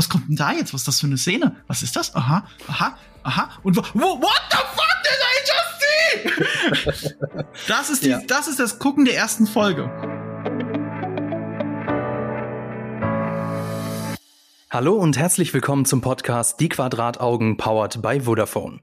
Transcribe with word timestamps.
was 0.00 0.08
kommt 0.08 0.30
denn 0.30 0.36
da 0.36 0.50
jetzt? 0.52 0.72
Was 0.72 0.80
ist 0.80 0.88
das 0.88 1.00
für 1.00 1.06
eine 1.08 1.18
Szene? 1.18 1.56
Was 1.66 1.82
ist 1.82 1.94
das? 1.94 2.14
Aha, 2.16 2.46
aha, 2.68 2.96
aha. 3.22 3.50
Und 3.62 3.76
wo, 3.76 3.82
what 3.82 4.40
the 4.50 4.56
fuck 4.56 4.96
did 5.04 5.20
I 5.28 5.44
just 5.50 7.04
see? 7.04 7.44
das 7.68 7.90
ist 7.90 8.02
die, 8.02 8.08
ja. 8.08 8.22
das 8.26 8.48
ist 8.48 8.58
das 8.58 8.78
Gucken 8.78 9.04
der 9.04 9.14
ersten 9.14 9.46
Folge. 9.46 9.90
Hallo 14.70 14.94
und 14.94 15.18
herzlich 15.18 15.52
willkommen 15.52 15.84
zum 15.84 16.00
Podcast 16.00 16.58
Die 16.60 16.70
Quadrataugen 16.70 17.58
powered 17.58 18.00
by 18.00 18.20
Vodafone. 18.20 18.80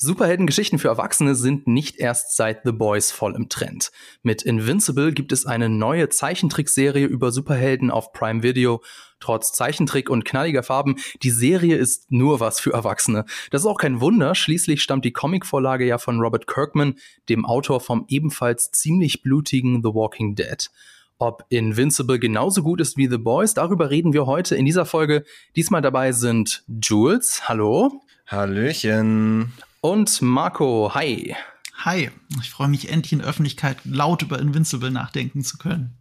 Superheldengeschichten 0.00 0.78
für 0.78 0.86
Erwachsene 0.86 1.34
sind 1.34 1.66
nicht 1.66 1.96
erst 1.96 2.36
seit 2.36 2.60
The 2.64 2.70
Boys 2.70 3.10
voll 3.10 3.34
im 3.34 3.48
Trend. 3.48 3.90
Mit 4.22 4.42
Invincible 4.42 5.12
gibt 5.12 5.32
es 5.32 5.44
eine 5.44 5.68
neue 5.68 6.08
Zeichentrickserie 6.08 7.04
über 7.04 7.32
Superhelden 7.32 7.90
auf 7.90 8.12
Prime 8.12 8.44
Video. 8.44 8.80
Trotz 9.18 9.50
Zeichentrick 9.50 10.08
und 10.08 10.24
knalliger 10.24 10.62
Farben, 10.62 10.98
die 11.24 11.32
Serie 11.32 11.74
ist 11.74 12.12
nur 12.12 12.38
was 12.38 12.60
für 12.60 12.72
Erwachsene. 12.72 13.24
Das 13.50 13.62
ist 13.62 13.66
auch 13.66 13.78
kein 13.78 14.00
Wunder, 14.00 14.36
schließlich 14.36 14.82
stammt 14.82 15.04
die 15.04 15.12
Comicvorlage 15.12 15.84
ja 15.84 15.98
von 15.98 16.20
Robert 16.20 16.46
Kirkman, 16.46 16.94
dem 17.28 17.44
Autor 17.44 17.80
vom 17.80 18.04
ebenfalls 18.06 18.70
ziemlich 18.70 19.24
blutigen 19.24 19.82
The 19.82 19.88
Walking 19.88 20.36
Dead. 20.36 20.70
Ob 21.18 21.44
Invincible 21.48 22.20
genauso 22.20 22.62
gut 22.62 22.80
ist 22.80 22.96
wie 22.96 23.08
The 23.08 23.18
Boys, 23.18 23.54
darüber 23.54 23.90
reden 23.90 24.12
wir 24.12 24.26
heute 24.26 24.54
in 24.54 24.64
dieser 24.64 24.86
Folge. 24.86 25.24
Diesmal 25.56 25.82
dabei 25.82 26.12
sind 26.12 26.62
Jules, 26.68 27.48
hallo. 27.48 28.00
Hallöchen. 28.28 29.52
Und 29.80 30.20
Marco, 30.22 30.92
hi. 30.92 31.36
Hi, 31.84 32.10
ich 32.40 32.50
freue 32.50 32.66
mich 32.66 32.90
endlich 32.90 33.12
in 33.12 33.20
Öffentlichkeit 33.20 33.76
laut 33.84 34.22
über 34.22 34.40
Invincible 34.40 34.90
nachdenken 34.90 35.44
zu 35.44 35.56
können. 35.56 35.96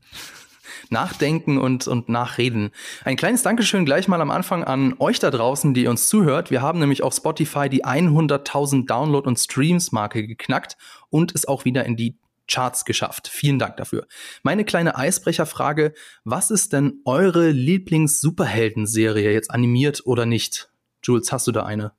Nachdenken 0.90 1.60
und, 1.60 1.88
und 1.88 2.10
nachreden. 2.10 2.72
Ein 3.06 3.18
kleines 3.18 3.44
Dankeschön 3.44 3.86
gleich 3.86 4.08
mal 4.08 4.20
am 4.20 4.32
Anfang 4.32 4.64
an 4.64 4.96
euch 4.98 5.20
da 5.20 5.30
draußen, 5.30 5.76
die 5.76 5.86
uns 5.86 6.10
zuhört. 6.10 6.50
Wir 6.50 6.64
haben 6.64 6.80
nämlich 6.80 7.04
auf 7.04 7.14
Spotify 7.14 7.70
die 7.70 7.86
100.000 7.86 8.88
Download- 8.88 9.28
und 9.28 9.38
Streams-Marke 9.38 10.26
geknackt 10.26 10.76
und 11.10 11.36
es 11.36 11.48
auch 11.48 11.64
wieder 11.64 11.86
in 11.86 11.96
die 11.96 12.18
Charts 12.48 12.84
geschafft. 12.84 13.28
Vielen 13.28 13.60
Dank 13.60 13.78
dafür. 13.78 14.08
Meine 14.42 14.66
kleine 14.66 14.98
Eisbrecherfrage, 14.98 15.94
was 16.24 16.50
ist 16.50 16.74
denn 16.74 17.02
eure 17.06 17.52
Lieblings-Superhelden-Serie 17.52 19.32
jetzt 19.32 19.52
animiert 19.52 20.02
oder 20.06 20.26
nicht? 20.26 20.72
Jules, 21.04 21.32
hast 21.32 21.46
du 21.46 21.52
da 21.52 21.64
eine? 21.64 21.92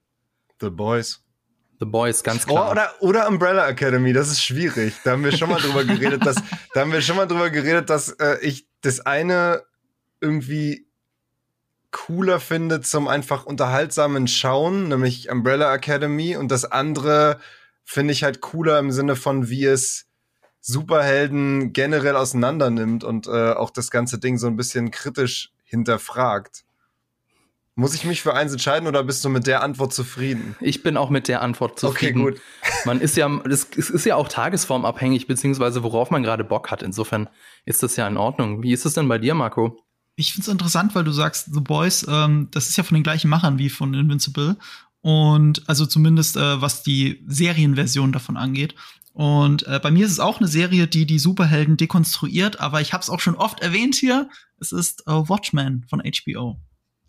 The 0.61 0.71
Boys. 0.71 1.28
The 1.81 1.87
Boys, 1.87 2.23
ganz 2.23 2.45
oh, 2.49 2.53
klar. 2.53 2.69
Oh, 2.69 2.73
oder, 2.73 2.95
oder 3.01 3.29
Umbrella 3.29 3.69
Academy, 3.69 4.13
das 4.13 4.29
ist 4.29 4.43
schwierig. 4.43 4.95
Da 5.05 5.13
haben 5.13 5.25
wir 5.25 5.37
schon 5.37 5.49
mal 5.49 5.61
drüber 5.61 5.85
geredet, 5.85 6.27
dass, 6.27 6.37
da 6.75 6.81
haben 6.81 6.93
wir 6.93 7.03
schon 7.03 7.17
mal 7.17 7.27
drüber 7.27 7.51
geredet, 7.51 7.89
dass 7.91 8.11
äh, 8.11 8.39
ich 8.43 8.67
das 8.81 9.01
eine 9.01 9.63
irgendwie 10.21 10.89
cooler 11.91 12.41
finde 12.41 12.81
zum 12.81 13.09
einfach 13.09 13.47
unterhaltsamen 13.47 14.29
Schauen, 14.29 14.89
nämlich 14.89 15.31
Umbrella 15.31 15.73
Academy, 15.73 16.37
und 16.37 16.51
das 16.51 16.65
andere 16.65 17.39
finde 17.85 18.13
ich 18.13 18.25
halt 18.25 18.41
cooler 18.41 18.79
im 18.79 18.91
Sinne 18.91 19.17
von, 19.17 19.49
wie 19.49 19.65
es 19.65 20.07
Superhelden 20.61 21.73
generell 21.73 22.17
auseinander 22.17 22.69
nimmt 22.69 23.05
und 23.05 23.27
äh, 23.27 23.53
auch 23.53 23.71
das 23.71 23.91
ganze 23.91 24.19
Ding 24.19 24.37
so 24.37 24.49
ein 24.49 24.57
bisschen 24.57 24.91
kritisch 24.91 25.53
hinterfragt. 25.65 26.65
Muss 27.79 27.95
ich 27.95 28.03
mich 28.03 28.23
für 28.23 28.35
eins 28.35 28.51
entscheiden 28.51 28.89
oder 28.89 29.05
bist 29.05 29.25
du 29.25 29.29
mit 29.29 29.47
der 29.47 29.63
Antwort 29.63 29.95
zufrieden? 29.95 30.57
Ich 30.61 30.83
bin 30.83 30.97
auch 30.97 31.11
mit 31.11 31.29
der 31.29 31.43
Antwort 31.43 31.79
zufrieden. 31.79 32.23
Okay, 32.23 32.33
gut. 32.33 32.41
Man 32.85 33.01
ist 33.01 33.17
ja, 33.17 33.31
es 33.47 33.63
ist 33.89 34.05
ja 34.05 34.17
auch 34.17 34.27
tagesformabhängig, 34.27 35.29
beziehungsweise 35.29 35.85
worauf 35.85 36.11
man 36.11 36.25
gerade 36.25 36.43
Bock 36.43 36.73
hat. 36.73 36.83
Insofern 36.83 37.29
ist 37.67 37.85
das 37.85 37.95
ja 37.95 38.09
in 38.09 38.17
Ordnung. 38.17 38.65
Wie 38.65 38.73
ist 38.73 38.85
es 38.85 38.95
denn 38.95 39.07
bei 39.07 39.19
dir, 39.19 39.35
Marco? 39.35 39.79
Ich 40.17 40.33
finde 40.33 40.47
es 40.47 40.53
interessant, 40.53 40.97
weil 40.97 41.05
du 41.05 41.13
sagst, 41.13 41.55
The 41.55 41.61
Boys, 41.61 42.05
ähm, 42.11 42.49
das 42.51 42.69
ist 42.69 42.77
ja 42.77 42.83
von 42.83 42.97
den 42.97 43.05
gleichen 43.05 43.31
Machern 43.31 43.61
wie 43.61 43.69
von 43.69 43.95
Invincible. 43.95 44.57
Und 45.01 45.63
also 45.69 45.87
zumindest 45.87 46.37
äh, 46.37 46.61
was 46.61 46.83
die 46.83 47.23
Serienversion 47.29 48.11
davon 48.11 48.37
angeht. 48.37 48.75
Und 49.13 49.69
äh, 49.69 49.79
bei 49.81 49.93
mir 49.93 50.05
ist 50.05 50.13
es 50.13 50.19
auch 50.21 50.41
eine 50.41 50.49
Serie, 50.49 50.89
die 50.89 51.07
die 51.07 51.21
Superhelden 51.21 51.77
dekonstruiert, 51.77 52.59
aber 52.59 52.81
ich 52.81 52.93
habe 52.93 53.03
es 53.03 53.09
auch 53.09 53.21
schon 53.21 53.37
oft 53.37 53.61
erwähnt 53.61 53.95
hier. 53.95 54.29
Es 54.59 54.73
ist 54.73 55.07
äh, 55.07 55.13
Watchmen 55.13 55.87
von 55.89 56.03
HBO 56.03 56.59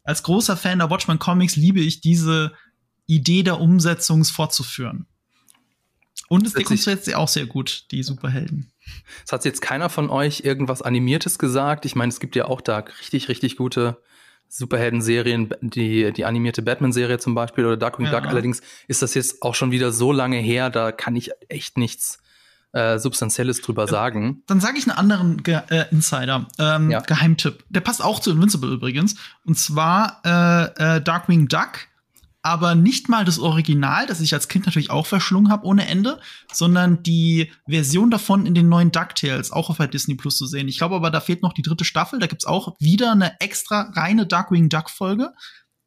als 0.09 0.23
großer 0.23 0.57
Fan 0.57 0.79
der 0.79 0.89
Watchmen 0.89 1.19
Comics 1.19 1.55
liebe 1.55 1.79
ich 1.79 2.01
diese 2.01 2.51
Idee 3.05 3.43
der 3.43 3.59
Umsetzung 3.59 4.25
fortzuführen. 4.25 5.05
Und 6.29 6.47
es 6.47 6.53
dekonstruiert 6.53 7.05
sie 7.05 7.13
auch 7.13 7.27
sehr 7.27 7.45
gut, 7.45 7.85
die 7.91 8.01
Superhelden. 8.01 8.71
Es 9.23 9.31
hat 9.31 9.45
jetzt 9.45 9.61
keiner 9.61 9.87
von 9.87 10.09
euch 10.09 10.41
irgendwas 10.41 10.81
Animiertes 10.81 11.37
gesagt. 11.37 11.85
Ich 11.85 11.95
meine, 11.95 12.09
es 12.09 12.19
gibt 12.19 12.35
ja 12.35 12.45
auch 12.45 12.59
da 12.61 12.79
richtig, 12.79 13.29
richtig 13.29 13.55
gute 13.55 14.01
Superhelden-Serien, 14.47 15.53
die, 15.61 16.11
die 16.11 16.25
animierte 16.25 16.63
Batman-Serie 16.63 17.19
zum 17.19 17.35
Beispiel 17.35 17.67
oder 17.67 17.77
Darkwing 17.77 18.07
ja. 18.07 18.19
Duck. 18.19 18.29
Allerdings 18.29 18.61
ist 18.87 19.03
das 19.03 19.13
jetzt 19.13 19.43
auch 19.43 19.53
schon 19.53 19.69
wieder 19.69 19.91
so 19.91 20.11
lange 20.11 20.37
her, 20.37 20.71
da 20.71 20.91
kann 20.91 21.15
ich 21.15 21.29
echt 21.49 21.77
nichts 21.77 22.17
äh, 22.71 22.99
Substanzielles 22.99 23.61
drüber 23.61 23.87
sagen. 23.87 24.43
Dann 24.47 24.59
sage 24.59 24.77
ich 24.77 24.87
einen 24.87 24.97
anderen 24.97 25.43
Ge 25.43 25.61
äh, 25.69 25.85
Insider, 25.91 26.47
ähm, 26.59 26.91
ja. 26.91 26.99
Geheimtipp. 26.99 27.63
Der 27.69 27.81
passt 27.81 28.03
auch 28.03 28.19
zu 28.19 28.31
Invincible 28.31 28.71
übrigens. 28.71 29.15
Und 29.43 29.57
zwar 29.57 30.21
äh, 30.23 30.97
äh, 30.97 31.01
Darkwing 31.01 31.47
Duck, 31.47 31.87
aber 32.41 32.75
nicht 32.75 33.09
mal 33.09 33.25
das 33.25 33.39
Original, 33.39 34.05
das 34.05 34.21
ich 34.21 34.33
als 34.33 34.47
Kind 34.47 34.65
natürlich 34.65 34.91
auch 34.91 35.05
verschlungen 35.05 35.51
habe 35.51 35.65
ohne 35.65 35.87
Ende, 35.87 36.19
sondern 36.51 37.03
die 37.03 37.51
Version 37.67 38.11
davon 38.11 38.45
in 38.45 38.53
den 38.53 38.69
neuen 38.69 38.91
DuckTales, 38.91 39.51
auch 39.51 39.69
auf 39.69 39.77
der 39.77 39.87
Disney 39.87 40.15
Plus 40.15 40.37
zu 40.37 40.45
sehen. 40.45 40.67
Ich 40.67 40.77
glaube 40.77 40.95
aber, 40.95 41.11
da 41.11 41.19
fehlt 41.19 41.43
noch 41.43 41.53
die 41.53 41.63
dritte 41.63 41.83
Staffel. 41.83 42.19
Da 42.19 42.27
gibt's 42.27 42.45
auch 42.45 42.75
wieder 42.79 43.11
eine 43.11 43.39
extra 43.41 43.91
reine 43.93 44.25
Darkwing 44.25 44.69
Duck 44.69 44.89
Folge. 44.89 45.33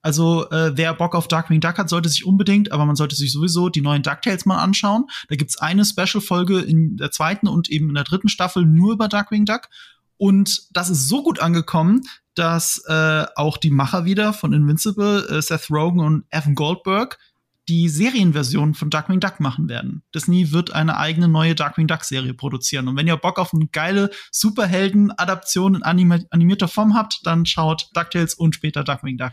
Also 0.02 0.50
äh, 0.50 0.76
wer 0.76 0.94
Bock 0.94 1.14
auf 1.14 1.28
Darkwing 1.28 1.60
Duck 1.60 1.78
hat, 1.78 1.88
sollte 1.88 2.08
sich 2.08 2.26
unbedingt, 2.26 2.72
aber 2.72 2.84
man 2.84 2.96
sollte 2.96 3.14
sich 3.14 3.32
sowieso 3.32 3.68
die 3.68 3.80
neuen 3.80 4.02
DuckTales 4.02 4.46
mal 4.46 4.58
anschauen. 4.58 5.06
Da 5.28 5.36
gibt's 5.36 5.58
eine 5.58 5.84
Special-Folge 5.84 6.58
in 6.60 6.96
der 6.96 7.12
zweiten 7.12 7.46
und 7.46 7.70
eben 7.70 7.88
in 7.88 7.94
der 7.94 8.04
dritten 8.04 8.28
Staffel 8.28 8.66
nur 8.66 8.92
über 8.92 9.08
Darkwing 9.08 9.44
Duck. 9.44 9.68
Und 10.16 10.68
das 10.72 10.90
ist 10.90 11.08
so 11.08 11.22
gut 11.22 11.40
angekommen, 11.40 12.02
dass 12.34 12.82
äh, 12.86 13.24
auch 13.36 13.56
die 13.58 13.70
Macher 13.70 14.04
wieder 14.04 14.32
von 14.32 14.52
Invincible, 14.52 15.26
äh, 15.28 15.42
Seth 15.42 15.70
Rogen 15.70 16.00
und 16.00 16.24
Evan 16.30 16.54
Goldberg, 16.54 17.18
die 17.68 17.88
Serienversion 17.88 18.74
von 18.74 18.90
Darkwing 18.90 19.20
Duck 19.20 19.38
machen 19.38 19.68
werden. 19.68 20.02
Disney 20.14 20.50
wird 20.50 20.72
eine 20.72 20.96
eigene 20.96 21.28
neue 21.28 21.54
Darkwing 21.54 21.86
Duck 21.86 22.04
Serie 22.04 22.34
produzieren. 22.34 22.88
Und 22.88 22.96
wenn 22.96 23.06
ihr 23.06 23.16
Bock 23.16 23.38
auf 23.38 23.54
eine 23.54 23.68
geile 23.68 24.10
Superhelden-Adaption 24.32 25.76
in 25.76 25.82
animierter 25.82 26.68
Form 26.68 26.94
habt, 26.94 27.20
dann 27.24 27.46
schaut 27.46 27.88
DuckTales 27.94 28.34
und 28.34 28.54
später 28.56 28.82
Darkwing 28.82 29.16
Duck. 29.16 29.32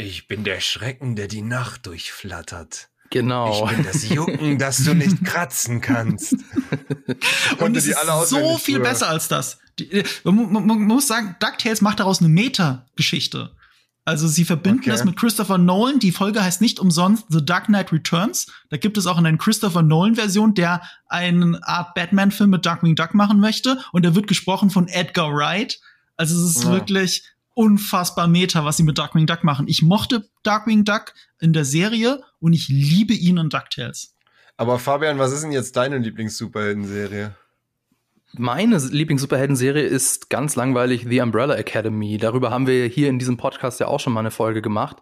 Ich 0.00 0.28
bin 0.28 0.44
der 0.44 0.60
Schrecken, 0.60 1.16
der 1.16 1.26
die 1.26 1.42
Nacht 1.42 1.86
durchflattert. 1.86 2.88
Genau. 3.10 3.68
Ich 3.68 3.74
bin 3.74 3.84
das 3.84 4.08
Jucken, 4.08 4.56
das 4.58 4.84
du 4.84 4.94
nicht 4.94 5.24
kratzen 5.24 5.80
kannst. 5.80 6.36
Und 7.58 7.76
es 7.76 7.88
ist 7.88 7.98
so 8.26 8.58
viel 8.58 8.76
früher. 8.76 8.84
besser 8.84 9.08
als 9.08 9.26
das. 9.26 9.58
Die, 9.80 9.90
äh, 9.90 10.04
man, 10.22 10.52
man, 10.52 10.66
man, 10.66 10.82
muss 10.82 11.08
sagen, 11.08 11.34
DuckTales 11.40 11.80
macht 11.80 11.98
daraus 11.98 12.20
eine 12.20 12.28
Meta-Geschichte. 12.28 13.56
Also 14.04 14.28
sie 14.28 14.44
verbinden 14.44 14.82
okay. 14.82 14.90
das 14.90 15.04
mit 15.04 15.16
Christopher 15.16 15.58
Nolan. 15.58 15.98
Die 15.98 16.12
Folge 16.12 16.44
heißt 16.44 16.60
nicht 16.60 16.78
umsonst 16.78 17.26
The 17.30 17.44
Dark 17.44 17.66
Knight 17.66 17.92
Returns. 17.92 18.46
Da 18.70 18.76
gibt 18.76 18.98
es 18.98 19.06
auch 19.06 19.18
eine 19.18 19.36
Christopher 19.36 19.82
Nolan-Version, 19.82 20.54
der 20.54 20.80
eine 21.08 21.58
Art 21.64 21.94
Batman-Film 21.94 22.50
mit 22.50 22.64
Darkwing 22.64 22.94
Duck 22.94 23.14
machen 23.14 23.40
möchte. 23.40 23.78
Und 23.90 24.04
der 24.04 24.14
wird 24.14 24.28
gesprochen 24.28 24.70
von 24.70 24.86
Edgar 24.86 25.34
Wright. 25.34 25.80
Also 26.16 26.36
es 26.36 26.56
ist 26.56 26.64
ja. 26.64 26.70
wirklich 26.70 27.24
unfassbar 27.58 28.28
Meta, 28.28 28.64
was 28.64 28.76
sie 28.76 28.84
mit 28.84 28.98
Darkwing 28.98 29.26
Duck 29.26 29.42
machen. 29.42 29.66
Ich 29.66 29.82
mochte 29.82 30.28
Darkwing 30.44 30.84
Duck 30.84 31.12
in 31.40 31.52
der 31.52 31.64
Serie 31.64 32.22
und 32.38 32.52
ich 32.52 32.68
liebe 32.68 33.12
ihn 33.12 33.36
in 33.36 33.50
DuckTales. 33.50 34.14
Aber 34.56 34.78
Fabian, 34.78 35.18
was 35.18 35.32
ist 35.32 35.42
denn 35.42 35.50
jetzt 35.50 35.76
deine 35.76 35.98
Lieblings-Superhelden-Serie? 35.98 37.34
Meine 38.34 38.78
Lieblings-Superhelden-Serie 38.78 39.82
ist 39.82 40.30
ganz 40.30 40.54
langweilig 40.54 41.06
The 41.08 41.20
Umbrella 41.20 41.56
Academy. 41.56 42.16
Darüber 42.16 42.52
haben 42.52 42.68
wir 42.68 42.86
hier 42.86 43.08
in 43.08 43.18
diesem 43.18 43.36
Podcast 43.36 43.80
ja 43.80 43.88
auch 43.88 43.98
schon 43.98 44.12
mal 44.12 44.20
eine 44.20 44.30
Folge 44.30 44.62
gemacht. 44.62 44.98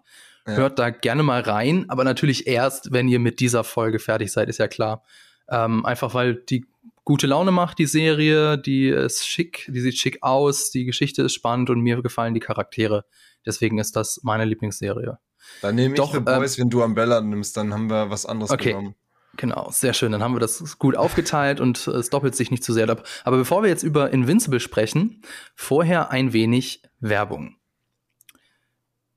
Ja. 0.47 0.55
Hört 0.55 0.79
da 0.79 0.89
gerne 0.89 1.23
mal 1.23 1.43
rein, 1.43 1.85
aber 1.89 2.05
natürlich 2.05 2.47
erst, 2.47 2.91
wenn 2.91 3.07
ihr 3.07 3.19
mit 3.19 3.41
dieser 3.41 3.65
Folge 3.65 3.99
fertig 3.99 4.33
seid, 4.33 4.49
ist 4.49 4.59
ja 4.59 4.69
klar. 4.69 5.03
Ähm, 5.51 5.85
einfach 5.85 6.15
weil 6.15 6.37
die 6.37 6.65
gute 7.07 7.29
Laune 7.29 7.53
macht, 7.53 7.79
die 7.79 7.87
Serie, 7.87 8.59
die 8.59 8.89
ist 8.89 9.27
schick, 9.27 9.71
die 9.73 9.81
sieht 9.81 9.97
schick 9.97 10.19
aus, 10.23 10.71
die 10.71 10.85
Geschichte 10.85 11.23
ist 11.23 11.35
spannend 11.35 11.71
und 11.71 11.81
mir 11.81 12.03
gefallen 12.03 12.35
die 12.35 12.41
Charaktere. 12.41 13.07
Deswegen 13.47 13.79
ist 13.79 13.97
das 13.97 14.21
meine 14.25 14.45
Lieblingsserie. 14.45 15.19
Dann 15.63 15.77
nehme 15.77 15.95
ich 15.95 15.99
Doch, 15.99 16.13
The 16.13 16.21
Boys, 16.21 16.59
ähm, 16.59 16.65
wenn 16.65 16.71
du 16.71 16.83
Umbrella 16.83 17.21
nimmst, 17.21 17.57
dann 17.57 17.73
haben 17.73 17.89
wir 17.89 18.11
was 18.11 18.27
anderes 18.27 18.51
okay. 18.51 18.71
genommen. 18.71 18.97
Genau, 19.37 19.69
sehr 19.71 19.95
schön. 19.95 20.13
Dann 20.13 20.23
haben 20.23 20.35
wir 20.35 20.41
das 20.41 20.79
gut 20.79 20.97
aufgeteilt 20.97 21.61
und 21.61 21.87
es 21.87 22.11
doppelt 22.11 22.35
sich 22.35 22.51
nicht 22.51 22.65
zu 22.65 22.73
sehr 22.73 22.89
ab. 22.89 23.07
Aber 23.23 23.37
bevor 23.37 23.63
wir 23.63 23.69
jetzt 23.69 23.85
über 23.85 24.11
Invincible 24.11 24.61
sprechen, 24.61 25.23
vorher 25.55 26.11
ein 26.11 26.33
wenig 26.33 26.83
Werbung. 26.99 27.56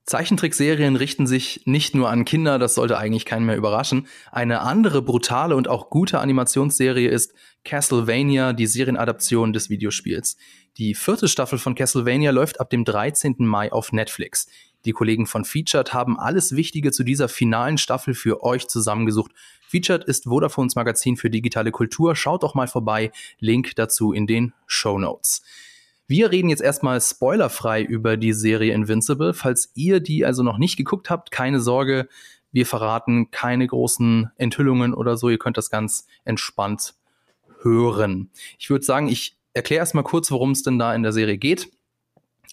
Zeichentrickserien 0.06 0.96
richten 0.96 1.28
sich 1.28 1.62
nicht 1.66 1.94
nur 1.94 2.10
an 2.10 2.26
Kinder, 2.26 2.58
das 2.58 2.74
sollte 2.74 2.98
eigentlich 2.98 3.26
keinen 3.26 3.46
mehr 3.46 3.58
überraschen. 3.58 4.08
Eine 4.32 4.62
andere 4.62 5.04
brutale 5.04 5.56
und 5.56 5.68
auch 5.68 5.90
gute 5.92 6.20
Animationsserie 6.20 7.10
ist 7.10 7.34
Castlevania, 7.64 8.54
die 8.54 8.66
Serienadaption 8.66 9.54
des 9.54 9.70
Videospiels. 9.70 10.38
Die 10.78 10.96
vierte 10.96 11.28
Staffel 11.28 11.60
von 11.60 11.76
Castlevania 11.76 12.32
läuft 12.32 12.60
ab 12.60 12.70
dem 12.70 12.86
13. 12.86 13.36
Mai 13.40 13.72
auf 13.72 13.92
Netflix. 13.92 14.48
Die 14.86 14.94
Kollegen 14.94 15.28
von 15.28 15.44
Featured 15.44 15.94
haben 15.94 16.18
alles 16.18 16.56
Wichtige 16.56 16.92
zu 16.92 17.04
dieser 17.04 17.28
finalen 17.28 17.78
Staffel 17.78 18.14
für 18.14 18.44
euch 18.44 18.68
zusammengesucht. 18.68 19.32
Featured 19.68 20.06
ist 20.06 20.28
Vodafones 20.28 20.76
Magazin 20.76 21.18
für 21.18 21.30
digitale 21.30 21.72
Kultur. 21.72 22.16
Schaut 22.16 22.44
doch 22.44 22.56
mal 22.56 22.68
vorbei. 22.68 23.12
Link 23.40 23.76
dazu 23.76 24.14
in 24.14 24.26
den 24.26 24.54
Show 24.66 24.98
Notes. 24.98 25.44
Wir 26.10 26.32
reden 26.32 26.50
jetzt 26.50 26.64
erstmal 26.64 27.00
spoilerfrei 27.00 27.84
über 27.84 28.18
die 28.18 28.34
Serie 28.34 28.74
Invincible. 28.74 29.36
Falls 29.36 29.72
ihr 29.76 30.00
die 30.00 30.26
also 30.26 30.42
noch 30.42 30.58
nicht 30.58 30.76
geguckt 30.76 31.12
habt, 31.12 31.30
keine 31.30 31.60
Sorge. 31.60 32.10
Wir 32.52 32.66
verraten 32.66 33.30
keine 33.30 33.68
großen 33.68 34.32
Enthüllungen 34.36 34.96
oder 34.96 35.18
so. 35.18 35.30
Ihr 35.30 35.38
könnt 35.38 35.58
das 35.58 35.70
ganz 35.70 36.08
entspannt 36.26 36.96
hören. 37.62 38.32
Ich 38.58 38.72
würde 38.72 38.84
sagen, 38.84 39.08
ich 39.08 39.38
erkläre 39.54 39.82
erstmal 39.82 40.04
kurz, 40.04 40.32
worum 40.32 40.50
es 40.50 40.64
denn 40.64 40.80
da 40.80 40.96
in 40.96 41.04
der 41.04 41.14
Serie 41.14 41.38
geht. 41.38 41.70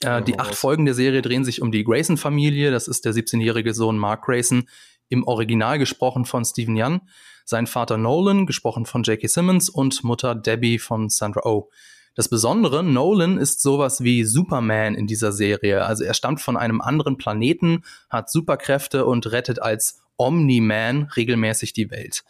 Äh, 0.03 0.21
die 0.21 0.39
acht 0.39 0.55
Folgen 0.55 0.85
der 0.85 0.95
Serie 0.95 1.23
drehen 1.23 1.47
sich 1.47 1.63
um 1.63 1.73
die 1.73 1.83
Grayson-Familie. 1.83 2.71
Das 2.71 2.89
ist 2.89 3.07
der 3.07 3.15
17-jährige 3.15 3.73
Sohn 3.73 3.97
Mark 3.97 4.27
Grayson, 4.27 4.69
im 5.09 5.27
Original 5.27 5.79
gesprochen 5.79 6.27
von 6.27 6.45
Stephen 6.45 6.77
Young, 6.79 7.01
sein 7.47 7.67
Vater 7.67 7.97
Nolan, 7.97 8.45
gesprochen 8.45 8.85
von 8.85 9.03
J.K. 9.03 9.29
Simmons 9.29 9.71
und 9.71 10.05
Mutter 10.05 10.35
Debbie 10.35 10.79
von 10.79 11.09
Sandra 11.09 11.41
Oh. 11.47 11.71
Das 12.17 12.31
Besondere, 12.31 12.83
Nolan 12.83 13.37
ist 13.37 13.61
sowas 13.61 14.03
wie 14.03 14.25
Superman 14.25 14.95
in 14.95 15.07
dieser 15.07 15.33
Serie. 15.33 15.85
Also 15.85 16.03
er 16.03 16.15
stammt 16.15 16.41
von 16.41 16.57
einem 16.57 16.81
anderen 16.81 17.19
Planeten, 17.19 17.83
hat 18.09 18.31
Superkräfte 18.31 19.05
und 19.05 19.31
rettet 19.31 19.61
als 19.61 20.01
Omni-Man 20.17 21.11
regelmäßig 21.15 21.75
die 21.75 21.91
Welt. 21.91 22.25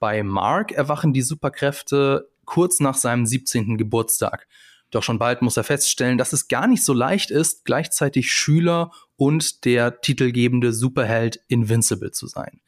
Bei 0.00 0.24
Mark 0.24 0.72
erwachen 0.72 1.12
die 1.12 1.22
Superkräfte 1.22 2.28
kurz 2.46 2.80
nach 2.80 2.96
seinem 2.96 3.26
17. 3.26 3.78
Geburtstag. 3.78 4.48
Doch 4.90 5.04
schon 5.04 5.20
bald 5.20 5.40
muss 5.40 5.56
er 5.56 5.62
feststellen, 5.62 6.18
dass 6.18 6.32
es 6.32 6.48
gar 6.48 6.66
nicht 6.66 6.84
so 6.84 6.92
leicht 6.92 7.30
ist, 7.30 7.64
gleichzeitig 7.64 8.32
Schüler 8.32 8.90
und 9.14 9.64
der 9.64 10.00
titelgebende 10.00 10.72
Superheld 10.72 11.38
Invincible 11.46 12.10
zu 12.10 12.26
sein. 12.26 12.60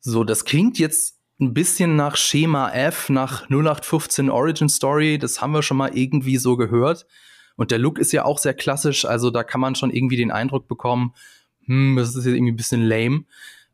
So, 0.00 0.24
das 0.24 0.44
klingt 0.44 0.80
jetzt 0.80 1.21
ein 1.40 1.54
bisschen 1.54 1.96
nach 1.96 2.16
Schema 2.16 2.70
F, 2.70 3.08
nach 3.08 3.48
0815 3.50 4.30
Origin 4.30 4.68
Story. 4.68 5.18
Das 5.18 5.40
haben 5.40 5.52
wir 5.52 5.62
schon 5.62 5.76
mal 5.76 5.96
irgendwie 5.96 6.36
so 6.36 6.56
gehört. 6.56 7.06
Und 7.56 7.70
der 7.70 7.78
Look 7.78 7.98
ist 7.98 8.12
ja 8.12 8.24
auch 8.24 8.38
sehr 8.38 8.54
klassisch, 8.54 9.04
also 9.04 9.30
da 9.30 9.44
kann 9.44 9.60
man 9.60 9.74
schon 9.74 9.90
irgendwie 9.90 10.16
den 10.16 10.30
Eindruck 10.30 10.68
bekommen, 10.68 11.14
hm, 11.66 11.96
das 11.96 12.10
ist 12.10 12.24
jetzt 12.24 12.34
irgendwie 12.34 12.52
ein 12.52 12.56
bisschen 12.56 12.82
lame. 12.82 13.24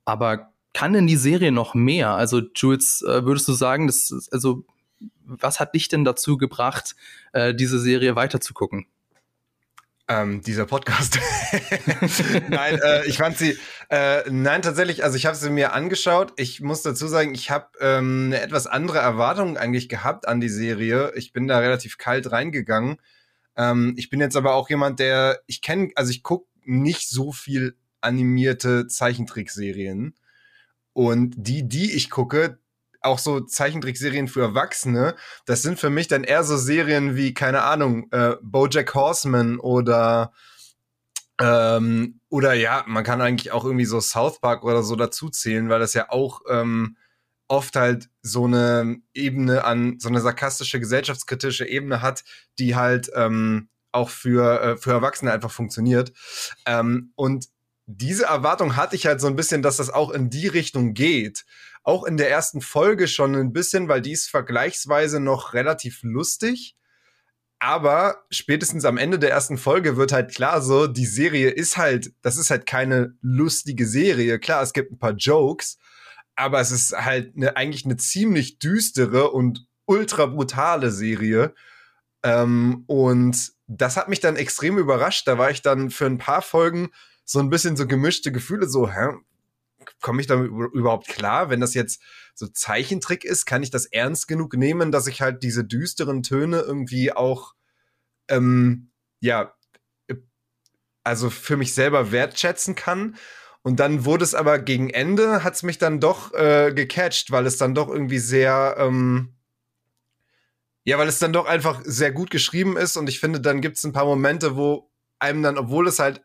Aber 0.05 0.53
kann 0.73 0.93
denn 0.93 1.07
die 1.07 1.17
Serie 1.17 1.53
noch 1.53 1.75
mehr? 1.75 2.11
Also, 2.11 2.43
Jules, 2.55 3.03
äh, 3.03 3.25
würdest 3.25 3.49
du 3.49 3.53
sagen, 3.53 3.87
das 3.87 4.11
ist, 4.11 4.33
also 4.33 4.65
was 5.25 5.61
hat 5.61 5.75
dich 5.75 5.89
denn 5.89 6.05
dazu 6.05 6.37
gebracht, 6.37 6.97
äh, 7.33 7.55
diese 7.55 7.79
Serie 7.79 8.17
weiterzugucken? 8.17 8.87
Ähm, 10.11 10.41
dieser 10.41 10.65
Podcast. 10.65 11.19
nein, 12.49 12.79
äh, 12.83 13.07
ich 13.07 13.19
fand 13.19 13.37
sie. 13.37 13.59
Äh, 13.91 14.23
nein, 14.31 14.63
tatsächlich. 14.63 15.05
Also 15.05 15.19
ich 15.19 15.27
habe 15.27 15.37
sie 15.37 15.51
mir 15.51 15.75
angeschaut. 15.75 16.33
Ich 16.37 16.63
muss 16.63 16.81
dazu 16.81 17.07
sagen, 17.09 17.35
ich 17.35 17.51
habe 17.51 17.67
ähm, 17.81 18.29
eine 18.29 18.41
etwas 18.41 18.67
andere 18.67 18.99
Erwartung 18.99 19.59
eigentlich 19.59 19.91
gehabt 19.91 20.27
an 20.27 20.41
die 20.41 20.49
Serie. 20.49 21.13
Ich 21.15 21.35
bin 21.35 21.47
da 21.47 21.59
relativ 21.59 21.99
kalt 21.99 22.33
reingegangen. 22.33 22.97
Ähm, 23.55 23.95
ich 23.99 24.09
bin 24.09 24.21
jetzt 24.21 24.37
aber 24.37 24.55
auch 24.55 24.71
jemand, 24.71 24.99
der 24.99 25.41
ich 25.47 25.61
kenne, 25.61 25.91
also 25.95 26.11
ich 26.11 26.23
gucke 26.23 26.47
nicht 26.65 27.11
so 27.11 27.31
viel 27.31 27.77
animierte 28.01 28.87
Zeichentrickserien. 28.87 30.15
Und 30.95 31.35
die, 31.37 31.69
die 31.69 31.93
ich 31.93 32.09
gucke, 32.09 32.59
auch 33.09 33.19
so 33.19 33.41
Zeichentrickserien 33.41 34.29
für 34.29 34.43
Erwachsene, 34.43 35.17
das 35.47 35.63
sind 35.63 35.81
für 35.81 35.91
mich 35.91 36.09
dann 36.09 36.25
eher 36.25 36.45
so 36.45 36.57
Serien 36.57 37.17
wie, 37.17 37.35
keine 37.35 37.63
Ahnung, 37.63 38.09
äh, 38.13 38.37
Bojack 38.43 38.95
Horseman 38.95 39.59
oder 39.59 40.33
ähm, 41.41 42.21
oder 42.29 42.55
ja, 42.55 42.85
man 42.87 43.05
kann 43.05 43.21
eigentlich 43.21 43.53
auch 43.53 43.65
irgendwie 43.65 43.85
so 43.85 44.01
South 44.01 44.41
Park 44.41 44.65
oder 44.65 44.83
so 44.83 44.97
dazu 44.97 45.31
zählen, 45.31 45.69
weil 45.69 45.81
das 45.81 45.95
ja 45.95 46.11
auch 46.11 46.43
ähm, 46.49 46.97
oft 47.49 47.77
halt 47.77 48.11
so 48.23 48.45
eine 48.45 48.99
Ebene 49.15 49.65
an, 49.65 49.99
so 49.99 50.09
eine 50.09 50.21
sarkastische, 50.21 50.81
gesellschaftskritische 50.81 51.67
Ebene 51.67 52.03
hat, 52.03 52.25
die 52.59 52.77
halt 52.77 53.11
ähm, 53.15 53.69
auch 53.93 54.11
für, 54.11 54.61
äh, 54.61 54.77
für 54.77 54.93
Erwachsene 54.93 55.33
einfach 55.33 55.51
funktioniert. 55.51 56.13
Ähm, 56.67 57.13
und 57.17 57.47
diese 57.87 58.27
Erwartung 58.27 58.77
hatte 58.77 58.97
ich 58.97 59.07
halt 59.07 59.21
so 59.21 59.29
ein 59.29 59.37
bisschen, 59.37 59.63
dass 59.63 59.79
das 59.79 59.89
auch 59.89 60.11
in 60.11 60.29
die 60.29 60.47
Richtung 60.47 60.93
geht 60.93 61.45
auch 61.89 62.05
in 62.05 62.19
der 62.19 62.31
ersten 62.31 62.61
Folge 62.61 63.09
schon 63.09 63.35
ein 63.35 63.55
bisschen, 63.55 63.89
weil 63.89 64.03
die 64.03 64.13
ist 64.13 64.29
vergleichsweise 64.29 65.21
noch 65.21 65.55
relativ 65.55 66.01
lustig. 66.03 66.77
Aber 67.61 68.27
spätestens 68.31 68.85
am 68.85 68.99
Ende 68.99 69.19
der 69.19 69.31
ersten 69.31 69.57
Folge 69.57 69.97
wird 69.97 70.13
halt 70.13 70.35
klar 70.35 70.61
so, 70.61 70.87
die 70.87 71.07
Serie 71.07 71.49
ist 71.49 71.79
halt, 71.79 72.13
das 72.21 72.37
ist 72.37 72.51
halt 72.51 72.67
keine 72.67 73.17
lustige 73.23 73.87
Serie. 73.87 74.39
Klar, 74.39 74.63
es 74.63 74.75
gibt 74.75 74.93
ein 74.93 74.99
paar 74.99 75.15
Jokes, 75.15 75.79
aber 76.37 76.61
es 76.61 76.73
ist 76.73 76.93
halt 76.93 77.35
eine, 77.35 77.57
eigentlich 77.57 77.87
eine 77.87 77.97
ziemlich 77.97 78.59
düstere 78.59 79.31
und 79.31 79.67
ultra 79.87 80.27
brutale 80.27 80.91
Serie. 80.91 81.55
Ähm, 82.23 82.85
und 82.87 83.53
das 83.67 83.97
hat 83.97 84.11
mich 84.11 84.21
dann 84.21 84.37
extrem 84.37 84.77
überrascht. 84.77 85.27
Da 85.27 85.39
war 85.39 85.51
ich 85.51 85.63
dann 85.63 85.89
für 85.89 86.05
ein 86.05 86.19
paar 86.19 86.43
Folgen 86.43 86.91
so 87.25 87.39
ein 87.39 87.49
bisschen 87.49 87.79
so 87.79 87.87
gemischte 87.87 88.31
Gefühle, 88.31 88.69
so, 88.69 88.91
hä, 88.91 89.15
komme 90.01 90.21
ich 90.21 90.27
damit 90.27 90.51
überhaupt 90.51 91.09
klar? 91.09 91.51
Wenn 91.51 91.61
das 91.61 91.75
jetzt 91.75 92.01
so 92.35 92.47
Zeichentrick 92.47 93.25
ist, 93.25 93.47
kann 93.47 93.63
ich 93.63 93.71
das 93.71 93.87
ernst 93.87 94.29
genug 94.29 94.55
nehmen, 94.55 94.93
dass 94.93 95.07
ich 95.07 95.21
halt 95.21 95.43
diese 95.43 95.65
düsteren 95.65 96.23
Töne 96.23 96.61
irgendwie 96.61 97.13
auch, 97.13 97.55
ähm, 98.29 98.91
ja, 99.21 99.55
äh, 100.07 100.17
also 101.05 101.31
für 101.31 101.57
mich 101.57 101.75
selber 101.75 102.13
wertschätzen 102.13 102.75
kann. 102.75 103.17
Und 103.63 103.81
dann 103.81 104.05
wurde 104.05 104.25
es 104.25 104.35
aber 104.35 104.59
gegen 104.59 104.91
Ende, 104.91 105.43
hat 105.45 105.55
es 105.55 105.63
mich 105.63 105.79
dann 105.79 106.01
doch 106.01 106.33
äh, 106.33 106.73
gecatcht, 106.73 107.31
weil 107.31 107.47
es 107.47 107.59
dann 107.59 107.75
doch 107.75 107.89
irgendwie 107.89 108.19
sehr, 108.19 108.77
ähm, 108.79 109.35
ja, 110.85 110.97
weil 110.99 111.09
es 111.09 111.19
dann 111.19 111.33
doch 111.33 111.47
einfach 111.47 111.83
sehr 111.85 112.13
gut 112.13 112.31
geschrieben 112.31 112.77
ist. 112.77 112.97
Und 112.97 113.09
ich 113.09 113.21
finde, 113.21 113.41
dann 113.41 113.61
gibt 113.61 113.77
es 113.77 113.85
ein 113.85 113.93
paar 113.93 114.07
Momente, 114.07 114.57
wo 114.57 114.91
einem 115.19 115.43
dann, 115.43 115.59
obwohl 115.59 115.89
es 115.89 115.99
halt 115.99 116.23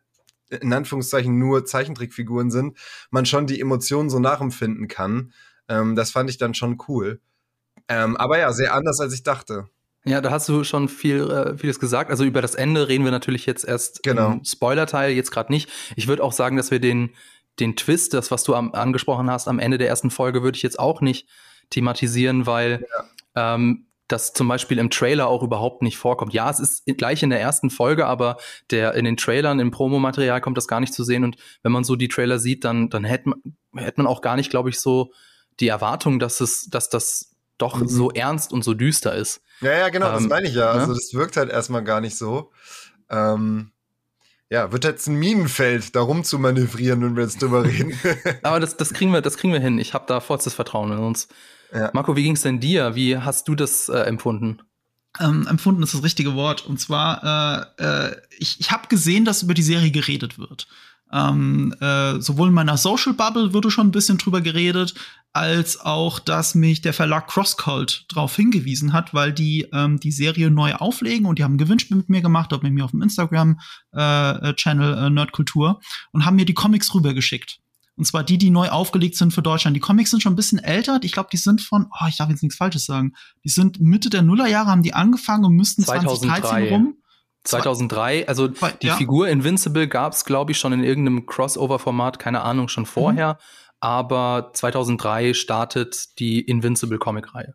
in 0.62 0.74
Anführungszeichen 0.74 1.38
nur 1.38 1.66
Zeichentrickfiguren 1.66 2.52
sind, 2.52 2.78
man 3.12 3.26
schon 3.26 3.48
die 3.48 3.60
Emotionen 3.60 4.10
so 4.10 4.20
nachempfinden 4.20 4.88
kann. 4.88 5.34
Ähm, 5.68 5.96
das 5.96 6.12
fand 6.12 6.30
ich 6.30 6.38
dann 6.38 6.54
schon 6.54 6.78
cool. 6.88 7.22
Ähm, 7.88 8.16
aber 8.18 8.40
ja, 8.40 8.52
sehr 8.54 8.74
anders 8.74 9.00
als 9.00 9.14
ich 9.14 9.24
dachte. 9.24 9.70
Ja, 10.06 10.20
da 10.20 10.32
hast 10.32 10.50
du 10.50 10.64
schon 10.64 10.90
viel, 10.90 11.30
äh, 11.30 11.58
vieles 11.58 11.80
gesagt. 11.80 12.12
Also 12.12 12.26
über 12.26 12.42
das 12.42 12.56
Ende 12.56 12.90
reden 12.90 13.06
wir 13.06 13.12
natürlich 13.12 13.46
jetzt 13.46 13.66
erst 13.66 14.04
genau. 14.04 14.34
im 14.34 14.44
Spoiler-Teil, 14.44 15.14
jetzt 15.14 15.32
gerade 15.32 15.52
nicht. 15.52 15.70
Ich 15.96 16.08
würde 16.08 16.24
auch 16.24 16.34
sagen, 16.34 16.58
dass 16.58 16.72
wir 16.72 16.80
den, 16.80 17.12
den 17.60 17.76
Twist, 17.76 18.14
das, 18.14 18.30
was 18.30 18.44
du 18.44 18.54
am, 18.56 18.74
angesprochen 18.74 19.32
hast, 19.32 19.48
am 19.48 19.60
Ende 19.60 19.78
der 19.78 19.88
ersten 19.88 20.12
Folge, 20.12 20.44
würde 20.44 20.58
ich 20.58 20.64
jetzt 20.64 20.80
auch 20.80 21.00
nicht 21.00 21.30
thematisieren, 21.70 22.46
weil 22.46 22.86
ja. 23.36 23.56
ähm, 23.56 23.86
das 24.14 24.32
zum 24.32 24.48
Beispiel 24.48 24.78
im 24.78 24.90
Trailer 24.90 25.28
auch 25.28 25.44
überhaupt 25.44 25.82
nicht 25.82 25.98
vorkommt. 25.98 26.34
Ja, 26.34 26.50
es 26.50 26.60
ist 26.60 26.86
gleich 26.98 27.24
in 27.24 27.32
der 27.32 27.42
ersten 27.42 27.70
Folge, 27.70 28.06
aber 28.06 28.38
der 28.72 28.94
in 28.94 29.06
den 29.06 29.18
Trailern, 29.18 29.60
im 29.60 29.72
Promomaterial 29.72 30.40
kommt 30.40 30.58
das 30.58 30.68
gar 30.68 30.80
nicht 30.80 30.94
zu 30.94 31.04
sehen. 31.04 31.24
Und 31.24 31.36
wenn 31.64 31.72
man 31.72 31.84
so 31.84 31.96
die 31.96 32.08
Trailer 32.08 32.40
sieht, 32.40 32.64
dann, 32.64 32.90
dann 32.90 33.04
hätte 33.04 33.30
man, 33.30 33.42
hätte 33.76 34.02
man 34.02 34.08
auch 34.08 34.22
gar 34.22 34.36
nicht, 34.36 34.50
glaube 34.50 34.70
ich, 34.70 34.80
so 34.80 35.12
die 35.60 35.68
Erwartung, 35.68 36.20
dass 36.20 36.40
es, 36.42 36.70
dass 36.70 36.90
das 36.90 37.36
doch 37.58 37.80
mhm. 37.80 37.88
so 37.88 38.12
ernst 38.12 38.54
und 38.54 38.64
so 38.64 38.74
düster 38.74 39.16
ist. 39.16 39.42
Ja, 39.62 39.78
ja, 39.78 39.90
genau, 39.90 40.08
ähm, 40.08 40.14
das 40.14 40.24
meine 40.28 40.48
ich 40.48 40.56
ja. 40.56 40.72
Also 40.72 40.88
ne? 40.88 40.94
das 40.94 41.14
wirkt 41.14 41.38
halt 41.38 41.50
erstmal 41.50 41.84
gar 41.84 42.02
nicht 42.02 42.18
so. 42.18 42.52
Ähm, 43.10 43.72
ja, 44.50 44.72
wird 44.72 44.84
jetzt 44.84 45.08
ein 45.08 45.16
Minenfeld, 45.16 45.96
darum 45.96 46.24
zu 46.24 46.38
manövrieren, 46.38 47.02
wenn 47.02 47.16
wir 47.16 47.24
jetzt 47.24 47.42
drüber 47.42 47.64
reden. 47.64 48.00
Aber 48.44 48.60
das, 48.60 48.78
das 48.78 48.94
kriegen 48.94 49.12
wir, 49.12 49.22
das 49.22 49.38
kriegen 49.38 49.54
wir 49.54 49.60
hin. 49.60 49.80
Ich 49.80 49.96
habe 49.96 50.06
da 50.08 50.20
vollstes 50.20 50.54
Vertrauen 50.54 50.92
in 50.92 51.00
uns. 51.00 51.28
Ja. 51.74 51.90
Marco, 51.94 52.16
wie 52.16 52.24
ging 52.24 52.34
es 52.34 52.42
denn 52.42 52.60
dir? 52.60 52.96
Wie 52.96 53.18
hast 53.18 53.48
du 53.48 53.56
das 53.56 53.90
äh, 53.90 53.98
empfunden? 54.02 54.62
Ähm, 55.20 55.48
empfunden 55.48 55.84
ist 55.84 55.94
das 55.94 56.04
richtige 56.04 56.36
Wort. 56.36 56.66
Und 56.66 56.80
zwar, 56.80 57.76
äh, 57.80 57.84
äh, 57.84 58.16
ich, 58.38 58.60
ich 58.60 58.72
habe 58.72 58.88
gesehen, 58.88 59.26
dass 59.26 59.44
über 59.44 59.54
die 59.54 59.64
Serie 59.64 59.92
geredet 59.92 60.38
wird. 60.38 60.68
Ähm, 61.12 61.76
äh, 61.80 62.20
sowohl 62.20 62.48
in 62.48 62.56
meiner 62.56 62.78
Social 62.78 63.14
Bubble 63.14 63.54
wurde 63.54 63.70
schon 63.70 63.88
ein 63.88 63.92
bisschen 63.92 64.18
drüber 64.18 64.42
geredet, 64.42 64.96
als 65.32 65.80
auch, 65.80 66.20
dass 66.20 66.56
mich 66.56 66.82
der 66.82 66.94
Verlag 66.94 67.28
Crosscult 67.28 68.06
darauf 68.10 68.36
hingewiesen 68.36 68.94
hat, 68.94 69.14
weil 69.14 69.32
die 69.32 69.68
ähm, 69.74 70.00
die 70.00 70.12
Serie 70.12 70.50
neu 70.50 70.74
auflegen 70.74 71.28
und 71.28 71.38
die 71.38 71.44
haben 71.44 71.56
ein 71.56 71.60
Gewinnspiel 71.60 71.98
mit 71.98 72.10
mir 72.10 72.22
gemacht, 72.22 72.52
auch 72.54 72.64
mit 72.64 72.74
mir 72.74 72.86
auf 72.86 72.92
dem 72.92 73.04
Instagram-Channel 73.04 74.94
äh, 74.94 75.06
äh, 75.06 75.10
Nerdkultur 75.12 75.80
und 76.12 76.26
haben 76.26 76.36
mir 76.36 76.46
die 76.46 76.56
Comics 76.56 76.94
rübergeschickt. 76.96 77.60
Und 77.96 78.06
zwar 78.06 78.24
die, 78.24 78.38
die 78.38 78.50
neu 78.50 78.70
aufgelegt 78.70 79.16
sind 79.16 79.34
für 79.34 79.42
Deutschland. 79.42 79.76
Die 79.76 79.82
Comics 79.82 80.10
sind 80.10 80.22
schon 80.22 80.34
ein 80.34 80.36
bisschen 80.36 80.60
älter. 80.60 81.00
Ich 81.04 81.12
glaube, 81.12 81.30
die 81.32 81.38
sind 81.38 81.62
von, 81.62 81.88
oh, 81.92 82.08
ich 82.08 82.18
darf 82.18 82.30
jetzt 82.30 82.42
nichts 82.42 82.58
Falsches 82.58 82.86
sagen. 82.86 83.14
Die 83.44 83.50
sind 83.50 83.80
Mitte 83.80 84.10
der 84.10 84.24
Nullerjahre 84.24 84.70
haben 84.70 84.82
die 84.82 84.94
angefangen 84.94 85.46
und 85.46 85.54
müssten 85.54 85.84
2013 85.84 86.30
2003. 86.30 86.70
rum. 86.70 86.98
2003, 87.44 88.28
also 88.28 88.48
die 88.48 88.88
ja. 88.88 88.96
Figur 88.96 89.28
Invincible 89.28 89.88
gab 89.88 90.14
es, 90.14 90.24
glaube 90.24 90.54
ich, 90.54 90.58
schon 90.58 90.72
in 90.72 90.82
irgendeinem 90.82 91.26
Crossover-Format, 91.26 92.18
keine 92.18 92.42
Ahnung, 92.42 92.70
schon 92.70 92.86
vorher. 92.86 93.34
Mhm. 93.34 93.38
Aber 93.82 94.52
2003 94.54 95.34
startet 95.34 96.18
die 96.20 96.40
Invincible 96.40 97.00
Comic-Reihe. 97.00 97.54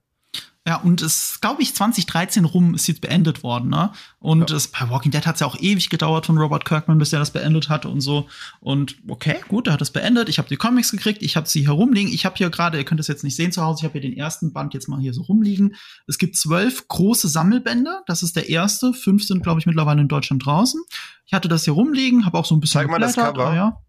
Ja, 0.68 0.76
und 0.76 1.00
es, 1.00 1.38
glaube 1.40 1.62
ich, 1.62 1.74
2013 1.74 2.44
rum 2.44 2.74
ist 2.74 2.86
jetzt 2.88 3.00
beendet 3.00 3.42
worden, 3.42 3.70
ne? 3.70 3.90
Und 4.18 4.50
ja. 4.50 4.56
es, 4.56 4.68
bei 4.68 4.90
Walking 4.90 5.10
Dead 5.10 5.26
hat 5.26 5.36
es 5.36 5.40
ja 5.40 5.46
auch 5.46 5.56
ewig 5.58 5.88
gedauert 5.88 6.26
von 6.26 6.36
Robert 6.36 6.66
Kirkman, 6.66 6.98
bis 6.98 7.10
er 7.10 7.20
das 7.20 7.30
beendet 7.30 7.70
hat 7.70 7.86
und 7.86 8.02
so. 8.02 8.28
Und 8.60 8.96
okay, 9.08 9.36
gut, 9.48 9.66
er 9.66 9.72
hat 9.72 9.80
es 9.80 9.90
beendet. 9.90 10.28
Ich 10.28 10.36
habe 10.36 10.46
die 10.46 10.58
Comics 10.58 10.90
gekriegt, 10.90 11.22
ich 11.22 11.36
habe 11.36 11.48
sie 11.48 11.60
hier 11.60 11.70
rumliegen. 11.70 12.12
Ich 12.12 12.26
habe 12.26 12.36
hier 12.36 12.50
gerade, 12.50 12.76
ihr 12.76 12.84
könnt 12.84 13.00
es 13.00 13.06
jetzt 13.06 13.24
nicht 13.24 13.34
sehen 13.34 13.50
zu 13.50 13.62
Hause, 13.62 13.78
ich 13.80 13.84
habe 13.84 13.98
hier 13.98 14.02
den 14.02 14.14
ersten 14.14 14.52
Band 14.52 14.74
jetzt 14.74 14.90
mal 14.90 15.00
hier 15.00 15.14
so 15.14 15.22
rumliegen. 15.22 15.74
Es 16.06 16.18
gibt 16.18 16.36
zwölf 16.36 16.86
große 16.86 17.28
Sammelbände. 17.28 18.02
Das 18.06 18.22
ist 18.22 18.36
der 18.36 18.50
erste. 18.50 18.92
Fünf 18.92 19.24
sind, 19.24 19.42
glaube 19.42 19.60
ich, 19.60 19.64
mittlerweile 19.64 20.02
in 20.02 20.08
Deutschland 20.08 20.44
draußen. 20.44 20.82
Ich 21.24 21.32
hatte 21.32 21.48
das 21.48 21.64
hier 21.64 21.72
rumliegen, 21.72 22.26
habe 22.26 22.36
auch 22.36 22.44
so 22.44 22.54
ein 22.54 22.60
bisschen. 22.60 22.82
Zeig 22.82 22.90
mal 22.90 22.98
das 22.98 23.14
Cover. 23.14 23.54
Ja. 23.54 23.80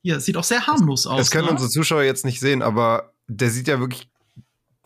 Hier, 0.00 0.20
sieht 0.20 0.36
auch 0.36 0.44
sehr 0.44 0.64
harmlos 0.64 1.08
aus. 1.08 1.18
Das 1.18 1.32
können 1.32 1.46
ne? 1.46 1.50
unsere 1.50 1.70
Zuschauer 1.70 2.04
jetzt 2.04 2.24
nicht 2.24 2.38
sehen, 2.38 2.62
aber 2.62 3.14
der 3.26 3.50
sieht 3.50 3.66
ja 3.66 3.80
wirklich 3.80 4.11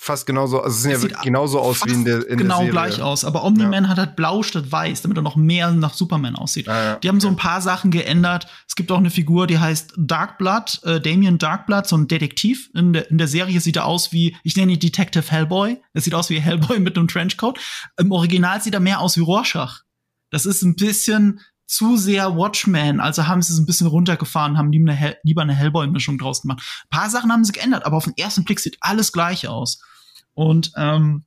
fast 0.06 0.25
genauso, 0.25 0.62
also 0.62 0.88
es 0.88 1.00
sieht 1.00 1.10
ja 1.10 1.20
genauso 1.20 1.60
aus 1.60 1.84
wie 1.84 1.92
in 1.92 2.04
der 2.04 2.26
in 2.28 2.38
Genau 2.38 2.62
der 2.62 2.70
gleich 2.70 3.02
aus, 3.02 3.25
aber 3.25 3.42
Omni-Man 3.42 3.84
ja. 3.84 3.90
hat 3.90 3.98
halt 3.98 4.14
blau 4.14 4.44
statt 4.44 4.70
weiß, 4.70 5.02
damit 5.02 5.18
er 5.18 5.22
noch 5.22 5.34
mehr 5.34 5.72
nach 5.72 5.94
Superman 5.94 6.36
aussieht. 6.36 6.68
Ah, 6.68 6.84
ja. 6.84 6.96
Die 6.96 7.08
haben 7.08 7.18
so 7.18 7.26
ein 7.26 7.36
paar 7.36 7.60
Sachen 7.60 7.90
geändert. 7.90 8.46
Es 8.68 8.76
gibt 8.76 8.92
auch 8.92 8.98
eine 8.98 9.10
Figur, 9.10 9.48
die 9.48 9.58
heißt 9.58 9.94
Darkblood, 9.98 10.80
äh, 10.84 11.00
Damien 11.00 11.38
Darkblood, 11.38 11.88
so 11.88 11.96
ein 11.96 12.06
Detektiv. 12.06 12.70
In 12.75 12.92
der, 12.92 13.10
in 13.10 13.18
der 13.18 13.26
Serie 13.26 13.60
sieht 13.60 13.76
er 13.76 13.84
aus 13.84 14.12
wie, 14.12 14.36
ich 14.44 14.56
nenne 14.56 14.72
ihn 14.72 14.78
Detective 14.78 15.28
Hellboy. 15.28 15.82
Er 15.92 16.00
sieht 16.00 16.14
aus 16.14 16.30
wie 16.30 16.40
Hellboy 16.40 16.78
mit 16.78 16.96
einem 16.96 17.08
Trenchcoat. 17.08 17.58
Im 17.98 18.12
Original 18.12 18.62
sieht 18.62 18.75
er 18.75 18.80
mehr 18.80 19.00
aus 19.00 19.16
wie 19.16 19.22
Rorschach. 19.22 19.82
Das 20.30 20.46
ist 20.46 20.62
ein 20.62 20.76
bisschen 20.76 21.40
zu 21.66 21.96
sehr 21.96 22.36
Watchmen, 22.36 23.00
also 23.00 23.26
haben 23.26 23.42
sie 23.42 23.52
es 23.52 23.58
ein 23.58 23.66
bisschen 23.66 23.88
runtergefahren, 23.88 24.56
haben 24.56 24.70
lieber 24.70 24.92
eine, 24.92 25.16
lieber 25.25 25.42
eine 25.42 25.54
Hellboy-Mischung 25.54 26.16
draus 26.16 26.42
gemacht. 26.42 26.62
Ein 26.84 26.96
paar 26.96 27.10
Sachen 27.10 27.32
haben 27.32 27.44
sie 27.44 27.52
geändert, 27.52 27.84
aber 27.84 27.96
auf 27.96 28.04
den 28.04 28.16
ersten 28.16 28.44
Blick 28.44 28.60
sieht 28.60 28.76
alles 28.80 29.10
gleich 29.10 29.48
aus. 29.48 29.80
Und 30.37 30.71
ähm, 30.76 31.25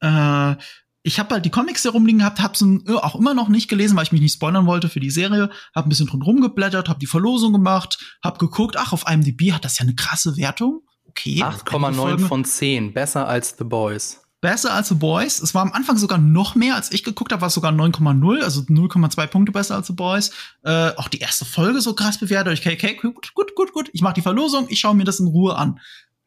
äh, 0.00 0.56
ich 1.02 1.18
habe 1.20 1.34
halt 1.34 1.44
die 1.44 1.50
Comics 1.50 1.82
hier 1.82 1.92
rumliegen 1.92 2.18
gehabt, 2.18 2.40
habe 2.40 2.58
sie 2.58 2.80
äh, 2.86 2.94
auch 2.94 3.14
immer 3.14 3.34
noch 3.34 3.48
nicht 3.48 3.68
gelesen, 3.68 3.96
weil 3.96 4.04
ich 4.04 4.12
mich 4.12 4.20
nicht 4.20 4.32
spoilern 4.32 4.66
wollte 4.66 4.88
für 4.88 4.98
die 4.98 5.10
Serie. 5.10 5.50
Habe 5.74 5.86
ein 5.86 5.90
bisschen 5.90 6.08
drum 6.08 6.22
rumgeblättert, 6.22 6.88
habe 6.88 6.98
die 6.98 7.06
Verlosung 7.06 7.52
gemacht, 7.52 8.18
habe 8.24 8.38
geguckt, 8.38 8.76
ach, 8.76 8.92
auf 8.92 9.04
IMDb 9.08 9.52
hat 9.52 9.64
das 9.64 9.78
ja 9.78 9.84
eine 9.84 9.94
krasse 9.94 10.36
Wertung. 10.36 10.82
Okay. 11.06 11.42
8,9 11.42 12.18
von 12.26 12.44
10, 12.44 12.94
besser 12.94 13.28
als 13.28 13.54
The 13.56 13.64
Boys 13.64 14.20
besser 14.40 14.72
als 14.72 14.88
The 14.88 14.94
Boys. 14.94 15.40
Es 15.40 15.54
war 15.54 15.62
am 15.62 15.72
Anfang 15.72 15.96
sogar 15.96 16.18
noch 16.18 16.54
mehr, 16.54 16.76
als 16.76 16.92
ich 16.92 17.02
geguckt 17.02 17.32
habe, 17.32 17.42
war 17.42 17.48
es 17.48 17.54
sogar 17.54 17.72
9,0, 17.72 18.42
also 18.42 18.60
0,2 18.60 19.26
Punkte 19.26 19.52
besser 19.52 19.74
als 19.74 19.88
The 19.88 19.94
Boys. 19.94 20.30
Äh, 20.62 20.92
auch 20.96 21.08
die 21.08 21.18
erste 21.18 21.44
Folge 21.44 21.80
so 21.80 21.94
krass 21.94 22.18
bewertet. 22.18 22.58
Okay, 22.58 22.74
okay, 22.74 22.94
gut, 22.94 23.34
gut, 23.34 23.54
gut, 23.54 23.72
gut. 23.72 23.90
Ich 23.92 24.02
mache 24.02 24.14
die 24.14 24.22
Verlosung, 24.22 24.66
ich 24.68 24.80
schaue 24.80 24.94
mir 24.94 25.04
das 25.04 25.20
in 25.20 25.26
Ruhe 25.26 25.56
an. 25.56 25.80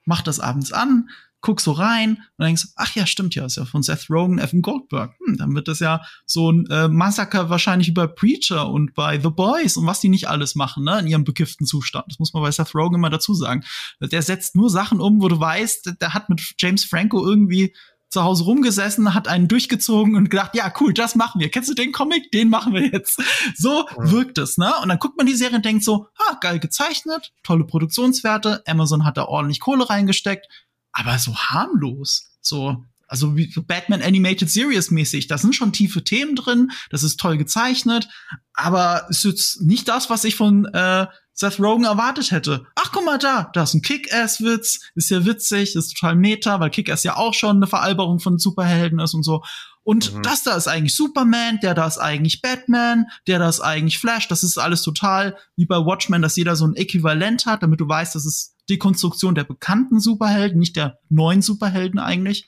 Mach 0.05 0.21
das 0.21 0.39
abends 0.39 0.73
an, 0.73 1.09
guck 1.41 1.59
so 1.59 1.71
rein 1.71 2.23
und 2.37 2.45
denkst, 2.45 2.67
ach 2.75 2.95
ja, 2.95 3.05
stimmt 3.05 3.35
ja, 3.35 3.45
ist 3.45 3.57
ja 3.57 3.65
von 3.65 3.83
Seth 3.83 4.09
Rogen, 4.09 4.39
Evan 4.39 4.61
Goldberg. 4.61 5.13
Hm, 5.25 5.37
dann 5.37 5.55
wird 5.55 5.67
das 5.67 5.79
ja 5.79 6.01
so 6.25 6.51
ein 6.51 6.67
äh, 6.67 6.87
Massaker 6.87 7.49
wahrscheinlich 7.49 7.89
über 7.89 8.07
Preacher 8.07 8.69
und 8.69 8.93
bei 8.93 9.19
The 9.19 9.29
Boys 9.29 9.77
und 9.77 9.85
was 9.85 9.99
die 9.99 10.09
nicht 10.09 10.29
alles 10.29 10.55
machen, 10.55 10.83
ne, 10.83 10.99
in 10.99 11.07
ihrem 11.07 11.23
bekifften 11.23 11.65
Zustand. 11.65 12.05
Das 12.07 12.19
muss 12.19 12.33
man 12.33 12.43
bei 12.43 12.51
Seth 12.51 12.73
Rogen 12.75 12.95
immer 12.95 13.09
dazu 13.09 13.33
sagen. 13.33 13.63
Der 13.99 14.21
setzt 14.21 14.55
nur 14.55 14.69
Sachen 14.69 15.01
um, 15.01 15.21
wo 15.21 15.27
du 15.27 15.39
weißt, 15.39 15.95
der 15.99 16.13
hat 16.13 16.29
mit 16.29 16.41
James 16.59 16.85
Franco 16.85 17.25
irgendwie 17.25 17.73
zu 18.11 18.23
Hause 18.23 18.43
rumgesessen, 18.43 19.13
hat 19.13 19.29
einen 19.29 19.47
durchgezogen 19.47 20.15
und 20.15 20.29
gedacht, 20.29 20.53
ja, 20.53 20.71
cool, 20.81 20.93
das 20.93 21.15
machen 21.15 21.39
wir. 21.39 21.49
Kennst 21.49 21.69
du 21.69 21.73
den 21.73 21.93
Comic? 21.93 22.29
Den 22.31 22.49
machen 22.49 22.73
wir 22.73 22.85
jetzt. 22.85 23.21
So 23.55 23.85
mhm. 23.97 24.11
wirkt 24.11 24.37
es, 24.37 24.57
ne? 24.57 24.71
Und 24.83 24.89
dann 24.89 24.99
guckt 24.99 25.17
man 25.17 25.25
die 25.25 25.33
Serie 25.33 25.55
und 25.55 25.65
denkt 25.65 25.83
so, 25.83 26.07
ah, 26.17 26.35
geil 26.41 26.59
gezeichnet, 26.59 27.31
tolle 27.43 27.65
Produktionswerte, 27.65 28.63
Amazon 28.67 29.05
hat 29.05 29.15
da 29.15 29.25
ordentlich 29.25 29.61
Kohle 29.61 29.89
reingesteckt, 29.89 30.47
aber 30.91 31.17
so 31.19 31.35
harmlos. 31.35 32.31
So, 32.41 32.83
also 33.07 33.35
wie 33.35 33.53
Batman 33.67 34.01
Animated 34.01 34.49
Series 34.49 34.89
mäßig. 34.89 35.27
Da 35.27 35.37
sind 35.37 35.53
schon 35.53 35.73
tiefe 35.73 36.03
Themen 36.03 36.35
drin, 36.35 36.71
das 36.89 37.03
ist 37.03 37.19
toll 37.19 37.37
gezeichnet, 37.37 38.07
aber 38.53 39.07
ist 39.09 39.25
jetzt 39.25 39.61
nicht 39.61 39.87
das, 39.89 40.09
was 40.09 40.23
ich 40.23 40.35
von 40.35 40.65
äh, 40.73 41.07
Seth 41.33 41.59
Rogen 41.59 41.83
erwartet 41.83 42.31
hätte. 42.31 42.65
Ach, 42.75 42.91
guck 42.93 43.03
mal 43.03 43.17
da, 43.17 43.49
da 43.53 43.63
ist 43.63 43.73
ein 43.73 43.81
Kick-Ass-Witz, 43.81 44.79
ist 44.95 45.09
ja 45.09 45.25
witzig, 45.25 45.75
ist 45.75 45.97
total 45.97 46.15
meta, 46.15 46.59
weil 46.59 46.69
Kick-Ass 46.69 47.03
ja 47.03 47.17
auch 47.17 47.33
schon 47.33 47.57
eine 47.57 47.67
Veralberung 47.67 48.19
von 48.19 48.37
Superhelden 48.37 48.99
ist 48.99 49.13
und 49.13 49.23
so. 49.23 49.43
Und 49.83 50.13
mhm. 50.13 50.21
das 50.21 50.43
da 50.43 50.55
ist 50.55 50.67
eigentlich 50.67 50.95
Superman, 50.95 51.59
der 51.61 51.73
da 51.73 51.87
ist 51.87 51.97
eigentlich 51.97 52.41
Batman, 52.41 53.05
der 53.27 53.39
da 53.39 53.49
ist 53.49 53.61
eigentlich 53.61 53.97
Flash. 53.97 54.27
Das 54.27 54.43
ist 54.43 54.57
alles 54.57 54.83
total 54.83 55.37
wie 55.55 55.65
bei 55.65 55.77
Watchmen, 55.77 56.21
dass 56.21 56.35
jeder 56.35 56.55
so 56.55 56.65
ein 56.65 56.75
Äquivalent 56.75 57.45
hat, 57.45 57.63
damit 57.63 57.79
du 57.79 57.87
weißt, 57.87 58.13
das 58.13 58.25
ist 58.25 58.55
die 58.69 58.77
Konstruktion 58.77 59.35
der 59.35 59.43
bekannten 59.43 59.99
Superhelden, 59.99 60.59
nicht 60.59 60.75
der 60.75 60.99
neuen 61.09 61.41
Superhelden 61.41 61.99
eigentlich. 61.99 62.47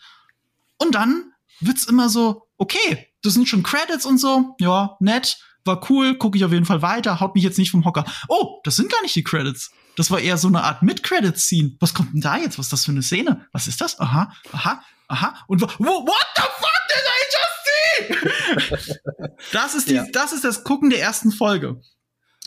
Und 0.78 0.96
dann 0.96 1.32
wird's 1.60 1.86
immer 1.86 2.10
so, 2.10 2.48
okay, 2.58 3.08
das 3.24 3.34
sind 3.34 3.48
schon 3.48 3.64
Credits 3.64 4.06
und 4.06 4.20
so, 4.20 4.56
ja, 4.60 4.96
nett 5.00 5.38
war 5.66 5.90
cool, 5.90 6.18
gucke 6.18 6.38
ich 6.38 6.46
auf 6.46 6.52
jeden 6.52 6.66
Fall 6.66 6.82
weiter, 6.82 7.20
haut 7.20 7.36
mich 7.36 7.44
jetzt 7.44 7.58
nicht 7.58 7.72
vom 7.72 7.86
Hocker. 7.86 8.06
Oh, 8.28 8.60
das 8.64 8.76
sind 8.76 8.92
gar 8.92 9.02
nicht 9.02 9.16
die 9.16 9.24
Credits. 9.24 9.72
Das 9.96 10.12
war 10.12 10.20
eher 10.20 10.38
so 10.38 10.48
eine 10.48 10.64
Art 10.64 10.82
Mid-Credit-Scene. 10.84 11.78
Was 11.80 11.94
kommt 11.94 12.14
denn 12.14 12.22
da 12.22 12.38
jetzt? 12.38 12.58
Was 12.58 12.66
ist 12.66 12.74
das 12.74 12.86
für 12.86 12.92
eine 12.92 13.04
Szene? 13.04 13.46
Was 13.52 13.68
ist 13.68 13.80
das? 13.80 14.00
Aha, 14.00 14.34
aha, 14.52 14.82
aha. 15.14 15.36
Und 15.48 15.62
wo, 15.62 15.68
what 15.68 16.28
the 16.36 16.42
fuck 16.42 16.82
did 16.90 17.06
I 17.08 17.22
just 17.34 18.88
see? 18.88 19.30
das 19.54 19.76
ist 19.76 19.90
die, 19.90 19.96
ja. 19.96 20.06
das 20.12 20.34
ist 20.34 20.44
das 20.44 20.64
Gucken 20.64 20.90
der 20.90 21.02
ersten 21.02 21.32
Folge. 21.32 21.82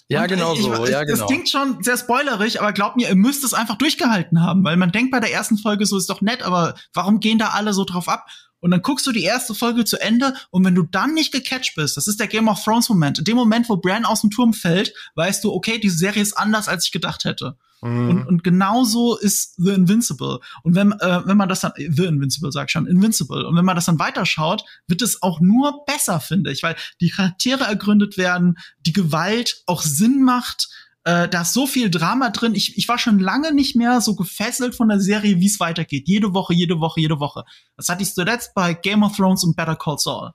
Ja, 0.09 0.23
und 0.23 0.29
genau 0.29 0.55
ich, 0.55 0.63
so. 0.63 0.87
Ja, 0.87 1.03
genau. 1.03 1.19
Das 1.19 1.27
klingt 1.27 1.49
schon 1.49 1.83
sehr 1.83 1.97
spoilerig, 1.97 2.61
aber 2.61 2.73
glaubt 2.73 2.97
mir, 2.97 3.09
ihr 3.09 3.17
müsst 3.17 3.43
es 3.43 3.55
einfach 3.55 3.77
durchgehalten 3.77 4.41
haben, 4.41 4.63
weil 4.63 4.77
man 4.77 4.93
denkt 4.93 5.11
bei 5.11 5.19
der 5.19 5.33
ersten 5.33 5.59
Folge 5.59 5.85
so 5.85 5.99
ist 5.99 6.09
doch 6.09 6.21
nett, 6.21 6.43
aber 6.43 6.77
warum 6.95 7.19
gehen 7.19 7.39
da 7.39 7.49
alle 7.49 7.73
so 7.73 7.85
drauf 7.85 8.09
ab? 8.09 8.27
und 8.61 8.71
dann 8.71 8.83
guckst 8.83 9.07
du 9.07 9.13
die 9.13 9.23
erste 9.23 9.55
Folge 9.55 9.85
zu 9.85 10.01
Ende 10.01 10.35
und 10.51 10.65
wenn 10.65 10.75
du 10.75 10.83
dann 10.83 11.15
nicht 11.15 11.33
gecatcht 11.33 11.75
bist, 11.77 11.97
das 11.97 12.09
ist 12.09 12.19
der 12.19 12.27
Game 12.27 12.49
of 12.49 12.63
Thrones 12.63 12.89
Moment, 12.89 13.19
in 13.19 13.25
dem 13.25 13.37
Moment, 13.37 13.69
wo 13.69 13.77
Bran 13.77 14.05
aus 14.05 14.23
dem 14.23 14.31
Turm 14.31 14.53
fällt, 14.53 14.93
weißt 15.15 15.45
du, 15.45 15.53
okay, 15.53 15.79
diese 15.79 15.99
Serie 15.99 16.23
ist 16.23 16.37
anders, 16.37 16.67
als 16.67 16.87
ich 16.87 16.93
gedacht 16.93 17.25
hätte. 17.25 17.57
Mhm. 17.83 18.11
Und, 18.11 18.27
und 18.27 18.45
genauso 18.45 19.17
ist 19.17 19.55
The 19.57 19.71
Invincible. 19.71 20.41
Und 20.63 20.75
wenn, 20.75 20.93
äh, 20.93 21.27
wenn 21.27 21.37
man 21.37 21.49
das 21.49 21.61
dann, 21.61 21.73
The 21.77 22.05
Invincible 22.05 22.53
sag 22.53 22.67
ich 22.67 22.73
schon, 22.73 22.87
Invincible. 22.87 23.47
Und 23.47 23.57
wenn 23.57 23.65
man 23.65 23.77
das 23.77 23.87
dann 23.87 23.99
weiterschaut, 23.99 24.65
wird 24.87 25.03
es 25.03 25.23
auch 25.23 25.41
nur 25.41 25.85
besser, 25.85 26.21
finde 26.21 26.53
ich, 26.53 26.63
weil 26.63 26.77
die 27.01 27.11
Charaktere 27.11 27.65
ergründet 27.65 28.17
werden, 28.17 28.59
die 28.81 28.93
Gewalt 28.93 29.63
auch 29.67 29.83
Sinn 29.83 30.23
macht, 30.23 30.69
äh, 31.07 31.29
da 31.29 31.43
ist 31.43 31.53
so 31.53 31.69
viel 31.69 31.89
Drama 31.89 32.31
drin. 32.31 32.57
Ich, 32.57 32.77
ich 32.77 32.89
war 32.89 32.99
schon 32.99 33.21
lange 33.21 33.55
nicht 33.55 33.77
mehr 33.77 34.01
so 34.01 34.17
gefesselt 34.17 34.75
von 34.75 34.89
der 34.89 34.99
Serie, 34.99 35.39
wie 35.39 35.47
es 35.47 35.61
weitergeht. 35.61 36.09
Jede 36.09 36.35
Woche, 36.35 36.53
jede 36.53 36.81
Woche, 36.81 37.01
jede 37.01 37.21
Woche. 37.21 37.45
Das 37.77 37.89
hatte 37.89 38.03
ich 38.03 38.13
zuletzt 38.13 38.55
bei 38.55 38.75
Game 38.75 39.05
of 39.05 39.17
Thrones 39.17 39.45
und 39.45 39.55
Better 39.55 39.77
Call 39.77 39.99
Saul. 39.99 40.33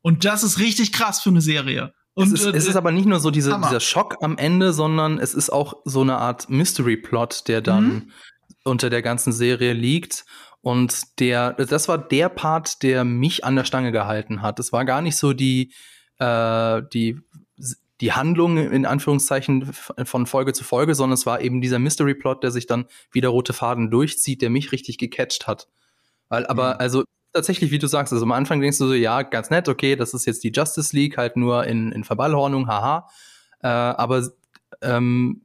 Und 0.00 0.24
das 0.24 0.44
ist 0.44 0.60
richtig 0.60 0.92
krass 0.92 1.20
für 1.20 1.30
eine 1.30 1.40
Serie. 1.40 1.92
Und, 2.14 2.26
es, 2.26 2.40
ist, 2.40 2.46
äh, 2.46 2.56
es 2.56 2.66
ist 2.66 2.76
aber 2.76 2.92
nicht 2.92 3.06
nur 3.06 3.20
so 3.20 3.30
diese, 3.30 3.58
dieser 3.58 3.80
Schock 3.80 4.16
am 4.20 4.36
Ende, 4.36 4.72
sondern 4.72 5.18
es 5.18 5.34
ist 5.34 5.50
auch 5.50 5.74
so 5.84 6.02
eine 6.02 6.18
Art 6.18 6.50
Mystery-Plot, 6.50 7.48
der 7.48 7.60
dann 7.62 7.84
mhm. 7.84 8.10
unter 8.64 8.90
der 8.90 9.02
ganzen 9.02 9.32
Serie 9.32 9.72
liegt. 9.72 10.24
Und 10.60 11.18
der, 11.18 11.54
das 11.54 11.88
war 11.88 11.98
der 11.98 12.28
Part, 12.28 12.82
der 12.82 13.04
mich 13.04 13.44
an 13.44 13.56
der 13.56 13.64
Stange 13.64 13.92
gehalten 13.92 14.42
hat. 14.42 14.60
Es 14.60 14.72
war 14.72 14.84
gar 14.84 15.00
nicht 15.02 15.16
so 15.16 15.32
die, 15.32 15.72
äh, 16.18 16.82
die 16.92 17.18
die 18.02 18.12
Handlung 18.12 18.58
in 18.58 18.84
Anführungszeichen 18.84 19.72
von 19.72 20.26
Folge 20.26 20.52
zu 20.52 20.64
Folge, 20.64 20.96
sondern 20.96 21.14
es 21.14 21.24
war 21.24 21.40
eben 21.40 21.60
dieser 21.60 21.78
Mystery 21.78 22.14
Plot, 22.14 22.42
der 22.42 22.50
sich 22.50 22.66
dann 22.66 22.86
wie 23.12 23.20
der 23.20 23.30
rote 23.30 23.52
Faden 23.52 23.92
durchzieht, 23.92 24.42
der 24.42 24.50
mich 24.50 24.72
richtig 24.72 24.98
gecatcht 24.98 25.46
hat. 25.46 25.68
Weil, 26.28 26.44
aber 26.46 26.74
mhm. 26.74 26.80
also 26.80 27.04
tatsächlich, 27.32 27.70
wie 27.70 27.78
du 27.78 27.86
sagst, 27.86 28.12
also 28.12 28.24
am 28.24 28.32
Anfang 28.32 28.60
denkst 28.60 28.78
du 28.78 28.86
so, 28.86 28.94
ja, 28.94 29.22
ganz 29.22 29.50
nett, 29.50 29.68
okay, 29.68 29.96
das 29.96 30.14
ist 30.14 30.26
jetzt 30.26 30.44
die 30.44 30.52
Justice 30.54 30.94
League, 30.94 31.16
halt 31.16 31.36
nur 31.36 31.64
in, 31.66 31.92
in 31.92 32.04
Verballhornung, 32.04 32.68
haha. 32.68 33.08
Äh, 33.62 33.68
aber 33.68 34.28
ähm, 34.80 35.42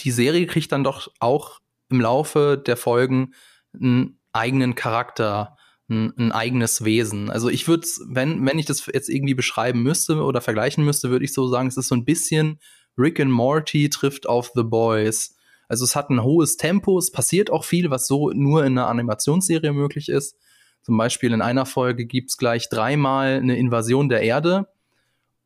die 0.00 0.10
Serie 0.10 0.46
kriegt 0.46 0.72
dann 0.72 0.84
doch 0.84 1.08
auch 1.20 1.60
im 1.90 2.00
Laufe 2.00 2.62
der 2.64 2.76
Folgen 2.76 3.34
einen 3.74 4.18
eigenen 4.32 4.74
Charakter 4.74 5.56
ein, 5.88 6.12
ein 6.18 6.32
eigenes 6.32 6.84
Wesen. 6.84 7.30
Also 7.30 7.48
ich 7.48 7.66
würde, 7.66 7.86
wenn, 8.06 8.44
wenn 8.44 8.58
ich 8.58 8.66
das 8.66 8.86
jetzt 8.92 9.08
irgendwie 9.08 9.34
beschreiben 9.34 9.82
müsste 9.82 10.22
oder 10.22 10.40
vergleichen 10.40 10.84
müsste, 10.84 11.10
würde 11.10 11.24
ich 11.24 11.32
so 11.32 11.48
sagen, 11.48 11.68
es 11.68 11.76
ist 11.76 11.88
so 11.88 11.94
ein 11.94 12.04
bisschen 12.04 12.58
Rick 12.96 13.20
and 13.20 13.30
Morty 13.30 13.88
trifft 13.88 14.28
auf 14.28 14.50
The 14.54 14.64
Boys. 14.64 15.36
Also 15.68 15.84
es 15.84 15.96
hat 15.96 16.10
ein 16.10 16.22
hohes 16.22 16.56
Tempo, 16.56 16.98
es 16.98 17.10
passiert 17.10 17.50
auch 17.50 17.64
viel, 17.64 17.90
was 17.90 18.06
so 18.06 18.30
nur 18.30 18.64
in 18.64 18.78
einer 18.78 18.88
Animationsserie 18.88 19.72
möglich 19.72 20.08
ist. 20.08 20.36
Zum 20.82 20.96
Beispiel 20.96 21.32
in 21.32 21.42
einer 21.42 21.66
Folge 21.66 22.06
gibt's 22.06 22.38
gleich 22.38 22.68
dreimal 22.68 23.36
eine 23.36 23.56
Invasion 23.56 24.08
der 24.08 24.22
Erde. 24.22 24.68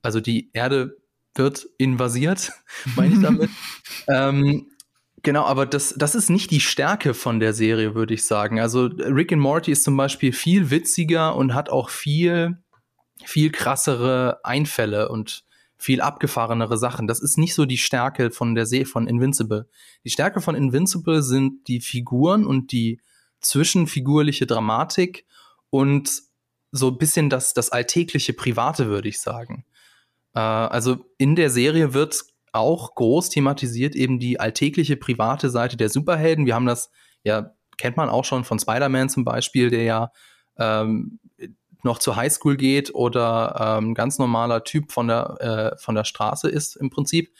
Also 0.02 0.20
die 0.20 0.50
Erde 0.52 0.96
wird 1.34 1.66
invasiert, 1.78 2.52
meine 2.96 3.14
ich 3.14 3.20
damit. 3.20 3.50
ähm, 4.08 4.66
Genau, 5.24 5.44
aber 5.44 5.66
das, 5.66 5.94
das 5.96 6.16
ist 6.16 6.30
nicht 6.30 6.50
die 6.50 6.60
Stärke 6.60 7.14
von 7.14 7.38
der 7.38 7.52
Serie, 7.52 7.94
würde 7.94 8.14
ich 8.14 8.26
sagen. 8.26 8.58
Also 8.58 8.86
Rick 8.86 9.32
and 9.32 9.40
Morty 9.40 9.70
ist 9.70 9.84
zum 9.84 9.96
Beispiel 9.96 10.32
viel 10.32 10.70
witziger 10.70 11.36
und 11.36 11.54
hat 11.54 11.70
auch 11.70 11.90
viel, 11.90 12.58
viel 13.24 13.52
krassere 13.52 14.40
Einfälle 14.42 15.08
und 15.08 15.44
viel 15.78 16.00
abgefahrenere 16.00 16.76
Sachen. 16.76 17.06
Das 17.06 17.20
ist 17.20 17.38
nicht 17.38 17.54
so 17.54 17.66
die 17.66 17.78
Stärke 17.78 18.32
von 18.32 18.56
der 18.56 18.66
Serie 18.66 18.86
von 18.86 19.06
Invincible. 19.06 19.68
Die 20.04 20.10
Stärke 20.10 20.40
von 20.40 20.56
Invincible 20.56 21.22
sind 21.22 21.68
die 21.68 21.80
Figuren 21.80 22.44
und 22.44 22.72
die 22.72 23.00
zwischenfigurliche 23.42 24.46
Dramatik 24.46 25.26
und 25.70 26.22
so 26.70 26.88
ein 26.88 26.99
bisschen 26.99 27.28
das, 27.28 27.54
das 27.54 27.70
alltägliche 27.70 28.32
Private, 28.32 28.87
würde 28.87 29.08
ich 29.08 29.20
sagen. 29.20 29.64
Äh, 30.34 30.40
also 30.40 31.04
in 31.18 31.37
der 31.37 31.50
Serie 31.50 31.94
wird 31.94 32.22
auch 32.52 32.94
groß 32.94 33.30
thematisiert 33.30 33.94
eben 33.94 34.18
die 34.18 34.38
alltägliche 34.40 34.96
private 34.96 35.50
Seite 35.50 35.76
der 35.76 35.88
Superhelden. 35.88 36.46
Wir 36.46 36.54
haben 36.54 36.66
das, 36.66 36.90
ja, 37.25 37.52
kennt 37.78 37.96
man 37.96 38.11
auch 38.11 38.25
schon 38.25 38.44
von 38.44 38.58
Spider-Man 38.58 39.08
zum 39.08 39.25
Beispiel, 39.25 39.70
der 39.70 39.84
ja 39.84 40.12
ähm, 40.58 41.18
noch 41.82 41.99
zur 41.99 42.16
Highschool 42.16 42.56
geht 42.56 42.94
oder 42.94 43.78
ähm, 43.78 43.94
ganz 43.94 44.18
normaler 44.18 44.64
Typ 44.64 44.92
von 44.92 45.08
der, 45.08 45.72
äh, 45.75 45.78
von 45.78 45.94
der 45.94 46.04
Straße 46.04 46.49
ist 46.49 46.76
im 46.76 46.90
Prinzip. 46.90 47.34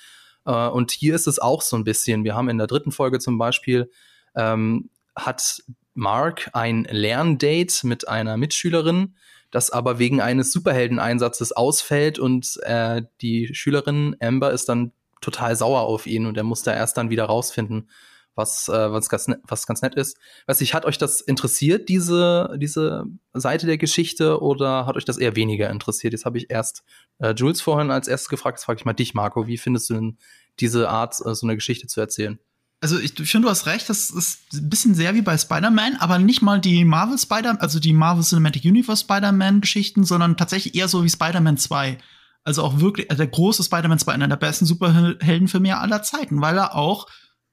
Äh, 0.47 0.68
und 0.68 0.90
hier 0.90 1.14
ist 1.14 1.26
es 1.26 1.38
auch 1.38 1.62
so 1.62 1.76
ein 1.76 1.85
bisschen. 1.85 2.25
Wir 2.25 2.35
haben 2.35 2.49
in 2.49 2.59
der 2.59 2.66
dritten 2.66 2.92
Folge 2.92 3.18
zum 3.18 3.38
Beispiel, 3.38 3.90
ähm, 4.35 4.90
hat 5.14 5.62
Mark 5.94 6.50
ein 6.52 6.87
Lerndate 6.90 7.87
mit 7.87 8.08
einer 8.08 8.37
Mitschülerin, 8.37 9.14
das 9.50 9.70
aber 9.70 9.99
wegen 9.99 10.20
eines 10.20 10.52
Superheldeneinsatzes 10.52 11.52
ausfällt 11.52 12.18
und 12.18 12.58
äh, 12.62 13.02
die 13.20 13.54
Schülerin 13.54 14.16
Amber 14.20 14.50
ist 14.52 14.68
dann 14.68 14.92
total 15.20 15.56
sauer 15.56 15.82
auf 15.82 16.06
ihn 16.06 16.26
und 16.26 16.37
er 16.37 16.44
muss 16.44 16.62
da 16.62 16.75
erst 16.75 16.96
dann 16.96 17.11
wieder 17.11 17.25
rausfinden, 17.25 17.88
was, 18.34 18.68
äh, 18.68 18.92
was, 18.92 19.08
ganz, 19.08 19.28
ne 19.28 19.40
was 19.46 19.66
ganz 19.66 19.82
nett 19.82 19.94
ist. 19.94 20.18
Weiß 20.46 20.61
ich, 20.62 20.75
hat 20.75 20.84
euch 20.84 20.99
das 20.99 21.20
interessiert, 21.20 21.88
diese, 21.88 22.56
diese 22.56 23.04
Seite 23.34 23.66
der 23.66 23.78
Geschichte, 23.78 24.40
oder 24.40 24.87
hat 24.87 24.96
euch 24.96 25.04
das 25.04 25.18
eher 25.18 25.37
weniger 25.37 25.70
interessiert? 25.70 26.12
Jetzt 26.12 26.25
habe 26.25 26.38
ich 26.38 26.50
erst 26.50 26.82
äh, 27.18 27.34
Jules 27.34 27.61
vorhin 27.61 27.90
als 27.90 28.08
erstes 28.08 28.28
gefragt, 28.28 28.58
jetzt 28.58 28.64
frage 28.64 28.78
ich 28.78 28.84
mal 28.84 28.94
dich, 28.94 29.14
Marco. 29.14 29.46
Wie 29.46 29.58
findest 29.58 29.90
du 29.90 29.94
denn 29.94 30.18
diese 30.61 30.88
Art, 30.88 31.14
äh, 31.25 31.34
so 31.34 31.46
eine 31.46 31.54
Geschichte 31.54 31.87
zu 31.87 32.00
erzählen? 32.00 32.38
Also 32.82 32.98
ich 32.98 33.12
finde, 33.12 33.46
du 33.46 33.50
hast 33.50 33.66
recht, 33.66 33.88
das 33.88 34.10
ist 34.10 34.40
ein 34.54 34.68
bisschen 34.68 34.96
sehr 34.96 35.14
wie 35.14 35.22
bei 35.22 35.38
Spider-Man, 35.38 35.98
aber 36.00 36.18
nicht 36.18 36.42
mal 36.42 36.60
die 36.60 36.84
Marvel 36.84 37.16
Spider, 37.16 37.56
also 37.62 37.78
die 37.78 37.92
Marvel 37.92 38.24
Cinematic 38.24 38.64
Universe 38.64 39.04
Spider-Man-Geschichten, 39.04 40.02
sondern 40.02 40.36
tatsächlich 40.36 40.74
eher 40.74 40.88
so 40.88 41.04
wie 41.04 41.08
Spider-Man 41.08 41.58
2. 41.58 41.98
Also 42.42 42.64
auch 42.64 42.80
wirklich, 42.80 43.08
also 43.08 43.22
der 43.22 43.30
große 43.30 43.62
Spider-Man 43.62 44.00
2, 44.00 44.12
einer 44.14 44.26
der 44.26 44.34
besten 44.34 44.66
Superheldenfilme 44.66 45.78
aller 45.78 46.02
Zeiten, 46.02 46.40
weil 46.40 46.58
er 46.58 46.74
auch 46.74 47.06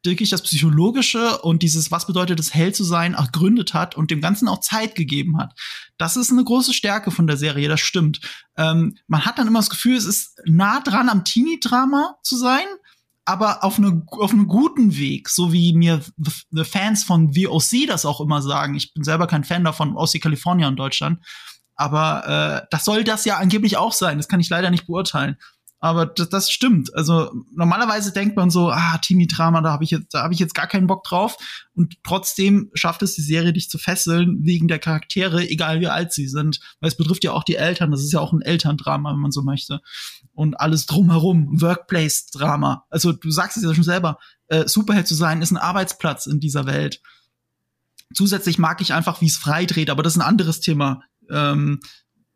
wirklich 0.03 0.31
das 0.31 0.41
Psychologische 0.41 1.38
und 1.39 1.62
dieses, 1.62 1.91
was 1.91 2.07
bedeutet 2.07 2.39
es, 2.39 2.55
hell 2.55 2.74
zu 2.74 2.83
sein, 2.83 3.13
auch 3.13 3.31
gründet 3.31 3.75
hat 3.75 3.95
und 3.95 4.09
dem 4.09 4.21
Ganzen 4.21 4.48
auch 4.48 4.62
Zeit 4.62 4.95
gegeben 4.95 5.38
hat. 5.38 5.53
Das 6.00 6.17
ist 6.17 6.31
eine 6.31 6.43
große 6.43 6.74
Stärke 6.74 7.12
von 7.12 7.27
der 7.27 7.38
Serie, 7.38 7.69
das 7.69 7.81
stimmt. 7.81 8.19
Ähm, 8.57 8.98
man 9.05 9.25
hat 9.25 9.38
dann 9.38 9.45
immer 9.48 9.59
das 9.59 9.69
Gefühl, 9.69 9.95
es 9.95 10.05
ist 10.05 10.41
nah 10.45 10.79
dran 10.79 11.07
am 11.07 11.24
Teenie-Drama 11.24 12.15
zu 12.24 12.36
sein, 12.36 12.65
aber 13.29 13.63
auf, 13.63 13.77
eine, 13.77 14.01
auf 14.07 14.31
einem 14.31 14.48
guten 14.48 14.98
Weg, 14.98 15.29
so 15.29 15.53
wie 15.53 15.74
mir 15.74 16.01
Fans 16.63 17.03
von 17.03 17.36
VOC 17.36 17.86
das 17.88 18.03
auch 18.03 18.21
immer 18.21 18.41
sagen. 18.41 18.74
Ich 18.74 18.91
bin 18.91 19.03
selber 19.03 19.27
kein 19.27 19.43
Fan 19.43 19.63
davon, 19.63 19.95
aus 19.95 20.13
California 20.13 20.67
in 20.67 20.75
Deutschland. 20.75 21.24
Aber 21.75 22.63
äh, 22.63 22.67
das 22.71 22.86
soll 22.86 23.03
das 23.03 23.25
ja 23.25 23.38
angeblich 23.38 23.77
auch 23.77 23.93
sein. 23.93 24.17
Das 24.17 24.29
kann 24.29 24.39
ich 24.39 24.50
leider 24.50 24.71
nicht 24.71 24.88
beurteilen. 24.88 25.38
Aber 25.81 26.05
das, 26.05 26.29
das 26.29 26.51
stimmt. 26.51 26.93
Also 26.93 27.31
normalerweise 27.55 28.12
denkt 28.12 28.36
man 28.36 28.50
so, 28.50 28.69
ah, 28.69 28.98
Teenie-Drama, 28.98 29.62
da 29.62 29.71
habe 29.71 29.86
ich 29.86 29.91
jetzt, 29.91 30.13
da 30.13 30.24
habe 30.24 30.33
ich 30.33 30.39
jetzt 30.39 30.53
gar 30.53 30.67
keinen 30.67 30.88
Bock 30.88 31.03
drauf. 31.03 31.38
Und 31.74 31.98
trotzdem 32.03 32.69
schafft 32.74 33.01
es 33.01 33.15
die 33.15 33.21
Serie, 33.21 33.53
dich 33.53 33.69
zu 33.69 33.77
fesseln 33.77 34.39
wegen 34.43 34.67
der 34.67 34.79
Charaktere, 34.79 35.48
egal 35.48 35.79
wie 35.79 35.88
alt 35.88 36.12
sie 36.12 36.27
sind. 36.27 36.59
Weil 36.81 36.89
es 36.89 36.98
betrifft 36.98 37.24
ja 37.24 37.31
auch 37.31 37.45
die 37.45 37.55
Eltern. 37.55 37.91
Das 37.91 38.03
ist 38.03 38.12
ja 38.12 38.19
auch 38.19 38.33
ein 38.33 38.41
Elterndrama, 38.41 39.13
wenn 39.13 39.19
man 39.19 39.31
so 39.31 39.41
möchte. 39.41 39.79
Und 40.33 40.59
alles 40.59 40.86
drumherum, 40.86 41.62
Workplace-Drama. 41.62 42.86
Also 42.89 43.13
du 43.13 43.31
sagst 43.31 43.55
es 43.55 43.63
ja 43.63 43.74
schon 43.74 43.83
selber, 43.83 44.19
äh, 44.48 44.67
Superheld 44.67 45.07
zu 45.07 45.15
sein 45.15 45.41
ist 45.41 45.51
ein 45.51 45.57
Arbeitsplatz 45.57 46.25
in 46.25 46.41
dieser 46.41 46.65
Welt. 46.65 47.01
Zusätzlich 48.13 48.57
mag 48.57 48.81
ich 48.81 48.93
einfach, 48.93 49.21
wie 49.21 49.27
es 49.27 49.38
frei 49.38 49.65
dreht, 49.65 49.89
aber 49.89 50.03
das 50.03 50.13
ist 50.13 50.21
ein 50.21 50.27
anderes 50.27 50.59
Thema. 50.59 51.03
Ähm, 51.29 51.79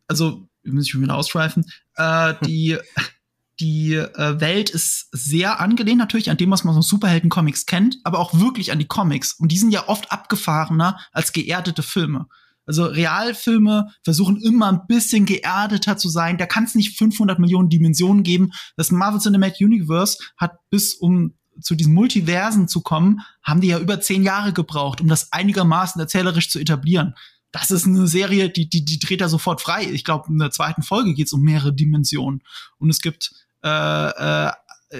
also, 0.07 0.47
muss 0.63 0.85
ich 0.85 0.91
schon 0.91 1.01
wieder 1.01 1.15
ausschweifen. 1.15 1.65
Äh, 1.95 2.35
die 2.45 2.77
die 3.59 3.93
äh, 3.93 4.39
Welt 4.39 4.69
ist 4.69 5.07
sehr 5.11 5.59
angelehnt 5.59 5.99
natürlich 5.99 6.29
an 6.29 6.37
dem, 6.37 6.51
was 6.51 6.63
man 6.63 6.73
so 6.73 6.81
Superhelden-Comics 6.81 7.65
kennt, 7.65 7.97
aber 8.03 8.19
auch 8.19 8.39
wirklich 8.39 8.71
an 8.71 8.79
die 8.79 8.87
Comics. 8.87 9.33
Und 9.33 9.51
die 9.51 9.57
sind 9.57 9.71
ja 9.71 9.87
oft 9.87 10.11
abgefahrener 10.11 10.99
als 11.11 11.33
geerdete 11.33 11.83
Filme. 11.83 12.27
Also 12.65 12.85
Realfilme 12.85 13.89
versuchen 14.03 14.41
immer 14.41 14.71
ein 14.71 14.87
bisschen 14.87 15.25
geerdeter 15.25 15.97
zu 15.97 16.09
sein. 16.09 16.37
Da 16.37 16.45
kann 16.45 16.63
es 16.63 16.75
nicht 16.75 16.97
500 16.97 17.37
Millionen 17.37 17.69
Dimensionen 17.69 18.23
geben. 18.23 18.51
Das 18.77 18.91
Marvel 18.91 19.19
Cinematic 19.19 19.65
Universe 19.65 20.17
hat 20.37 20.57
bis 20.69 20.93
um 20.93 21.33
zu 21.61 21.75
diesen 21.75 21.93
Multiversen 21.93 22.67
zu 22.67 22.81
kommen, 22.81 23.21
haben 23.43 23.61
die 23.61 23.67
ja 23.67 23.79
über 23.79 24.01
zehn 24.01 24.23
Jahre 24.23 24.53
gebraucht, 24.53 25.01
um 25.01 25.07
das 25.07 25.31
einigermaßen 25.31 26.01
erzählerisch 26.01 26.49
zu 26.49 26.59
etablieren. 26.59 27.13
Das 27.53 27.69
ist 27.69 27.85
eine 27.85 28.07
Serie, 28.07 28.49
die, 28.49 28.67
die, 28.67 28.83
die 28.83 28.99
dreht 28.99 29.21
da 29.21 29.29
sofort 29.29 29.61
frei. 29.61 29.83
Ich 29.83 30.03
glaube, 30.03 30.27
in 30.27 30.39
der 30.39 30.51
zweiten 30.51 30.81
Folge 30.81 31.13
geht 31.13 31.27
es 31.27 31.33
um 31.33 31.41
mehrere 31.41 31.71
Dimensionen. 31.71 32.41
Und 32.79 32.89
es 32.89 32.99
gibt 32.99 33.31
äh, 33.63 33.69
äh, 33.69 34.51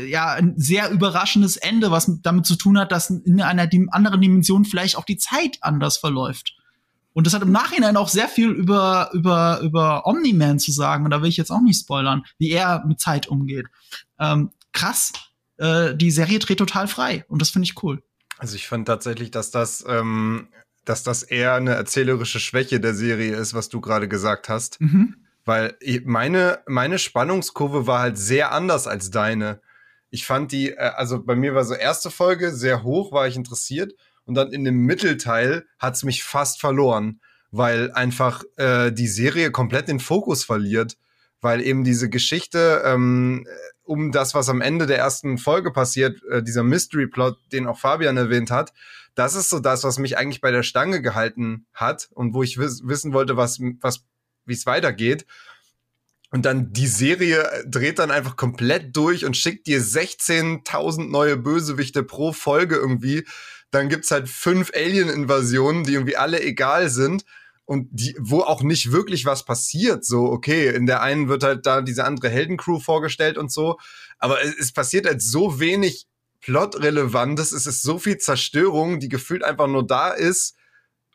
ja, 0.06 0.34
ein 0.34 0.54
sehr 0.56 0.92
überraschendes 0.92 1.58
Ende, 1.58 1.90
was 1.90 2.10
damit 2.22 2.46
zu 2.46 2.56
tun 2.56 2.78
hat, 2.78 2.92
dass 2.92 3.10
in 3.10 3.42
einer 3.42 3.68
anderen 3.90 4.22
Dimension 4.22 4.66
vielleicht 4.66 4.98
auch 4.98 5.04
die 5.04 5.18
Zeit 5.18 5.58
anders 5.62 5.98
verläuft. 5.98 6.56
Und 7.14 7.26
das 7.26 7.34
hat 7.34 7.42
im 7.42 7.52
Nachhinein 7.52 7.98
auch 7.98 8.08
sehr 8.08 8.28
viel 8.28 8.50
über, 8.50 9.10
über, 9.14 9.60
über 9.62 10.06
Omni-Man 10.06 10.60
zu 10.60 10.72
sagen. 10.72 11.06
Und 11.06 11.12
da 11.12 11.22
will 11.22 11.30
ich 11.30 11.38
jetzt 11.38 11.52
auch 11.52 11.62
nicht 11.62 11.80
spoilern, 11.80 12.24
wie 12.38 12.52
er 12.52 12.86
mit 12.86 13.00
Zeit 13.00 13.28
umgeht. 13.28 13.66
Ähm, 14.20 14.52
krass. 14.74 15.14
Äh, 15.58 15.96
die 15.96 16.12
Serie 16.12 16.38
dreht 16.38 16.60
total 16.60 16.88
frei. 16.88 17.26
Und 17.30 17.42
das 17.42 17.50
finde 17.50 17.66
ich 17.66 17.82
cool. 17.84 18.04
Also 18.38 18.56
ich 18.56 18.68
fand 18.68 18.88
tatsächlich, 18.88 19.32
dass 19.32 19.52
das, 19.52 19.84
ähm, 19.88 20.50
dass 20.86 21.04
das 21.04 21.24
eher 21.24 21.54
eine 21.54 21.74
erzählerische 21.76 22.40
Schwäche 22.40 22.80
der 22.80 22.94
Serie 22.94 23.36
ist, 23.36 23.54
was 23.54 23.70
du 23.70 23.82
gerade 23.82 24.08
gesagt 24.08 24.50
hast. 24.50 24.82
Mhm. 24.82 25.16
Weil 25.46 25.76
meine, 26.06 26.60
meine 26.68 27.00
Spannungskurve 27.00 27.88
war 27.88 28.00
halt 28.00 28.18
sehr 28.18 28.52
anders 28.52 28.88
als 28.88 29.12
deine. 29.12 29.62
Ich 30.10 30.26
fand 30.26 30.52
die, 30.52 30.72
äh, 30.72 30.78
also 30.78 31.24
bei 31.24 31.36
mir 31.36 31.56
war 31.56 31.66
so 31.66 31.74
erste 31.74 32.12
Folge 32.12 32.52
sehr 32.52 32.84
hoch, 32.84 33.12
war 33.12 33.28
ich 33.28 33.36
interessiert. 33.36 33.94
Und 34.26 34.36
dann 34.36 34.54
in 34.54 34.64
dem 34.64 34.86
Mittelteil 34.86 35.66
hat's 35.80 36.04
mich 36.04 36.24
fast 36.24 36.62
verloren, 36.62 37.20
weil 37.52 37.92
einfach 37.92 38.44
äh, 38.56 38.92
die 38.92 39.08
Serie 39.08 39.52
komplett 39.52 39.90
den 39.90 40.00
Fokus 40.00 40.44
verliert. 40.46 40.98
Weil 41.42 41.62
eben 41.62 41.84
diese 41.84 42.10
Geschichte 42.10 42.84
ähm, 42.86 43.46
um 43.84 44.12
das, 44.12 44.34
was 44.34 44.50
am 44.50 44.62
Ende 44.62 44.86
der 44.86 44.98
ersten 44.98 45.38
Folge 45.38 45.72
passiert, 45.72 46.22
äh, 46.32 46.42
dieser 46.42 46.64
Mystery-Plot, 46.64 47.38
den 47.52 47.68
auch 47.68 47.78
Fabian 47.78 48.18
erwähnt 48.18 48.50
hat, 48.50 48.74
das 49.16 49.36
ist 49.36 49.50
so 49.50 49.60
das, 49.60 49.84
was 49.84 50.00
mich 50.00 50.18
eigentlich 50.18 50.42
bei 50.42 50.52
der 50.52 50.64
Stange 50.64 51.02
gehalten 51.02 51.66
hat 51.74 52.10
und 52.12 52.34
wo 52.34 52.44
ich 52.44 52.58
wiss 52.58 52.82
wissen 52.86 53.14
wollte, 53.14 53.38
was, 53.38 53.60
was 53.82 54.04
wie 54.46 54.54
es 54.54 54.66
weitergeht. 54.66 55.26
Und 56.32 56.46
dann 56.46 56.74
die 56.74 56.88
Serie 56.88 57.48
dreht 57.68 58.00
dann 58.00 58.10
einfach 58.10 58.36
komplett 58.36 58.96
durch 58.96 59.24
und 59.24 59.38
schickt 59.38 59.68
dir 59.68 59.80
16.000 59.80 61.10
neue 61.10 61.38
Bösewichte 61.38 62.02
pro 62.02 62.34
Folge 62.34 62.76
irgendwie. 62.76 63.24
Dann 63.70 63.88
gibt's 63.88 64.10
halt 64.10 64.28
fünf 64.28 64.72
Alien-Invasionen, 64.74 65.84
die 65.84 65.94
irgendwie 65.94 66.18
alle 66.18 66.42
egal 66.42 66.90
sind 66.90 67.24
und 67.66 67.88
die, 67.92 68.16
wo 68.20 68.40
auch 68.42 68.64
nicht 68.64 68.92
wirklich 68.92 69.26
was 69.26 69.46
passiert. 69.46 70.06
So, 70.06 70.26
okay, 70.26 70.74
in 70.74 70.88
der 70.88 71.02
einen 71.04 71.30
wird 71.30 71.44
halt 71.44 71.68
da 71.68 71.82
diese 71.82 72.04
andere 72.04 72.30
Heldencrew 72.30 72.80
vorgestellt 72.80 73.38
und 73.38 73.52
so. 73.52 73.78
Aber 74.18 74.42
es, 74.44 74.58
es 74.58 74.74
passiert 74.74 75.06
halt 75.06 75.22
so 75.22 75.60
wenig 75.60 76.08
Plot-Relevantes. 76.44 77.52
Es 77.52 77.66
ist 77.66 77.82
so 77.82 78.00
viel 78.00 78.18
Zerstörung, 78.18 79.00
die 79.00 79.10
gefühlt 79.10 79.44
einfach 79.44 79.68
nur 79.68 79.86
da 79.86 80.10
ist 80.10 80.56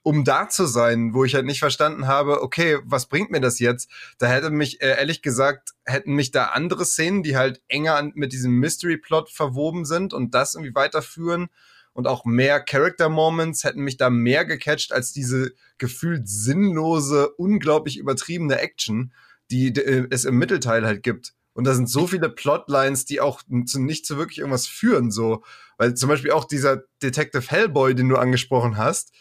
um 0.09 0.25
da 0.25 0.49
zu 0.49 0.65
sein, 0.65 1.13
wo 1.13 1.25
ich 1.25 1.35
halt 1.35 1.45
nicht 1.45 1.59
verstanden 1.59 2.07
habe, 2.07 2.43
okay, 2.43 2.79
was 2.85 3.07
bringt 3.07 3.31
mir 3.31 3.43
das 3.43 3.59
jetzt? 3.59 3.91
Da 4.17 4.27
hätte 4.27 4.49
mich, 4.49 4.81
äh, 4.81 4.97
ehrlich 4.97 5.21
gesagt, 5.21 5.75
hätten 5.85 6.15
mich 6.15 6.31
da 6.31 6.47
andere 6.47 6.87
Szenen, 6.87 7.23
die 7.23 7.37
halt 7.37 7.61
enger 7.69 8.11
mit 8.15 8.33
diesem 8.33 8.53
Mystery-Plot 8.53 9.29
verwoben 9.29 9.85
sind 9.85 10.15
und 10.15 10.35
das 10.35 10.55
irgendwie 10.55 10.75
weiterführen 10.75 11.49
und 11.93 12.07
auch 12.07 12.25
mehr 12.25 12.61
Character-Moments 12.61 13.65
hätten 13.65 13.83
mich 13.83 13.99
da 13.99 14.09
mehr 14.09 14.47
gecatcht 14.47 14.93
als 14.93 15.13
diese 15.13 15.53
gefühlt 15.79 16.29
sinnlose, 16.29 17.29
unglaublich 17.31 17.99
übertriebene 17.99 18.59
Action, 18.59 19.13
die 19.51 19.69
äh, 19.69 20.07
es 20.11 20.25
im 20.25 20.39
Mittelteil 20.39 20.87
halt 20.87 21.03
gibt. 21.03 21.35
Und 21.59 21.65
da 21.65 21.75
sind 21.75 21.91
so 21.91 22.07
viele 22.07 22.29
Plotlines, 22.29 23.05
die 23.05 23.21
auch 23.21 23.43
zu, 23.67 23.81
nicht 23.81 24.07
zu 24.07 24.17
wirklich 24.17 24.39
irgendwas 24.39 24.69
führen, 24.69 25.11
so. 25.11 25.43
Weil 25.77 25.95
zum 25.95 26.09
Beispiel 26.09 26.31
auch 26.31 26.45
dieser 26.45 26.85
Detective 27.03 27.51
Hellboy, 27.51 27.97
den 27.97 28.09
du 28.09 28.15
angesprochen 28.15 28.77
hast, 28.77 29.13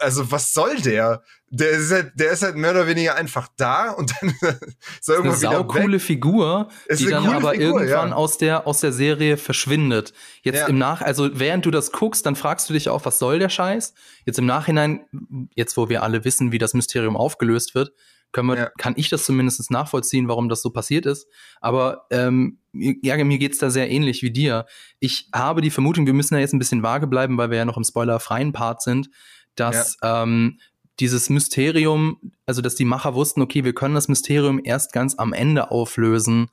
also 0.00 0.32
was 0.32 0.52
soll 0.52 0.78
der? 0.80 1.22
Der 1.48 1.70
ist 1.70 1.92
halt, 1.92 2.10
der 2.16 2.32
ist 2.32 2.42
halt 2.42 2.56
mehr 2.56 2.72
oder 2.72 2.88
weniger 2.88 3.14
einfach 3.14 3.46
da 3.56 3.92
und 3.92 4.12
dann 4.20 4.34
soll 5.00 5.18
irgendwann 5.18 5.46
eine 5.46 5.58
wieder 5.58 5.64
coole 5.64 5.92
weg. 5.92 6.00
Figur, 6.00 6.70
die 6.90 7.06
dann 7.06 7.24
aber 7.28 7.52
Figur, 7.52 7.80
irgendwann 7.80 8.08
ja. 8.08 8.16
aus 8.16 8.36
der 8.36 8.66
aus 8.66 8.80
der 8.80 8.92
Serie 8.92 9.36
verschwindet. 9.36 10.12
Jetzt 10.42 10.58
ja. 10.58 10.66
im 10.66 10.76
Nach, 10.76 11.02
also 11.02 11.30
während 11.38 11.66
du 11.66 11.70
das 11.70 11.92
guckst, 11.92 12.26
dann 12.26 12.34
fragst 12.34 12.68
du 12.68 12.72
dich 12.72 12.88
auch, 12.88 13.04
was 13.04 13.20
soll 13.20 13.38
der 13.38 13.48
Scheiß? 13.48 13.94
Jetzt 14.26 14.40
im 14.40 14.46
Nachhinein, 14.46 15.06
jetzt 15.54 15.76
wo 15.76 15.88
wir 15.88 16.02
alle 16.02 16.24
wissen, 16.24 16.50
wie 16.50 16.58
das 16.58 16.74
Mysterium 16.74 17.16
aufgelöst 17.16 17.76
wird, 17.76 17.92
können 18.32 18.48
wir, 18.48 18.56
ja. 18.56 18.70
kann 18.78 18.94
ich 18.96 19.08
das 19.08 19.24
zumindest 19.24 19.70
nachvollziehen, 19.70 20.28
warum 20.28 20.48
das 20.48 20.62
so 20.62 20.70
passiert 20.70 21.06
ist. 21.06 21.26
Aber 21.60 22.06
ähm, 22.10 22.58
ja, 22.72 23.22
mir 23.24 23.38
geht's 23.38 23.58
da 23.58 23.70
sehr 23.70 23.90
ähnlich 23.90 24.22
wie 24.22 24.30
dir. 24.30 24.66
Ich 25.00 25.28
habe 25.34 25.60
die 25.60 25.70
Vermutung, 25.70 26.06
wir 26.06 26.14
müssen 26.14 26.34
da 26.34 26.40
jetzt 26.40 26.54
ein 26.54 26.60
bisschen 26.60 26.82
vage 26.82 27.06
bleiben, 27.06 27.36
weil 27.38 27.50
wir 27.50 27.58
ja 27.58 27.64
noch 27.64 27.76
im 27.76 27.84
spoilerfreien 27.84 28.52
Part 28.52 28.82
sind 28.82 29.10
dass 29.54 29.96
ja. 30.02 30.22
ähm, 30.22 30.58
dieses 30.98 31.30
Mysterium, 31.30 32.32
also 32.46 32.62
dass 32.62 32.74
die 32.74 32.84
Macher 32.84 33.14
wussten, 33.14 33.42
okay, 33.42 33.64
wir 33.64 33.74
können 33.74 33.94
das 33.94 34.08
Mysterium 34.08 34.60
erst 34.62 34.92
ganz 34.92 35.14
am 35.16 35.32
Ende 35.32 35.70
auflösen, 35.70 36.48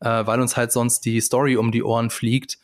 äh, 0.00 0.26
weil 0.26 0.40
uns 0.40 0.56
halt 0.56 0.72
sonst 0.72 1.00
die 1.04 1.20
Story 1.20 1.56
um 1.56 1.72
die 1.72 1.82
Ohren 1.82 2.10
fliegt. 2.10 2.58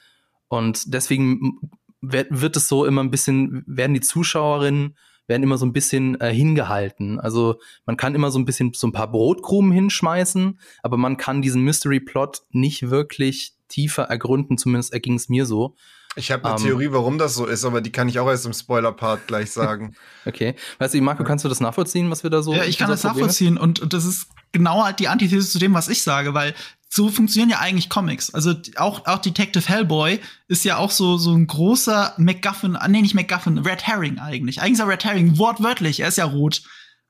Und 0.48 0.94
deswegen 0.94 1.58
wird, 2.00 2.28
wird 2.30 2.56
es 2.56 2.68
so 2.68 2.84
immer 2.84 3.02
ein 3.02 3.10
bisschen, 3.10 3.64
werden 3.66 3.94
die 3.94 4.00
Zuschauerinnen 4.00 4.96
werden 5.26 5.42
immer 5.42 5.58
so 5.58 5.66
ein 5.66 5.72
bisschen 5.72 6.20
äh, 6.20 6.32
hingehalten. 6.32 7.20
Also 7.20 7.56
man 7.86 7.96
kann 7.96 8.14
immer 8.14 8.30
so 8.30 8.38
ein 8.38 8.44
bisschen 8.44 8.72
so 8.74 8.86
ein 8.86 8.92
paar 8.92 9.10
Brotkrumen 9.10 9.72
hinschmeißen, 9.72 10.58
aber 10.82 10.96
man 10.96 11.16
kann 11.16 11.42
diesen 11.42 11.62
Mystery 11.62 12.00
Plot 12.00 12.42
nicht 12.50 12.90
wirklich 12.90 13.54
tiefer 13.68 14.04
ergründen, 14.04 14.58
zumindest 14.58 14.92
erging 14.92 15.14
es 15.14 15.28
mir 15.28 15.46
so. 15.46 15.74
Ich 16.16 16.30
habe 16.30 16.44
eine 16.44 16.54
um, 16.54 16.60
ähm, 16.60 16.66
Theorie, 16.66 16.92
warum 16.92 17.18
das 17.18 17.34
so 17.34 17.46
ist, 17.46 17.64
aber 17.64 17.80
die 17.80 17.90
kann 17.90 18.08
ich 18.08 18.18
auch 18.18 18.28
erst 18.28 18.46
im 18.46 18.52
Spoiler-Part 18.52 19.26
gleich 19.26 19.50
sagen. 19.50 19.94
okay. 20.26 20.54
Weißt 20.78 20.94
du, 20.94 21.00
Marco, 21.00 21.24
kannst 21.24 21.44
du 21.44 21.48
das 21.48 21.60
nachvollziehen, 21.60 22.10
was 22.10 22.22
wir 22.22 22.30
da 22.30 22.42
so 22.42 22.54
Ja, 22.54 22.64
ich 22.64 22.78
kann 22.78 22.90
das 22.90 23.02
nachvollziehen 23.02 23.58
und, 23.58 23.80
und 23.80 23.92
das 23.92 24.04
ist 24.04 24.28
genau 24.52 24.84
halt 24.84 25.00
die 25.00 25.08
Antithese 25.08 25.48
zu 25.48 25.58
dem, 25.58 25.74
was 25.74 25.88
ich 25.88 26.02
sage, 26.02 26.34
weil 26.34 26.54
so 26.88 27.08
funktionieren 27.08 27.50
ja 27.50 27.58
eigentlich 27.58 27.88
Comics. 27.88 28.32
Also 28.32 28.54
auch, 28.76 29.06
auch 29.06 29.18
Detective 29.18 29.68
Hellboy 29.68 30.20
ist 30.46 30.64
ja 30.64 30.76
auch 30.76 30.92
so, 30.92 31.16
so 31.16 31.32
ein 31.32 31.46
großer 31.46 32.14
MacGuffin, 32.18 32.76
ah, 32.76 32.86
nee, 32.86 33.02
nicht 33.02 33.14
MacGuffin, 33.14 33.58
Red 33.58 33.84
Herring 33.84 34.18
eigentlich. 34.18 34.60
Eigentlich 34.60 34.74
ist 34.74 34.80
er 34.80 34.88
Red 34.88 35.04
Herring, 35.04 35.38
wortwörtlich, 35.38 36.00
er 36.00 36.08
ist 36.08 36.18
ja 36.18 36.24
rot. 36.24 36.62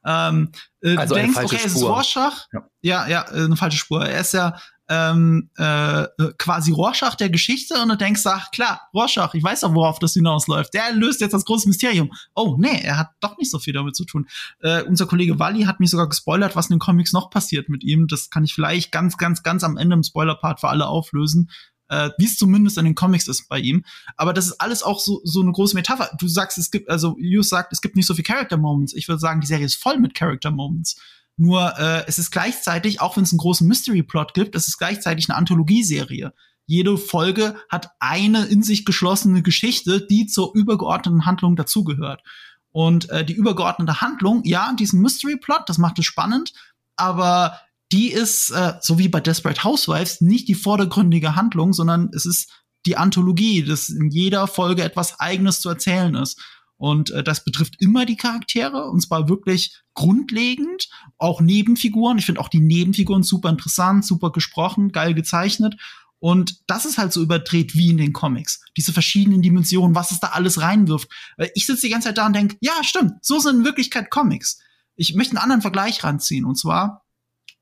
Ähm, 0.07 0.53
äh, 0.83 0.97
also 0.97 1.15
du 1.15 1.21
denkst, 1.21 1.37
okay, 1.37 1.57
Spur. 1.57 1.67
es 1.67 1.75
ist 1.75 1.83
Rorschach. 1.83 2.47
Ja, 2.53 2.69
ja, 2.83 3.09
ja, 3.09 3.25
äh, 3.31 3.45
eine 3.45 3.57
falsche 3.57 3.79
Spur. 3.79 4.07
Er 4.07 4.21
ist 4.21 4.33
ja 4.33 4.59
ähm, 4.89 5.51
äh, 5.57 6.07
quasi 6.39 6.73
Rorschach 6.73 7.15
der 7.15 7.31
Geschichte 7.31 7.81
und 7.83 7.89
du 7.89 7.97
denkst, 7.97 8.23
ach 8.27 8.51
klar, 8.51 8.83
Rorschach, 8.93 9.35
ich 9.35 9.43
weiß 9.43 9.61
doch, 9.61 9.75
worauf 9.75 9.99
das 9.99 10.13
hinausläuft. 10.13 10.75
Der 10.75 10.93
löst 10.93 11.21
jetzt 11.21 11.33
das 11.33 11.45
große 11.45 11.69
Mysterium. 11.69 12.13
Oh, 12.35 12.57
nee, 12.59 12.81
er 12.83 12.99
hat 12.99 13.11
doch 13.21 13.39
nicht 13.39 13.51
so 13.51 13.59
viel 13.59 13.73
damit 13.73 13.97
zu 13.97 14.05
tun. 14.05 14.27
Äh, 14.61 14.83
unser 14.83 15.07
Kollege 15.07 15.39
Wally 15.39 15.65
hat 15.65 15.81
mich 15.81 15.91
sogar 15.91 16.09
gespoilert, 16.09 16.55
was 16.55 16.67
in 16.67 16.75
den 16.75 16.81
Comics 16.81 17.13
noch 17.13 17.31
passiert 17.31 17.69
mit 17.69 17.83
ihm. 17.83 18.09
Das 18.09 18.29
kann 18.29 18.45
ich 18.45 18.55
vielleicht 18.55 18.93
ganz, 18.93 19.17
ganz, 19.17 19.43
ganz 19.43 19.65
am 19.65 19.77
Ende 19.77 19.95
im 19.95 20.03
Spoiler-Part 20.03 20.61
für 20.61 20.69
alle 20.69 20.87
auflösen. 20.87 21.51
Äh, 21.89 22.11
wie 22.19 22.25
es 22.25 22.37
zumindest 22.37 22.79
in 22.79 22.87
den 22.87 22.95
Comics 22.95 23.29
ist 23.29 23.49
bei 23.49 23.59
ihm. 23.59 23.85
Aber 24.17 24.33
das 24.33 24.47
ist 24.47 24.61
alles 24.61 24.83
auch 24.83 25.01
so, 25.01 25.21
so 25.25 25.41
eine 25.41 25.53
große 25.53 25.75
Metapher. 25.75 26.11
Du 26.19 26.29
sagst, 26.29 26.59
es 26.59 26.71
gibt, 26.71 26.91
also 26.91 27.17
Hughes 27.17 27.49
sagt, 27.49 27.73
es 27.73 27.81
gibt 27.81 27.97
nicht 27.97 28.07
so 28.07 28.15
viel 28.15 28.25
Character 28.25 28.57
Moments. 28.57 28.95
Ich 28.95 29.09
würde 29.09 29.21
sagen, 29.21 29.41
die 29.41 29.47
Serie 29.47 29.67
ist 29.67 29.77
voll 29.77 29.99
mit 29.99 30.15
Character 30.15 30.51
Moments. 30.51 30.97
Nur 31.37 31.79
äh, 31.79 32.05
es 32.07 32.19
ist 32.19 32.31
gleichzeitig, 32.31 33.01
auch 33.01 33.17
wenn 33.17 33.25
es 33.25 33.33
einen 33.33 33.39
großen 33.39 33.67
Mystery-Plot 33.67 34.35
gibt, 34.35 34.55
es 34.55 34.69
ist 34.69 34.79
gleichzeitig 34.79 35.29
eine 35.29 35.37
Anthologieserie. 35.37 36.33
Jede 36.67 36.97
Folge 36.97 37.57
hat 37.69 37.91
eine 37.99 38.45
in 38.47 38.63
sich 38.63 38.85
geschlossene 38.85 39.43
Geschichte, 39.43 40.07
die 40.07 40.27
zur 40.27 40.55
übergeordneten 40.55 41.27
Handlung 41.27 41.57
dazugehört. 41.57 42.23
Und 42.71 43.11
äh, 43.11 43.25
die 43.25 43.35
übergeordnete 43.35 44.01
Handlung, 44.01 44.43
ja, 44.45 44.73
diesen 44.73 45.01
Mystery-Plot, 45.01 45.63
das 45.67 45.79
macht 45.79 45.99
es 45.99 46.07
spannend, 46.07 46.53
aber 46.97 47.61
die 47.93 48.11
ist, 48.11 48.51
äh, 48.51 48.75
so 48.81 48.99
wie 48.99 49.09
bei 49.09 49.21
Desperate 49.21 49.63
Housewives, 49.63 50.21
nicht 50.21 50.49
die 50.49 50.55
vordergründige 50.55 51.37
Handlung, 51.37 51.73
sondern 51.73 52.11
es 52.15 52.27
ist 52.27 52.51
die 52.87 52.97
Anthologie, 52.97 53.63
dass 53.63 53.89
in 53.89 54.11
jeder 54.11 54.47
Folge 54.47 54.83
etwas 54.83 55.21
Eigenes 55.21 55.61
zu 55.61 55.69
erzählen 55.69 56.15
ist. 56.15 56.41
Und 56.77 57.11
äh, 57.11 57.23
das 57.23 57.45
betrifft 57.45 57.81
immer 57.81 58.05
die 58.05 58.17
Charaktere, 58.17 58.91
und 58.91 59.01
zwar 59.01 59.29
wirklich 59.29 59.81
grundlegend, 59.95 60.89
auch 61.19 61.41
Nebenfiguren. 61.41 62.19
Ich 62.19 62.27
finde 62.27 62.41
auch 62.41 62.49
die 62.49 62.61
Nebenfiguren 62.61 63.23
super 63.23 63.49
interessant, 63.49 64.05
super 64.05 64.33
gesprochen, 64.33 64.91
geil 64.91 65.15
gezeichnet. 65.15 65.77
Und 66.19 66.63
das 66.67 66.87
ist 66.87 66.97
halt 66.97 67.13
so 67.13 67.21
überdreht 67.21 67.75
wie 67.75 67.91
in 67.91 67.99
den 67.99 68.13
Comics. 68.13 68.63
Diese 68.77 68.93
verschiedenen 68.93 69.43
Dimensionen, 69.43 69.95
was 69.95 70.11
es 70.11 70.21
da 70.21 70.29
alles 70.29 70.61
reinwirft. 70.61 71.11
Ich 71.55 71.67
sitze 71.67 71.83
die 71.83 71.93
ganze 71.93 72.09
Zeit 72.09 72.19
da 72.19 72.27
und 72.27 72.35
denke, 72.35 72.57
ja, 72.61 72.73
stimmt, 72.83 73.13
so 73.23 73.39
sind 73.39 73.59
in 73.59 73.65
Wirklichkeit 73.65 74.11
Comics. 74.11 74.59
Ich 74.97 75.15
möchte 75.15 75.33
einen 75.33 75.43
anderen 75.43 75.63
Vergleich 75.63 76.03
ranziehen, 76.03 76.45
und 76.45 76.57
zwar 76.57 77.05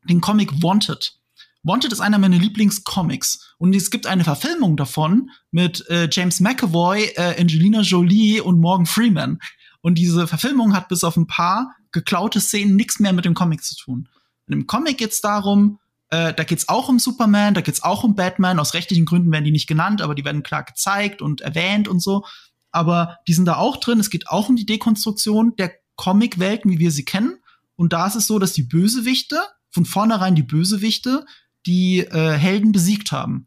den 0.09 0.21
Comic 0.21 0.63
Wanted. 0.63 1.19
Wanted 1.65 1.93
ist 1.93 2.01
einer 2.01 2.19
meiner 2.19 2.39
Lieblingscomics 2.39 3.55
und 3.59 3.75
es 3.75 3.91
gibt 3.91 4.07
eine 4.07 4.25
Verfilmung 4.25 4.77
davon 4.77 5.31
mit 5.53 5.89
äh, 5.89 6.09
James 6.11 6.41
McAvoy, 6.41 7.05
äh, 7.15 7.41
Angelina 7.41 7.83
Jolie 7.83 8.41
und 8.41 8.59
Morgan 8.59 8.87
Freeman. 8.87 9.39
Und 9.81 9.97
diese 9.97 10.27
Verfilmung 10.27 10.75
hat 10.75 10.89
bis 10.89 11.05
auf 11.05 11.17
ein 11.17 11.27
paar 11.27 11.77
geklaute 11.93 12.41
Szenen 12.41 12.75
nichts 12.75 12.99
mehr 12.99 13.13
mit 13.13 13.25
dem 13.25 13.35
Comic 13.35 13.63
zu 13.63 13.77
tun. 13.77 14.09
In 14.47 14.53
dem 14.53 14.67
Comic 14.67 14.99
geht's 14.99 15.21
darum, 15.21 15.79
äh, 16.11 16.35
da 16.35 16.45
geht's 16.45 16.69
auch 16.69 16.89
um 16.89 16.99
Superman, 16.99 17.55
da 17.55 17.61
geht's 17.61 17.83
auch 17.83 18.03
um 18.03 18.17
Batman. 18.17 18.59
Aus 18.59 18.75
rechtlichen 18.75 19.05
Gründen 19.05 19.31
werden 19.31 19.45
die 19.45 19.53
nicht 19.53 19.69
genannt, 19.69 20.03
aber 20.03 20.15
die 20.15 20.25
werden 20.25 20.43
klar 20.43 20.65
gezeigt 20.65 21.23
und 21.23 21.43
erwähnt 21.43 21.87
und 21.87 22.01
so. 22.01 22.25
Aber 22.73 23.19
die 23.29 23.35
sind 23.35 23.45
da 23.45 23.57
auch 23.57 23.77
drin. 23.77 24.01
Es 24.01 24.11
geht 24.11 24.29
auch 24.29 24.49
um 24.49 24.57
die 24.57 24.67
Dekonstruktion 24.67 25.55
der 25.57 25.73
Comicwelten, 25.97 26.71
wie 26.71 26.79
wir 26.79 26.91
sie 26.91 27.05
kennen. 27.05 27.39
Und 27.77 27.93
da 27.93 28.07
ist 28.07 28.17
es 28.17 28.27
so, 28.27 28.39
dass 28.39 28.53
die 28.53 28.65
Bösewichte, 28.65 29.41
von 29.71 29.85
vornherein 29.85 30.35
die 30.35 30.43
Bösewichte, 30.43 31.25
die 31.67 32.01
äh, 32.01 32.33
Helden 32.33 32.73
besiegt 32.73 33.13
haben. 33.13 33.47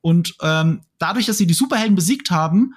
Und 0.00 0.34
ähm, 0.40 0.82
dadurch, 0.98 1.26
dass 1.26 1.38
sie 1.38 1.46
die 1.46 1.54
Superhelden 1.54 1.96
besiegt 1.96 2.30
haben, 2.30 2.74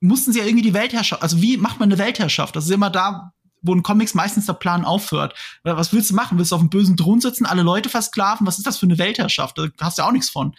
mussten 0.00 0.32
sie 0.32 0.38
ja 0.38 0.44
irgendwie 0.44 0.62
die 0.62 0.74
Weltherrschaft, 0.74 1.22
also 1.22 1.42
wie 1.42 1.56
macht 1.56 1.80
man 1.80 1.88
eine 1.88 1.98
Weltherrschaft? 1.98 2.54
Das 2.54 2.64
ist 2.66 2.70
immer 2.70 2.90
da, 2.90 3.32
wo 3.62 3.74
in 3.74 3.82
Comics 3.82 4.14
meistens 4.14 4.46
der 4.46 4.52
Plan 4.52 4.84
aufhört. 4.84 5.34
Was 5.64 5.92
willst 5.92 6.10
du 6.10 6.14
machen? 6.14 6.38
Willst 6.38 6.52
du 6.52 6.54
auf 6.54 6.60
einem 6.60 6.70
bösen 6.70 6.96
Thron 6.96 7.20
sitzen, 7.20 7.46
alle 7.46 7.62
Leute 7.62 7.88
versklaven? 7.88 8.46
Was 8.46 8.58
ist 8.58 8.66
das 8.66 8.78
für 8.78 8.86
eine 8.86 8.98
Weltherrschaft? 8.98 9.58
Da 9.58 9.68
hast 9.80 9.98
du 9.98 10.02
ja 10.02 10.08
auch 10.08 10.12
nichts 10.12 10.30
von. 10.30 10.54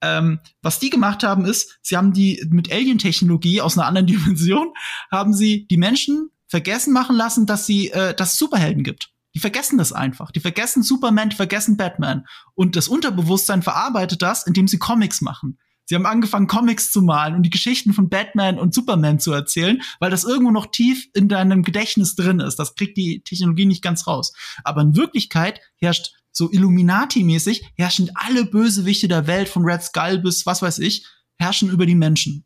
Ähm, 0.00 0.40
was 0.62 0.80
die 0.80 0.90
gemacht 0.90 1.22
haben, 1.22 1.44
ist, 1.44 1.78
sie 1.80 1.96
haben 1.96 2.12
die 2.12 2.44
mit 2.50 2.72
Alien-Technologie 2.72 3.60
aus 3.60 3.78
einer 3.78 3.86
anderen 3.86 4.06
Dimension, 4.08 4.72
haben 5.12 5.32
sie 5.32 5.66
die 5.68 5.76
Menschen 5.76 6.30
vergessen 6.48 6.92
machen 6.92 7.16
lassen, 7.16 7.46
dass 7.46 7.66
sie, 7.66 7.90
äh, 7.90 8.14
dass 8.14 8.36
Superhelden 8.36 8.82
gibt. 8.82 9.10
Die 9.34 9.40
vergessen 9.40 9.78
das 9.78 9.92
einfach. 9.92 10.30
Die 10.30 10.40
vergessen 10.40 10.82
Superman, 10.82 11.30
die 11.30 11.36
vergessen 11.36 11.76
Batman. 11.76 12.26
Und 12.54 12.76
das 12.76 12.88
Unterbewusstsein 12.88 13.62
verarbeitet 13.62 14.22
das, 14.22 14.46
indem 14.46 14.68
sie 14.68 14.78
Comics 14.78 15.20
machen. 15.20 15.58
Sie 15.84 15.94
haben 15.94 16.06
angefangen, 16.06 16.46
Comics 16.46 16.92
zu 16.92 17.02
malen 17.02 17.34
und 17.34 17.42
die 17.42 17.50
Geschichten 17.50 17.92
von 17.92 18.08
Batman 18.08 18.58
und 18.58 18.72
Superman 18.72 19.18
zu 19.18 19.32
erzählen, 19.32 19.82
weil 20.00 20.10
das 20.10 20.24
irgendwo 20.24 20.50
noch 20.50 20.66
tief 20.70 21.08
in 21.12 21.28
deinem 21.28 21.62
Gedächtnis 21.62 22.14
drin 22.14 22.40
ist. 22.40 22.56
Das 22.56 22.74
kriegt 22.76 22.96
die 22.96 23.22
Technologie 23.24 23.66
nicht 23.66 23.82
ganz 23.82 24.06
raus. 24.06 24.32
Aber 24.64 24.82
in 24.82 24.96
Wirklichkeit 24.96 25.60
herrscht 25.76 26.14
so 26.30 26.50
Illuminati-mäßig, 26.50 27.72
herrschen 27.76 28.10
alle 28.14 28.44
Bösewichte 28.44 29.08
der 29.08 29.26
Welt, 29.26 29.48
von 29.48 29.64
Red 29.64 29.82
Skull 29.82 30.18
bis 30.18 30.46
was 30.46 30.62
weiß 30.62 30.78
ich, 30.78 31.06
herrschen 31.36 31.68
über 31.68 31.84
die 31.84 31.94
Menschen. 31.94 32.44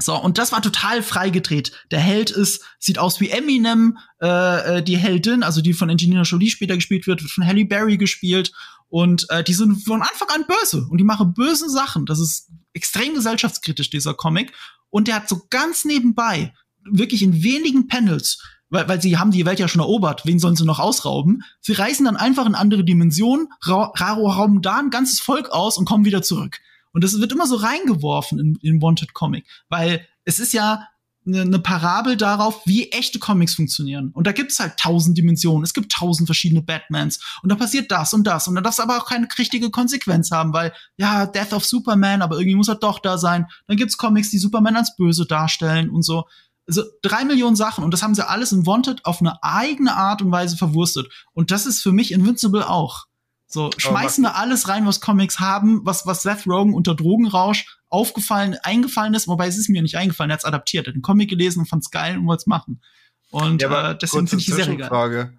So, 0.00 0.20
und 0.20 0.38
das 0.38 0.50
war 0.50 0.60
total 0.60 1.02
freigedreht. 1.02 1.72
Der 1.92 2.00
Held 2.00 2.30
ist, 2.30 2.64
sieht 2.80 2.98
aus 2.98 3.20
wie 3.20 3.30
Eminem, 3.30 3.98
äh, 4.20 4.78
äh, 4.78 4.82
die 4.82 4.96
Heldin, 4.96 5.44
also 5.44 5.60
die 5.60 5.72
von 5.72 5.88
Angelina 5.88 6.22
Jolie 6.22 6.50
später 6.50 6.74
gespielt 6.74 7.06
wird, 7.06 7.22
wird 7.22 7.30
von 7.30 7.46
Halle 7.46 7.64
Berry 7.64 7.96
gespielt. 7.96 8.52
Und 8.88 9.26
äh, 9.30 9.44
die 9.44 9.54
sind 9.54 9.84
von 9.84 10.02
Anfang 10.02 10.28
an 10.30 10.46
böse 10.46 10.86
und 10.90 10.98
die 10.98 11.04
machen 11.04 11.32
böse 11.32 11.70
Sachen. 11.70 12.06
Das 12.06 12.18
ist 12.18 12.50
extrem 12.72 13.14
gesellschaftskritisch, 13.14 13.90
dieser 13.90 14.14
Comic. 14.14 14.52
Und 14.90 15.06
der 15.06 15.16
hat 15.16 15.28
so 15.28 15.42
ganz 15.48 15.84
nebenbei, 15.84 16.52
wirklich 16.84 17.22
in 17.22 17.42
wenigen 17.42 17.86
Panels, 17.86 18.42
weil, 18.70 18.88
weil 18.88 19.00
sie 19.00 19.16
haben 19.16 19.30
die 19.30 19.46
Welt 19.46 19.60
ja 19.60 19.68
schon 19.68 19.80
erobert, 19.80 20.26
wen 20.26 20.38
sollen 20.38 20.56
sie 20.56 20.64
noch 20.64 20.80
ausrauben? 20.80 21.42
Sie 21.60 21.72
reisen 21.72 22.04
dann 22.04 22.16
einfach 22.16 22.46
in 22.46 22.54
andere 22.54 22.84
Dimensionen, 22.84 23.48
ra 23.62 23.92
rauben 23.98 24.60
da 24.60 24.78
ein 24.78 24.90
ganzes 24.90 25.20
Volk 25.20 25.50
aus 25.50 25.78
und 25.78 25.84
kommen 25.84 26.04
wieder 26.04 26.22
zurück. 26.22 26.60
Und 26.94 27.04
das 27.04 27.20
wird 27.20 27.32
immer 27.32 27.46
so 27.46 27.56
reingeworfen 27.56 28.38
in, 28.38 28.58
in 28.62 28.80
Wanted 28.80 29.12
Comic, 29.12 29.46
weil 29.68 30.06
es 30.24 30.38
ist 30.38 30.54
ja 30.54 30.86
eine, 31.26 31.42
eine 31.42 31.58
Parabel 31.58 32.16
darauf, 32.16 32.62
wie 32.66 32.90
echte 32.90 33.18
Comics 33.18 33.54
funktionieren. 33.54 34.10
Und 34.10 34.26
da 34.26 34.32
gibt's 34.32 34.58
halt 34.60 34.76
tausend 34.78 35.18
Dimensionen, 35.18 35.64
es 35.64 35.74
gibt 35.74 35.92
tausend 35.92 36.28
verschiedene 36.28 36.62
Batmans 36.62 37.20
und 37.42 37.50
da 37.50 37.56
passiert 37.56 37.90
das 37.90 38.14
und 38.14 38.24
das 38.26 38.48
und 38.48 38.54
da 38.54 38.60
darf 38.60 38.74
es 38.74 38.80
aber 38.80 38.96
auch 38.96 39.06
keine 39.06 39.26
richtige 39.38 39.70
Konsequenz 39.70 40.30
haben, 40.30 40.52
weil 40.52 40.72
ja, 40.96 41.26
Death 41.26 41.52
of 41.52 41.64
Superman, 41.64 42.22
aber 42.22 42.36
irgendwie 42.36 42.56
muss 42.56 42.68
er 42.68 42.76
doch 42.76 43.00
da 43.00 43.18
sein. 43.18 43.46
Dann 43.66 43.76
gibt's 43.76 43.96
Comics, 43.96 44.30
die 44.30 44.38
Superman 44.38 44.76
als 44.76 44.96
böse 44.96 45.26
darstellen 45.26 45.90
und 45.90 46.02
so. 46.02 46.24
Also 46.66 46.82
drei 47.02 47.24
Millionen 47.24 47.56
Sachen 47.56 47.84
und 47.84 47.90
das 47.90 48.02
haben 48.02 48.14
sie 48.14 48.26
alles 48.26 48.52
in 48.52 48.66
Wanted 48.66 49.04
auf 49.04 49.20
eine 49.20 49.42
eigene 49.42 49.94
Art 49.94 50.22
und 50.22 50.30
Weise 50.30 50.56
verwurstet. 50.56 51.08
Und 51.32 51.50
das 51.50 51.66
ist 51.66 51.82
für 51.82 51.92
mich 51.92 52.12
Invincible 52.12 52.68
auch. 52.68 53.06
So, 53.54 53.70
schmeißen 53.76 54.24
wir 54.24 54.34
alles 54.34 54.66
rein, 54.66 54.84
was 54.84 55.00
Comics 55.00 55.38
haben, 55.38 55.86
was, 55.86 56.06
was 56.06 56.24
Seth 56.24 56.44
Rogen 56.44 56.74
unter 56.74 56.96
Drogenrausch 56.96 57.78
aufgefallen, 57.88 58.56
eingefallen 58.64 59.14
ist, 59.14 59.28
wobei 59.28 59.46
es 59.46 59.56
ist 59.56 59.68
mir 59.68 59.80
nicht 59.80 59.96
eingefallen, 59.96 60.30
er 60.30 60.34
hat 60.34 60.40
es 60.40 60.44
adaptiert, 60.44 60.86
er 60.86 60.90
hat 60.90 60.96
den 60.96 61.02
Comic 61.02 61.30
gelesen 61.30 61.60
und 61.60 61.66
fand's 61.66 61.92
geil 61.92 62.18
und 62.18 62.26
wollte 62.26 62.40
es 62.40 62.46
machen. 62.48 62.82
Und 63.30 63.62
ja, 63.62 63.92
äh, 63.92 63.96
deswegen 63.96 64.26
finde 64.26 64.40
ich 64.40 64.46
die 64.46 64.54
Serie 64.54 64.76
geil. 64.76 65.38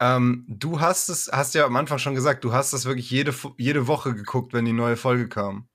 Ähm, 0.00 0.46
du 0.48 0.80
hast 0.80 1.10
es, 1.10 1.28
hast 1.30 1.54
ja 1.54 1.66
am 1.66 1.76
Anfang 1.76 1.98
schon 1.98 2.14
gesagt, 2.14 2.44
du 2.44 2.54
hast 2.54 2.72
das 2.72 2.86
wirklich 2.86 3.10
jede, 3.10 3.34
jede 3.58 3.86
Woche 3.86 4.14
geguckt, 4.14 4.54
wenn 4.54 4.64
die 4.64 4.72
neue 4.72 4.96
Folge 4.96 5.28
kam. 5.28 5.68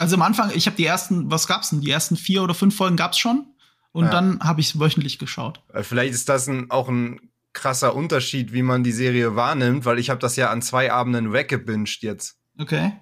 Also 0.00 0.16
am 0.16 0.22
Anfang, 0.22 0.50
ich 0.52 0.66
habe 0.66 0.76
die 0.76 0.86
ersten, 0.86 1.30
was 1.30 1.46
gab's 1.46 1.70
denn? 1.70 1.82
Die 1.82 1.90
ersten 1.92 2.16
vier 2.16 2.42
oder 2.42 2.54
fünf 2.54 2.76
Folgen 2.76 2.96
gab's 2.96 3.16
schon. 3.18 3.46
Und 3.92 4.06
ja. 4.06 4.10
dann 4.10 4.40
habe 4.40 4.60
ich 4.60 4.80
wöchentlich 4.80 5.20
geschaut. 5.20 5.62
Vielleicht 5.82 6.14
ist 6.14 6.28
das 6.28 6.48
ein, 6.48 6.72
auch 6.72 6.88
ein 6.88 7.20
krasser 7.52 7.94
Unterschied, 7.94 8.52
wie 8.52 8.62
man 8.62 8.84
die 8.84 8.92
Serie 8.92 9.36
wahrnimmt, 9.36 9.84
weil 9.84 9.98
ich 9.98 10.10
habe 10.10 10.20
das 10.20 10.36
ja 10.36 10.50
an 10.50 10.62
zwei 10.62 10.92
Abenden 10.92 11.32
weggebinged 11.32 12.02
jetzt. 12.02 12.38
Okay. 12.58 12.92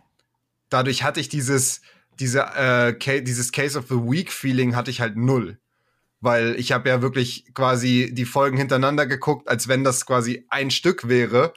Dadurch 0.68 1.02
hatte 1.02 1.20
ich 1.20 1.28
dieses, 1.28 1.80
diese, 2.18 2.40
äh, 2.56 3.22
dieses 3.22 3.52
Case 3.52 3.78
of 3.78 3.86
the 3.88 3.94
Week 3.94 4.32
Feeling 4.32 4.74
hatte 4.76 4.90
ich 4.90 5.00
halt 5.00 5.16
null. 5.16 5.58
weil 6.20 6.56
ich 6.58 6.72
habe 6.72 6.88
ja 6.88 7.02
wirklich 7.02 7.52
quasi 7.54 8.10
die 8.12 8.24
Folgen 8.24 8.56
hintereinander 8.56 9.06
geguckt, 9.06 9.48
als 9.48 9.68
wenn 9.68 9.84
das 9.84 10.06
quasi 10.06 10.46
ein 10.48 10.70
Stück 10.70 11.08
wäre. 11.08 11.52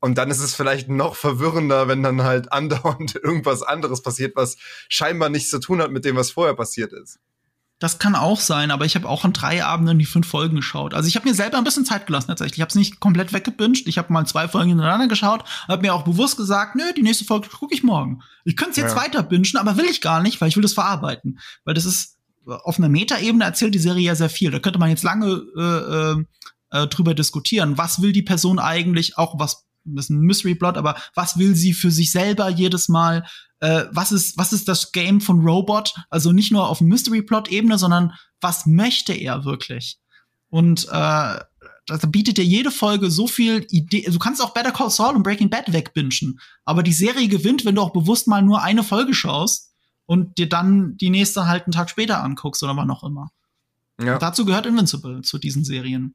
Und 0.00 0.18
dann 0.18 0.30
ist 0.30 0.40
es 0.40 0.54
vielleicht 0.54 0.88
noch 0.88 1.16
verwirrender, 1.16 1.88
wenn 1.88 2.02
dann 2.02 2.22
halt 2.22 2.52
andauernd 2.52 3.14
irgendwas 3.14 3.62
anderes 3.62 4.02
passiert, 4.02 4.36
was 4.36 4.56
scheinbar 4.88 5.30
nichts 5.30 5.50
zu 5.50 5.60
tun 5.60 5.80
hat 5.80 5.90
mit 5.92 6.04
dem, 6.04 6.16
was 6.16 6.32
vorher 6.32 6.54
passiert 6.54 6.92
ist. 6.92 7.18
Das 7.80 7.98
kann 7.98 8.14
auch 8.14 8.38
sein, 8.38 8.70
aber 8.70 8.84
ich 8.84 8.94
habe 8.94 9.08
auch 9.08 9.24
an 9.24 9.32
drei 9.32 9.64
Abenden 9.64 9.98
die 9.98 10.04
fünf 10.04 10.28
Folgen 10.28 10.56
geschaut. 10.56 10.94
Also 10.94 11.08
ich 11.08 11.16
habe 11.16 11.28
mir 11.28 11.34
selber 11.34 11.58
ein 11.58 11.64
bisschen 11.64 11.84
Zeit 11.84 12.06
gelassen 12.06 12.28
tatsächlich. 12.28 12.58
Ich 12.58 12.60
habe 12.60 12.68
es 12.68 12.76
nicht 12.76 13.00
komplett 13.00 13.32
weggebinged. 13.32 13.88
Ich 13.88 13.98
habe 13.98 14.12
mal 14.12 14.24
zwei 14.26 14.46
Folgen 14.46 14.70
hintereinander 14.70 15.08
geschaut, 15.08 15.44
habe 15.66 15.82
mir 15.82 15.92
auch 15.92 16.04
bewusst 16.04 16.36
gesagt, 16.36 16.76
nö, 16.76 16.84
die 16.96 17.02
nächste 17.02 17.24
Folge 17.24 17.48
gucke 17.48 17.74
ich 17.74 17.82
morgen. 17.82 18.22
Ich 18.44 18.56
könnte 18.56 18.72
es 18.72 18.76
jetzt 18.76 18.96
ja. 18.96 19.02
weiter 19.02 19.22
bingen, 19.24 19.56
aber 19.56 19.76
will 19.76 19.86
ich 19.86 20.00
gar 20.00 20.22
nicht, 20.22 20.40
weil 20.40 20.48
ich 20.48 20.56
will 20.56 20.62
das 20.62 20.72
verarbeiten. 20.72 21.40
Weil 21.64 21.74
das 21.74 21.84
ist 21.84 22.18
auf 22.46 22.78
einer 22.78 22.88
Metaebene 22.88 23.44
erzählt 23.44 23.74
die 23.74 23.78
Serie 23.78 24.06
ja 24.06 24.14
sehr 24.14 24.28
viel. 24.28 24.50
Da 24.50 24.60
könnte 24.60 24.78
man 24.78 24.90
jetzt 24.90 25.02
lange 25.02 25.42
äh, 25.56 26.78
äh, 26.78 26.86
drüber 26.88 27.14
diskutieren. 27.14 27.78
Was 27.78 28.02
will 28.02 28.12
die 28.12 28.22
Person 28.22 28.58
eigentlich? 28.58 29.18
Auch 29.18 29.38
was 29.38 29.64
das 29.84 30.06
ist 30.06 30.10
ein 30.10 30.20
Mystery 30.20 30.54
Plot, 30.54 30.78
aber 30.78 30.96
was 31.14 31.38
will 31.38 31.54
sie 31.54 31.74
für 31.74 31.90
sich 31.90 32.10
selber 32.10 32.48
jedes 32.48 32.88
Mal? 32.88 33.26
Äh, 33.64 33.88
was 33.92 34.12
ist 34.12 34.36
was 34.36 34.52
ist 34.52 34.68
das 34.68 34.92
Game 34.92 35.22
von 35.22 35.40
Robot? 35.40 35.94
Also 36.10 36.32
nicht 36.32 36.52
nur 36.52 36.68
auf 36.68 36.82
Mystery 36.82 37.22
Plot 37.22 37.48
Ebene, 37.48 37.78
sondern 37.78 38.12
was 38.42 38.66
möchte 38.66 39.14
er 39.14 39.46
wirklich? 39.46 39.98
Und 40.50 40.86
äh, 40.90 41.38
das 41.86 42.10
bietet 42.10 42.36
dir 42.36 42.44
jede 42.44 42.70
Folge 42.70 43.10
so 43.10 43.26
viel 43.26 43.66
Idee. 43.70 44.06
Du 44.10 44.18
kannst 44.18 44.42
auch 44.42 44.52
Better 44.52 44.70
Call 44.70 44.90
Saul 44.90 45.16
und 45.16 45.22
Breaking 45.22 45.48
Bad 45.48 45.72
wegbingen, 45.72 46.38
aber 46.66 46.82
die 46.82 46.92
Serie 46.92 47.26
gewinnt, 47.26 47.64
wenn 47.64 47.76
du 47.76 47.80
auch 47.80 47.94
bewusst 47.94 48.28
mal 48.28 48.42
nur 48.42 48.60
eine 48.60 48.82
Folge 48.82 49.14
schaust 49.14 49.72
und 50.04 50.36
dir 50.36 50.48
dann 50.48 50.98
die 50.98 51.08
nächste 51.08 51.46
halt 51.46 51.64
einen 51.64 51.72
Tag 51.72 51.88
später 51.88 52.22
anguckst 52.22 52.62
oder 52.62 52.76
wann 52.76 52.90
auch 52.90 53.02
immer. 53.02 53.30
Ja. 53.98 54.18
dazu 54.18 54.44
gehört 54.44 54.66
Invincible 54.66 55.22
zu 55.22 55.38
diesen 55.38 55.64
Serien. 55.64 56.14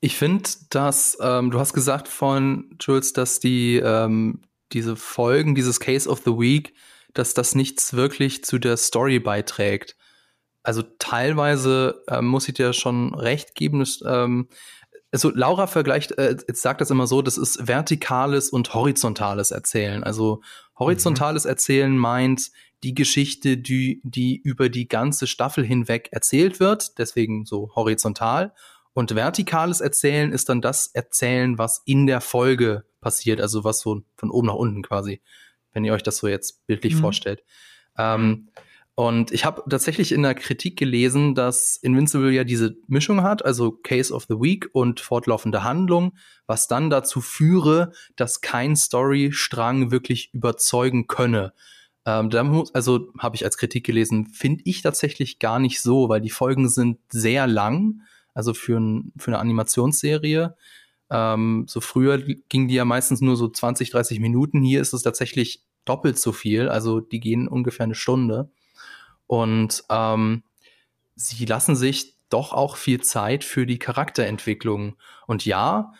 Ich 0.00 0.16
finde, 0.16 0.50
dass 0.70 1.16
ähm, 1.20 1.52
du 1.52 1.60
hast 1.60 1.72
gesagt 1.72 2.08
von 2.08 2.76
Jules, 2.80 3.12
dass 3.12 3.38
die 3.38 3.76
ähm, 3.76 4.40
diese 4.72 4.96
Folgen, 4.96 5.54
dieses 5.54 5.80
Case 5.80 6.08
of 6.08 6.22
the 6.24 6.32
Week, 6.32 6.74
dass 7.14 7.34
das 7.34 7.54
nichts 7.54 7.94
wirklich 7.94 8.44
zu 8.44 8.58
der 8.58 8.76
Story 8.76 9.18
beiträgt. 9.18 9.96
Also 10.62 10.82
teilweise 10.98 12.02
äh, 12.08 12.20
muss 12.20 12.48
ich 12.48 12.54
dir 12.54 12.72
schon 12.72 13.14
recht 13.14 13.54
geben. 13.54 13.78
Dass, 13.78 14.00
ähm, 14.06 14.48
also 15.12 15.30
Laura 15.30 15.66
vergleicht, 15.66 16.18
äh, 16.18 16.36
jetzt 16.48 16.60
sagt 16.60 16.80
das 16.80 16.90
immer 16.90 17.06
so, 17.06 17.22
das 17.22 17.38
ist 17.38 17.68
vertikales 17.68 18.50
und 18.50 18.74
horizontales 18.74 19.50
Erzählen. 19.50 20.02
Also 20.02 20.42
horizontales 20.78 21.44
mhm. 21.44 21.50
Erzählen 21.50 21.96
meint 21.96 22.50
die 22.82 22.94
Geschichte, 22.94 23.56
die, 23.56 24.00
die 24.04 24.36
über 24.36 24.68
die 24.68 24.88
ganze 24.88 25.26
Staffel 25.26 25.64
hinweg 25.64 26.08
erzählt 26.12 26.60
wird, 26.60 26.98
deswegen 26.98 27.46
so 27.46 27.70
horizontal. 27.74 28.52
Und 28.92 29.14
vertikales 29.14 29.80
Erzählen 29.80 30.32
ist 30.32 30.48
dann 30.48 30.60
das 30.60 30.88
Erzählen, 30.88 31.58
was 31.58 31.82
in 31.84 32.06
der 32.06 32.20
Folge 32.20 32.84
passiert, 33.06 33.40
also 33.40 33.62
was 33.62 33.78
so 33.78 34.02
von 34.16 34.32
oben 34.32 34.48
nach 34.48 34.54
unten 34.54 34.82
quasi, 34.82 35.20
wenn 35.72 35.84
ihr 35.84 35.92
euch 35.92 36.02
das 36.02 36.16
so 36.16 36.26
jetzt 36.26 36.66
bildlich 36.66 36.96
mhm. 36.96 36.98
vorstellt. 36.98 37.44
Ähm, 37.96 38.48
und 38.96 39.30
ich 39.30 39.44
habe 39.44 39.62
tatsächlich 39.70 40.10
in 40.10 40.22
der 40.22 40.34
Kritik 40.34 40.76
gelesen, 40.76 41.36
dass 41.36 41.76
Invincible 41.76 42.32
ja 42.32 42.42
diese 42.42 42.76
Mischung 42.88 43.22
hat, 43.22 43.44
also 43.44 43.70
Case 43.70 44.12
of 44.12 44.24
the 44.28 44.40
Week 44.40 44.68
und 44.72 44.98
fortlaufende 44.98 45.62
Handlung, 45.62 46.14
was 46.48 46.66
dann 46.66 46.90
dazu 46.90 47.20
führe, 47.20 47.92
dass 48.16 48.40
kein 48.40 48.74
Storystrang 48.74 49.92
wirklich 49.92 50.30
überzeugen 50.34 51.06
könne. 51.06 51.52
Ähm, 52.06 52.28
da 52.30 52.42
muss, 52.42 52.74
also 52.74 53.12
habe 53.20 53.36
ich 53.36 53.44
als 53.44 53.56
Kritik 53.56 53.86
gelesen, 53.86 54.26
finde 54.30 54.62
ich 54.64 54.82
tatsächlich 54.82 55.38
gar 55.38 55.60
nicht 55.60 55.80
so, 55.80 56.08
weil 56.08 56.20
die 56.20 56.30
Folgen 56.30 56.68
sind 56.68 56.98
sehr 57.08 57.46
lang, 57.46 58.00
also 58.34 58.52
für, 58.52 58.80
ein, 58.80 59.12
für 59.16 59.28
eine 59.28 59.38
Animationsserie. 59.38 60.56
Ähm, 61.10 61.66
so 61.68 61.80
früher 61.80 62.18
ging 62.18 62.68
die 62.68 62.74
ja 62.74 62.84
meistens 62.84 63.20
nur 63.20 63.36
so 63.36 63.48
20, 63.48 63.90
30 63.90 64.20
Minuten. 64.20 64.62
Hier 64.62 64.80
ist 64.80 64.92
es 64.92 65.02
tatsächlich 65.02 65.62
doppelt 65.84 66.18
so 66.18 66.32
viel, 66.32 66.68
also 66.68 67.00
die 67.00 67.20
gehen 67.20 67.48
ungefähr 67.48 67.84
eine 67.84 67.94
Stunde. 67.94 68.50
Und 69.26 69.84
ähm, 69.88 70.42
sie 71.14 71.44
lassen 71.44 71.76
sich 71.76 72.16
doch 72.28 72.52
auch 72.52 72.76
viel 72.76 73.00
Zeit 73.00 73.44
für 73.44 73.66
die 73.66 73.78
Charakterentwicklung. 73.78 74.96
Und 75.26 75.44
ja, 75.44 75.92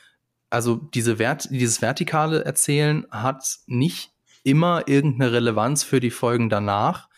also 0.51 0.77
diese 0.77 1.19
Wert, 1.19 1.49
dieses 1.51 1.83
vertikale 1.83 2.45
Erzählen 2.45 3.07
hat 3.11 3.59
nicht 3.67 4.11
immer 4.43 4.87
irgendeine 4.87 5.33
Relevanz 5.33 5.83
für 5.83 6.01
die 6.01 6.11
Folgen 6.11 6.49
danach. 6.49 7.09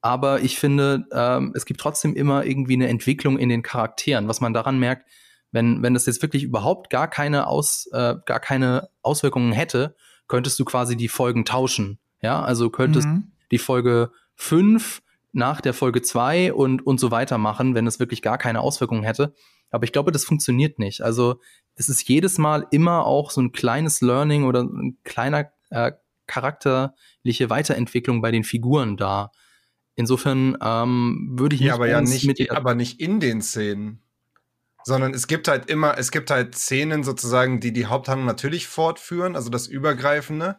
Aber 0.00 0.40
ich 0.40 0.58
finde, 0.58 1.06
ähm, 1.12 1.52
es 1.54 1.64
gibt 1.64 1.80
trotzdem 1.80 2.14
immer 2.14 2.44
irgendwie 2.44 2.74
eine 2.74 2.88
Entwicklung 2.88 3.38
in 3.38 3.48
den 3.48 3.62
Charakteren, 3.62 4.28
was 4.28 4.42
man 4.42 4.52
daran 4.52 4.78
merkt, 4.78 5.08
wenn, 5.54 5.84
wenn 5.84 5.94
das 5.94 6.06
jetzt 6.06 6.20
wirklich 6.20 6.42
überhaupt 6.42 6.90
gar 6.90 7.08
keine, 7.08 7.46
Aus, 7.46 7.88
äh, 7.92 8.16
gar 8.26 8.40
keine 8.40 8.88
Auswirkungen 9.02 9.52
hätte, 9.52 9.94
könntest 10.26 10.58
du 10.58 10.64
quasi 10.64 10.96
die 10.96 11.08
Folgen 11.08 11.44
tauschen. 11.44 12.00
Ja, 12.20 12.42
also 12.42 12.70
könntest 12.70 13.06
mhm. 13.06 13.30
die 13.52 13.58
Folge 13.58 14.10
5 14.34 15.00
nach 15.32 15.60
der 15.60 15.72
Folge 15.72 16.02
2 16.02 16.52
und, 16.52 16.84
und 16.84 16.98
so 16.98 17.12
weiter 17.12 17.38
machen, 17.38 17.76
wenn 17.76 17.86
es 17.86 18.00
wirklich 18.00 18.20
gar 18.20 18.36
keine 18.36 18.62
Auswirkungen 18.62 19.04
hätte. 19.04 19.32
Aber 19.70 19.84
ich 19.84 19.92
glaube, 19.92 20.10
das 20.10 20.24
funktioniert 20.24 20.80
nicht. 20.80 21.02
Also 21.02 21.40
es 21.76 21.88
ist 21.88 22.08
jedes 22.08 22.36
Mal 22.36 22.66
immer 22.72 23.06
auch 23.06 23.30
so 23.30 23.40
ein 23.40 23.52
kleines 23.52 24.00
Learning 24.00 24.44
oder 24.44 24.64
ein 24.64 24.98
kleiner 25.04 25.52
äh, 25.70 25.92
charakterliche 26.26 27.48
Weiterentwicklung 27.48 28.22
bei 28.22 28.32
den 28.32 28.42
Figuren 28.42 28.96
da. 28.96 29.30
Insofern 29.94 30.56
ähm, 30.60 31.34
würde 31.38 31.54
ich 31.54 31.62
ja, 31.62 31.74
aber 31.74 31.86
ja 31.86 32.00
nicht, 32.00 32.26
mit 32.26 32.50
aber 32.50 32.74
nicht 32.74 33.00
in 33.00 33.20
den 33.20 33.40
Szenen, 33.40 34.03
sondern 34.84 35.14
es 35.14 35.26
gibt 35.26 35.48
halt 35.48 35.70
immer, 35.70 35.98
es 35.98 36.10
gibt 36.10 36.30
halt 36.30 36.54
Szenen 36.54 37.04
sozusagen, 37.04 37.60
die 37.60 37.72
die 37.72 37.86
Haupthandlung 37.86 38.26
natürlich 38.26 38.66
fortführen, 38.66 39.34
also 39.34 39.50
das 39.50 39.66
Übergreifende. 39.66 40.58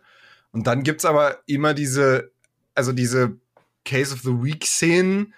Und 0.52 0.68
dann 0.68 0.84
gibt's 0.84 1.06
aber 1.06 1.40
immer 1.46 1.74
diese, 1.74 2.32
also 2.74 2.92
diese 2.92 3.38
Case 3.86 4.14
of 4.14 4.22
the 4.22 4.44
Week 4.44 4.66
Szenen, 4.66 5.34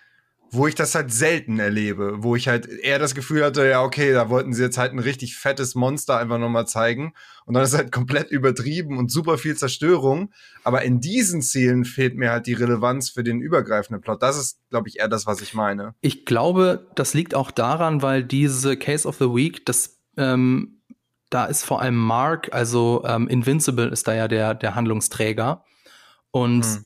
wo 0.52 0.68
ich 0.68 0.76
das 0.76 0.96
halt 0.96 1.12
selten 1.12 1.60
erlebe, 1.60 2.24
wo 2.24 2.36
ich 2.36 2.48
halt 2.48 2.68
eher 2.68 3.00
das 3.00 3.16
Gefühl 3.16 3.44
hatte, 3.44 3.68
ja, 3.68 3.84
okay, 3.84 4.14
da 4.14 4.30
wollten 4.30 4.54
sie 4.54 4.64
jetzt 4.64 4.78
halt 4.78 4.94
ein 4.94 5.00
richtig 5.00 5.36
fettes 5.36 5.76
Monster 5.76 6.18
einfach 6.18 6.38
nochmal 6.38 6.68
zeigen. 6.68 7.14
Und 7.46 7.54
dann 7.54 7.64
ist 7.64 7.76
halt 7.76 7.92
komplett 7.92 8.32
übertrieben 8.32 8.98
und 8.98 9.12
super 9.12 9.38
viel 9.38 9.56
Zerstörung. 9.56 10.32
Aber 10.64 10.84
in 10.84 11.00
diesen 11.00 11.42
Szenen 11.42 11.86
fehlt 11.86 12.16
mir 12.16 12.32
halt 12.32 12.48
die 12.48 12.54
Relevanz 12.54 13.10
für 13.10 13.24
den 13.24 13.42
übergreifenden 13.42 14.02
Plot. 14.02 14.22
Das 14.22 14.38
ist, 14.38 14.60
glaube 14.70 14.88
ich, 14.90 15.00
eher 15.00 15.08
das, 15.08 15.28
was 15.28 15.42
ich 15.42 15.54
meine. 15.54 15.96
Ich 16.02 16.26
glaube, 16.26 16.88
das 16.96 17.14
liegt 17.14 17.36
auch 17.36 17.52
daran, 17.52 18.02
weil 18.02 18.24
diese 18.24 18.78
Case 18.78 19.08
of 19.08 19.18
the 19.18 19.34
Week, 19.34 19.66
das, 19.66 19.98
ähm, 20.18 20.82
da 21.30 21.46
ist 21.46 21.64
vor 21.64 21.82
allem 21.82 21.98
Mark, 21.98 22.50
also 22.54 23.04
ähm, 23.06 23.28
Invincible 23.28 23.90
ist 23.90 24.08
da 24.08 24.14
ja 24.14 24.28
der, 24.28 24.54
der 24.56 24.76
Handlungsträger. 24.76 25.64
Und 26.32 26.66
hm 26.66 26.84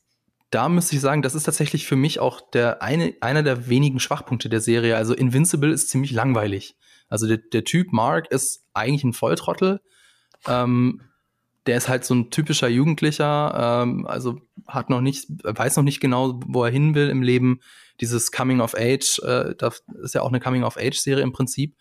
da 0.51 0.67
müsste 0.67 0.95
ich 0.95 1.01
sagen, 1.01 1.21
das 1.21 1.33
ist 1.33 1.43
tatsächlich 1.43 1.87
für 1.87 1.95
mich 1.95 2.19
auch 2.19 2.41
der 2.51 2.81
eine, 2.81 3.15
einer 3.21 3.41
der 3.41 3.69
wenigen 3.69 3.99
Schwachpunkte 3.99 4.49
der 4.49 4.59
Serie. 4.59 4.97
Also 4.97 5.13
Invincible 5.13 5.71
ist 5.71 5.89
ziemlich 5.89 6.11
langweilig. 6.11 6.75
Also 7.07 7.25
der, 7.25 7.37
der 7.37 7.63
Typ 7.63 7.93
Mark 7.93 8.29
ist 8.31 8.65
eigentlich 8.73 9.03
ein 9.05 9.13
Volltrottel. 9.13 9.81
Ähm, 10.47 11.01
der 11.65 11.77
ist 11.77 11.87
halt 11.87 12.03
so 12.03 12.15
ein 12.15 12.31
typischer 12.31 12.67
Jugendlicher, 12.67 13.83
ähm, 13.83 14.05
also 14.07 14.41
hat 14.67 14.89
noch 14.89 15.01
nicht, 15.01 15.27
weiß 15.43 15.77
noch 15.77 15.83
nicht 15.83 15.99
genau, 15.99 16.39
wo 16.45 16.63
er 16.63 16.71
hin 16.71 16.95
will 16.95 17.09
im 17.09 17.21
Leben. 17.21 17.59
Dieses 18.01 18.31
Coming 18.31 18.61
of 18.61 18.75
Age, 18.75 19.19
äh, 19.19 19.55
das 19.57 19.83
ist 20.03 20.15
ja 20.15 20.21
auch 20.21 20.29
eine 20.29 20.39
Coming 20.39 20.63
of 20.63 20.77
Age 20.77 20.97
Serie 20.97 21.23
im 21.23 21.33
Prinzip. 21.33 21.77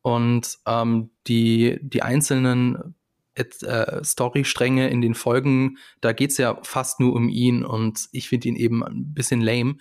Und 0.00 0.58
ähm, 0.66 1.10
die, 1.26 1.78
die 1.82 2.02
einzelnen 2.02 2.94
äh, 3.38 4.02
Storystränge 4.04 4.88
in 4.88 5.00
den 5.00 5.14
Folgen, 5.14 5.78
da 6.00 6.12
geht 6.12 6.30
es 6.30 6.38
ja 6.38 6.58
fast 6.62 7.00
nur 7.00 7.14
um 7.14 7.28
ihn 7.28 7.64
und 7.64 8.08
ich 8.12 8.28
finde 8.28 8.48
ihn 8.48 8.56
eben 8.56 8.84
ein 8.84 9.14
bisschen 9.14 9.40
lame. 9.40 9.76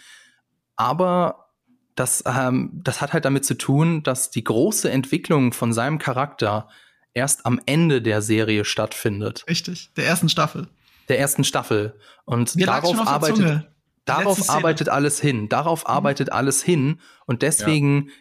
Aber 0.76 1.48
das, 1.96 2.24
ähm, 2.26 2.72
das 2.74 3.02
hat 3.02 3.14
halt 3.14 3.26
damit 3.26 3.44
zu 3.44 3.58
tun, 3.58 4.04
dass 4.04 4.30
die 4.30 4.44
große 4.44 4.90
Entwicklung 4.90 5.52
von 5.52 5.74
seinem 5.74 5.98
Charakter 5.98 6.70
erst 7.14 7.46
am 7.46 7.60
Ende 7.66 8.02
der 8.02 8.22
Serie 8.22 8.64
stattfindet. 8.64 9.46
Richtig, 9.50 9.92
der 9.98 10.06
ersten 10.06 10.30
Staffel. 10.30 10.68
Der 11.10 11.20
ersten 11.20 11.44
Staffel. 11.44 11.96
Und 12.26 12.56
Mir 12.56 12.68
darauf 12.68 13.00
arbeitet, 13.08 13.68
darauf 14.06 14.50
arbeitet 14.50 14.90
alles 14.90 15.20
hin. 15.20 15.50
Darauf 15.50 15.84
mhm. 15.84 15.90
arbeitet 15.92 16.32
alles 16.32 16.62
hin. 16.62 17.00
Und 17.26 17.42
deswegen 17.42 18.08
ja. 18.08 18.14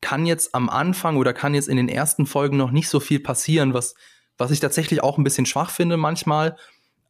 kann 0.00 0.26
jetzt 0.26 0.54
am 0.54 0.68
Anfang 0.68 1.16
oder 1.16 1.32
kann 1.32 1.54
jetzt 1.54 1.68
in 1.68 1.76
den 1.76 1.88
ersten 1.88 2.26
Folgen 2.26 2.56
noch 2.56 2.72
nicht 2.72 2.88
so 2.88 2.98
viel 2.98 3.20
passieren, 3.20 3.74
was 3.74 3.94
was 4.40 4.50
ich 4.50 4.60
tatsächlich 4.60 5.02
auch 5.02 5.18
ein 5.18 5.24
bisschen 5.24 5.46
schwach 5.46 5.70
finde 5.70 5.96
manchmal. 5.96 6.56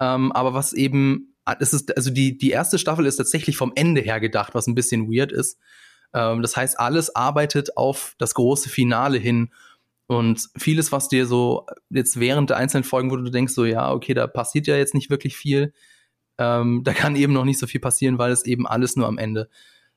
Ähm, 0.01 0.33
aber 0.33 0.53
was 0.53 0.73
eben, 0.73 1.35
es 1.59 1.73
ist, 1.73 1.97
also 1.97 2.11
die, 2.11 2.37
die 2.37 2.51
erste 2.51 2.79
Staffel 2.79 3.07
ist 3.07 3.17
tatsächlich 3.17 3.57
vom 3.57 3.73
Ende 3.75 4.01
her 4.01 4.21
gedacht, 4.21 4.55
was 4.55 4.67
ein 4.67 4.75
bisschen 4.75 5.11
weird 5.11 5.33
ist. 5.33 5.59
Ähm, 6.13 6.43
das 6.43 6.57
heißt, 6.57 6.79
alles 6.79 7.15
arbeitet 7.15 7.77
auf 7.77 8.15
das 8.19 8.35
große 8.35 8.69
Finale 8.69 9.19
hin. 9.19 9.53
Und 10.07 10.49
vieles, 10.59 10.91
was 10.91 11.07
dir 11.07 11.25
so 11.27 11.67
jetzt 11.89 12.19
während 12.19 12.51
der 12.51 12.57
einzelnen 12.57 12.83
Folgen, 12.83 13.13
wo 13.13 13.17
du 13.17 13.31
denkst, 13.31 13.55
so, 13.55 13.65
ja, 13.65 13.93
okay, 13.93 14.13
da 14.13 14.27
passiert 14.27 14.67
ja 14.67 14.77
jetzt 14.77 14.95
nicht 14.95 15.09
wirklich 15.09 15.37
viel, 15.37 15.73
ähm, 16.39 16.83
da 16.83 16.93
kann 16.93 17.15
eben 17.15 17.33
noch 17.33 17.45
nicht 17.45 17.61
so 17.61 17.69
viel 17.69 17.81
passieren, 17.81 18.19
weil 18.19 18.33
es 18.33 18.45
eben 18.45 18.67
alles 18.67 18.97
nur 18.97 19.07
am 19.07 19.19
Ende 19.19 19.49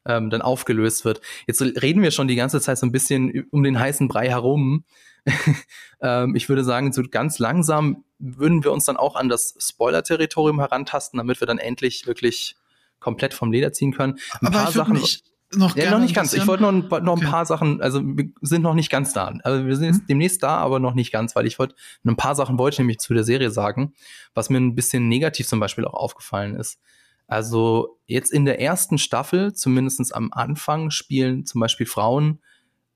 ähm, 0.05 0.29
dann 0.29 0.41
aufgelöst 0.41 1.05
wird. 1.05 1.21
Jetzt 1.47 1.61
reden 1.61 2.01
wir 2.01 2.11
schon 2.11 2.27
die 2.27 2.35
ganze 2.35 2.61
Zeit 2.61 2.77
so 2.77 2.85
ein 2.85 2.91
bisschen 2.91 3.47
um 3.51 3.63
den 3.63 3.79
heißen 3.79 4.07
Brei 4.07 4.29
herum. 4.29 4.83
ähm, 6.01 6.35
ich 6.35 6.49
würde 6.49 6.63
sagen, 6.63 6.91
so 6.91 7.03
ganz 7.09 7.39
langsam 7.39 8.03
würden 8.19 8.63
wir 8.63 8.71
uns 8.71 8.85
dann 8.85 8.97
auch 8.97 9.15
an 9.15 9.29
das 9.29 9.55
Spoiler-Territorium 9.59 10.59
herantasten, 10.59 11.17
damit 11.17 11.39
wir 11.41 11.47
dann 11.47 11.57
endlich 11.57 12.07
wirklich 12.07 12.55
komplett 12.99 13.33
vom 13.33 13.51
Leder 13.51 13.73
ziehen 13.73 13.93
können. 13.93 14.19
Ein 14.41 14.47
Aber 14.47 14.63
paar 14.63 14.71
Sachen. 14.71 14.93
Nicht 14.93 15.23
noch, 15.55 15.75
ja, 15.75 15.91
noch 15.91 15.99
nicht 15.99 16.15
ganz. 16.15 16.33
Ich 16.33 16.47
wollte 16.47 16.63
noch, 16.63 16.71
noch 16.71 17.13
okay. 17.13 17.25
ein 17.25 17.31
paar 17.31 17.45
Sachen, 17.45 17.81
also 17.81 18.01
wir 18.03 18.29
sind 18.41 18.61
noch 18.61 18.73
nicht 18.73 18.89
ganz 18.89 19.13
da. 19.13 19.33
Also 19.43 19.65
wir 19.65 19.75
sind 19.75 19.85
jetzt 19.85 20.01
mhm. 20.01 20.07
demnächst 20.07 20.41
da, 20.43 20.57
aber 20.57 20.79
noch 20.79 20.93
nicht 20.93 21.11
ganz, 21.11 21.35
weil 21.35 21.45
ich 21.45 21.59
wollte, 21.59 21.75
ein 22.05 22.15
paar 22.15 22.35
Sachen 22.35 22.57
wollte 22.57 22.75
ich 22.75 22.79
nämlich 22.79 22.99
zu 22.99 23.13
der 23.13 23.23
Serie 23.23 23.51
sagen, 23.51 23.93
was 24.33 24.49
mir 24.49 24.57
ein 24.57 24.75
bisschen 24.75 25.07
negativ 25.07 25.47
zum 25.47 25.59
Beispiel 25.59 25.85
auch 25.85 25.93
aufgefallen 25.93 26.55
ist. 26.55 26.79
Also 27.27 27.99
jetzt 28.05 28.31
in 28.31 28.45
der 28.45 28.59
ersten 28.59 28.97
Staffel, 28.97 29.53
zumindestens 29.53 30.12
am 30.12 30.31
Anfang, 30.31 30.91
spielen 30.91 31.45
zum 31.45 31.62
Beispiel 31.62 31.86
Frauen 31.86 32.39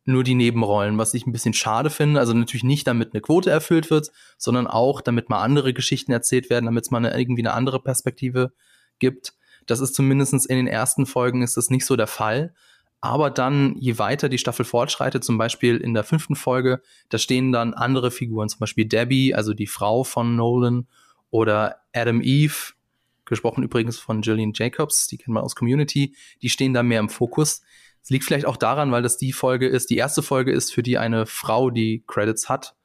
nur 0.06 0.24
die 0.24 0.36
Nebenrollen, 0.36 0.98
was 0.98 1.14
ich 1.14 1.28
ein 1.28 1.34
bisschen 1.34 1.54
schade 1.54 1.90
finde. 1.90 2.20
Also 2.20 2.34
natürlich 2.34 2.64
nicht, 2.64 2.88
damit 2.88 3.14
eine 3.14 3.22
Quote 3.22 3.50
erfüllt 3.50 3.90
wird, 3.90 4.12
sondern 4.38 4.66
auch, 4.66 5.02
damit 5.02 5.30
mal 5.30 5.42
andere 5.42 5.74
Geschichten 5.74 6.12
erzählt 6.12 6.50
werden, 6.50 6.66
damit 6.66 6.86
es 6.86 6.92
mal 6.92 7.00
eine, 7.00 7.18
irgendwie 7.18 7.42
eine 7.42 7.54
andere 7.54 7.82
Perspektive 7.82 8.54
gibt. 9.00 9.34
Das 9.66 9.82
ist 9.82 9.96
zumindest 9.96 10.34
in 10.50 10.56
den 10.56 10.68
ersten 10.68 11.06
Folgen 11.06 11.42
ist 11.42 11.58
das 11.58 11.70
nicht 11.70 11.86
so 11.86 11.96
der 11.98 12.08
Fall. 12.08 12.54
Aber 13.02 13.30
dann, 13.30 13.76
je 13.78 14.00
weiter 14.00 14.30
die 14.30 14.38
Staffel 14.38 14.66
fortschreitet, 14.66 15.24
zum 15.24 15.38
Beispiel 15.38 15.78
in 15.78 15.94
der 15.94 16.04
fünften 16.04 16.36
Folge, 16.36 16.82
da 17.10 17.18
stehen 17.18 17.52
dann 17.52 17.74
andere 17.74 18.10
Figuren, 18.10 18.50
zum 18.50 18.60
Beispiel 18.60 18.86
Debbie, 18.86 19.36
also 19.36 19.54
die 19.54 19.68
Frau 19.68 20.04
von 20.04 20.36
Nolan, 20.36 20.88
oder 21.30 21.82
Adam 21.94 22.22
Eve, 22.22 22.74
gesprochen 23.30 23.64
übrigens 23.64 24.00
von 24.00 24.22
Jillian 24.22 24.52
Jacobs, 24.54 25.08
die 25.08 25.18
kennt 25.18 25.34
man 25.34 25.44
aus 25.44 25.56
Community, 25.56 26.16
die 26.42 26.50
stehen 26.50 26.74
da 26.74 26.84
mehr 26.84 27.00
im 27.00 27.10
Fokus. 27.10 27.62
Es 28.04 28.10
liegt 28.10 28.24
vielleicht 28.24 28.46
auch 28.46 28.58
daran, 28.58 28.92
weil 28.92 29.04
das 29.04 29.18
die 29.18 29.34
Folge 29.34 29.68
ist, 29.68 29.90
die 29.90 29.98
erste 29.98 30.22
Folge 30.22 30.52
ist, 30.52 30.74
für 30.74 30.84
die 30.84 30.98
eine 30.98 31.26
Frau 31.26 31.70
die 31.70 32.04
Credits 32.08 32.48
hat. 32.50 32.76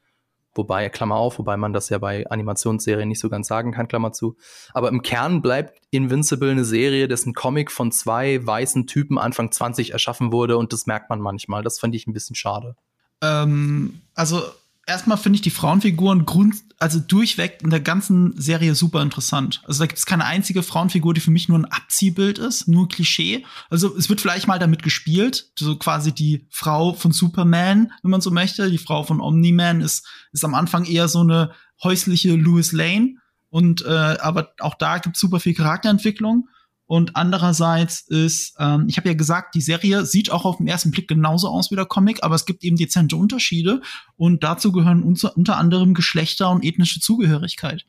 Wobei, 0.55 0.89
Klammer 0.91 1.17
auf, 1.17 1.39
wobei 1.39 1.57
man 1.57 1.73
das 1.73 1.89
ja 1.89 1.99
bei 1.99 2.27
Animationsserien 2.29 3.09
nicht 3.09 3.21
so 3.21 3.31
ganz 3.31 3.49
sagen 3.49 3.73
kann, 3.73 3.89
Klammer 3.89 4.13
zu. 4.13 4.37
Aber 4.75 4.89
im 4.89 5.01
Kern 5.03 5.41
bleibt 5.41 5.81
Invincible 5.91 6.51
eine 6.51 6.65
Serie, 6.65 7.09
dessen 7.09 7.33
Comic 7.33 7.71
von 7.71 7.91
zwei 7.91 8.45
weißen 8.45 8.87
Typen 8.87 9.17
Anfang 9.17 9.51
20 9.51 9.93
erschaffen 9.93 10.31
wurde 10.33 10.59
und 10.59 10.73
das 10.73 10.87
merkt 10.87 11.09
man 11.09 11.21
manchmal. 11.21 11.63
Das 11.63 11.79
fand 11.79 11.95
ich 11.95 12.07
ein 12.07 12.13
bisschen 12.13 12.37
schade. 12.37 12.77
Ähm, 13.23 14.03
also 14.15 14.43
erstmal 14.87 15.19
finde 15.19 15.37
ich 15.37 15.43
die 15.43 15.51
Frauenfiguren 15.51 16.27
grund, 16.27 16.57
also 16.79 16.99
durchweg 16.99 17.61
in 17.63 17.71
der 17.71 17.81
ganzen 17.81 18.35
Serie 18.41 18.75
super 18.75 19.03
interessant. 19.03 19.63
Also 19.65 19.81
da 19.81 19.87
gibt 19.87 19.99
es 19.99 20.07
keine 20.07 20.25
einzige 20.25 20.63
Frauenfigur, 20.63 21.15
die 21.15 21.21
für 21.21 21.31
mich 21.31 21.49
nur 21.49 21.59
ein 21.59 21.65
Abziehbild 21.65 22.39
ist, 22.39 22.67
nur 22.67 22.85
ein 22.85 22.89
Klischee. 22.89 23.45
Also 23.71 23.97
es 23.97 24.09
wird 24.09 24.21
vielleicht 24.21 24.49
mal 24.49 24.59
damit 24.59 24.83
gespielt, 24.83 25.53
so 25.57 25.77
quasi 25.77 26.13
die 26.13 26.47
Frau 26.51 26.95
von 26.95 27.13
Superman, 27.13 27.93
wenn 28.03 28.11
man 28.11 28.21
so 28.21 28.31
möchte. 28.31 28.71
Die 28.71 28.79
Frau 28.79 29.05
von 29.05 29.21
Omni-Man 29.21 29.81
ist, 29.81 30.07
ist 30.33 30.45
am 30.45 30.55
Anfang 30.55 30.85
eher 30.85 31.09
so 31.09 31.21
eine 31.21 31.53
häusliche 31.83 32.35
Louis 32.35 32.73
Lane. 32.73 33.17
Und 33.49 33.83
äh, 33.83 33.89
aber 33.89 34.55
auch 34.61 34.75
da 34.75 34.99
gibt 34.99 35.17
es 35.17 35.21
super 35.21 35.39
viel 35.39 35.55
Charakterentwicklung. 35.55 36.49
Und 36.93 37.17
andererseits 37.17 38.03
ist, 38.03 38.55
ähm, 38.59 38.85
ich 38.87 38.99
habe 38.99 39.09
ja 39.09 39.15
gesagt, 39.15 39.55
die 39.55 39.63
Serie 39.63 40.05
sieht 40.05 40.31
auch 40.31 40.45
auf 40.45 40.59
den 40.59 40.69
ersten 40.69 40.91
Blick 40.91 41.09
genauso 41.09 41.49
aus 41.49 41.71
wie 41.71 41.75
der 41.75 41.87
Comic, 41.87 42.23
aber 42.23 42.35
es 42.35 42.45
gibt 42.45 42.63
eben 42.65 42.77
dezente 42.77 43.17
Unterschiede. 43.17 43.81
Und 44.19 44.45
dazu 44.45 44.73
gehören 44.73 45.03
unter, 45.03 45.35
unter 45.35 45.57
anderem 45.57 45.95
Geschlechter 45.95 46.51
und 46.51 46.63
ethnische 46.63 47.01
Zugehörigkeit. 47.01 47.87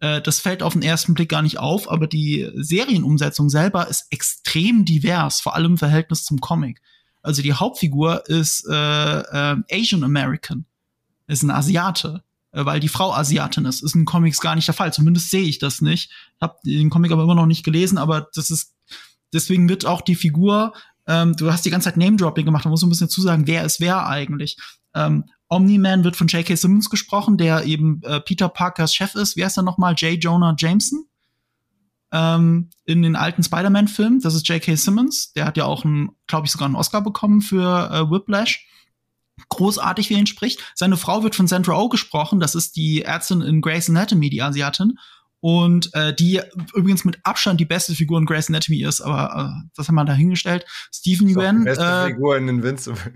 Äh, 0.00 0.20
das 0.20 0.40
fällt 0.40 0.64
auf 0.64 0.72
den 0.72 0.82
ersten 0.82 1.14
Blick 1.14 1.28
gar 1.28 1.42
nicht 1.42 1.60
auf, 1.60 1.88
aber 1.88 2.08
die 2.08 2.50
Serienumsetzung 2.56 3.50
selber 3.50 3.86
ist 3.86 4.08
extrem 4.10 4.84
divers, 4.84 5.40
vor 5.40 5.54
allem 5.54 5.74
im 5.74 5.78
Verhältnis 5.78 6.24
zum 6.24 6.40
Comic. 6.40 6.80
Also 7.22 7.42
die 7.42 7.52
Hauptfigur 7.52 8.28
ist 8.28 8.66
äh, 8.68 8.72
äh, 8.74 9.56
Asian 9.70 10.02
American, 10.02 10.64
ist 11.28 11.44
ein 11.44 11.52
Asiate. 11.52 12.24
Äh, 12.52 12.64
weil 12.64 12.80
die 12.80 12.88
Frau 12.88 13.12
Asiatin 13.12 13.64
ist. 13.64 13.82
Ist 13.82 13.94
in 13.94 14.04
Comics 14.04 14.40
gar 14.40 14.54
nicht 14.54 14.68
der 14.68 14.74
Fall. 14.74 14.92
Zumindest 14.92 15.30
sehe 15.30 15.42
ich 15.42 15.58
das 15.58 15.80
nicht. 15.80 16.10
Ich 16.10 16.40
habe 16.40 16.56
den 16.64 16.90
Comic 16.90 17.12
aber 17.12 17.22
immer 17.22 17.34
noch 17.34 17.46
nicht 17.46 17.64
gelesen, 17.64 17.98
aber 17.98 18.28
das 18.34 18.50
ist 18.50 18.74
deswegen 19.32 19.68
wird 19.68 19.86
auch 19.86 20.00
die 20.00 20.16
Figur. 20.16 20.72
Ähm, 21.06 21.36
du 21.36 21.52
hast 21.52 21.64
die 21.64 21.70
ganze 21.70 21.86
Zeit 21.86 21.96
Name 21.96 22.16
Dropping 22.16 22.44
gemacht. 22.44 22.64
Da 22.64 22.68
muss 22.68 22.82
man 22.82 22.88
ein 22.88 22.90
bisschen 22.90 23.06
dazu 23.06 23.22
sagen, 23.22 23.46
wer 23.46 23.64
ist 23.64 23.80
wer 23.80 24.06
eigentlich. 24.06 24.56
Ähm, 24.94 25.24
Omni-Man 25.48 26.04
wird 26.04 26.16
von 26.16 26.28
J.K. 26.28 26.54
Simmons 26.54 26.90
gesprochen, 26.90 27.36
der 27.36 27.64
eben 27.64 28.02
äh, 28.04 28.20
Peter 28.20 28.48
Parkers 28.48 28.94
Chef 28.94 29.14
ist. 29.14 29.36
Wie 29.36 29.44
heißt 29.44 29.58
er 29.58 29.62
nochmal? 29.62 29.94
J. 29.94 30.22
Jonah 30.22 30.54
Jameson. 30.56 31.06
Ähm, 32.12 32.70
in 32.84 33.02
den 33.02 33.16
alten 33.16 33.42
Spider-Man-Filmen. 33.42 34.20
Das 34.20 34.34
ist 34.34 34.48
J.K. 34.48 34.76
Simmons. 34.76 35.32
Der 35.32 35.46
hat 35.46 35.56
ja 35.56 35.64
auch, 35.64 35.84
glaube 36.26 36.46
ich, 36.46 36.52
sogar 36.52 36.66
einen 36.66 36.76
Oscar 36.76 37.02
bekommen 37.02 37.40
für 37.40 37.90
äh, 37.90 38.10
Whiplash 38.10 38.66
großartig, 39.48 40.10
wie 40.10 40.14
er 40.14 40.20
ihn 40.20 40.26
spricht. 40.26 40.60
Seine 40.74 40.96
Frau 40.96 41.22
wird 41.22 41.34
von 41.34 41.46
Sandra 41.46 41.78
Oh 41.78 41.88
gesprochen. 41.88 42.40
Das 42.40 42.54
ist 42.54 42.76
die 42.76 43.02
Ärztin 43.02 43.40
in 43.40 43.60
Grey's 43.60 43.88
Anatomy, 43.88 44.30
die 44.30 44.42
Asiatin. 44.42 44.98
Und 45.40 45.94
äh, 45.94 46.14
die 46.14 46.40
übrigens 46.74 47.04
mit 47.04 47.18
Abstand 47.22 47.60
die 47.60 47.64
beste 47.64 47.94
Figur 47.94 48.18
in 48.18 48.26
Grey's 48.26 48.48
Anatomy 48.48 48.82
ist, 48.82 49.00
aber 49.00 49.54
äh, 49.56 49.68
das 49.74 49.88
haben 49.88 49.94
wir 49.94 50.04
dahingestellt. 50.04 50.66
Stephen 50.92 51.28
Yuen. 51.28 51.60
Die 51.60 51.64
beste 51.64 51.84
äh, 51.84 52.06
Figur 52.08 52.36
in 52.36 52.48
Invincible. 52.48 53.14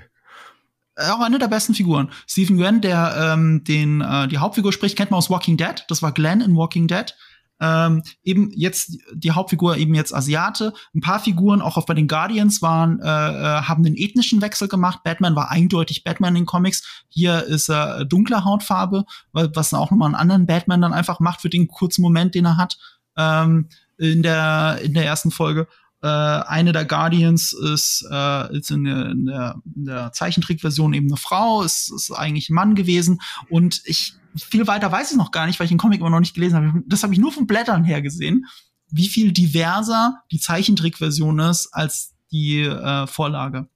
Äh, 0.97 1.11
auch 1.11 1.21
eine 1.21 1.39
der 1.39 1.49
besten 1.49 1.75
Figuren. 1.75 2.11
Stephen 2.27 2.59
Yuen, 2.59 2.81
der 2.81 3.35
ähm, 3.35 3.65
den 3.65 4.01
äh, 4.01 4.29
die 4.29 4.39
Hauptfigur 4.39 4.73
spricht, 4.73 4.97
kennt 4.97 5.11
man 5.11 5.19
aus 5.19 5.31
Walking 5.31 5.57
Dead. 5.57 5.85
Das 5.89 6.03
war 6.03 6.13
Glenn 6.13 6.41
in 6.41 6.57
Walking 6.57 6.87
Dead. 6.87 7.15
Ähm, 7.65 8.03
eben 8.23 8.51
jetzt 8.55 8.99
die 9.15 9.33
Hauptfigur 9.33 9.77
eben 9.77 9.95
jetzt 9.95 10.15
Asiate. 10.15 10.75
Ein 10.95 11.01
paar 11.01 11.21
Figuren, 11.21 11.63
auch 11.63 11.83
bei 11.87 11.95
den 11.95 12.09
Guardians, 12.09 12.61
waren 12.61 13.01
äh, 13.01 13.05
äh, 13.05 13.63
haben 13.63 13.85
den 13.85 13.97
ethnischen 13.97 14.43
Wechsel 14.43 14.69
gemacht. 14.69 15.01
Batman 15.03 15.35
war 15.35 15.51
eindeutig 15.51 16.05
Batman 16.05 16.37
in 16.37 16.43
den 16.43 16.47
Comics. 16.47 17.05
Hier 17.09 17.43
ist 17.45 17.71
er 17.71 18.01
äh, 18.01 18.07
dunkler 18.07 18.45
Hautfarbe, 18.45 19.05
was 19.33 19.73
auch 19.73 19.91
nochmal 19.91 20.09
einen 20.09 20.15
anderen 20.15 20.47
Batman 20.47 20.83
dann 20.83 20.93
einfach 20.93 21.21
macht 21.21 21.41
für 21.41 21.51
den 21.51 21.69
kurzen 21.69 22.03
Moment, 22.03 22.35
den 22.35 22.45
er 22.45 22.57
hat 22.59 22.77
ähm, 23.17 23.69
in 23.97 24.23
der 24.23 24.81
in 24.83 24.95
der 24.95 25.05
ersten 25.05 25.31
Folge. 25.31 25.67
Äh, 26.05 26.07
eine 26.07 26.73
der 26.73 26.85
Guardians 26.85 27.55
ist, 27.55 28.07
äh, 28.11 28.59
ist 28.59 28.71
in, 28.71 28.85
der, 28.85 29.07
in, 29.07 29.25
der, 29.25 29.63
in 29.75 29.85
der 29.87 30.13
Zeichentrickversion 30.13 30.93
eben 30.93 31.09
eine 31.09 31.17
Frau, 31.17 31.63
ist, 31.63 31.91
ist 31.91 32.11
eigentlich 32.11 32.51
ein 32.51 32.55
Mann 32.55 32.75
gewesen. 32.75 33.23
Und 33.49 33.81
ich 33.87 34.13
viel 34.37 34.67
weiter 34.67 34.93
weiß 34.93 35.13
ich 35.13 35.17
noch 35.17 35.31
gar 35.31 35.47
nicht, 35.47 35.59
weil 35.59 35.65
ich 35.65 35.71
den 35.71 35.79
Comic 35.79 36.01
immer 36.01 36.11
noch 36.11 36.21
nicht 36.21 36.35
gelesen 36.35 36.57
habe. 36.57 36.83
Das 36.87 37.05
habe 37.05 37.15
ich 37.15 37.21
nur 37.21 37.33
von 37.33 37.47
Blättern 37.47 37.85
her 37.85 38.03
gesehen, 38.03 38.45
wie 38.91 39.09
viel 39.09 39.33
diverser 39.33 40.21
die 40.31 40.41
Zeichentrickversion 40.41 41.39
ist 41.39 41.69
als 41.73 42.13
die 42.31 42.61
äh, 42.61 43.07
Vorlage. 43.07 43.71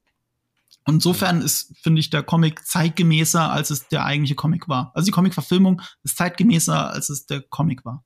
Und 0.85 0.97
insofern 0.97 1.41
ist, 1.41 1.75
finde 1.83 2.01
ich, 2.01 2.11
der 2.11 2.23
Comic 2.23 2.67
zeitgemäßer, 2.67 3.51
als 3.51 3.71
es 3.71 3.89
der 3.89 4.05
eigentliche 4.05 4.35
Comic 4.35 4.69
war. 4.69 4.93
Also 4.95 5.07
die 5.07 5.13
Comic-Verfilmung 5.13 5.81
ist 6.03 6.19
zeitgemäßer, 6.19 6.91
als 6.91 7.09
es 7.09 7.25
der 7.25 7.41
Comic 7.41 7.87
war. 7.87 8.05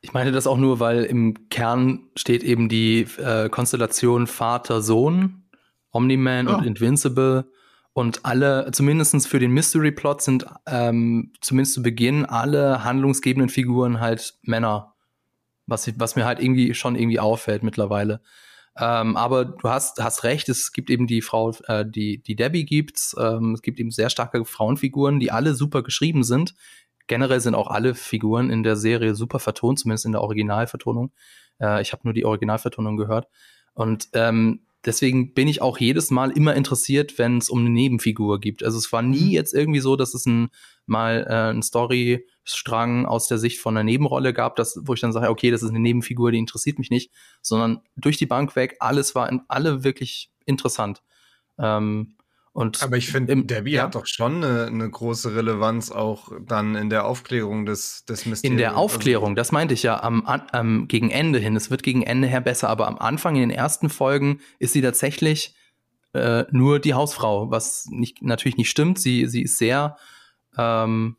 Ich 0.00 0.12
meine 0.12 0.32
das 0.32 0.46
auch 0.46 0.58
nur, 0.58 0.80
weil 0.80 1.04
im 1.04 1.48
Kern 1.48 2.08
steht 2.16 2.42
eben 2.42 2.68
die 2.68 3.06
äh, 3.18 3.48
Konstellation 3.48 4.26
Vater-Sohn, 4.26 5.44
Omni-Man 5.90 6.48
ja. 6.48 6.54
und 6.56 6.66
Invincible. 6.66 7.50
Und 7.94 8.24
alle, 8.24 8.70
zumindestens 8.72 9.26
für 9.26 9.38
den 9.38 9.52
Mystery-Plot, 9.52 10.22
sind 10.22 10.46
ähm, 10.66 11.32
zumindest 11.40 11.74
zu 11.74 11.82
Beginn 11.82 12.24
alle 12.24 12.84
handlungsgebenden 12.84 13.50
Figuren 13.50 14.00
halt 14.00 14.34
Männer. 14.42 14.94
Was, 15.66 15.88
was 15.98 16.16
mir 16.16 16.24
halt 16.24 16.40
irgendwie 16.40 16.74
schon 16.74 16.96
irgendwie 16.96 17.20
auffällt 17.20 17.62
mittlerweile. 17.62 18.20
Ähm, 18.78 19.16
aber 19.16 19.44
du 19.44 19.68
hast, 19.68 20.02
hast 20.02 20.24
recht, 20.24 20.48
es 20.48 20.72
gibt 20.72 20.88
eben 20.88 21.06
die 21.06 21.20
Frau, 21.20 21.52
äh, 21.66 21.84
die, 21.86 22.22
die 22.22 22.36
Debbie 22.36 22.64
gibt's. 22.64 23.14
Ähm, 23.18 23.52
es 23.52 23.62
gibt 23.62 23.78
eben 23.78 23.90
sehr 23.90 24.08
starke 24.08 24.44
Frauenfiguren, 24.44 25.20
die 25.20 25.30
alle 25.30 25.54
super 25.54 25.82
geschrieben 25.82 26.24
sind. 26.24 26.54
Generell 27.12 27.40
sind 27.40 27.54
auch 27.54 27.66
alle 27.66 27.94
Figuren 27.94 28.48
in 28.48 28.62
der 28.62 28.74
Serie 28.74 29.14
super 29.14 29.38
vertont, 29.38 29.78
zumindest 29.78 30.06
in 30.06 30.12
der 30.12 30.22
Originalvertonung. 30.22 31.12
Äh, 31.60 31.82
ich 31.82 31.92
habe 31.92 32.04
nur 32.04 32.14
die 32.14 32.24
Originalvertonung 32.24 32.96
gehört. 32.96 33.28
Und 33.74 34.08
ähm, 34.14 34.60
deswegen 34.86 35.34
bin 35.34 35.46
ich 35.46 35.60
auch 35.60 35.76
jedes 35.76 36.10
Mal 36.10 36.30
immer 36.30 36.54
interessiert, 36.54 37.18
wenn 37.18 37.36
es 37.36 37.50
um 37.50 37.58
eine 37.58 37.68
Nebenfigur 37.68 38.40
gibt. 38.40 38.64
Also 38.64 38.78
es 38.78 38.90
war 38.94 39.02
nie 39.02 39.26
mhm. 39.26 39.30
jetzt 39.30 39.52
irgendwie 39.52 39.80
so, 39.80 39.94
dass 39.94 40.14
es 40.14 40.24
ein, 40.24 40.48
mal 40.86 41.26
äh, 41.28 41.52
ein 41.52 41.60
Storystrang 41.60 43.04
aus 43.04 43.28
der 43.28 43.36
Sicht 43.36 43.58
von 43.58 43.76
einer 43.76 43.84
Nebenrolle 43.84 44.32
gab, 44.32 44.56
das, 44.56 44.80
wo 44.80 44.94
ich 44.94 45.00
dann 45.02 45.12
sage, 45.12 45.28
okay, 45.28 45.50
das 45.50 45.62
ist 45.62 45.68
eine 45.68 45.80
Nebenfigur, 45.80 46.32
die 46.32 46.38
interessiert 46.38 46.78
mich 46.78 46.88
nicht, 46.88 47.12
sondern 47.42 47.82
durch 47.94 48.16
die 48.16 48.24
Bank 48.24 48.56
weg, 48.56 48.76
alles 48.80 49.14
war 49.14 49.28
in, 49.28 49.42
alle 49.48 49.84
wirklich 49.84 50.30
interessant. 50.46 51.02
Ähm, 51.58 52.16
und 52.54 52.82
Aber 52.82 52.98
ich 52.98 53.10
finde, 53.10 53.34
Debbie 53.44 53.72
ja? 53.72 53.84
hat 53.84 53.94
doch 53.94 54.04
schon 54.06 54.44
eine, 54.44 54.66
eine, 54.66 54.90
große 54.90 55.34
Relevanz 55.34 55.90
auch 55.90 56.28
dann 56.44 56.74
in 56.74 56.90
der 56.90 57.06
Aufklärung 57.06 57.64
des, 57.64 58.04
des 58.04 58.26
Mysteriums. 58.26 58.42
In 58.42 58.58
der 58.58 58.70
also 58.70 58.82
Aufklärung, 58.82 59.36
das 59.36 59.52
meinte 59.52 59.72
ich 59.72 59.82
ja 59.82 60.02
am, 60.02 60.26
am, 60.26 60.86
gegen 60.86 61.10
Ende 61.10 61.38
hin. 61.38 61.56
Es 61.56 61.70
wird 61.70 61.82
gegen 61.82 62.02
Ende 62.02 62.28
her 62.28 62.42
besser, 62.42 62.68
aber 62.68 62.88
am 62.88 62.98
Anfang, 62.98 63.36
in 63.36 63.40
den 63.40 63.50
ersten 63.50 63.88
Folgen, 63.88 64.40
ist 64.58 64.74
sie 64.74 64.82
tatsächlich 64.82 65.54
äh, 66.12 66.44
nur 66.50 66.78
die 66.78 66.92
Hausfrau, 66.92 67.50
was 67.50 67.86
nicht, 67.90 68.22
natürlich 68.22 68.58
nicht 68.58 68.70
stimmt. 68.70 68.98
Sie, 68.98 69.26
sie 69.28 69.42
ist 69.42 69.56
sehr, 69.56 69.96
ähm, 70.58 71.16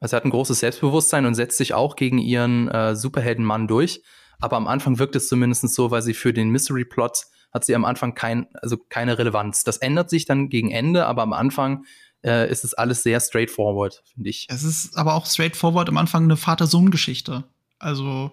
also 0.00 0.16
hat 0.16 0.26
ein 0.26 0.30
großes 0.30 0.60
Selbstbewusstsein 0.60 1.24
und 1.24 1.34
setzt 1.34 1.56
sich 1.56 1.72
auch 1.72 1.96
gegen 1.96 2.18
ihren 2.18 2.68
äh, 2.68 2.94
Superheldenmann 2.94 3.68
durch. 3.68 4.02
Aber 4.38 4.58
am 4.58 4.66
Anfang 4.66 4.98
wirkt 4.98 5.16
es 5.16 5.28
zumindest 5.28 5.66
so, 5.68 5.90
weil 5.90 6.02
sie 6.02 6.14
für 6.14 6.34
den 6.34 6.50
Mystery-Plot 6.50 7.22
hat 7.52 7.64
sie 7.64 7.74
am 7.74 7.84
Anfang 7.84 8.14
kein, 8.14 8.46
also 8.54 8.76
keine 8.76 9.18
Relevanz. 9.18 9.64
Das 9.64 9.76
ändert 9.76 10.10
sich 10.10 10.24
dann 10.24 10.48
gegen 10.48 10.70
Ende, 10.70 11.06
aber 11.06 11.22
am 11.22 11.32
Anfang 11.32 11.84
äh, 12.24 12.50
ist 12.50 12.64
es 12.64 12.74
alles 12.74 13.02
sehr 13.02 13.20
straightforward, 13.20 14.02
finde 14.14 14.30
ich. 14.30 14.46
Es 14.48 14.62
ist 14.62 14.96
aber 14.96 15.14
auch 15.14 15.26
straightforward 15.26 15.88
am 15.88 15.98
Anfang 15.98 16.24
eine 16.24 16.36
Vater-Sohn-Geschichte. 16.36 17.44
Also 17.78 18.30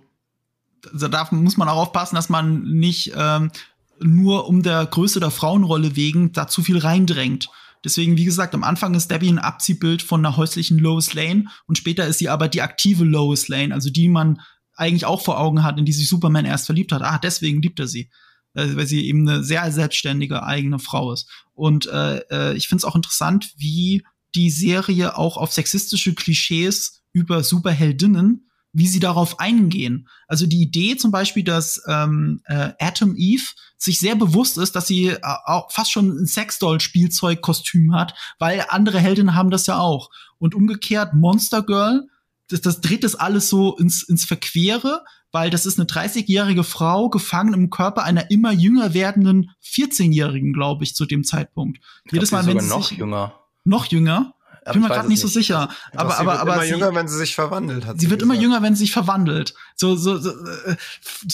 da 0.93 1.27
muss 1.31 1.57
man 1.57 1.67
auch 1.67 1.77
aufpassen, 1.77 2.15
dass 2.15 2.29
man 2.29 2.63
nicht 2.63 3.13
ähm, 3.15 3.51
nur 3.99 4.47
um 4.47 4.63
der 4.63 4.85
Größe 4.85 5.19
der 5.19 5.31
Frauenrolle 5.31 5.95
wegen 5.95 6.31
da 6.31 6.47
zu 6.47 6.61
viel 6.61 6.77
reindrängt. 6.77 7.49
Deswegen, 7.83 8.17
wie 8.17 8.25
gesagt, 8.25 8.53
am 8.53 8.63
Anfang 8.63 8.93
ist 8.93 9.09
Debbie 9.09 9.29
ein 9.29 9.39
Abziehbild 9.39 10.01
von 10.01 10.25
einer 10.25 10.37
häuslichen 10.37 10.79
Lois 10.79 11.13
Lane 11.13 11.45
und 11.65 11.77
später 11.77 12.07
ist 12.07 12.19
sie 12.19 12.29
aber 12.29 12.47
die 12.47 12.61
aktive 12.61 13.05
Lois 13.05 13.47
Lane, 13.47 13.73
also 13.73 13.89
die 13.89 14.09
man 14.09 14.41
eigentlich 14.75 15.05
auch 15.05 15.21
vor 15.21 15.39
Augen 15.39 15.63
hat, 15.63 15.77
in 15.77 15.85
die 15.85 15.93
sich 15.93 16.07
Superman 16.07 16.45
erst 16.45 16.65
verliebt 16.65 16.91
hat. 16.91 17.01
Ah, 17.01 17.19
deswegen 17.21 17.61
liebt 17.61 17.79
er 17.79 17.87
sie. 17.87 18.09
Äh, 18.53 18.75
weil 18.75 18.87
sie 18.87 19.05
eben 19.05 19.27
eine 19.27 19.43
sehr 19.43 19.71
selbstständige 19.71 20.43
eigene 20.43 20.79
Frau 20.79 21.13
ist. 21.13 21.29
Und 21.53 21.87
äh, 21.87 22.19
äh 22.31 22.55
ich 22.55 22.67
finde 22.67 22.79
es 22.79 22.85
auch 22.85 22.95
interessant, 22.95 23.53
wie 23.57 24.03
die 24.35 24.49
Serie 24.49 25.17
auch 25.17 25.37
auf 25.37 25.51
sexistische 25.51 26.13
Klischees 26.13 27.01
über 27.13 27.43
Superheldinnen 27.43 28.49
wie 28.71 28.87
sie 28.87 28.99
darauf 28.99 29.39
eingehen. 29.39 30.07
Also 30.27 30.45
die 30.45 30.61
Idee 30.61 30.95
zum 30.95 31.11
Beispiel, 31.11 31.43
dass 31.43 31.81
ähm, 31.87 32.41
äh, 32.45 32.71
Atom 32.79 33.15
Eve 33.17 33.43
sich 33.77 33.99
sehr 33.99 34.15
bewusst 34.15 34.57
ist, 34.57 34.75
dass 34.75 34.87
sie 34.87 35.07
äh, 35.07 35.19
auch 35.45 35.71
fast 35.71 35.91
schon 35.91 36.09
ein 36.09 36.27
Sexdoll-Spielzeugkostüm 36.27 37.93
hat, 37.95 38.13
weil 38.37 38.65
andere 38.69 38.99
Heldinnen 38.99 39.35
haben 39.35 39.49
das 39.49 39.65
ja 39.65 39.79
auch. 39.79 40.11
Und 40.37 40.53
umgekehrt 40.53 41.13
Monster 41.15 41.63
Girl, 41.63 42.07
das, 42.49 42.61
das 42.61 42.81
dreht 42.81 43.03
das 43.03 43.15
alles 43.15 43.49
so 43.49 43.75
ins, 43.75 44.03
ins 44.03 44.25
Verquere, 44.25 45.03
weil 45.31 45.49
das 45.49 45.65
ist 45.65 45.79
eine 45.79 45.87
30-jährige 45.87 46.63
Frau 46.63 47.09
gefangen 47.09 47.53
im 47.53 47.69
Körper 47.69 48.03
einer 48.03 48.31
immer 48.31 48.51
jünger 48.51 48.93
werdenden 48.93 49.51
14-jährigen, 49.63 50.53
glaube 50.53 50.83
ich, 50.83 50.95
zu 50.95 51.05
dem 51.05 51.23
Zeitpunkt. 51.23 51.79
Ich 52.05 52.13
Jedes 52.13 52.31
Mal, 52.31 52.45
wenn 52.45 52.59
sie 52.59 52.69
noch 52.69 52.91
jünger. 52.91 53.33
Noch 53.65 53.85
jünger? 53.85 54.33
ich 54.69 54.73
bin 54.73 54.81
mir 54.81 54.89
gerade 54.89 55.07
nicht 55.07 55.21
so 55.21 55.27
sicher. 55.27 55.69
Aber, 55.95 56.17
aber, 56.17 56.31
wird 56.31 56.41
aber 56.41 56.53
immer 56.53 56.63
sie, 56.63 56.69
jünger, 56.69 56.95
wenn 56.95 57.07
sie 57.07 57.17
sich 57.17 57.35
verwandelt 57.35 57.85
hat. 57.85 57.99
Sie, 57.99 58.05
sie 58.05 58.09
wird 58.11 58.21
gesagt. 58.21 58.35
immer 58.35 58.41
jünger, 58.41 58.61
wenn 58.61 58.75
sie 58.75 58.81
sich 58.81 58.91
verwandelt. 58.91 59.53
So, 59.75 59.95
so, 59.95 60.17
so 60.17 60.29
äh, 60.29 60.75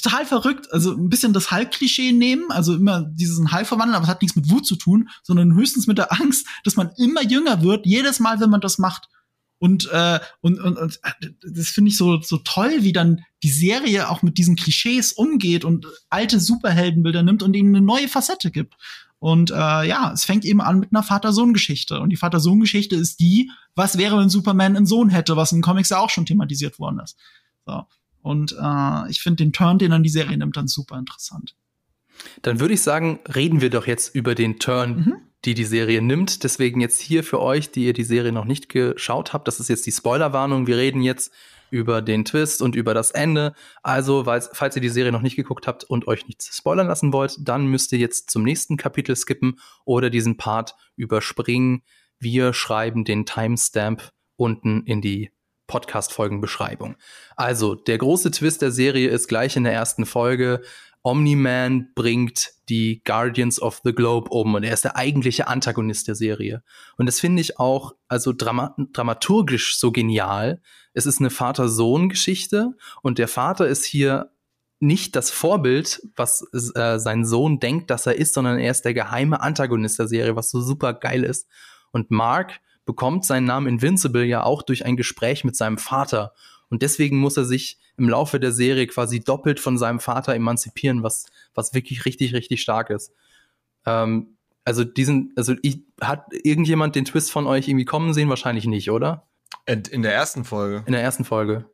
total 0.01 0.25
verrückt. 0.25 0.71
Also 0.71 0.93
ein 0.93 1.09
bisschen 1.09 1.33
das 1.33 1.51
Hulk-Klischee 1.51 2.11
nehmen, 2.11 2.51
also 2.51 2.75
immer 2.75 3.01
diesen 3.01 3.51
Hulk 3.51 3.67
verwandeln, 3.67 3.95
aber 3.95 4.03
es 4.03 4.09
hat 4.09 4.21
nichts 4.21 4.35
mit 4.35 4.49
Wut 4.49 4.65
zu 4.65 4.75
tun, 4.75 5.09
sondern 5.23 5.53
höchstens 5.53 5.87
mit 5.87 5.97
der 5.97 6.11
Angst, 6.11 6.47
dass 6.63 6.75
man 6.75 6.91
immer 6.97 7.23
jünger 7.23 7.61
wird, 7.61 7.85
jedes 7.85 8.19
Mal, 8.19 8.39
wenn 8.39 8.49
man 8.49 8.61
das 8.61 8.77
macht. 8.77 9.09
Und, 9.65 9.89
äh, 9.91 10.19
und, 10.41 10.59
und, 10.59 10.77
und 10.77 10.99
äh, 11.01 11.31
das 11.41 11.69
finde 11.69 11.89
ich 11.89 11.97
so, 11.97 12.21
so 12.21 12.37
toll, 12.37 12.83
wie 12.83 12.93
dann 12.93 13.21
die 13.41 13.49
Serie 13.49 14.09
auch 14.09 14.21
mit 14.21 14.37
diesen 14.37 14.55
Klischees 14.55 15.11
umgeht 15.11 15.65
und 15.65 15.87
alte 16.11 16.39
Superheldenbilder 16.39 17.23
nimmt 17.23 17.41
und 17.41 17.55
ihnen 17.55 17.75
eine 17.75 17.83
neue 17.83 18.07
Facette 18.07 18.51
gibt. 18.51 18.75
Und 19.17 19.49
äh, 19.49 19.87
ja, 19.87 20.11
es 20.13 20.23
fängt 20.23 20.45
eben 20.45 20.61
an 20.61 20.81
mit 20.81 20.89
einer 20.93 21.01
Vater-Sohn-Geschichte. 21.01 21.99
Und 21.99 22.11
die 22.11 22.15
Vater-Sohn-Geschichte 22.15 22.95
ist 22.95 23.19
die, 23.19 23.49
was 23.73 23.97
wäre, 23.97 24.19
wenn 24.19 24.29
Superman 24.29 24.75
einen 24.75 24.85
Sohn 24.85 25.09
hätte, 25.09 25.35
was 25.35 25.51
in 25.51 25.63
Comics 25.63 25.89
ja 25.89 25.97
auch 25.97 26.11
schon 26.11 26.27
thematisiert 26.27 26.77
worden 26.77 26.99
ist. 26.99 27.17
So. 27.65 27.85
Und 28.21 28.55
äh, 28.61 29.09
ich 29.09 29.23
finde 29.23 29.43
den 29.43 29.51
Turn, 29.51 29.79
den 29.79 29.89
dann 29.89 30.03
die 30.03 30.09
Serie 30.09 30.37
nimmt, 30.37 30.57
dann 30.57 30.67
super 30.67 30.99
interessant. 30.99 31.55
Dann 32.41 32.59
würde 32.59 32.73
ich 32.73 32.81
sagen, 32.81 33.19
reden 33.33 33.61
wir 33.61 33.69
doch 33.69 33.87
jetzt 33.87 34.15
über 34.15 34.35
den 34.35 34.59
Turn, 34.59 34.95
mhm. 34.95 35.13
die 35.45 35.53
die 35.53 35.65
Serie 35.65 36.01
nimmt. 36.01 36.43
Deswegen 36.43 36.81
jetzt 36.81 37.01
hier 37.01 37.23
für 37.23 37.41
euch, 37.41 37.71
die 37.71 37.85
ihr 37.85 37.93
die 37.93 38.03
Serie 38.03 38.31
noch 38.31 38.45
nicht 38.45 38.69
geschaut 38.69 39.33
habt, 39.33 39.47
das 39.47 39.59
ist 39.59 39.69
jetzt 39.69 39.85
die 39.85 39.91
Spoilerwarnung. 39.91 40.67
Wir 40.67 40.77
reden 40.77 41.01
jetzt 41.01 41.31
über 41.69 42.01
den 42.01 42.25
Twist 42.25 42.61
und 42.61 42.75
über 42.75 42.93
das 42.93 43.11
Ende. 43.11 43.53
Also, 43.83 44.23
falls 44.23 44.75
ihr 44.75 44.81
die 44.81 44.89
Serie 44.89 45.11
noch 45.11 45.21
nicht 45.21 45.35
geguckt 45.35 45.67
habt 45.67 45.83
und 45.83 46.07
euch 46.07 46.27
nichts 46.27 46.55
spoilern 46.55 46.87
lassen 46.87 47.11
wollt, 47.11 47.35
dann 47.39 47.67
müsst 47.67 47.91
ihr 47.91 47.99
jetzt 47.99 48.29
zum 48.29 48.43
nächsten 48.43 48.77
Kapitel 48.77 49.15
skippen 49.15 49.59
oder 49.83 50.09
diesen 50.09 50.37
Part 50.37 50.75
überspringen. 50.95 51.83
Wir 52.19 52.53
schreiben 52.53 53.03
den 53.03 53.25
Timestamp 53.25 54.11
unten 54.37 54.83
in 54.83 55.01
die 55.01 55.31
Podcast-Folgenbeschreibung. 55.67 56.95
Also, 57.35 57.75
der 57.75 57.97
große 57.97 58.31
Twist 58.31 58.61
der 58.61 58.71
Serie 58.71 59.09
ist 59.09 59.27
gleich 59.27 59.55
in 59.55 59.63
der 59.63 59.73
ersten 59.73 60.05
Folge. 60.05 60.61
Omni-Man 61.05 61.91
bringt 61.93 62.53
die 62.67 63.03
Guardians 63.05 63.61
of 63.61 63.81
the 63.83 63.93
Globe 63.93 64.31
um 64.31 64.55
und 64.55 64.63
er 64.63 64.73
ist 64.73 64.85
der 64.85 64.97
eigentliche 64.97 65.47
Antagonist 65.47 66.07
der 66.07 66.15
Serie. 66.15 66.63
Und 66.97 67.05
das 67.05 67.19
finde 67.19 67.41
ich 67.41 67.59
auch 67.59 67.93
also 68.07 68.33
drama 68.33 68.75
dramaturgisch 68.91 69.77
so 69.77 69.91
genial. 69.91 70.61
Es 70.93 71.05
ist 71.05 71.19
eine 71.19 71.29
Vater-Sohn-Geschichte 71.29 72.71
und 73.03 73.19
der 73.19 73.27
Vater 73.27 73.67
ist 73.67 73.85
hier 73.85 74.31
nicht 74.79 75.15
das 75.15 75.29
Vorbild, 75.29 76.01
was 76.15 76.43
äh, 76.73 76.97
sein 76.97 77.23
Sohn 77.23 77.59
denkt, 77.59 77.91
dass 77.91 78.07
er 78.07 78.15
ist, 78.15 78.33
sondern 78.33 78.57
er 78.57 78.71
ist 78.71 78.83
der 78.83 78.95
geheime 78.95 79.41
Antagonist 79.41 79.99
der 79.99 80.07
Serie, 80.07 80.35
was 80.35 80.49
so 80.49 80.59
super 80.59 80.95
geil 80.95 81.23
ist. 81.23 81.47
Und 81.91 82.09
Mark 82.09 82.61
bekommt 82.85 83.25
seinen 83.25 83.45
Namen 83.45 83.67
Invincible 83.67 84.25
ja 84.25 84.43
auch 84.43 84.63
durch 84.63 84.85
ein 84.85 84.97
Gespräch 84.97 85.43
mit 85.43 85.55
seinem 85.55 85.77
Vater. 85.77 86.33
Und 86.69 86.81
deswegen 86.81 87.17
muss 87.17 87.37
er 87.37 87.45
sich 87.45 87.79
im 87.97 88.09
Laufe 88.09 88.39
der 88.39 88.51
Serie 88.51 88.87
quasi 88.87 89.19
doppelt 89.21 89.59
von 89.59 89.77
seinem 89.77 89.99
Vater 89.99 90.35
emanzipieren, 90.35 91.03
was, 91.03 91.25
was 91.53 91.73
wirklich 91.73 92.05
richtig, 92.05 92.33
richtig 92.33 92.61
stark 92.61 92.89
ist. 92.89 93.13
Ähm, 93.85 94.37
also 94.63 94.83
diesen, 94.83 95.31
also 95.35 95.53
ich, 95.61 95.83
hat 96.01 96.25
irgendjemand 96.31 96.95
den 96.95 97.05
Twist 97.05 97.31
von 97.31 97.47
euch 97.47 97.67
irgendwie 97.67 97.85
kommen 97.85 98.13
sehen? 98.13 98.29
Wahrscheinlich 98.29 98.65
nicht, 98.65 98.89
oder? 98.91 99.27
In 99.67 100.01
der 100.01 100.13
ersten 100.13 100.43
Folge. 100.43 100.83
In 100.87 100.93
der 100.93 101.01
ersten 101.01 101.23
Folge. 101.23 101.69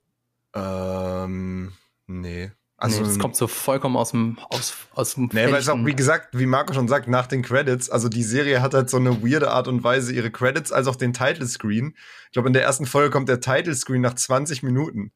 Ähm, 0.53 1.71
nee. 2.07 2.51
Also, 2.81 3.01
nee, 3.01 3.07
das 3.09 3.19
kommt 3.19 3.35
so 3.35 3.45
vollkommen 3.45 3.95
aus 3.95 4.09
dem 4.09 4.39
aus, 4.49 4.73
aus 4.95 5.13
dem 5.13 5.29
Nee, 5.31 5.51
weil 5.51 5.59
es 5.59 5.69
auch, 5.69 5.77
wie 5.85 5.95
gesagt, 5.95 6.29
wie 6.31 6.47
Marco 6.47 6.73
schon 6.73 6.87
sagt, 6.87 7.07
nach 7.07 7.27
den 7.27 7.43
Credits, 7.43 7.91
also 7.91 8.09
die 8.09 8.23
Serie 8.23 8.59
hat 8.63 8.73
halt 8.73 8.89
so 8.89 8.97
eine 8.97 9.21
weirde 9.21 9.51
Art 9.51 9.67
und 9.67 9.83
Weise, 9.83 10.11
ihre 10.11 10.31
Credits 10.31 10.71
als 10.71 10.87
auch 10.87 10.95
den 10.95 11.13
Title 11.13 11.45
Screen. 11.45 11.95
Ich 12.25 12.31
glaube, 12.31 12.47
in 12.47 12.53
der 12.53 12.63
ersten 12.63 12.87
Folge 12.87 13.11
kommt 13.11 13.29
der 13.29 13.39
Title 13.39 13.75
Screen 13.75 14.01
nach 14.01 14.15
20 14.15 14.63
Minuten. 14.63 15.11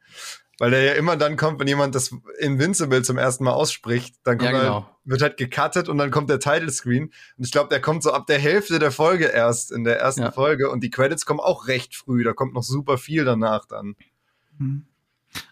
Weil 0.60 0.70
der 0.70 0.84
ja 0.84 0.94
immer 0.94 1.18
dann 1.18 1.38
kommt, 1.38 1.60
wenn 1.60 1.68
jemand 1.68 1.96
das 1.96 2.16
Invincible 2.38 3.02
zum 3.02 3.18
ersten 3.18 3.44
Mal 3.44 3.54
ausspricht, 3.54 4.16
dann 4.24 4.40
ja, 4.40 4.52
genau. 4.52 4.74
halt, 4.74 4.86
wird 5.04 5.22
halt 5.24 5.38
gecuttet 5.38 5.90
und 5.90 5.98
dann 5.98 6.12
kommt 6.12 6.30
der 6.30 6.40
Title 6.40 6.70
Screen. 6.70 7.06
Und 7.36 7.46
ich 7.46 7.52
glaube, 7.52 7.70
der 7.70 7.82
kommt 7.82 8.04
so 8.04 8.14
ab 8.14 8.28
der 8.28 8.38
Hälfte 8.38 8.78
der 8.78 8.92
Folge 8.92 9.26
erst 9.26 9.72
in 9.72 9.84
der 9.84 10.00
ersten 10.00 10.22
ja. 10.22 10.32
Folge 10.32 10.70
und 10.70 10.84
die 10.84 10.92
Credits 10.92 11.26
kommen 11.26 11.40
auch 11.40 11.68
recht 11.68 11.96
früh. 11.96 12.24
Da 12.24 12.34
kommt 12.34 12.54
noch 12.54 12.64
super 12.64 13.00
viel 13.00 13.26
danach 13.26 13.66
dann. 13.66 13.96
Mhm. 14.60 14.86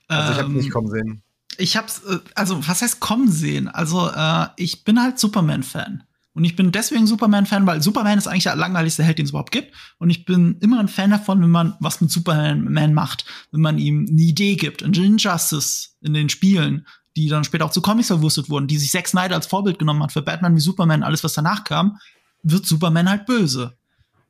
Also 0.07 0.34
ich 0.34 0.38
habe 0.38 0.49
ähm, 0.49 0.57
nicht 0.57 0.72
kommen 0.72 0.91
sehen 0.91 1.24
ich 1.60 1.78
hab's, 1.78 2.01
äh, 2.04 2.20
also 2.36 2.68
was 2.68 2.82
heißt 2.82 2.99
kommen 2.99 3.32
sehen? 3.32 3.68
Also 3.68 4.10
äh, 4.10 4.47
ich 4.58 4.84
bin 4.84 5.01
halt 5.01 5.20
Superman-Fan. 5.20 6.04
Und 6.36 6.45
ich 6.45 6.56
bin 6.56 6.72
deswegen 6.72 7.06
Superman-Fan, 7.06 7.68
weil 7.68 7.84
Superman 7.84 8.18
ist 8.18 8.28
eigentlich 8.28 8.43
der 8.43 8.56
langweiligste 8.56 9.04
Held, 9.04 9.20
den 9.20 9.26
es 9.26 9.30
überhaupt 9.30 9.51
gibt. 9.51 9.72
Und 9.99 10.10
ich 10.10 10.26
bin 10.26 10.58
immer 10.62 10.80
ein 10.80 10.88
Fan 10.88 11.12
davon, 11.12 11.41
wenn 11.41 11.51
man 11.51 11.76
was 11.80 12.01
mit 12.01 12.10
Superman 12.10 12.93
macht, 12.93 13.26
wenn 13.51 13.62
man 13.62 13.78
ihm 13.78 14.08
eine 14.10 14.22
Idee 14.22 14.56
gibt. 14.56 14.82
In 14.82 14.93
Injustice, 14.93 15.95
in 16.01 16.14
den 16.14 16.30
Spielen, 16.30 16.88
die 17.16 17.28
dann 17.28 17.43
später 17.43 17.66
auch 17.66 17.72
zu 17.72 17.82
Comics 17.82 18.08
verwurstet 18.08 18.49
wurden, 18.49 18.68
die 18.68 18.78
sich 18.78 18.91
Zack 18.91 19.08
Snyder 19.08 19.36
als 19.36 19.45
Vorbild 19.45 19.78
genommen 19.78 20.01
hat 20.01 20.12
für 20.12 20.24
Batman 20.24 20.56
wie 20.56 20.62
Superman, 20.62 21.04
alles 21.04 21.24
was 21.24 21.34
danach 21.34 21.64
kam, 21.64 21.99
wird 22.41 22.66
Superman 22.66 23.10
halt 23.10 23.28
böse. 23.28 23.78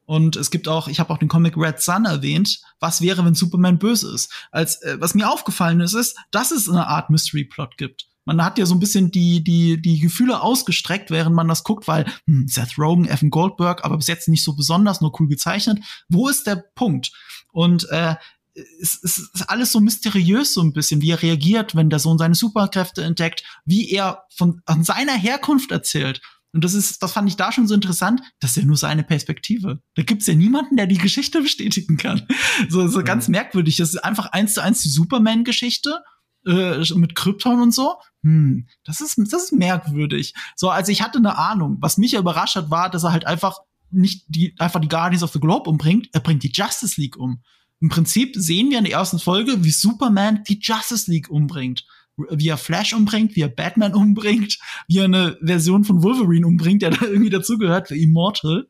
Und 0.05 0.35
es 0.35 0.51
gibt 0.51 0.67
auch, 0.67 0.87
ich 0.87 0.99
habe 0.99 1.11
auch 1.13 1.17
den 1.17 1.29
Comic 1.29 1.55
Red 1.55 1.79
Sun 1.79 2.05
erwähnt, 2.05 2.59
was 2.79 3.01
wäre, 3.01 3.23
wenn 3.25 3.35
Superman 3.35 3.79
böse 3.79 4.13
ist. 4.13 4.31
Als 4.51 4.81
äh, 4.81 4.97
was 4.99 5.15
mir 5.15 5.29
aufgefallen 5.31 5.79
ist, 5.79 5.93
ist, 5.93 6.17
dass 6.31 6.51
es 6.51 6.69
eine 6.69 6.87
Art 6.87 7.09
Mystery 7.09 7.45
Plot 7.45 7.77
gibt. 7.77 8.07
Man 8.25 8.43
hat 8.43 8.57
ja 8.57 8.65
so 8.65 8.73
ein 8.73 8.79
bisschen 8.79 9.11
die 9.11 9.43
die 9.43 9.81
die 9.81 9.99
Gefühle 9.99 10.41
ausgestreckt, 10.41 11.11
während 11.11 11.35
man 11.35 11.47
das 11.47 11.63
guckt, 11.63 11.87
weil 11.87 12.05
hm, 12.25 12.47
Seth 12.47 12.77
Rogen, 12.77 13.05
Evan 13.05 13.29
Goldberg, 13.29 13.83
aber 13.83 13.97
bis 13.97 14.07
jetzt 14.07 14.27
nicht 14.27 14.43
so 14.43 14.55
besonders, 14.55 15.01
nur 15.01 15.19
cool 15.19 15.27
gezeichnet. 15.27 15.79
Wo 16.09 16.29
ist 16.29 16.47
der 16.47 16.63
Punkt? 16.75 17.11
Und 17.51 17.89
äh, 17.89 18.15
es, 18.55 18.99
es 19.01 19.17
ist 19.17 19.49
alles 19.49 19.71
so 19.71 19.79
mysteriös 19.79 20.53
so 20.53 20.61
ein 20.61 20.73
bisschen, 20.73 21.01
wie 21.01 21.11
er 21.11 21.21
reagiert, 21.21 21.75
wenn 21.75 21.89
der 21.89 21.99
Sohn 21.99 22.17
seine 22.17 22.35
Superkräfte 22.35 23.03
entdeckt, 23.03 23.43
wie 23.65 23.89
er 23.89 24.23
von 24.35 24.61
an 24.65 24.83
seiner 24.83 25.13
Herkunft 25.13 25.71
erzählt. 25.71 26.21
Und 26.53 26.63
das 26.63 26.75
ist, 26.75 27.01
das 27.01 27.11
fand 27.11 27.27
ich 27.27 27.35
da 27.35 27.51
schon 27.51 27.67
so 27.67 27.73
interessant, 27.73 28.21
das 28.39 28.51
ist 28.51 28.57
ja 28.57 28.65
nur 28.65 28.77
seine 28.77 29.03
Perspektive. 29.03 29.81
Da 29.95 30.03
gibt's 30.03 30.27
ja 30.27 30.35
niemanden, 30.35 30.77
der 30.77 30.85
die 30.85 30.99
Geschichte 30.99 31.41
bestätigen 31.41 31.97
kann. 31.97 32.27
So, 32.69 32.87
so 32.87 32.99
mhm. 32.99 33.05
ganz 33.05 33.27
merkwürdig. 33.27 33.77
Das 33.77 33.89
ist 33.89 34.03
einfach 34.03 34.27
eins 34.27 34.53
zu 34.53 34.61
eins 34.61 34.83
die 34.83 34.89
Superman-Geschichte 34.89 36.01
äh, 36.45 36.79
mit 36.95 37.15
Krypton 37.15 37.59
und 37.59 37.73
so. 37.73 37.95
Hm, 38.21 38.67
das 38.83 39.01
ist, 39.01 39.17
das 39.17 39.45
ist 39.45 39.53
merkwürdig. 39.53 40.33
So, 40.55 40.69
also 40.69 40.91
ich 40.91 41.01
hatte 41.01 41.17
eine 41.17 41.37
Ahnung. 41.37 41.77
Was 41.81 41.97
mich 41.97 42.11
ja 42.11 42.19
überrascht 42.19 42.55
hat, 42.55 42.69
war, 42.69 42.89
dass 42.91 43.03
er 43.03 43.11
halt 43.13 43.25
einfach 43.25 43.57
nicht 43.89 44.25
die, 44.27 44.55
einfach 44.59 44.79
die 44.79 44.87
Guardians 44.89 45.23
of 45.23 45.31
the 45.31 45.39
Globe 45.39 45.69
umbringt, 45.69 46.09
er 46.13 46.19
bringt 46.19 46.43
die 46.43 46.51
Justice 46.53 46.99
League 46.99 47.17
um. 47.17 47.41
Im 47.79 47.89
Prinzip 47.89 48.35
sehen 48.35 48.69
wir 48.69 48.77
in 48.77 48.85
der 48.85 48.93
ersten 48.93 49.19
Folge, 49.19 49.63
wie 49.63 49.71
Superman 49.71 50.43
die 50.47 50.59
Justice 50.61 51.09
League 51.11 51.29
umbringt 51.29 51.83
wie 52.15 52.47
er 52.47 52.57
Flash 52.57 52.93
umbringt, 52.93 53.35
wie 53.35 53.41
er 53.41 53.49
Batman 53.49 53.93
umbringt, 53.95 54.57
wie 54.87 54.99
er 54.99 55.05
eine 55.05 55.37
Version 55.41 55.83
von 55.83 56.03
Wolverine 56.03 56.45
umbringt, 56.45 56.81
der 56.81 56.91
da 56.91 57.05
irgendwie 57.05 57.29
dazugehört, 57.29 57.87
für 57.87 57.97
Immortal. 57.97 58.67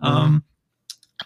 Mhm. 0.00 0.06
Ähm, 0.06 0.42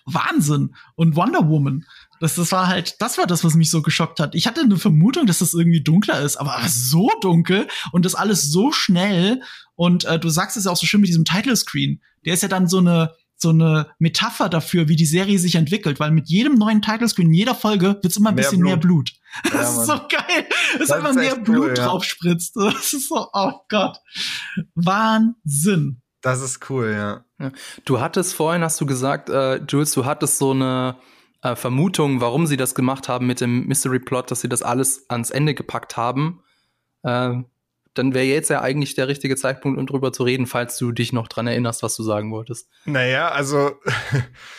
Wahnsinn. 0.06 0.74
Und 0.94 1.16
Wonder 1.16 1.48
Woman. 1.48 1.84
Das, 2.20 2.36
das 2.36 2.52
war 2.52 2.68
halt, 2.68 2.96
das 3.00 3.18
war 3.18 3.26
das, 3.26 3.44
was 3.44 3.54
mich 3.54 3.70
so 3.70 3.82
geschockt 3.82 4.20
hat. 4.20 4.34
Ich 4.34 4.46
hatte 4.46 4.60
eine 4.60 4.76
Vermutung, 4.76 5.26
dass 5.26 5.40
das 5.40 5.54
irgendwie 5.54 5.82
dunkler 5.82 6.20
ist, 6.20 6.36
aber 6.36 6.56
so 6.68 7.10
dunkel 7.20 7.66
und 7.90 8.04
das 8.04 8.14
alles 8.14 8.50
so 8.50 8.72
schnell. 8.72 9.42
Und 9.74 10.04
äh, 10.04 10.18
du 10.18 10.28
sagst 10.28 10.56
es 10.56 10.64
ja 10.64 10.70
auch 10.70 10.76
so 10.76 10.86
schön 10.86 11.00
mit 11.00 11.08
diesem 11.08 11.24
Title 11.24 11.56
Screen. 11.56 12.00
Der 12.24 12.34
ist 12.34 12.42
ja 12.42 12.48
dann 12.48 12.68
so 12.68 12.78
eine, 12.78 13.12
so 13.42 13.50
eine 13.50 13.88
Metapher 13.98 14.48
dafür, 14.48 14.88
wie 14.88 14.96
die 14.96 15.06
Serie 15.06 15.38
sich 15.38 15.56
entwickelt, 15.56 16.00
weil 16.00 16.10
mit 16.10 16.28
jedem 16.28 16.54
neuen 16.54 16.80
Title 16.80 17.08
Screen, 17.08 17.28
in 17.28 17.34
jeder 17.34 17.54
Folge 17.54 17.98
wird's 18.02 18.16
immer 18.16 18.30
ein 18.30 18.34
mehr 18.34 18.44
bisschen 18.44 18.60
Blut. 18.60 18.70
mehr 18.70 18.76
Blut. 18.78 19.12
Ja, 19.44 19.50
das 19.52 19.76
ist 19.76 19.86
so 19.86 19.94
geil, 20.08 20.46
dass 20.78 20.88
das 20.88 20.90
einfach 20.90 21.14
mehr 21.14 21.36
Blut 21.36 21.70
cool, 21.70 21.74
ja. 21.76 21.84
drauf 21.86 22.04
spritzt. 22.04 22.56
Das 22.56 22.92
ist 22.92 23.08
so, 23.08 23.28
oh 23.32 23.52
Gott. 23.68 23.98
Wahnsinn. 24.74 26.02
Das 26.22 26.40
ist 26.40 26.70
cool, 26.70 26.92
ja. 26.92 27.24
ja. 27.38 27.52
Du 27.84 28.00
hattest 28.00 28.34
vorhin, 28.34 28.62
hast 28.62 28.80
du 28.80 28.86
gesagt, 28.86 29.28
äh, 29.28 29.56
Jules, 29.68 29.92
du 29.92 30.04
hattest 30.04 30.38
so 30.38 30.52
eine 30.52 30.96
äh, 31.42 31.56
Vermutung, 31.56 32.20
warum 32.20 32.46
sie 32.46 32.56
das 32.56 32.74
gemacht 32.74 33.08
haben 33.08 33.26
mit 33.26 33.40
dem 33.40 33.66
Mystery 33.66 33.98
Plot, 33.98 34.30
dass 34.30 34.40
sie 34.40 34.48
das 34.48 34.62
alles 34.62 35.10
ans 35.10 35.30
Ende 35.30 35.54
gepackt 35.54 35.96
haben. 35.96 36.42
Äh, 37.02 37.42
dann 37.94 38.14
wäre 38.14 38.24
jetzt 38.24 38.50
ja 38.50 38.60
eigentlich 38.60 38.94
der 38.94 39.08
richtige 39.08 39.36
Zeitpunkt, 39.36 39.78
um 39.78 39.86
drüber 39.86 40.12
zu 40.12 40.22
reden, 40.22 40.46
falls 40.46 40.78
du 40.78 40.92
dich 40.92 41.12
noch 41.12 41.28
dran 41.28 41.46
erinnerst, 41.46 41.82
was 41.82 41.96
du 41.96 42.02
sagen 42.02 42.30
wolltest. 42.32 42.68
Naja, 42.84 43.28
also 43.30 43.72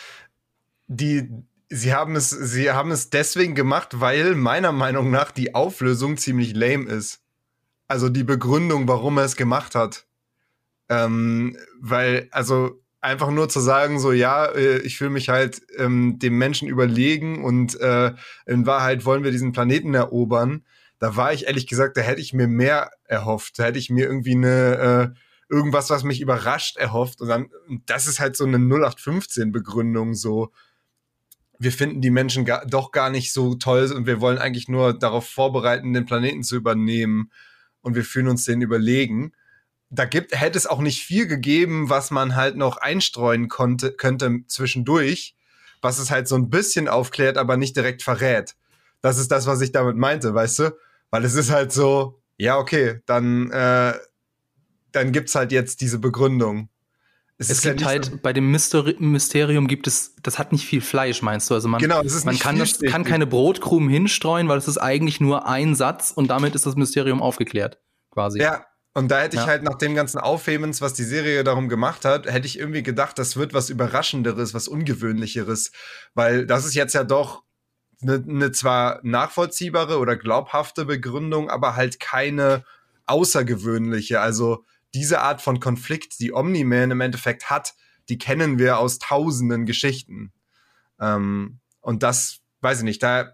die, 0.86 1.28
sie 1.68 1.94
haben 1.94 2.16
es, 2.16 2.30
sie 2.30 2.70
haben 2.70 2.90
es 2.90 3.10
deswegen 3.10 3.54
gemacht, 3.54 4.00
weil 4.00 4.34
meiner 4.34 4.72
Meinung 4.72 5.10
nach 5.10 5.30
die 5.30 5.54
Auflösung 5.54 6.16
ziemlich 6.16 6.54
lame 6.54 6.84
ist. 6.84 7.20
Also 7.88 8.08
die 8.08 8.24
Begründung, 8.24 8.88
warum 8.88 9.18
er 9.18 9.24
es 9.24 9.36
gemacht 9.36 9.74
hat. 9.74 10.06
Ähm, 10.88 11.56
weil, 11.80 12.28
also 12.30 12.80
einfach 13.00 13.30
nur 13.30 13.48
zu 13.48 13.60
sagen, 13.60 13.98
so 13.98 14.12
ja, 14.12 14.46
äh, 14.46 14.78
ich 14.78 14.96
fühle 14.96 15.10
mich 15.10 15.28
halt 15.28 15.62
ähm, 15.76 16.18
dem 16.18 16.38
Menschen 16.38 16.68
überlegen 16.68 17.44
und 17.44 17.78
äh, 17.80 18.12
in 18.46 18.66
Wahrheit 18.66 19.04
wollen 19.04 19.24
wir 19.24 19.30
diesen 19.30 19.52
Planeten 19.52 19.94
erobern. 19.94 20.64
Da 20.98 21.16
war 21.16 21.32
ich 21.32 21.46
ehrlich 21.46 21.66
gesagt, 21.66 21.96
da 21.96 22.00
hätte 22.00 22.20
ich 22.20 22.32
mir 22.32 22.48
mehr 22.48 22.90
erhofft. 23.04 23.58
Da 23.58 23.64
hätte 23.64 23.78
ich 23.78 23.90
mir 23.90 24.06
irgendwie 24.06 24.34
eine 24.34 25.14
äh, 25.14 25.18
irgendwas, 25.48 25.90
was 25.90 26.04
mich 26.04 26.20
überrascht, 26.20 26.76
erhofft. 26.76 27.20
Und 27.20 27.28
dann, 27.28 27.50
das 27.86 28.06
ist 28.06 28.20
halt 28.20 28.36
so 28.36 28.44
eine 28.44 28.58
0815-Begründung, 28.58 30.14
so 30.14 30.52
wir 31.58 31.72
finden 31.72 32.00
die 32.00 32.10
Menschen 32.10 32.44
gar, 32.44 32.66
doch 32.66 32.90
gar 32.90 33.10
nicht 33.10 33.32
so 33.32 33.54
toll 33.54 33.90
und 33.92 34.06
wir 34.06 34.20
wollen 34.20 34.38
eigentlich 34.38 34.68
nur 34.68 34.92
darauf 34.92 35.28
vorbereiten, 35.28 35.92
den 35.92 36.04
Planeten 36.04 36.42
zu 36.42 36.56
übernehmen 36.56 37.30
und 37.80 37.94
wir 37.94 38.04
fühlen 38.04 38.28
uns 38.28 38.44
den 38.44 38.60
überlegen 38.60 39.32
da 39.94 40.04
gibt, 40.04 40.38
hätte 40.38 40.58
es 40.58 40.66
auch 40.66 40.80
nicht 40.80 41.04
viel 41.04 41.26
gegeben, 41.26 41.88
was 41.88 42.10
man 42.10 42.34
halt 42.34 42.56
noch 42.56 42.78
einstreuen 42.78 43.48
konnte, 43.48 43.92
könnte 43.92 44.40
zwischendurch, 44.46 45.36
was 45.80 45.98
es 45.98 46.10
halt 46.10 46.26
so 46.26 46.34
ein 46.34 46.50
bisschen 46.50 46.88
aufklärt, 46.88 47.38
aber 47.38 47.56
nicht 47.56 47.76
direkt 47.76 48.02
verrät. 48.02 48.56
Das 49.04 49.18
ist 49.18 49.30
das, 49.30 49.46
was 49.46 49.60
ich 49.60 49.70
damit 49.70 49.98
meinte, 49.98 50.32
weißt 50.32 50.60
du? 50.60 50.76
Weil 51.10 51.26
es 51.26 51.34
ist 51.34 51.50
halt 51.50 51.72
so, 51.72 52.22
ja, 52.38 52.56
okay, 52.56 53.02
dann, 53.04 53.50
äh, 53.50 53.92
dann 54.92 55.12
gibt's 55.12 55.34
halt 55.34 55.52
jetzt 55.52 55.82
diese 55.82 55.98
Begründung. 55.98 56.70
Es, 57.36 57.50
es 57.50 57.60
gibt 57.60 57.82
ja 57.82 57.86
halt, 57.86 58.06
so 58.06 58.16
bei 58.22 58.32
dem 58.32 58.50
Mysteri 58.50 58.96
Mysterium 58.98 59.68
gibt 59.68 59.86
es, 59.86 60.16
das 60.22 60.38
hat 60.38 60.52
nicht 60.52 60.64
viel 60.64 60.80
Fleisch, 60.80 61.20
meinst 61.20 61.50
du? 61.50 61.54
Also 61.54 61.68
man, 61.68 61.82
genau, 61.82 62.00
man 62.24 62.38
kann, 62.38 62.58
das, 62.58 62.80
kann 62.80 63.04
keine 63.04 63.26
Brotkrumen 63.26 63.90
hinstreuen, 63.90 64.48
weil 64.48 64.56
es 64.56 64.68
ist 64.68 64.78
eigentlich 64.78 65.20
nur 65.20 65.46
ein 65.46 65.74
Satz 65.74 66.10
und 66.10 66.28
damit 66.28 66.54
ist 66.54 66.64
das 66.64 66.74
Mysterium 66.74 67.20
aufgeklärt, 67.20 67.82
quasi. 68.10 68.40
Ja, 68.40 68.64
und 68.94 69.10
da 69.10 69.20
hätte 69.20 69.36
ja. 69.36 69.42
ich 69.42 69.48
halt 69.48 69.64
nach 69.64 69.76
dem 69.76 69.94
ganzen 69.94 70.16
Aufhebens, 70.16 70.80
was 70.80 70.94
die 70.94 71.04
Serie 71.04 71.44
darum 71.44 71.68
gemacht 71.68 72.06
hat, 72.06 72.24
hätte 72.24 72.46
ich 72.46 72.58
irgendwie 72.58 72.82
gedacht, 72.82 73.18
das 73.18 73.36
wird 73.36 73.52
was 73.52 73.68
Überraschenderes, 73.68 74.54
was 74.54 74.66
Ungewöhnlicheres. 74.66 75.72
Weil 76.14 76.46
das 76.46 76.64
ist 76.64 76.74
jetzt 76.74 76.94
ja 76.94 77.04
doch 77.04 77.44
eine 78.04 78.22
ne 78.26 78.52
zwar 78.52 79.00
nachvollziehbare 79.02 79.98
oder 79.98 80.16
glaubhafte 80.16 80.84
Begründung, 80.84 81.50
aber 81.50 81.76
halt 81.76 82.00
keine 82.00 82.64
außergewöhnliche. 83.06 84.20
Also 84.20 84.64
diese 84.94 85.20
Art 85.20 85.42
von 85.42 85.60
Konflikt, 85.60 86.20
die 86.20 86.32
Omni-Man 86.32 86.92
im 86.92 87.00
Endeffekt 87.00 87.50
hat, 87.50 87.74
die 88.08 88.18
kennen 88.18 88.58
wir 88.58 88.78
aus 88.78 88.98
tausenden 88.98 89.66
Geschichten. 89.66 90.32
Ähm, 91.00 91.58
und 91.80 92.02
das, 92.02 92.40
weiß 92.60 92.78
ich 92.78 92.84
nicht, 92.84 93.02
da 93.02 93.32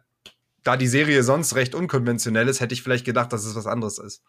da 0.63 0.77
die 0.77 0.89
Serie 0.89 1.23
sonst 1.23 1.55
recht 1.55 1.75
unkonventionell 1.75 2.49
ist, 2.49 2.61
hätte 2.61 2.75
ich 2.75 2.83
vielleicht 2.83 3.05
gedacht, 3.05 3.33
dass 3.33 3.45
es 3.45 3.55
was 3.55 3.67
anderes 3.67 3.99
ist. 3.99 4.23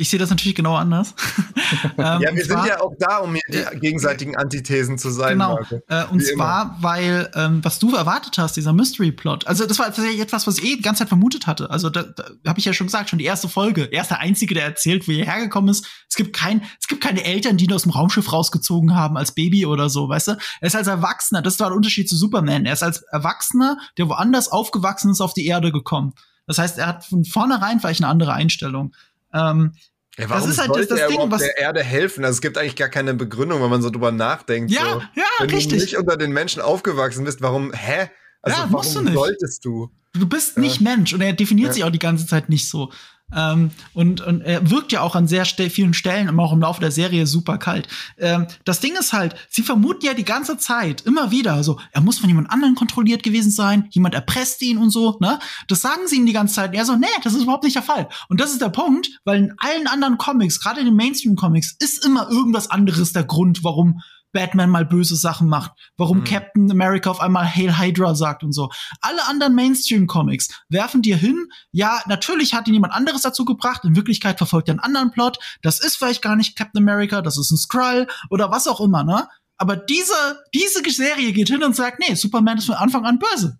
Ich 0.00 0.08
sehe 0.08 0.18
das 0.18 0.30
natürlich 0.30 0.54
genau 0.54 0.76
anders. 0.76 1.14
ähm, 1.98 2.22
ja, 2.22 2.34
wir 2.34 2.44
sind 2.44 2.64
ja 2.64 2.80
auch 2.80 2.94
da, 2.98 3.18
um 3.18 3.34
hier 3.34 3.42
die 3.72 3.80
gegenseitigen 3.80 4.34
Antithesen 4.34 4.96
zu 4.96 5.10
sein. 5.10 5.32
Genau. 5.32 5.58
Äh, 5.88 6.06
und 6.06 6.24
zwar, 6.24 6.62
immer. 6.62 6.76
weil, 6.80 7.30
ähm, 7.34 7.62
was 7.62 7.78
du 7.78 7.94
erwartet 7.94 8.38
hast, 8.38 8.56
dieser 8.56 8.72
Mystery-Plot, 8.72 9.46
also 9.46 9.66
das 9.66 9.78
war 9.78 9.86
tatsächlich 9.86 10.20
etwas, 10.20 10.46
was 10.46 10.56
ich 10.58 10.64
eh 10.64 10.76
die 10.76 10.82
ganze 10.82 11.00
Zeit 11.00 11.08
vermutet 11.08 11.46
hatte. 11.46 11.70
Also 11.70 11.90
da, 11.90 12.04
da 12.04 12.24
habe 12.46 12.58
ich 12.58 12.64
ja 12.64 12.72
schon 12.72 12.86
gesagt, 12.86 13.10
schon 13.10 13.18
die 13.18 13.26
erste 13.26 13.48
Folge. 13.48 13.92
Er 13.92 14.00
ist 14.00 14.10
der 14.10 14.20
Einzige, 14.20 14.54
der 14.54 14.64
erzählt, 14.64 15.06
wie 15.06 15.20
er 15.20 15.26
hergekommen 15.26 15.68
ist. 15.68 15.86
Es 16.08 16.16
gibt 16.16 16.34
kein, 16.34 16.62
es 16.80 16.88
gibt 16.88 17.02
keine 17.02 17.22
Eltern, 17.22 17.58
die 17.58 17.66
ihn 17.66 17.72
aus 17.74 17.82
dem 17.82 17.92
Raumschiff 17.92 18.32
rausgezogen 18.32 18.94
haben 18.94 19.18
als 19.18 19.32
Baby 19.32 19.66
oder 19.66 19.90
so, 19.90 20.08
weißt 20.08 20.28
du? 20.28 20.32
Er 20.62 20.66
ist 20.66 20.76
als 20.76 20.86
Erwachsener, 20.86 21.42
das 21.42 21.60
war 21.60 21.68
der 21.68 21.76
Unterschied 21.76 22.08
zu 22.08 22.16
Superman. 22.16 22.64
Er 22.64 22.72
ist 22.72 22.82
als 22.82 23.02
Erwachsener, 23.02 23.76
der 23.98 24.08
woanders 24.08 24.48
aufgewachsen 24.48 25.10
ist, 25.10 25.20
auf 25.20 25.34
die 25.34 25.46
Erde 25.46 25.72
gekommen. 25.72 26.14
Das 26.46 26.58
heißt, 26.58 26.78
er 26.78 26.86
hat 26.86 27.04
von 27.04 27.24
vornherein 27.24 27.78
vielleicht 27.78 28.02
eine 28.02 28.10
andere 28.10 28.32
Einstellung. 28.32 28.94
Ähm, 29.32 29.74
ja, 30.18 30.28
warum 30.28 30.42
das 30.42 30.52
ist 30.52 30.58
halt 30.58 30.70
das, 30.70 30.88
das 30.88 31.08
Ding, 31.08 31.30
was 31.30 31.42
der 31.42 31.58
Erde 31.58 31.82
helfen? 31.82 32.24
Also 32.24 32.36
es 32.36 32.40
gibt 32.40 32.58
eigentlich 32.58 32.76
gar 32.76 32.88
keine 32.88 33.14
Begründung, 33.14 33.62
wenn 33.62 33.70
man 33.70 33.82
so 33.82 33.90
drüber 33.90 34.12
nachdenkt. 34.12 34.70
Ja, 34.70 34.94
so. 34.94 35.00
ja, 35.14 35.24
wenn 35.38 35.50
richtig. 35.50 35.72
Wenn 35.72 35.78
du 35.78 35.84
nicht 35.84 35.96
unter 35.96 36.16
den 36.16 36.32
Menschen 36.32 36.60
aufgewachsen 36.60 37.24
bist, 37.24 37.40
warum, 37.42 37.72
hä? 37.72 38.10
Also 38.42 38.58
ja, 38.58 38.68
warum 38.70 39.08
solltest 39.12 39.64
du? 39.64 39.90
Du 40.12 40.28
bist 40.28 40.58
nicht 40.58 40.80
Mensch 40.80 41.12
und 41.12 41.20
er 41.20 41.32
definiert 41.32 41.68
ja. 41.68 41.72
sich 41.74 41.84
auch 41.84 41.90
die 41.90 42.00
ganze 42.00 42.26
Zeit 42.26 42.48
nicht 42.48 42.68
so. 42.68 42.90
Ähm, 43.36 43.70
und, 43.94 44.20
und 44.20 44.40
er 44.42 44.70
wirkt 44.70 44.92
ja 44.92 45.02
auch 45.02 45.14
an 45.14 45.28
sehr 45.28 45.44
vielen 45.44 45.94
Stellen, 45.94 46.28
immer 46.28 46.42
auch 46.42 46.52
im 46.52 46.60
Laufe 46.60 46.80
der 46.80 46.90
Serie, 46.90 47.26
super 47.26 47.58
kalt. 47.58 47.88
Ähm, 48.18 48.46
das 48.64 48.80
Ding 48.80 48.96
ist 48.98 49.12
halt, 49.12 49.34
sie 49.48 49.62
vermuten 49.62 50.04
ja 50.04 50.14
die 50.14 50.24
ganze 50.24 50.56
Zeit, 50.58 51.02
immer 51.02 51.30
wieder, 51.30 51.62
so, 51.62 51.78
er 51.92 52.00
muss 52.00 52.18
von 52.18 52.28
jemand 52.28 52.50
anderem 52.50 52.74
kontrolliert 52.74 53.22
gewesen 53.22 53.50
sein, 53.50 53.88
jemand 53.90 54.14
erpresst 54.14 54.62
ihn 54.62 54.78
und 54.78 54.90
so, 54.90 55.16
ne? 55.20 55.38
Das 55.68 55.80
sagen 55.80 56.06
sie 56.06 56.16
ihm 56.16 56.26
die 56.26 56.32
ganze 56.32 56.54
Zeit. 56.54 56.70
Und 56.70 56.76
er 56.76 56.84
so, 56.84 56.96
nee, 56.96 57.06
das 57.22 57.34
ist 57.34 57.42
überhaupt 57.42 57.64
nicht 57.64 57.76
der 57.76 57.82
Fall. 57.82 58.08
Und 58.28 58.40
das 58.40 58.52
ist 58.52 58.60
der 58.60 58.68
Punkt, 58.68 59.10
weil 59.24 59.38
in 59.38 59.54
allen 59.58 59.86
anderen 59.86 60.18
Comics, 60.18 60.60
gerade 60.60 60.80
in 60.80 60.86
den 60.86 60.96
Mainstream-Comics, 60.96 61.76
ist 61.78 62.04
immer 62.04 62.28
irgendwas 62.30 62.70
anderes 62.70 63.12
der 63.12 63.24
Grund, 63.24 63.62
warum 63.64 64.00
Batman 64.32 64.70
mal 64.70 64.84
böse 64.84 65.16
Sachen 65.16 65.48
macht, 65.48 65.72
warum 65.96 66.18
mhm. 66.18 66.24
Captain 66.24 66.70
America 66.70 67.10
auf 67.10 67.20
einmal 67.20 67.46
Hail 67.46 67.78
Hydra 67.78 68.14
sagt 68.14 68.42
und 68.42 68.52
so. 68.52 68.70
Alle 69.00 69.26
anderen 69.26 69.54
Mainstream-Comics 69.54 70.48
werfen 70.68 71.02
dir 71.02 71.16
hin, 71.16 71.48
ja, 71.72 72.00
natürlich 72.06 72.54
hat 72.54 72.68
ihn 72.68 72.74
jemand 72.74 72.92
anderes 72.92 73.22
dazu 73.22 73.44
gebracht, 73.44 73.84
in 73.84 73.96
Wirklichkeit 73.96 74.38
verfolgt 74.38 74.68
er 74.68 74.72
einen 74.72 74.80
anderen 74.80 75.10
Plot, 75.10 75.38
das 75.62 75.80
ist 75.80 75.96
vielleicht 75.96 76.22
gar 76.22 76.36
nicht 76.36 76.56
Captain 76.56 76.82
America, 76.82 77.22
das 77.22 77.38
ist 77.38 77.50
ein 77.50 77.58
Skrull 77.58 78.06
oder 78.30 78.50
was 78.50 78.66
auch 78.66 78.80
immer, 78.80 79.04
ne? 79.04 79.28
Aber 79.56 79.76
diese, 79.76 80.42
diese 80.54 80.82
Serie 80.90 81.32
geht 81.32 81.48
hin 81.48 81.62
und 81.62 81.76
sagt, 81.76 81.98
nee, 82.00 82.14
Superman 82.14 82.56
ist 82.56 82.64
von 82.64 82.76
Anfang 82.76 83.04
an 83.04 83.18
böse. 83.18 83.59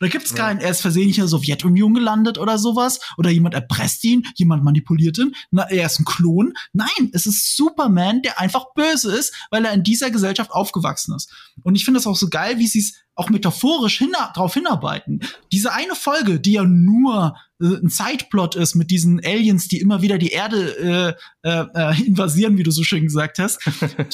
Da 0.00 0.08
gibt's 0.08 0.34
keinen, 0.34 0.60
er 0.60 0.70
ist 0.70 0.80
versehentlich 0.80 1.18
in 1.18 1.22
der 1.22 1.28
Sowjetunion 1.28 1.94
gelandet 1.94 2.38
oder 2.38 2.58
sowas. 2.58 3.00
Oder 3.16 3.30
jemand 3.30 3.54
erpresst 3.54 4.04
ihn, 4.04 4.24
jemand 4.36 4.64
manipuliert 4.64 5.18
ihn. 5.18 5.34
Na, 5.50 5.68
er 5.68 5.86
ist 5.86 5.98
ein 5.98 6.04
Klon. 6.04 6.54
Nein, 6.72 7.10
es 7.12 7.26
ist 7.26 7.56
Superman, 7.56 8.22
der 8.22 8.38
einfach 8.38 8.66
böse 8.74 9.14
ist, 9.14 9.34
weil 9.50 9.64
er 9.64 9.72
in 9.72 9.82
dieser 9.82 10.10
Gesellschaft 10.10 10.52
aufgewachsen 10.52 11.14
ist. 11.16 11.32
Und 11.62 11.74
ich 11.74 11.84
finde 11.84 11.98
das 11.98 12.06
auch 12.06 12.16
so 12.16 12.28
geil, 12.28 12.58
wie 12.58 12.66
sie 12.66 12.80
es 12.80 12.94
auch 13.18 13.30
metaphorisch 13.30 13.98
hin 13.98 14.12
darauf 14.12 14.54
hinarbeiten. 14.54 15.20
Diese 15.50 15.72
eine 15.72 15.94
Folge, 15.94 16.38
die 16.38 16.52
ja 16.52 16.64
nur 16.64 17.36
äh, 17.60 17.66
ein 17.66 17.90
Zeitplot 17.90 18.54
ist 18.54 18.76
mit 18.76 18.90
diesen 18.90 19.18
Aliens, 19.24 19.66
die 19.66 19.80
immer 19.80 20.02
wieder 20.02 20.18
die 20.18 20.30
Erde 20.30 21.16
äh, 21.42 21.48
äh, 21.48 21.66
äh 21.74 22.02
invasieren, 22.06 22.56
wie 22.56 22.62
du 22.62 22.70
so 22.70 22.84
schön 22.84 23.02
gesagt 23.02 23.40
hast. 23.40 23.58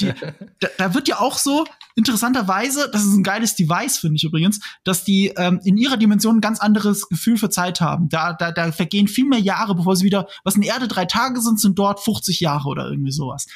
Die, 0.00 0.12
da, 0.60 0.68
da, 0.78 0.94
wird 0.94 1.08
ja 1.08 1.20
auch 1.20 1.36
so 1.36 1.66
interessanterweise, 1.96 2.88
das 2.90 3.04
ist 3.04 3.14
ein 3.14 3.22
geiles 3.22 3.54
Device, 3.54 3.98
finde 3.98 4.16
ich 4.16 4.24
übrigens, 4.24 4.60
dass 4.84 5.04
die 5.04 5.32
ähm, 5.36 5.60
in 5.64 5.76
ihrer 5.76 5.98
Dimension 5.98 6.38
ein 6.38 6.40
ganz 6.40 6.60
anderes 6.60 7.08
Gefühl 7.08 7.36
für 7.36 7.50
Zeit 7.50 7.82
haben. 7.82 8.08
Da, 8.08 8.32
da, 8.32 8.52
da 8.52 8.72
vergehen 8.72 9.06
viel 9.06 9.26
mehr 9.26 9.38
Jahre, 9.38 9.74
bevor 9.74 9.96
sie 9.96 10.06
wieder, 10.06 10.28
was 10.44 10.56
in 10.56 10.62
Erde 10.62 10.88
drei 10.88 11.04
Tage 11.04 11.42
sind, 11.42 11.60
sind 11.60 11.78
dort 11.78 12.00
50 12.00 12.40
Jahre 12.40 12.68
oder 12.68 12.88
irgendwie 12.88 13.12
sowas. 13.12 13.46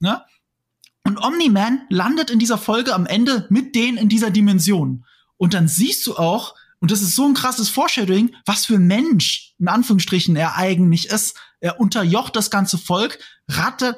Ne? 0.00 0.20
Und 1.08 1.24
Omni-Man 1.24 1.86
landet 1.88 2.28
in 2.28 2.38
dieser 2.38 2.58
Folge 2.58 2.92
am 2.92 3.06
Ende 3.06 3.46
mit 3.48 3.74
denen 3.74 3.96
in 3.96 4.10
dieser 4.10 4.30
Dimension. 4.30 5.06
Und 5.38 5.54
dann 5.54 5.66
siehst 5.66 6.06
du 6.06 6.16
auch, 6.16 6.54
und 6.80 6.90
das 6.90 7.00
ist 7.00 7.14
so 7.14 7.24
ein 7.24 7.32
krasses 7.32 7.70
Foreshadowing, 7.70 8.34
was 8.44 8.66
für 8.66 8.74
ein 8.74 8.86
Mensch, 8.86 9.54
in 9.58 9.68
Anführungsstrichen, 9.68 10.36
er 10.36 10.56
eigentlich 10.56 11.06
ist. 11.06 11.34
Er 11.60 11.80
unterjocht 11.80 12.36
das 12.36 12.50
ganze 12.50 12.76
Volk, 12.76 13.20
ratte, 13.48 13.96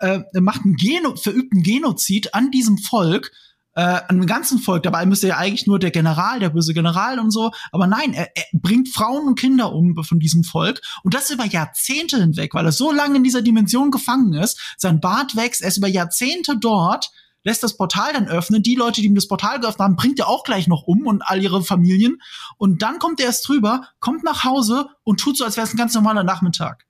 äh, 0.00 0.20
äh, 0.32 0.40
macht 0.40 0.64
einen 0.64 0.76
Geno 0.76 1.14
verübt 1.16 1.52
einen 1.52 1.62
Genozid 1.62 2.32
an 2.32 2.50
diesem 2.50 2.78
Volk 2.78 3.32
äh, 3.76 4.00
an 4.08 4.16
dem 4.16 4.26
ganzen 4.26 4.58
Volk. 4.58 4.82
Dabei 4.82 5.06
müsste 5.06 5.28
ja 5.28 5.36
eigentlich 5.36 5.66
nur 5.66 5.78
der 5.78 5.90
General, 5.90 6.40
der 6.40 6.48
böse 6.50 6.74
General 6.74 7.20
und 7.20 7.30
so. 7.30 7.52
Aber 7.70 7.86
nein, 7.86 8.14
er, 8.14 8.34
er 8.34 8.44
bringt 8.54 8.88
Frauen 8.88 9.28
und 9.28 9.38
Kinder 9.38 9.72
um 9.72 10.02
von 10.02 10.18
diesem 10.18 10.44
Volk. 10.44 10.80
Und 11.04 11.14
das 11.14 11.30
über 11.30 11.44
Jahrzehnte 11.44 12.18
hinweg, 12.18 12.54
weil 12.54 12.64
er 12.64 12.72
so 12.72 12.90
lange 12.90 13.18
in 13.18 13.24
dieser 13.24 13.42
Dimension 13.42 13.90
gefangen 13.90 14.32
ist. 14.32 14.58
Sein 14.78 15.00
Bart 15.00 15.36
wächst, 15.36 15.60
er 15.60 15.68
ist 15.68 15.76
über 15.76 15.88
Jahrzehnte 15.88 16.56
dort. 16.58 17.10
lässt 17.44 17.62
das 17.62 17.76
Portal 17.76 18.14
dann 18.14 18.28
öffnen. 18.28 18.62
Die 18.62 18.74
Leute, 18.76 19.02
die 19.02 19.06
ihm 19.06 19.14
das 19.14 19.28
Portal 19.28 19.60
geöffnet 19.60 19.84
haben, 19.84 19.96
bringt 19.96 20.18
er 20.18 20.28
auch 20.28 20.42
gleich 20.42 20.66
noch 20.68 20.84
um 20.84 21.06
und 21.06 21.22
all 21.22 21.42
ihre 21.42 21.62
Familien. 21.62 22.16
Und 22.56 22.80
dann 22.80 22.98
kommt 22.98 23.20
er 23.20 23.26
erst 23.26 23.46
drüber, 23.46 23.88
kommt 24.00 24.24
nach 24.24 24.42
Hause 24.42 24.88
und 25.04 25.20
tut 25.20 25.36
so, 25.36 25.44
als 25.44 25.58
wäre 25.58 25.66
es 25.66 25.74
ein 25.74 25.78
ganz 25.78 25.94
normaler 25.94 26.24
Nachmittag. 26.24 26.85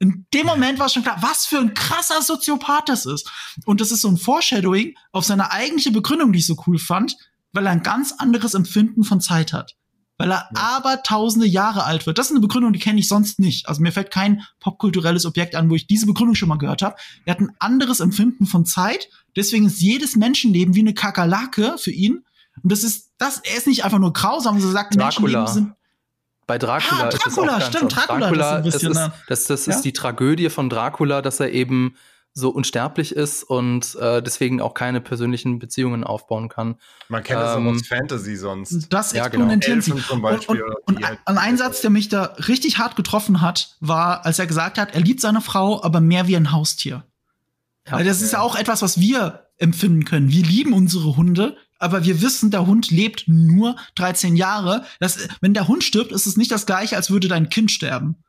In 0.00 0.26
dem 0.32 0.46
Moment 0.46 0.78
war 0.78 0.88
schon 0.88 1.02
klar, 1.02 1.18
was 1.20 1.44
für 1.44 1.58
ein 1.58 1.74
krasser 1.74 2.22
Soziopath 2.22 2.88
das 2.88 3.04
ist. 3.04 3.30
Und 3.66 3.82
das 3.82 3.92
ist 3.92 4.00
so 4.00 4.08
ein 4.08 4.16
Foreshadowing 4.16 4.94
auf 5.12 5.26
seine 5.26 5.52
eigentliche 5.52 5.90
Begründung, 5.90 6.32
die 6.32 6.38
ich 6.38 6.46
so 6.46 6.56
cool 6.66 6.78
fand, 6.78 7.16
weil 7.52 7.66
er 7.66 7.72
ein 7.72 7.82
ganz 7.82 8.12
anderes 8.16 8.54
Empfinden 8.54 9.04
von 9.04 9.20
Zeit 9.20 9.52
hat. 9.52 9.76
Weil 10.16 10.32
er 10.32 10.48
ja. 10.54 10.76
aber 10.76 11.02
tausende 11.02 11.46
Jahre 11.46 11.84
alt 11.84 12.06
wird. 12.06 12.16
Das 12.16 12.26
ist 12.26 12.32
eine 12.32 12.40
Begründung, 12.40 12.72
die 12.72 12.78
kenne 12.78 12.98
ich 12.98 13.08
sonst 13.08 13.38
nicht. 13.38 13.68
Also 13.68 13.82
mir 13.82 13.92
fällt 13.92 14.10
kein 14.10 14.42
popkulturelles 14.60 15.26
Objekt 15.26 15.54
an, 15.54 15.68
wo 15.68 15.74
ich 15.74 15.86
diese 15.86 16.06
Begründung 16.06 16.34
schon 16.34 16.48
mal 16.48 16.56
gehört 16.56 16.80
habe. 16.80 16.96
Er 17.26 17.34
hat 17.34 17.40
ein 17.40 17.52
anderes 17.58 18.00
Empfinden 18.00 18.46
von 18.46 18.64
Zeit. 18.64 19.10
Deswegen 19.36 19.66
ist 19.66 19.82
jedes 19.82 20.16
Menschenleben 20.16 20.74
wie 20.74 20.80
eine 20.80 20.94
Kakerlake 20.94 21.76
für 21.76 21.90
ihn. 21.90 22.24
Und 22.62 22.72
das 22.72 22.84
ist, 22.84 23.12
das, 23.18 23.40
er 23.44 23.56
ist 23.56 23.66
nicht 23.66 23.84
einfach 23.84 23.98
nur 23.98 24.14
grausam, 24.14 24.60
so 24.60 24.70
sagt 24.70 24.94
Dracula. 24.94 25.40
Menschenleben 25.44 25.46
sind 25.46 25.79
bei 26.50 26.58
Dracula, 26.58 27.04
ah, 27.04 27.08
Dracula 27.08 27.58
ist 27.58 27.66
stimmt, 27.68 27.94
Dracula, 27.94 28.18
Dracula 28.26 28.56
ist, 28.56 28.64
bisschen, 28.64 28.90
ist, 28.90 29.10
das, 29.28 29.44
das 29.44 29.66
ja? 29.66 29.72
ist 29.72 29.82
die 29.82 29.92
Tragödie 29.92 30.50
von 30.50 30.68
Dracula, 30.68 31.22
dass 31.22 31.38
er 31.38 31.52
eben 31.52 31.94
so 32.32 32.50
unsterblich 32.50 33.14
ist 33.14 33.44
und 33.44 33.94
äh, 34.00 34.20
deswegen 34.20 34.60
auch 34.60 34.74
keine 34.74 35.00
persönlichen 35.00 35.60
Beziehungen 35.60 36.02
aufbauen 36.02 36.48
kann. 36.48 36.74
Man 37.08 37.22
kennt 37.22 37.40
es 37.40 37.54
ähm, 37.54 37.68
auch 37.68 37.74
aus 37.74 37.86
Fantasy 37.86 38.34
sonst. 38.34 38.92
Das 38.92 39.12
ja, 39.12 39.26
exponentieren 39.26 39.78
genau. 39.78 39.98
sie. 39.98 40.12
Und, 40.12 40.48
und, 40.48 40.60
und 40.86 41.06
halt 41.06 41.20
ein, 41.24 41.38
ein 41.38 41.56
Satz, 41.56 41.82
der 41.82 41.90
mich 41.90 42.08
da 42.08 42.34
richtig 42.48 42.78
hart 42.78 42.96
getroffen 42.96 43.40
hat, 43.40 43.76
war, 43.78 44.26
als 44.26 44.40
er 44.40 44.48
gesagt 44.48 44.76
hat, 44.76 44.92
er 44.92 45.02
liebt 45.02 45.20
seine 45.20 45.42
Frau, 45.42 45.80
aber 45.84 46.00
mehr 46.00 46.26
wie 46.26 46.34
ein 46.34 46.50
Haustier. 46.50 47.04
Ja, 47.86 47.92
Weil 47.92 48.04
das 48.04 48.22
ist 48.22 48.32
ja 48.32 48.40
auch 48.40 48.56
etwas, 48.56 48.82
was 48.82 48.98
wir 48.98 49.46
empfinden 49.56 50.04
können. 50.04 50.30
Wir 50.30 50.42
lieben 50.42 50.72
unsere 50.72 51.16
Hunde, 51.16 51.56
aber 51.80 52.04
wir 52.04 52.20
wissen, 52.22 52.50
der 52.50 52.66
Hund 52.66 52.90
lebt 52.90 53.24
nur 53.26 53.74
13 53.96 54.36
Jahre. 54.36 54.84
Das, 55.00 55.18
wenn 55.40 55.54
der 55.54 55.66
Hund 55.66 55.82
stirbt, 55.82 56.12
ist 56.12 56.26
es 56.26 56.36
nicht 56.36 56.50
das 56.50 56.66
gleiche, 56.66 56.96
als 56.96 57.10
würde 57.10 57.26
dein 57.26 57.48
Kind 57.48 57.70
sterben. 57.70 58.22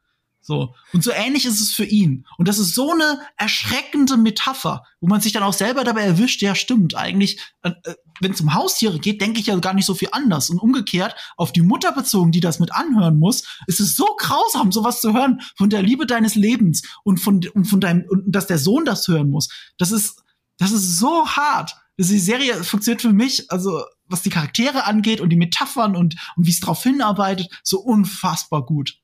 So. 0.44 0.74
Und 0.92 1.04
so 1.04 1.12
ähnlich 1.12 1.46
ist 1.46 1.62
es 1.62 1.72
für 1.72 1.84
ihn. 1.84 2.26
Und 2.38 2.48
das 2.48 2.58
ist 2.58 2.74
so 2.74 2.92
eine 2.92 3.20
erschreckende 3.38 4.18
Metapher, 4.18 4.84
wo 5.00 5.08
man 5.08 5.22
sich 5.22 5.34
dann 5.34 5.44
auch 5.44 5.54
selber 5.54 5.84
dabei 5.84 6.02
erwischt, 6.02 6.42
ja, 6.42 6.56
stimmt, 6.56 6.96
eigentlich, 6.96 7.40
äh, 7.62 7.72
äh 7.84 7.96
wenn 8.20 8.34
es 8.34 8.42
um 8.42 8.54
Haustiere 8.54 9.00
geht, 9.00 9.20
denke 9.20 9.40
ich 9.40 9.48
ja 9.48 9.56
gar 9.58 9.74
nicht 9.74 9.86
so 9.86 9.96
viel 9.96 10.10
anders. 10.12 10.50
Und 10.50 10.60
umgekehrt, 10.60 11.16
auf 11.38 11.52
die 11.52 11.62
Mutter 11.62 11.92
bezogen, 11.92 12.32
die 12.32 12.40
das 12.40 12.60
mit 12.60 12.72
anhören 12.72 13.18
muss, 13.18 13.44
ist 13.68 13.80
es 13.80 13.96
so 13.96 14.06
grausam, 14.18 14.72
sowas 14.72 15.02
zu 15.02 15.14
hören 15.14 15.42
von 15.56 15.70
der 15.70 15.82
Liebe 15.82 16.06
deines 16.06 16.36
Lebens 16.36 16.84
und 17.04 17.18
von, 17.20 17.42
und 17.54 17.66
von 17.66 17.80
deinem, 17.80 18.06
und 18.08 18.32
dass 18.32 18.48
der 18.48 18.60
Sohn 18.60 18.86
das 18.86 19.08
hören 19.08 19.30
muss. 19.30 19.50
Das 19.78 19.92
ist, 19.92 20.24
das 20.58 20.72
ist 20.72 21.00
so 21.00 21.28
hart 21.28 21.81
die 21.98 22.20
Serie 22.20 22.64
funktioniert 22.64 23.02
für 23.02 23.14
mich, 23.14 23.50
also 23.52 23.84
was 24.06 24.22
die 24.22 24.30
Charaktere 24.30 24.86
angeht 24.86 25.22
und 25.22 25.30
die 25.30 25.38
Metaphern 25.38 25.96
und, 25.96 26.16
und 26.36 26.46
wie 26.46 26.52
es 26.52 26.60
darauf 26.60 26.84
hinarbeitet, 26.84 27.48
so 27.64 27.80
unfassbar 27.80 28.66
gut. 28.66 28.98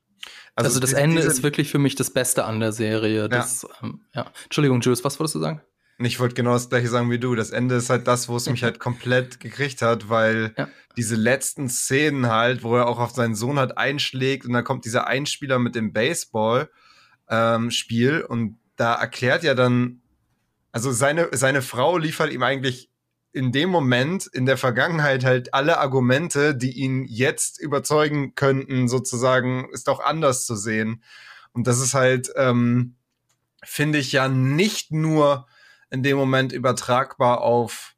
Also, 0.54 0.68
also 0.68 0.80
das 0.80 0.92
Ende 0.92 1.22
ist 1.22 1.42
wirklich 1.42 1.70
für 1.70 1.78
mich 1.78 1.94
das 1.94 2.10
Beste 2.10 2.44
an 2.44 2.60
der 2.60 2.72
Serie. 2.72 3.28
Das, 3.28 3.62
ja. 3.62 3.68
Ähm, 3.82 4.00
ja. 4.14 4.30
Entschuldigung, 4.44 4.80
Jules, 4.80 5.04
was 5.04 5.18
wolltest 5.18 5.36
du 5.36 5.40
sagen? 5.40 5.62
Ich 6.00 6.20
wollte 6.20 6.36
genau 6.36 6.52
das 6.52 6.68
gleiche 6.68 6.86
sagen 6.88 7.10
wie 7.10 7.18
du. 7.18 7.34
Das 7.34 7.50
Ende 7.50 7.74
ist 7.74 7.90
halt 7.90 8.06
das, 8.06 8.28
wo 8.28 8.36
es 8.36 8.48
mich 8.48 8.62
halt 8.62 8.78
komplett 8.78 9.40
gekriegt 9.40 9.82
hat, 9.82 10.08
weil 10.08 10.54
ja. 10.56 10.68
diese 10.96 11.16
letzten 11.16 11.68
Szenen 11.68 12.28
halt, 12.28 12.62
wo 12.62 12.76
er 12.76 12.86
auch 12.86 13.00
auf 13.00 13.10
seinen 13.10 13.34
Sohn 13.34 13.58
halt 13.58 13.76
einschlägt 13.76 14.46
und 14.46 14.52
dann 14.52 14.62
kommt 14.62 14.84
dieser 14.84 15.08
Einspieler 15.08 15.58
mit 15.58 15.74
dem 15.74 15.92
Baseball-Spiel 15.92 18.20
ähm, 18.20 18.26
und 18.28 18.60
da 18.76 18.94
erklärt 18.94 19.42
ja 19.42 19.54
dann 19.54 20.02
also 20.78 20.92
seine, 20.92 21.28
seine 21.32 21.60
Frau 21.60 21.98
liefert 21.98 22.32
ihm 22.32 22.44
eigentlich 22.44 22.88
in 23.32 23.50
dem 23.50 23.68
Moment 23.68 24.28
in 24.28 24.46
der 24.46 24.56
Vergangenheit 24.56 25.24
halt 25.24 25.52
alle 25.52 25.78
Argumente, 25.78 26.54
die 26.54 26.70
ihn 26.70 27.04
jetzt 27.04 27.60
überzeugen 27.60 28.36
könnten, 28.36 28.86
sozusagen, 28.86 29.68
ist 29.72 29.88
auch 29.88 29.98
anders 29.98 30.46
zu 30.46 30.54
sehen. 30.54 31.02
Und 31.50 31.66
das 31.66 31.80
ist 31.80 31.94
halt, 31.94 32.30
ähm, 32.36 32.94
finde 33.64 33.98
ich 33.98 34.12
ja 34.12 34.28
nicht 34.28 34.92
nur 34.92 35.48
in 35.90 36.04
dem 36.04 36.16
Moment 36.16 36.52
übertragbar 36.52 37.40
auf 37.40 37.96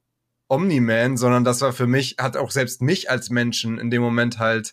Omni-Man, 0.48 1.18
sondern 1.18 1.44
das 1.44 1.60
war 1.60 1.74
für 1.74 1.86
mich, 1.86 2.16
hat 2.18 2.38
auch 2.38 2.50
selbst 2.50 2.80
mich 2.80 3.10
als 3.10 3.28
Menschen 3.28 3.78
in 3.78 3.90
dem 3.90 4.00
Moment 4.00 4.38
halt 4.38 4.72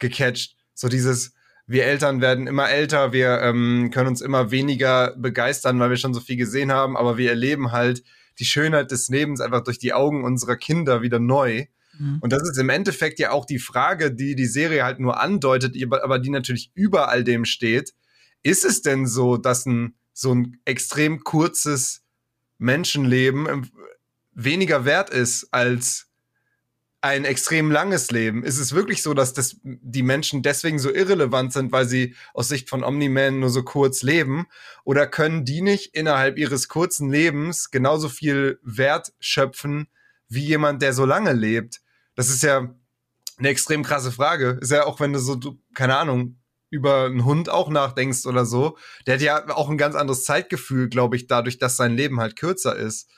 gecatcht. 0.00 0.56
So 0.74 0.88
dieses, 0.88 1.34
wir 1.66 1.84
Eltern 1.84 2.20
werden 2.20 2.46
immer 2.46 2.68
älter, 2.68 3.12
wir 3.12 3.40
ähm, 3.40 3.90
können 3.92 4.08
uns 4.08 4.20
immer 4.20 4.50
weniger 4.50 5.14
begeistern, 5.16 5.78
weil 5.80 5.90
wir 5.90 5.96
schon 5.96 6.14
so 6.14 6.20
viel 6.20 6.36
gesehen 6.36 6.72
haben, 6.72 6.96
aber 6.96 7.16
wir 7.16 7.30
erleben 7.30 7.72
halt 7.72 8.02
die 8.38 8.44
Schönheit 8.44 8.90
des 8.90 9.08
Lebens 9.08 9.40
einfach 9.40 9.62
durch 9.62 9.78
die 9.78 9.94
Augen 9.94 10.24
unserer 10.24 10.56
Kinder 10.56 11.02
wieder 11.02 11.18
neu. 11.18 11.66
Mhm. 11.98 12.18
Und 12.20 12.32
das 12.32 12.42
ist 12.42 12.58
im 12.58 12.68
Endeffekt 12.68 13.18
ja 13.18 13.30
auch 13.30 13.46
die 13.46 13.58
Frage, 13.58 14.12
die 14.12 14.34
die 14.34 14.46
Serie 14.46 14.84
halt 14.84 15.00
nur 15.00 15.20
andeutet, 15.20 15.76
aber 15.90 16.18
die 16.18 16.30
natürlich 16.30 16.70
über 16.74 17.08
all 17.08 17.24
dem 17.24 17.44
steht. 17.44 17.94
Ist 18.42 18.64
es 18.64 18.82
denn 18.82 19.06
so, 19.06 19.36
dass 19.36 19.64
ein 19.64 19.94
so 20.14 20.32
ein 20.32 20.60
extrem 20.64 21.24
kurzes 21.24 22.02
Menschenleben 22.58 23.48
ähm, 23.48 23.70
weniger 24.32 24.84
wert 24.84 25.10
ist 25.10 25.48
als 25.50 26.08
ein 27.04 27.26
extrem 27.26 27.70
langes 27.70 28.10
Leben. 28.10 28.44
Ist 28.44 28.58
es 28.58 28.74
wirklich 28.74 29.02
so, 29.02 29.12
dass 29.12 29.34
das, 29.34 29.56
die 29.62 30.02
Menschen 30.02 30.42
deswegen 30.42 30.78
so 30.78 30.90
irrelevant 30.90 31.52
sind, 31.52 31.70
weil 31.70 31.86
sie 31.86 32.14
aus 32.32 32.48
Sicht 32.48 32.70
von 32.70 32.82
Omni-Man 32.82 33.40
nur 33.40 33.50
so 33.50 33.62
kurz 33.62 34.02
leben? 34.02 34.46
Oder 34.84 35.06
können 35.06 35.44
die 35.44 35.60
nicht 35.60 35.94
innerhalb 35.94 36.38
ihres 36.38 36.66
kurzen 36.68 37.10
Lebens 37.10 37.70
genauso 37.70 38.08
viel 38.08 38.58
Wert 38.62 39.12
schöpfen 39.20 39.88
wie 40.28 40.46
jemand, 40.46 40.80
der 40.80 40.94
so 40.94 41.04
lange 41.04 41.34
lebt? 41.34 41.82
Das 42.14 42.30
ist 42.30 42.42
ja 42.42 42.74
eine 43.36 43.48
extrem 43.50 43.82
krasse 43.82 44.10
Frage. 44.10 44.58
Ist 44.62 44.72
ja 44.72 44.86
auch, 44.86 44.98
wenn 44.98 45.12
du 45.12 45.18
so, 45.18 45.34
du, 45.34 45.60
keine 45.74 45.98
Ahnung, 45.98 46.38
über 46.70 47.04
einen 47.04 47.26
Hund 47.26 47.50
auch 47.50 47.68
nachdenkst 47.68 48.24
oder 48.24 48.46
so, 48.46 48.78
der 49.06 49.16
hat 49.16 49.20
ja 49.20 49.54
auch 49.54 49.68
ein 49.68 49.76
ganz 49.76 49.94
anderes 49.94 50.24
Zeitgefühl, 50.24 50.88
glaube 50.88 51.16
ich, 51.16 51.26
dadurch, 51.26 51.58
dass 51.58 51.76
sein 51.76 51.96
Leben 51.96 52.18
halt 52.18 52.34
kürzer 52.36 52.74
ist. 52.74 53.10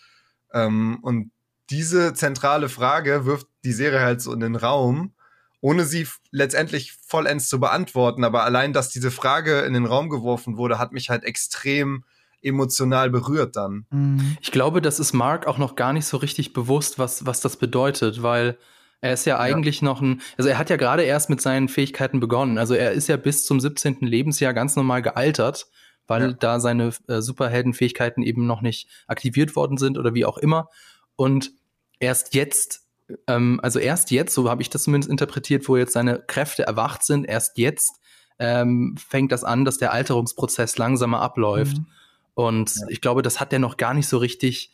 Ähm, 0.52 0.98
und 1.02 1.30
diese 1.70 2.14
zentrale 2.14 2.68
Frage 2.68 3.24
wirft 3.24 3.46
die 3.64 3.72
Serie 3.72 4.00
halt 4.00 4.20
so 4.20 4.32
in 4.32 4.40
den 4.40 4.56
Raum, 4.56 5.12
ohne 5.60 5.84
sie 5.84 6.06
letztendlich 6.30 6.92
vollends 6.92 7.48
zu 7.48 7.58
beantworten. 7.58 8.24
Aber 8.24 8.44
allein, 8.44 8.72
dass 8.72 8.90
diese 8.90 9.10
Frage 9.10 9.60
in 9.60 9.72
den 9.72 9.86
Raum 9.86 10.08
geworfen 10.10 10.56
wurde, 10.56 10.78
hat 10.78 10.92
mich 10.92 11.10
halt 11.10 11.24
extrem 11.24 12.04
emotional 12.42 13.10
berührt 13.10 13.56
dann. 13.56 13.86
Mhm. 13.90 14.36
Ich 14.40 14.52
glaube, 14.52 14.80
das 14.80 15.00
ist 15.00 15.12
Mark 15.12 15.46
auch 15.46 15.58
noch 15.58 15.74
gar 15.74 15.92
nicht 15.92 16.06
so 16.06 16.16
richtig 16.16 16.52
bewusst, 16.52 16.98
was, 16.98 17.26
was 17.26 17.40
das 17.40 17.56
bedeutet, 17.56 18.22
weil 18.22 18.56
er 19.00 19.12
ist 19.12 19.26
ja 19.26 19.38
eigentlich 19.38 19.80
ja. 19.80 19.86
noch 19.86 20.00
ein, 20.00 20.20
also 20.38 20.48
er 20.48 20.58
hat 20.58 20.70
ja 20.70 20.76
gerade 20.76 21.02
erst 21.02 21.28
mit 21.28 21.40
seinen 21.40 21.68
Fähigkeiten 21.68 22.20
begonnen. 22.20 22.58
Also 22.58 22.74
er 22.74 22.92
ist 22.92 23.08
ja 23.08 23.16
bis 23.16 23.44
zum 23.44 23.60
17. 23.60 23.98
Lebensjahr 24.00 24.54
ganz 24.54 24.76
normal 24.76 25.02
gealtert, 25.02 25.66
weil 26.06 26.22
ja. 26.22 26.32
da 26.32 26.60
seine 26.60 26.92
äh, 27.08 27.20
Superheldenfähigkeiten 27.20 28.22
eben 28.22 28.46
noch 28.46 28.62
nicht 28.62 28.88
aktiviert 29.06 29.56
worden 29.56 29.76
sind 29.76 29.98
oder 29.98 30.14
wie 30.14 30.24
auch 30.24 30.38
immer. 30.38 30.68
Und 31.16 31.52
erst 31.98 32.34
jetzt, 32.34 32.82
ähm, 33.26 33.60
also 33.62 33.78
erst 33.78 34.10
jetzt, 34.10 34.34
so 34.34 34.48
habe 34.48 34.62
ich 34.62 34.70
das 34.70 34.84
zumindest 34.84 35.10
interpretiert, 35.10 35.68
wo 35.68 35.76
jetzt 35.76 35.92
seine 35.92 36.20
Kräfte 36.20 36.66
erwacht 36.66 37.04
sind, 37.04 37.24
erst 37.24 37.58
jetzt 37.58 38.00
ähm, 38.38 38.96
fängt 38.96 39.32
das 39.32 39.44
an, 39.44 39.64
dass 39.64 39.78
der 39.78 39.92
Alterungsprozess 39.92 40.78
langsamer 40.78 41.20
abläuft. 41.20 41.78
Mhm. 41.78 41.86
Und 42.34 42.76
ja. 42.76 42.86
ich 42.88 43.00
glaube, 43.00 43.22
das 43.22 43.40
hat 43.40 43.52
er 43.52 43.58
noch 43.58 43.78
gar 43.78 43.94
nicht 43.94 44.08
so 44.08 44.18
richtig 44.18 44.70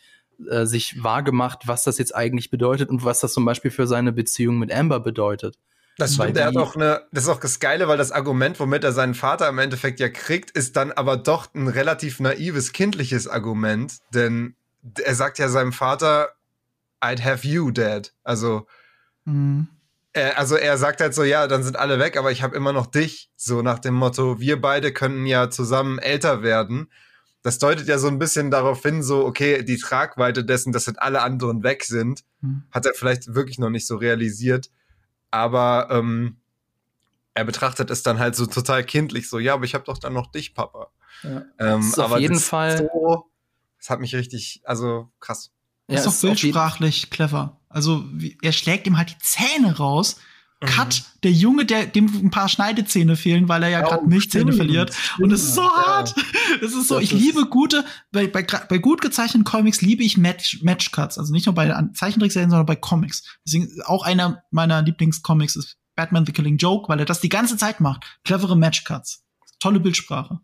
äh, 0.51 0.67
sich 0.67 1.03
wahrgemacht, 1.03 1.69
was 1.69 1.85
das 1.85 1.99
jetzt 1.99 2.15
eigentlich 2.15 2.51
bedeutet 2.51 2.91
und 2.91 3.05
was 3.05 3.21
das 3.21 3.33
zum 3.33 3.45
Beispiel 3.45 3.71
für 3.71 3.87
seine 3.87 4.13
Beziehung 4.13 4.59
mit 4.59 4.73
Amber 4.73 5.01
bedeutet. 5.01 5.57
Das 5.99 6.15
stimmt, 6.15 6.39
er 6.39 6.47
hat 6.47 6.57
auch 6.57 6.75
eine, 6.75 7.03
das 7.13 7.25
ist 7.25 7.29
auch 7.29 7.39
das 7.39 7.61
Geile, 7.61 7.87
weil 7.87 7.99
das 7.99 8.13
Argument, 8.13 8.59
womit 8.59 8.83
er 8.83 8.93
seinen 8.93 9.15
Vater 9.15 9.49
im 9.49 9.59
Endeffekt 9.59 10.01
ja 10.01 10.09
kriegt, 10.09 10.51
ist 10.51 10.75
dann 10.77 10.91
aber 10.91 11.19
doch 11.19 11.55
ein 11.55 11.69
relativ 11.69 12.19
naives, 12.19 12.73
kindliches 12.73 13.29
Argument, 13.29 13.99
denn 14.15 14.57
er 15.03 15.15
sagt 15.15 15.39
ja 15.39 15.49
seinem 15.49 15.73
Vater, 15.73 16.33
I'd 17.01 17.23
have 17.23 17.47
you, 17.47 17.71
Dad. 17.71 18.13
Also, 18.23 18.67
mhm. 19.25 19.69
er, 20.13 20.39
also 20.39 20.57
er 20.57 20.79
sagt 20.79 21.01
halt 21.01 21.15
so, 21.15 21.25
ja, 21.25 21.47
dann 21.47 21.63
sind 21.63 21.77
alle 21.77 21.99
weg, 21.99 22.17
aber 22.17 22.31
ich 22.31 22.43
habe 22.43 22.57
immer 22.57 22.73
noch 22.73 22.87
dich. 22.87 23.31
So 23.37 23.63
nach 23.63 23.79
dem 23.79 23.95
Motto, 23.95 24.41
wir 24.41 24.61
beide 24.61 24.93
können 24.93 25.27
ja 25.27 25.51
zusammen 25.51 25.99
älter 25.99 26.43
werden. 26.43 26.91
Das 27.43 27.59
deutet 27.59 27.89
ja 27.89 27.99
so 27.99 28.07
ein 28.07 28.21
bisschen 28.21 28.53
darauf 28.53 28.83
hin, 28.83 29.03
so, 29.03 29.27
okay, 29.27 29.65
die 29.65 29.79
Tragweite 29.79 30.45
dessen, 30.45 30.73
dass 30.73 30.87
halt 30.87 31.01
alle 31.01 31.23
anderen 31.23 31.65
weg 31.65 31.83
sind, 31.85 32.23
mhm. 32.41 32.63
hat 32.71 32.87
er 32.87 32.95
vielleicht 32.95 33.35
wirklich 33.35 33.59
noch 33.59 33.71
nicht 33.71 33.87
so 33.87 33.97
realisiert. 33.97 34.71
Aber 35.33 35.89
ähm, 35.91 36.37
er 37.35 37.45
betrachtet 37.45 37.91
es 37.91 38.03
dann 38.03 38.19
halt 38.19 38.37
so 38.37 38.47
total 38.47 38.85
kindlich, 38.85 39.29
so, 39.29 39.39
ja, 39.39 39.55
aber 39.55 39.65
ich 39.65 39.75
habe 39.75 39.85
doch 39.85 39.99
dann 39.99 40.13
noch 40.13 40.31
dich, 40.31 40.55
Papa. 40.55 40.91
Ja. 41.23 41.45
Ähm, 41.59 41.93
auf 41.97 42.19
jeden 42.19 42.39
Fall. 42.39 42.89
So, 42.93 43.32
das 43.83 43.91
hat 43.91 44.01
mich 44.01 44.15
richtig, 44.15 44.63
also 44.65 45.13
krass. 45.21 45.51
Ja, 45.89 45.99
ist 45.99 46.07
doch 46.07 46.21
bildsprachlich 46.21 47.11
clever. 47.11 47.61
Also 47.69 48.05
wie, 48.13 48.39
er 48.41 48.53
schlägt 48.53 48.87
ihm 48.87 48.97
halt 48.97 49.11
die 49.11 49.19
Zähne 49.19 49.77
raus 49.77 50.17
Cut, 50.67 51.03
der 51.25 51.33
Junge, 51.33 51.65
der 51.65 51.87
dem 51.87 52.07
ein 52.07 52.31
paar 52.31 52.49
Schneidezähne 52.49 53.17
fehlen, 53.17 53.49
weil 53.49 53.65
er 53.65 53.69
ja 53.71 53.81
gerade 53.81 54.05
oh, 54.05 54.09
Milchzähne 54.09 54.53
verliert. 54.53 54.95
Stimmt, 54.95 55.25
und 55.25 55.33
es 55.33 55.43
ist 55.43 55.55
so 55.55 55.63
ja. 55.63 55.87
hart. 55.87 56.15
Es 56.61 56.75
ist 56.75 56.89
so, 56.89 56.97
das 56.97 57.05
ich 57.05 57.13
ist 57.13 57.19
liebe 57.19 57.47
gute, 57.47 57.85
bei, 58.13 58.27
bei, 58.27 58.43
bei 58.43 58.79
gut 58.79 59.01
gezeichneten 59.01 59.43
Comics 59.43 59.81
liebe 59.81 60.05
ich 60.05 60.19
Match, 60.19 60.63
Match 60.63 60.93
Cuts. 60.93 61.19
Also 61.19 61.33
nicht 61.33 61.47
nur 61.47 61.55
bei 61.55 61.73
Zeichentrickserien, 61.95 62.51
sondern 62.51 62.67
bei 62.67 62.77
Comics. 62.77 63.25
Deswegen 63.45 63.69
auch 63.87 64.05
einer 64.05 64.45
meiner 64.51 64.83
Lieblingscomics 64.83 65.57
ist 65.57 65.79
Batman 65.97 66.27
the 66.27 66.33
Killing 66.33 66.59
Joke, 66.59 66.89
weil 66.89 67.01
er 67.01 67.07
das 67.07 67.21
die 67.21 67.31
ganze 67.31 67.57
Zeit 67.57 67.81
macht. 67.81 68.05
Clevere 68.25 68.57
Match 68.57 68.85
Cuts. 68.85 69.25
Tolle 69.59 69.81
Bildsprache. 69.81 70.41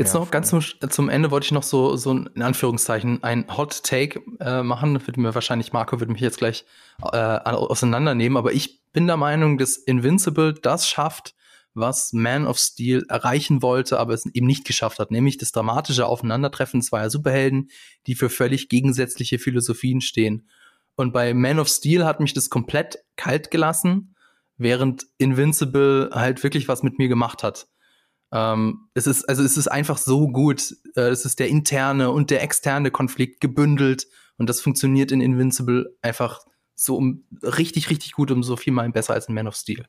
Jetzt 0.00 0.14
ja, 0.14 0.20
noch 0.20 0.30
ganz 0.30 0.48
zum, 0.48 0.62
zum, 0.62 1.08
Ende 1.10 1.30
wollte 1.30 1.44
ich 1.44 1.52
noch 1.52 1.62
so, 1.62 1.94
so 1.96 2.10
in 2.10 2.42
Anführungszeichen 2.42 3.22
ein 3.22 3.44
Hot 3.54 3.82
Take 3.82 4.22
äh, 4.40 4.62
machen. 4.62 5.06
Würde 5.06 5.20
mir 5.20 5.34
wahrscheinlich, 5.34 5.74
Marco 5.74 6.00
würde 6.00 6.10
mich 6.12 6.22
jetzt 6.22 6.38
gleich 6.38 6.64
äh, 7.02 7.16
auseinandernehmen, 7.16 8.38
aber 8.38 8.52
ich 8.52 8.80
bin 8.92 9.06
der 9.06 9.18
Meinung, 9.18 9.58
dass 9.58 9.76
Invincible 9.76 10.54
das 10.54 10.88
schafft, 10.88 11.34
was 11.74 12.14
Man 12.14 12.46
of 12.46 12.58
Steel 12.58 13.04
erreichen 13.10 13.60
wollte, 13.60 14.00
aber 14.00 14.14
es 14.14 14.24
eben 14.26 14.46
nicht 14.46 14.64
geschafft 14.64 14.98
hat, 14.98 15.10
nämlich 15.10 15.36
das 15.36 15.52
dramatische 15.52 16.06
Aufeinandertreffen 16.06 16.80
zweier 16.80 17.10
Superhelden, 17.10 17.68
die 18.06 18.14
für 18.14 18.30
völlig 18.30 18.70
gegensätzliche 18.70 19.38
Philosophien 19.38 20.00
stehen. 20.00 20.48
Und 20.96 21.12
bei 21.12 21.34
Man 21.34 21.58
of 21.58 21.68
Steel 21.68 22.06
hat 22.06 22.20
mich 22.20 22.32
das 22.32 22.48
komplett 22.48 22.98
kalt 23.16 23.50
gelassen, 23.50 24.14
während 24.56 25.06
Invincible 25.18 26.10
halt 26.12 26.42
wirklich 26.42 26.68
was 26.68 26.82
mit 26.82 26.98
mir 26.98 27.08
gemacht 27.08 27.42
hat. 27.42 27.68
Ähm, 28.32 28.88
es 28.94 29.06
ist, 29.06 29.28
also 29.28 29.42
es 29.42 29.56
ist 29.56 29.68
einfach 29.68 29.98
so 29.98 30.28
gut. 30.28 30.74
Äh, 30.96 31.08
es 31.08 31.24
ist 31.24 31.38
der 31.38 31.48
interne 31.48 32.10
und 32.10 32.30
der 32.30 32.42
externe 32.42 32.90
Konflikt 32.90 33.40
gebündelt 33.40 34.06
und 34.36 34.48
das 34.48 34.60
funktioniert 34.60 35.12
in 35.12 35.20
Invincible 35.20 35.96
einfach 36.02 36.40
so 36.74 36.96
um, 36.96 37.24
richtig, 37.42 37.90
richtig 37.90 38.12
gut 38.12 38.30
um 38.30 38.42
so 38.42 38.56
viel 38.56 38.72
mal 38.72 38.88
besser 38.90 39.12
als 39.14 39.28
in 39.28 39.34
Man 39.34 39.46
of 39.46 39.54
Steel. 39.54 39.84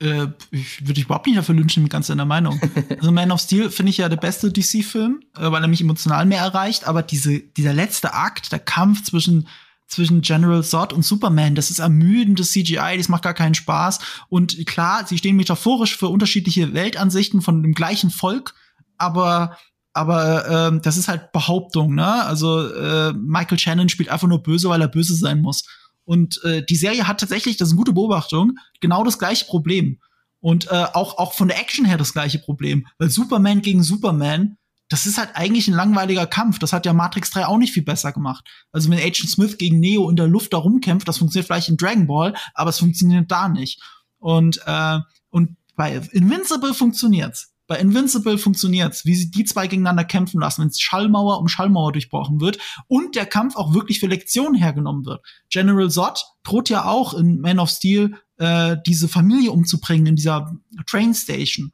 Äh, 0.00 0.28
ich 0.50 0.86
würde 0.86 1.00
überhaupt 1.00 1.26
nicht 1.26 1.38
dafür 1.38 1.54
lünschen, 1.54 1.82
mit 1.82 1.92
ganz 1.92 2.08
deiner 2.08 2.24
Meinung. 2.24 2.60
also 2.98 3.12
Man 3.12 3.30
of 3.30 3.40
Steel 3.40 3.70
finde 3.70 3.90
ich 3.90 3.98
ja 3.98 4.08
der 4.08 4.16
beste 4.16 4.50
DC-Film, 4.50 5.22
äh, 5.36 5.52
weil 5.52 5.62
er 5.62 5.68
mich 5.68 5.82
emotional 5.82 6.26
mehr 6.26 6.40
erreicht, 6.40 6.88
aber 6.88 7.02
diese, 7.02 7.38
dieser 7.38 7.72
letzte 7.72 8.14
Akt, 8.14 8.50
der 8.50 8.58
Kampf 8.58 9.04
zwischen 9.04 9.46
zwischen 9.90 10.22
General 10.22 10.62
Zod 10.62 10.92
und 10.92 11.04
Superman. 11.04 11.54
Das 11.54 11.70
ist 11.70 11.80
ermüdendes 11.80 12.52
CGI, 12.52 12.96
das 12.96 13.08
macht 13.08 13.24
gar 13.24 13.34
keinen 13.34 13.54
Spaß. 13.54 13.98
Und 14.28 14.66
klar, 14.66 15.06
sie 15.06 15.18
stehen 15.18 15.36
metaphorisch 15.36 15.96
für 15.96 16.08
unterschiedliche 16.08 16.72
Weltansichten 16.72 17.42
von 17.42 17.62
dem 17.62 17.74
gleichen 17.74 18.10
Volk, 18.10 18.54
aber 18.96 19.56
aber 19.92 20.48
ähm, 20.48 20.82
das 20.82 20.96
ist 20.96 21.08
halt 21.08 21.32
Behauptung, 21.32 21.96
ne? 21.96 22.24
Also 22.24 22.72
äh, 22.72 23.12
Michael 23.12 23.58
Shannon 23.58 23.88
spielt 23.88 24.08
einfach 24.08 24.28
nur 24.28 24.40
böse, 24.40 24.68
weil 24.68 24.80
er 24.80 24.88
böse 24.88 25.16
sein 25.16 25.40
muss. 25.40 25.64
Und 26.04 26.42
äh, 26.44 26.64
die 26.64 26.76
Serie 26.76 27.08
hat 27.08 27.18
tatsächlich, 27.18 27.56
das 27.56 27.68
ist 27.68 27.72
eine 27.72 27.78
gute 27.78 27.92
Beobachtung, 27.92 28.56
genau 28.80 29.02
das 29.02 29.18
gleiche 29.18 29.46
Problem. 29.46 29.98
Und 30.38 30.68
äh, 30.70 30.86
auch, 30.94 31.18
auch 31.18 31.34
von 31.34 31.48
der 31.48 31.60
Action 31.60 31.84
her 31.84 31.98
das 31.98 32.12
gleiche 32.12 32.38
Problem. 32.38 32.86
Weil 32.98 33.10
Superman 33.10 33.62
gegen 33.62 33.82
Superman 33.82 34.56
das 34.90 35.06
ist 35.06 35.18
halt 35.18 35.30
eigentlich 35.34 35.68
ein 35.68 35.74
langweiliger 35.74 36.26
Kampf. 36.26 36.58
Das 36.58 36.72
hat 36.72 36.84
ja 36.84 36.92
Matrix 36.92 37.30
3 37.30 37.46
auch 37.46 37.58
nicht 37.58 37.72
viel 37.72 37.84
besser 37.84 38.12
gemacht. 38.12 38.44
Also 38.72 38.90
wenn 38.90 38.98
Agent 38.98 39.30
Smith 39.30 39.56
gegen 39.56 39.78
Neo 39.78 40.10
in 40.10 40.16
der 40.16 40.26
Luft 40.26 40.52
da 40.52 40.58
rumkämpft, 40.58 41.08
das 41.08 41.18
funktioniert 41.18 41.46
vielleicht 41.46 41.68
in 41.68 41.76
Dragon 41.76 42.06
Ball, 42.06 42.34
aber 42.54 42.70
es 42.70 42.80
funktioniert 42.80 43.30
da 43.30 43.48
nicht. 43.48 43.80
Und, 44.18 44.60
äh, 44.66 44.98
und 45.30 45.56
bei 45.76 45.96
Invincible 46.12 46.74
funktioniert's. 46.74 47.54
Bei 47.68 47.78
Invincible 47.78 48.36
funktioniert's, 48.36 49.04
wie 49.04 49.14
sie 49.14 49.30
die 49.30 49.44
zwei 49.44 49.68
gegeneinander 49.68 50.02
kämpfen 50.02 50.40
lassen, 50.40 50.62
wenn 50.62 50.72
Schallmauer 50.76 51.38
um 51.38 51.46
Schallmauer 51.46 51.92
durchbrochen 51.92 52.40
wird 52.40 52.58
und 52.88 53.14
der 53.14 53.26
Kampf 53.26 53.54
auch 53.54 53.72
wirklich 53.72 54.00
für 54.00 54.08
Lektionen 54.08 54.56
hergenommen 54.56 55.06
wird. 55.06 55.24
General 55.50 55.88
Zod 55.88 56.24
droht 56.42 56.68
ja 56.68 56.86
auch 56.86 57.14
in 57.14 57.40
Man 57.40 57.60
of 57.60 57.70
Steel 57.70 58.16
äh, 58.38 58.76
diese 58.86 59.06
Familie 59.06 59.52
umzubringen 59.52 60.06
in 60.06 60.16
dieser 60.16 60.52
Train 60.86 61.14
Station. 61.14 61.70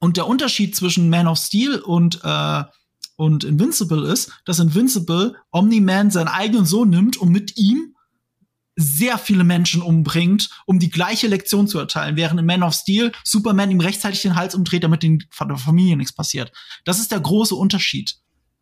Und 0.00 0.16
der 0.16 0.26
Unterschied 0.26 0.76
zwischen 0.76 1.10
Man 1.10 1.26
of 1.26 1.38
Steel 1.38 1.76
und, 1.80 2.20
äh, 2.22 2.64
und 3.16 3.44
Invincible 3.44 4.10
ist, 4.10 4.30
dass 4.44 4.60
Invincible 4.60 5.34
Omni-Man 5.50 6.10
seinen 6.10 6.28
eigenen 6.28 6.66
Sohn 6.66 6.90
nimmt 6.90 7.16
und 7.16 7.30
mit 7.30 7.56
ihm 7.56 7.94
sehr 8.80 9.18
viele 9.18 9.42
Menschen 9.42 9.82
umbringt, 9.82 10.50
um 10.64 10.78
die 10.78 10.90
gleiche 10.90 11.26
Lektion 11.26 11.66
zu 11.66 11.80
erteilen, 11.80 12.14
während 12.14 12.38
in 12.38 12.46
Man 12.46 12.62
of 12.62 12.74
Steel 12.74 13.10
Superman 13.24 13.72
ihm 13.72 13.80
rechtzeitig 13.80 14.22
den 14.22 14.36
Hals 14.36 14.54
umdreht, 14.54 14.84
damit 14.84 15.02
den 15.02 15.24
der 15.40 15.56
Familie 15.56 15.96
nichts 15.96 16.14
passiert. 16.14 16.52
Das 16.84 17.00
ist 17.00 17.10
der 17.10 17.18
große 17.18 17.56
Unterschied 17.56 18.14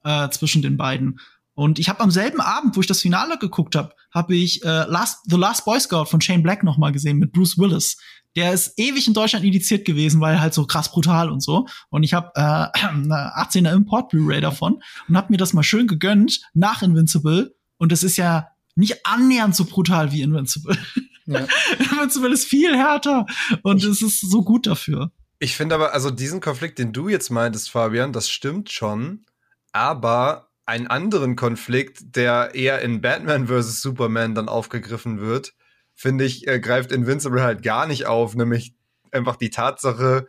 äh, 0.04 0.30
zwischen 0.30 0.62
den 0.62 0.78
beiden. 0.78 1.20
Und 1.52 1.78
ich 1.78 1.90
habe 1.90 2.00
am 2.00 2.10
selben 2.10 2.40
Abend, 2.40 2.76
wo 2.76 2.80
ich 2.80 2.86
das 2.86 3.02
Finale 3.02 3.38
geguckt 3.38 3.74
habe, 3.76 3.94
habe 4.12 4.36
ich 4.36 4.62
äh, 4.64 4.84
Last, 4.88 5.20
The 5.24 5.36
Last 5.36 5.66
Boy 5.66 5.80
Scout 5.80 6.06
von 6.06 6.20
Shane 6.22 6.42
Black 6.42 6.62
noch 6.62 6.78
mal 6.78 6.92
gesehen 6.92 7.18
mit 7.18 7.32
Bruce 7.32 7.58
Willis. 7.58 7.98
Der 8.36 8.52
ist 8.52 8.74
ewig 8.76 9.08
in 9.08 9.14
Deutschland 9.14 9.44
indiziert 9.44 9.84
gewesen, 9.84 10.20
weil 10.20 10.40
halt 10.40 10.54
so 10.54 10.66
krass 10.66 10.92
brutal 10.92 11.30
und 11.30 11.42
so. 11.42 11.66
Und 11.88 12.02
ich 12.02 12.14
habe 12.14 12.30
äh, 12.34 12.40
eine 12.88 13.32
18er 13.36 13.72
Import 13.72 14.10
Blu-ray 14.10 14.40
davon 14.40 14.82
und 15.08 15.16
habe 15.16 15.32
mir 15.32 15.38
das 15.38 15.52
mal 15.52 15.62
schön 15.62 15.86
gegönnt 15.86 16.40
nach 16.54 16.82
Invincible. 16.82 17.56
Und 17.78 17.92
das 17.92 18.02
ist 18.02 18.16
ja 18.16 18.48
nicht 18.76 19.06
annähernd 19.06 19.56
so 19.56 19.64
brutal 19.64 20.12
wie 20.12 20.22
Invincible. 20.22 20.76
Ja. 21.24 21.46
Invincible 21.78 22.32
ist 22.32 22.44
viel 22.44 22.76
härter 22.76 23.26
und 23.62 23.78
ich, 23.78 23.84
es 23.84 24.02
ist 24.02 24.20
so 24.20 24.42
gut 24.42 24.66
dafür. 24.66 25.10
Ich 25.38 25.56
finde 25.56 25.74
aber, 25.74 25.92
also 25.92 26.10
diesen 26.10 26.40
Konflikt, 26.40 26.78
den 26.78 26.92
du 26.92 27.08
jetzt 27.08 27.30
meintest, 27.30 27.70
Fabian, 27.70 28.12
das 28.12 28.30
stimmt 28.30 28.70
schon. 28.70 29.26
Aber 29.72 30.50
einen 30.64 30.86
anderen 30.86 31.36
Konflikt, 31.36 32.16
der 32.16 32.54
eher 32.54 32.80
in 32.80 33.00
Batman 33.00 33.46
vs. 33.46 33.82
Superman 33.82 34.34
dann 34.34 34.48
aufgegriffen 34.48 35.20
wird, 35.20 35.54
finde 35.96 36.24
ich, 36.24 36.46
äh, 36.46 36.60
greift 36.60 36.92
Invincible 36.92 37.42
halt 37.42 37.62
gar 37.62 37.86
nicht 37.86 38.06
auf, 38.06 38.36
nämlich 38.36 38.74
einfach 39.10 39.36
die 39.36 39.50
Tatsache, 39.50 40.28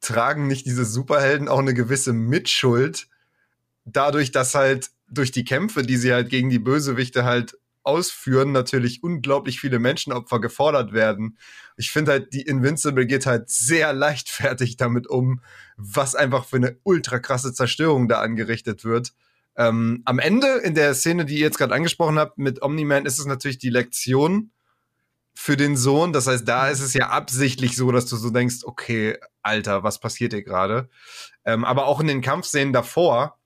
tragen 0.00 0.46
nicht 0.46 0.66
diese 0.66 0.84
Superhelden 0.84 1.48
auch 1.48 1.58
eine 1.58 1.74
gewisse 1.74 2.12
Mitschuld 2.12 3.08
dadurch, 3.84 4.30
dass 4.30 4.54
halt 4.54 4.90
durch 5.08 5.32
die 5.32 5.44
Kämpfe, 5.44 5.82
die 5.82 5.96
sie 5.96 6.12
halt 6.12 6.28
gegen 6.28 6.50
die 6.50 6.58
Bösewichte 6.58 7.24
halt 7.24 7.56
ausführen, 7.82 8.52
natürlich 8.52 9.02
unglaublich 9.02 9.60
viele 9.60 9.78
Menschenopfer 9.78 10.40
gefordert 10.40 10.92
werden. 10.92 11.38
Ich 11.76 11.92
finde 11.92 12.12
halt, 12.12 12.32
die 12.34 12.42
Invincible 12.42 13.06
geht 13.06 13.26
halt 13.26 13.48
sehr 13.48 13.92
leichtfertig 13.92 14.76
damit 14.76 15.06
um, 15.06 15.40
was 15.76 16.14
einfach 16.14 16.44
für 16.44 16.56
eine 16.56 16.76
ultra 16.82 17.20
krasse 17.20 17.54
Zerstörung 17.54 18.08
da 18.08 18.20
angerichtet 18.20 18.84
wird. 18.84 19.14
Ähm, 19.56 20.02
am 20.04 20.18
Ende 20.18 20.48
in 20.64 20.74
der 20.74 20.94
Szene, 20.94 21.24
die 21.24 21.34
ihr 21.34 21.40
jetzt 21.40 21.58
gerade 21.58 21.74
angesprochen 21.74 22.18
habt 22.18 22.38
mit 22.38 22.60
Omni-Man, 22.60 23.06
ist 23.06 23.18
es 23.18 23.26
natürlich 23.26 23.58
die 23.58 23.70
Lektion, 23.70 24.50
für 25.38 25.58
den 25.58 25.76
Sohn. 25.76 26.14
Das 26.14 26.26
heißt, 26.26 26.48
da 26.48 26.70
ist 26.70 26.80
es 26.80 26.94
ja 26.94 27.10
absichtlich 27.10 27.76
so, 27.76 27.92
dass 27.92 28.06
du 28.06 28.16
so 28.16 28.30
denkst, 28.30 28.64
okay, 28.64 29.18
Alter, 29.42 29.82
was 29.82 30.00
passiert 30.00 30.32
hier 30.32 30.42
gerade? 30.42 30.88
Ähm, 31.44 31.64
aber 31.64 31.86
auch 31.86 32.00
in 32.00 32.06
den 32.06 32.22
Kampfszenen 32.22 32.72
davor, 32.72 33.38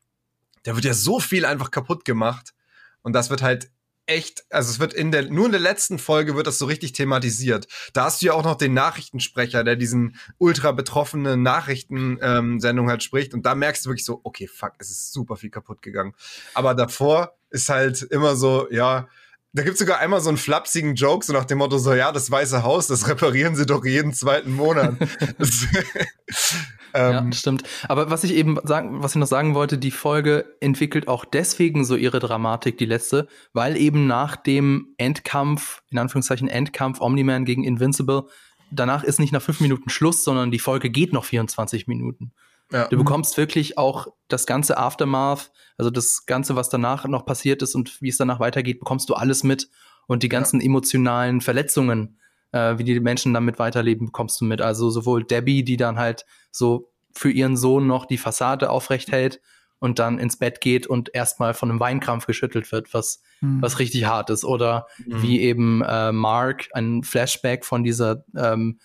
da 0.63 0.77
wird 0.77 0.85
ja 0.85 0.95
so 0.95 1.19
viel 1.19 1.45
einfach 1.45 1.73
kaputt 1.73 2.05
gemacht. 2.05 2.55
Und 3.03 3.13
das 3.13 3.29
wird 3.29 3.43
halt 3.43 3.73
echt, 4.07 4.45
also 4.51 4.71
es 4.71 4.79
wird 4.79 4.95
in 4.95 5.11
der, 5.11 5.31
nur 5.31 5.47
in 5.47 5.53
der 5.53 5.61
letzten 5.61 5.99
Folge 5.99 6.37
wird 6.37 6.47
das 6.47 6.59
so 6.59 6.67
richtig 6.67 6.93
thematisiert. 6.93 7.67
Da 7.93 8.05
hast 8.05 8.23
du 8.23 8.27
ja 8.27 8.35
auch 8.35 8.45
noch 8.45 8.57
den 8.57 8.73
Nachrichtensprecher, 8.73 9.65
der 9.65 9.75
diesen 9.75 10.17
ultra 10.39 10.71
betroffenen 10.71 11.43
Nachrichtensendung 11.43 12.89
halt 12.89 13.03
spricht. 13.03 13.35
Und 13.35 13.47
da 13.47 13.57
merkst 13.57 13.85
du 13.85 13.91
wirklich 13.91 14.05
so, 14.05 14.21
okay, 14.23 14.47
fuck, 14.47 14.75
es 14.79 14.91
ist 14.91 15.13
super 15.13 15.35
viel 15.35 15.51
kaputt 15.51 15.83
gegangen. 15.83 16.15
Aber 16.55 16.75
davor 16.75 17.37
ist 17.51 17.69
halt 17.69 18.03
immer 18.03 18.37
so, 18.37 18.69
ja, 18.71 19.09
da 19.53 19.63
gibt's 19.63 19.81
sogar 19.81 19.99
einmal 19.99 20.21
so 20.21 20.29
einen 20.29 20.39
flapsigen 20.39 20.95
Joke, 20.95 21.25
so 21.25 21.33
nach 21.33 21.45
dem 21.45 21.59
Motto, 21.59 21.79
so, 21.79 21.93
ja, 21.93 22.13
das 22.13 22.31
Weiße 22.31 22.63
Haus, 22.63 22.87
das 22.87 23.09
reparieren 23.09 23.57
sie 23.57 23.67
doch 23.67 23.85
jeden 23.85 24.13
zweiten 24.13 24.55
Monat. 24.55 24.97
ähm, 26.95 27.13
ja, 27.13 27.33
stimmt. 27.33 27.65
Aber 27.89 28.11
was 28.11 28.23
ich 28.23 28.35
eben 28.35 28.59
sagen, 28.63 29.03
was 29.03 29.13
ich 29.13 29.21
noch 29.21 29.27
sagen 29.27 29.55
wollte, 29.55 29.77
die 29.77 29.91
Folge 29.91 30.57
entwickelt 30.61 31.09
auch 31.09 31.25
deswegen 31.25 31.85
so 31.85 31.97
ihre 31.97 32.21
Dramatik, 32.21 32.79
die 32.79 32.87
letzte, 32.87 33.27
weil 33.53 33.77
eben 33.77 34.07
nach 34.07 34.37
dem 34.37 34.95
Endkampf, 34.99 35.83
in 35.91 35.99
Anführungszeichen 35.99 36.49
Endkampf 36.49 37.01
Omni-Man 37.01 37.45
gegen 37.45 37.65
Invincible, 37.65 38.25
danach 38.71 39.03
ist 39.03 39.19
nicht 39.19 39.33
nach 39.33 39.43
fünf 39.43 39.61
Minuten 39.61 39.91
Schluss, 39.91 40.23
sondern 40.23 40.53
die 40.53 40.61
Folge 40.61 40.91
geht 40.91 41.13
noch 41.13 41.25
24 41.25 41.89
Minuten. 41.89 42.33
Ja. 42.73 42.89
Du 42.89 42.97
bekommst 42.97 43.37
wirklich 43.37 43.79
auch 43.79 44.09
das 44.29 44.47
ganze 44.47 44.79
Aftermath, 44.79 45.51
also 45.77 45.91
das 45.91 46.27
Ganze, 46.27 46.57
was 46.57 46.69
danach 46.69 47.07
noch 47.07 47.27
passiert 47.27 47.63
ist 47.63 47.75
und 47.75 48.01
wie 48.01 48.09
es 48.09 48.17
danach 48.17 48.41
weitergeht, 48.41 48.79
bekommst 48.79 49.09
du 49.09 49.15
alles 49.15 49.43
mit. 49.43 49.69
Und 50.07 50.23
die 50.23 50.29
ganzen 50.29 50.61
ja. 50.61 50.67
emotionalen 50.67 51.41
Verletzungen, 51.41 52.19
äh, 52.53 52.79
wie 52.79 52.85
die 52.85 52.99
Menschen 53.01 53.35
damit 53.35 53.59
weiterleben, 53.59 54.07
bekommst 54.07 54.41
du 54.41 54.45
mit. 54.45 54.61
Also 54.61 54.91
sowohl 54.91 55.25
Debbie, 55.25 55.65
die 55.65 55.77
dann 55.77 55.99
halt 55.99 56.27
so 56.51 56.91
für 57.13 57.31
ihren 57.31 57.57
Sohn 57.57 57.87
noch 57.87 58.07
die 58.07 58.19
Fassade 58.19 58.71
aufrecht 58.71 59.11
hält 59.11 59.41
und 59.81 59.99
dann 59.99 60.19
ins 60.19 60.37
Bett 60.37 60.61
geht 60.61 60.87
und 60.87 61.13
erstmal 61.15 61.55
von 61.55 61.71
einem 61.71 61.81
Weinkrampf 61.81 62.27
geschüttelt 62.27 62.71
wird, 62.71 62.95
was, 62.95 63.23
mhm. 63.41 63.61
was 63.61 63.79
richtig 63.79 64.05
hart 64.05 64.31
ist. 64.31 64.45
Oder 64.45 64.87
mhm. 65.05 65.23
wie 65.23 65.41
eben 65.41 65.83
äh, 65.83 66.13
Mark 66.13 66.69
ein 66.73 67.03
Flashback 67.03 67.65
von 67.65 67.83
dieser 67.83 68.25
ähm, 68.37 68.79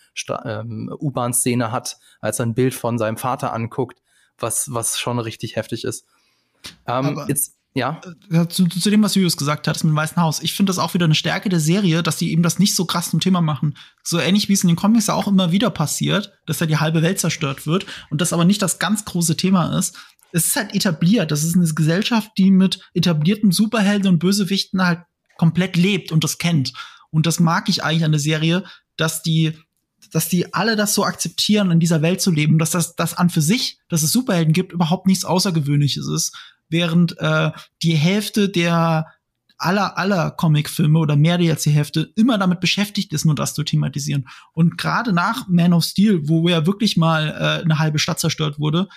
ähm, 0.45 0.89
U-Bahn-Szene 0.99 1.71
hat, 1.71 1.97
als 2.21 2.39
er 2.39 2.47
ein 2.47 2.55
Bild 2.55 2.73
von 2.73 2.97
seinem 2.97 3.17
Vater 3.17 3.53
anguckt, 3.53 4.01
was, 4.39 4.73
was 4.73 4.97
schon 4.97 5.19
richtig 5.19 5.57
heftig 5.57 5.83
ist. 5.83 6.05
Ähm, 6.87 7.21
jetzt, 7.27 7.55
Ja. 7.75 7.99
Äh, 8.31 8.47
zu, 8.47 8.65
zu, 8.67 8.89
dem, 8.89 9.03
was 9.03 9.15
Julius 9.15 9.35
gesagt 9.35 9.67
hat, 9.67 9.75
ist 9.75 9.83
mit 9.83 9.91
dem 9.91 9.97
Weißen 9.97 10.21
Haus. 10.21 10.41
Ich 10.41 10.53
finde 10.53 10.69
das 10.69 10.79
auch 10.79 10.93
wieder 10.93 11.05
eine 11.05 11.13
Stärke 11.13 11.49
der 11.49 11.59
Serie, 11.59 12.03
dass 12.03 12.15
die 12.15 12.31
eben 12.31 12.41
das 12.41 12.57
nicht 12.57 12.73
so 12.73 12.85
krass 12.85 13.11
zum 13.11 13.19
Thema 13.19 13.41
machen. 13.41 13.77
So 14.01 14.17
ähnlich 14.17 14.47
wie 14.47 14.53
es 14.53 14.63
in 14.63 14.69
den 14.69 14.77
Comics 14.77 15.07
ja 15.07 15.13
auch 15.13 15.27
immer 15.27 15.51
wieder 15.51 15.69
passiert, 15.69 16.31
dass 16.45 16.57
da 16.57 16.65
die 16.65 16.77
halbe 16.77 17.01
Welt 17.01 17.19
zerstört 17.19 17.67
wird 17.67 17.85
und 18.09 18.21
das 18.21 18.31
aber 18.31 18.45
nicht 18.45 18.61
das 18.61 18.79
ganz 18.79 19.03
große 19.03 19.35
Thema 19.35 19.77
ist. 19.77 19.97
Es 20.35 20.47
ist 20.47 20.55
halt 20.57 20.75
etabliert. 20.75 21.31
Das 21.31 21.45
ist 21.45 21.55
eine 21.55 21.65
Gesellschaft, 21.65 22.31
die 22.37 22.51
mit 22.51 22.81
etablierten 22.93 23.51
Superhelden 23.51 24.09
und 24.09 24.19
Bösewichten 24.19 24.85
halt 24.85 24.99
komplett 25.37 25.77
lebt 25.77 26.11
und 26.11 26.25
das 26.25 26.37
kennt. 26.37 26.73
Und 27.09 27.25
das 27.25 27.39
mag 27.39 27.69
ich 27.69 27.83
eigentlich 27.83 28.03
an 28.03 28.11
der 28.11 28.19
Serie, 28.19 28.65
dass 28.97 29.23
die 29.23 29.57
dass 30.11 30.29
die 30.29 30.53
alle 30.53 30.75
das 30.75 30.93
so 30.93 31.03
akzeptieren, 31.03 31.71
in 31.71 31.79
dieser 31.79 32.01
Welt 32.01 32.21
zu 32.21 32.31
leben, 32.31 32.59
dass 32.59 32.71
das, 32.71 32.95
das 32.95 33.15
an 33.15 33.29
für 33.29 33.41
sich, 33.41 33.79
dass 33.89 34.03
es 34.03 34.11
Superhelden 34.11 34.53
gibt, 34.53 34.71
überhaupt 34.71 35.07
nichts 35.07 35.25
Außergewöhnliches 35.25 36.07
ist, 36.07 36.35
während 36.69 37.17
äh, 37.19 37.51
die 37.81 37.95
Hälfte 37.95 38.49
der 38.49 39.07
aller 39.57 39.97
aller 39.97 40.31
Comicfilme 40.31 40.99
oder 40.99 41.15
mehr 41.15 41.39
als 41.39 41.63
die 41.63 41.71
Hälfte 41.71 42.11
immer 42.15 42.37
damit 42.37 42.59
beschäftigt 42.59 43.13
ist, 43.13 43.25
nur 43.25 43.35
das 43.35 43.53
zu 43.53 43.63
thematisieren. 43.63 44.27
Und 44.51 44.77
gerade 44.77 45.13
nach 45.13 45.47
Man 45.47 45.73
of 45.73 45.85
Steel, 45.85 46.27
wo 46.27 46.47
ja 46.49 46.65
wirklich 46.65 46.97
mal 46.97 47.29
äh, 47.29 47.63
eine 47.63 47.79
halbe 47.79 47.99
Stadt 47.99 48.19
zerstört 48.19 48.59
wurde, 48.59 48.89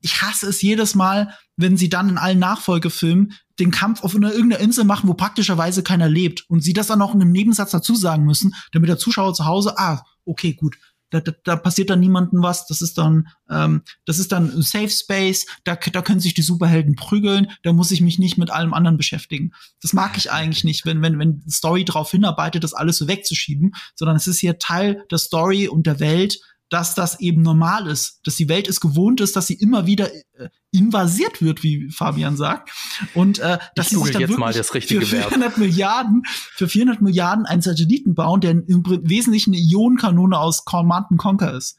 ich 0.00 0.22
hasse 0.22 0.46
es 0.46 0.62
jedes 0.62 0.94
Mal, 0.94 1.34
wenn 1.56 1.76
sie 1.76 1.88
dann 1.88 2.08
in 2.08 2.18
allen 2.18 2.38
Nachfolgefilmen 2.38 3.32
den 3.58 3.70
Kampf 3.70 4.02
auf 4.02 4.16
einer 4.16 4.32
irgendeiner 4.32 4.62
Insel 4.62 4.84
machen, 4.84 5.08
wo 5.08 5.14
praktischerweise 5.14 5.82
keiner 5.82 6.08
lebt 6.08 6.44
und 6.48 6.62
sie 6.62 6.72
das 6.72 6.86
dann 6.86 6.98
noch 6.98 7.14
in 7.14 7.20
einem 7.20 7.32
Nebensatz 7.32 7.70
dazu 7.70 7.94
sagen 7.94 8.24
müssen, 8.24 8.54
damit 8.72 8.88
der 8.88 8.98
Zuschauer 8.98 9.34
zu 9.34 9.44
Hause, 9.44 9.78
ah, 9.78 10.02
okay, 10.24 10.54
gut, 10.54 10.76
da, 11.10 11.20
da, 11.20 11.32
da 11.44 11.56
passiert 11.56 11.90
dann 11.90 12.00
niemandem 12.00 12.42
was. 12.42 12.66
Das 12.66 12.80
ist 12.80 12.96
dann, 12.96 13.28
ähm, 13.50 13.82
das 14.06 14.18
ist 14.18 14.32
dann 14.32 14.50
ein 14.50 14.62
Safe 14.62 14.88
Space. 14.88 15.46
Da, 15.64 15.74
da 15.74 16.02
können 16.02 16.20
sich 16.20 16.34
die 16.34 16.42
Superhelden 16.42 16.94
prügeln. 16.94 17.48
Da 17.62 17.72
muss 17.72 17.90
ich 17.90 18.00
mich 18.00 18.18
nicht 18.18 18.38
mit 18.38 18.50
allem 18.50 18.72
anderen 18.72 18.96
beschäftigen. 18.96 19.52
Das 19.82 19.92
mag 19.92 20.16
ich 20.16 20.30
eigentlich 20.30 20.64
nicht, 20.64 20.86
wenn 20.86 21.02
wenn 21.02 21.18
wenn 21.18 21.42
Story 21.48 21.84
darauf 21.84 22.10
hinarbeitet, 22.10 22.64
das 22.64 22.74
alles 22.74 22.96
so 22.96 23.08
wegzuschieben, 23.08 23.72
sondern 23.96 24.16
es 24.16 24.26
ist 24.26 24.38
hier 24.38 24.58
Teil 24.58 25.04
der 25.10 25.18
Story 25.18 25.68
und 25.68 25.86
der 25.86 26.00
Welt 26.00 26.38
dass 26.70 26.94
das 26.94 27.20
eben 27.20 27.42
normal 27.42 27.88
ist, 27.88 28.20
dass 28.24 28.36
die 28.36 28.48
Welt 28.48 28.68
es 28.68 28.80
gewohnt 28.80 29.20
ist, 29.20 29.36
dass 29.36 29.48
sie 29.48 29.54
immer 29.54 29.86
wieder 29.86 30.10
äh, 30.14 30.48
invasiert 30.70 31.42
wird, 31.42 31.62
wie 31.62 31.90
Fabian 31.90 32.36
sagt, 32.36 32.70
und 33.14 33.40
äh, 33.40 33.58
dass 33.74 33.90
sie 33.90 33.96
sich 33.96 34.12
dann 34.12 34.22
jetzt 34.22 34.38
mal 34.38 34.52
das 34.52 34.72
richtige 34.72 35.00
für 35.00 35.16
400 35.16 35.40
Verb. 35.40 35.58
Milliarden 35.58 36.22
für 36.24 36.68
400 36.68 37.02
Milliarden 37.02 37.44
einen 37.44 37.60
Satelliten 37.60 38.14
bauen, 38.14 38.40
der 38.40 38.52
im 38.52 38.84
Wesentlichen 39.02 39.52
eine 39.52 39.60
Ionenkanone 39.60 40.38
aus 40.38 40.64
Command 40.64 41.08
Conquer 41.18 41.54
ist. 41.54 41.76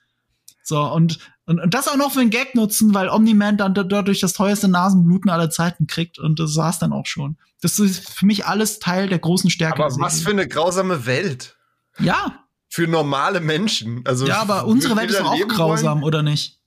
So 0.64 0.82
und, 0.84 1.20
und 1.46 1.60
und 1.60 1.74
das 1.74 1.88
auch 1.88 1.96
noch 1.96 2.12
für 2.12 2.20
einen 2.20 2.30
Gag 2.30 2.54
nutzen, 2.54 2.94
weil 2.94 3.10
Omni-Man 3.10 3.58
dann 3.58 3.74
dadurch 3.74 4.20
das 4.20 4.34
teuerste 4.34 4.68
Nasenbluten 4.68 5.32
aller 5.32 5.50
Zeiten 5.50 5.88
kriegt 5.88 6.20
und 6.20 6.40
das 6.40 6.56
war's 6.58 6.80
dann 6.80 6.92
auch 6.92 7.06
schon. 7.06 7.38
Das 7.62 7.80
ist 7.80 8.10
für 8.10 8.26
mich 8.26 8.46
alles 8.46 8.80
Teil 8.80 9.08
der 9.08 9.20
großen 9.20 9.50
Stärke. 9.50 9.84
Aber 9.84 9.96
was 10.00 10.22
für 10.22 10.32
eine 10.32 10.48
grausame 10.48 11.06
Welt. 11.06 11.58
Ja, 12.00 12.41
für 12.72 12.88
normale 12.88 13.42
Menschen. 13.42 14.02
Also 14.06 14.26
ja, 14.26 14.42
aber 14.42 14.66
unsere 14.66 14.96
Welt 14.96 15.12
ist 15.12 15.20
doch 15.20 15.34
auch 15.34 15.48
grausam, 15.48 16.00
wollen? 16.00 16.04
oder 16.06 16.24
nicht? 16.24 16.58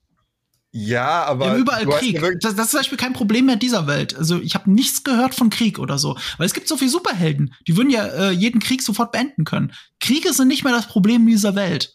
Ja, 0.71 1.25
aber. 1.25 1.47
Wir 1.47 1.51
haben 1.53 1.61
überall 1.61 1.87
Krieg. 1.87 2.21
Das, 2.41 2.55
das, 2.55 2.67
ist 2.67 2.71
zum 2.73 2.81
Beispiel 2.81 2.99
kein 2.99 3.15
Problem 3.15 3.47
mehr 3.47 3.57
dieser 3.57 3.87
Welt. 3.87 4.15
Also 4.15 4.39
ich 4.39 4.55
habe 4.55 4.71
nichts 4.71 5.03
gehört 5.03 5.35
von 5.35 5.49
Krieg 5.49 5.79
oder 5.79 5.99
so. 5.99 6.17
Weil 6.37 6.47
es 6.47 6.53
gibt 6.53 6.69
so 6.69 6.77
viele 6.77 6.91
Superhelden, 6.91 7.55
die 7.67 7.77
würden 7.77 7.91
ja 7.91 8.05
äh, 8.05 8.31
jeden 8.33 8.61
Krieg 8.61 8.83
sofort 8.83 9.13
beenden 9.13 9.45
können. 9.45 9.73
Kriege 9.99 10.33
sind 10.35 10.49
nicht 10.49 10.63
mehr 10.63 10.75
das 10.75 10.89
Problem 10.89 11.27
dieser 11.27 11.55
Welt. 11.55 11.95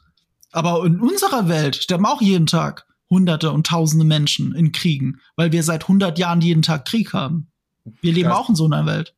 Aber 0.51 0.83
in 0.85 0.99
unserer 0.99 1.47
Welt 1.47 1.75
sterben 1.75 2.07
auch 2.07 2.21
jeden 2.21 2.47
Tag 2.47 2.87
Hunderte 3.11 3.51
und 3.51 3.67
Tausende 3.67 4.05
Menschen 4.05 4.55
in 4.55 4.71
Kriegen, 4.71 5.19
weil 5.35 5.51
wir 5.51 5.61
seit 5.61 5.83
100 5.83 6.17
Jahren 6.17 6.41
jeden 6.41 6.63
Tag 6.63 6.85
Krieg 6.85 7.13
haben. 7.13 7.51
Wir 8.01 8.13
leben 8.13 8.29
das, 8.29 8.37
auch 8.37 8.49
in 8.49 8.55
so 8.55 8.65
einer 8.65 8.87
Welt. 8.87 9.13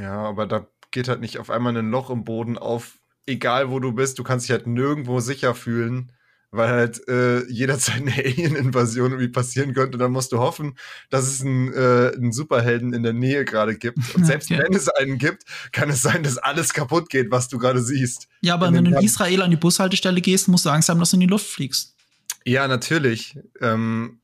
Ja, 0.00 0.22
aber 0.22 0.46
da 0.46 0.66
geht 0.90 1.08
halt 1.08 1.20
nicht 1.20 1.38
auf 1.38 1.50
einmal 1.50 1.76
ein 1.76 1.90
Loch 1.90 2.10
im 2.10 2.24
Boden 2.24 2.58
auf, 2.58 2.98
egal 3.26 3.70
wo 3.70 3.80
du 3.80 3.92
bist, 3.92 4.18
du 4.18 4.22
kannst 4.22 4.46
dich 4.46 4.52
halt 4.52 4.66
nirgendwo 4.66 5.20
sicher 5.20 5.54
fühlen, 5.54 6.12
weil 6.50 6.68
halt 6.68 7.08
äh, 7.08 7.44
jederzeit 7.50 8.02
eine 8.02 8.12
Alien-Invasion 8.12 9.12
irgendwie 9.12 9.28
passieren 9.28 9.74
könnte. 9.74 9.96
Und 9.96 10.00
dann 10.00 10.12
musst 10.12 10.32
du 10.32 10.38
hoffen, 10.38 10.76
dass 11.10 11.26
es 11.26 11.40
einen, 11.40 11.72
äh, 11.72 12.12
einen 12.14 12.32
Superhelden 12.32 12.92
in 12.92 13.02
der 13.02 13.12
Nähe 13.12 13.44
gerade 13.44 13.76
gibt. 13.76 13.98
Und 14.14 14.24
selbst 14.26 14.50
okay. 14.50 14.62
wenn 14.62 14.74
es 14.74 14.88
einen 14.88 15.18
gibt, 15.18 15.44
kann 15.72 15.90
es 15.90 16.02
sein, 16.02 16.22
dass 16.22 16.38
alles 16.38 16.72
kaputt 16.72 17.08
geht, 17.08 17.30
was 17.30 17.48
du 17.48 17.58
gerade 17.58 17.82
siehst. 17.82 18.28
Ja, 18.40 18.54
aber 18.54 18.72
wenn 18.72 18.84
du 18.84 18.92
in 18.92 19.04
Israel 19.04 19.42
an 19.42 19.50
die 19.50 19.56
Bushaltestelle 19.56 20.20
gehst, 20.20 20.48
musst 20.48 20.64
du 20.64 20.70
Angst 20.70 20.88
haben, 20.88 21.00
dass 21.00 21.10
du 21.10 21.16
in 21.16 21.22
die 21.22 21.26
Luft 21.26 21.46
fliegst. 21.46 21.96
Ja, 22.44 22.68
natürlich. 22.68 23.36
Ähm, 23.60 24.20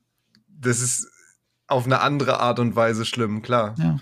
das 0.46 0.80
ist 0.80 1.08
auf 1.66 1.86
eine 1.86 2.00
andere 2.00 2.40
Art 2.40 2.58
und 2.58 2.76
Weise 2.76 3.04
schlimm, 3.04 3.42
klar. 3.42 3.74
Ja. 3.78 3.98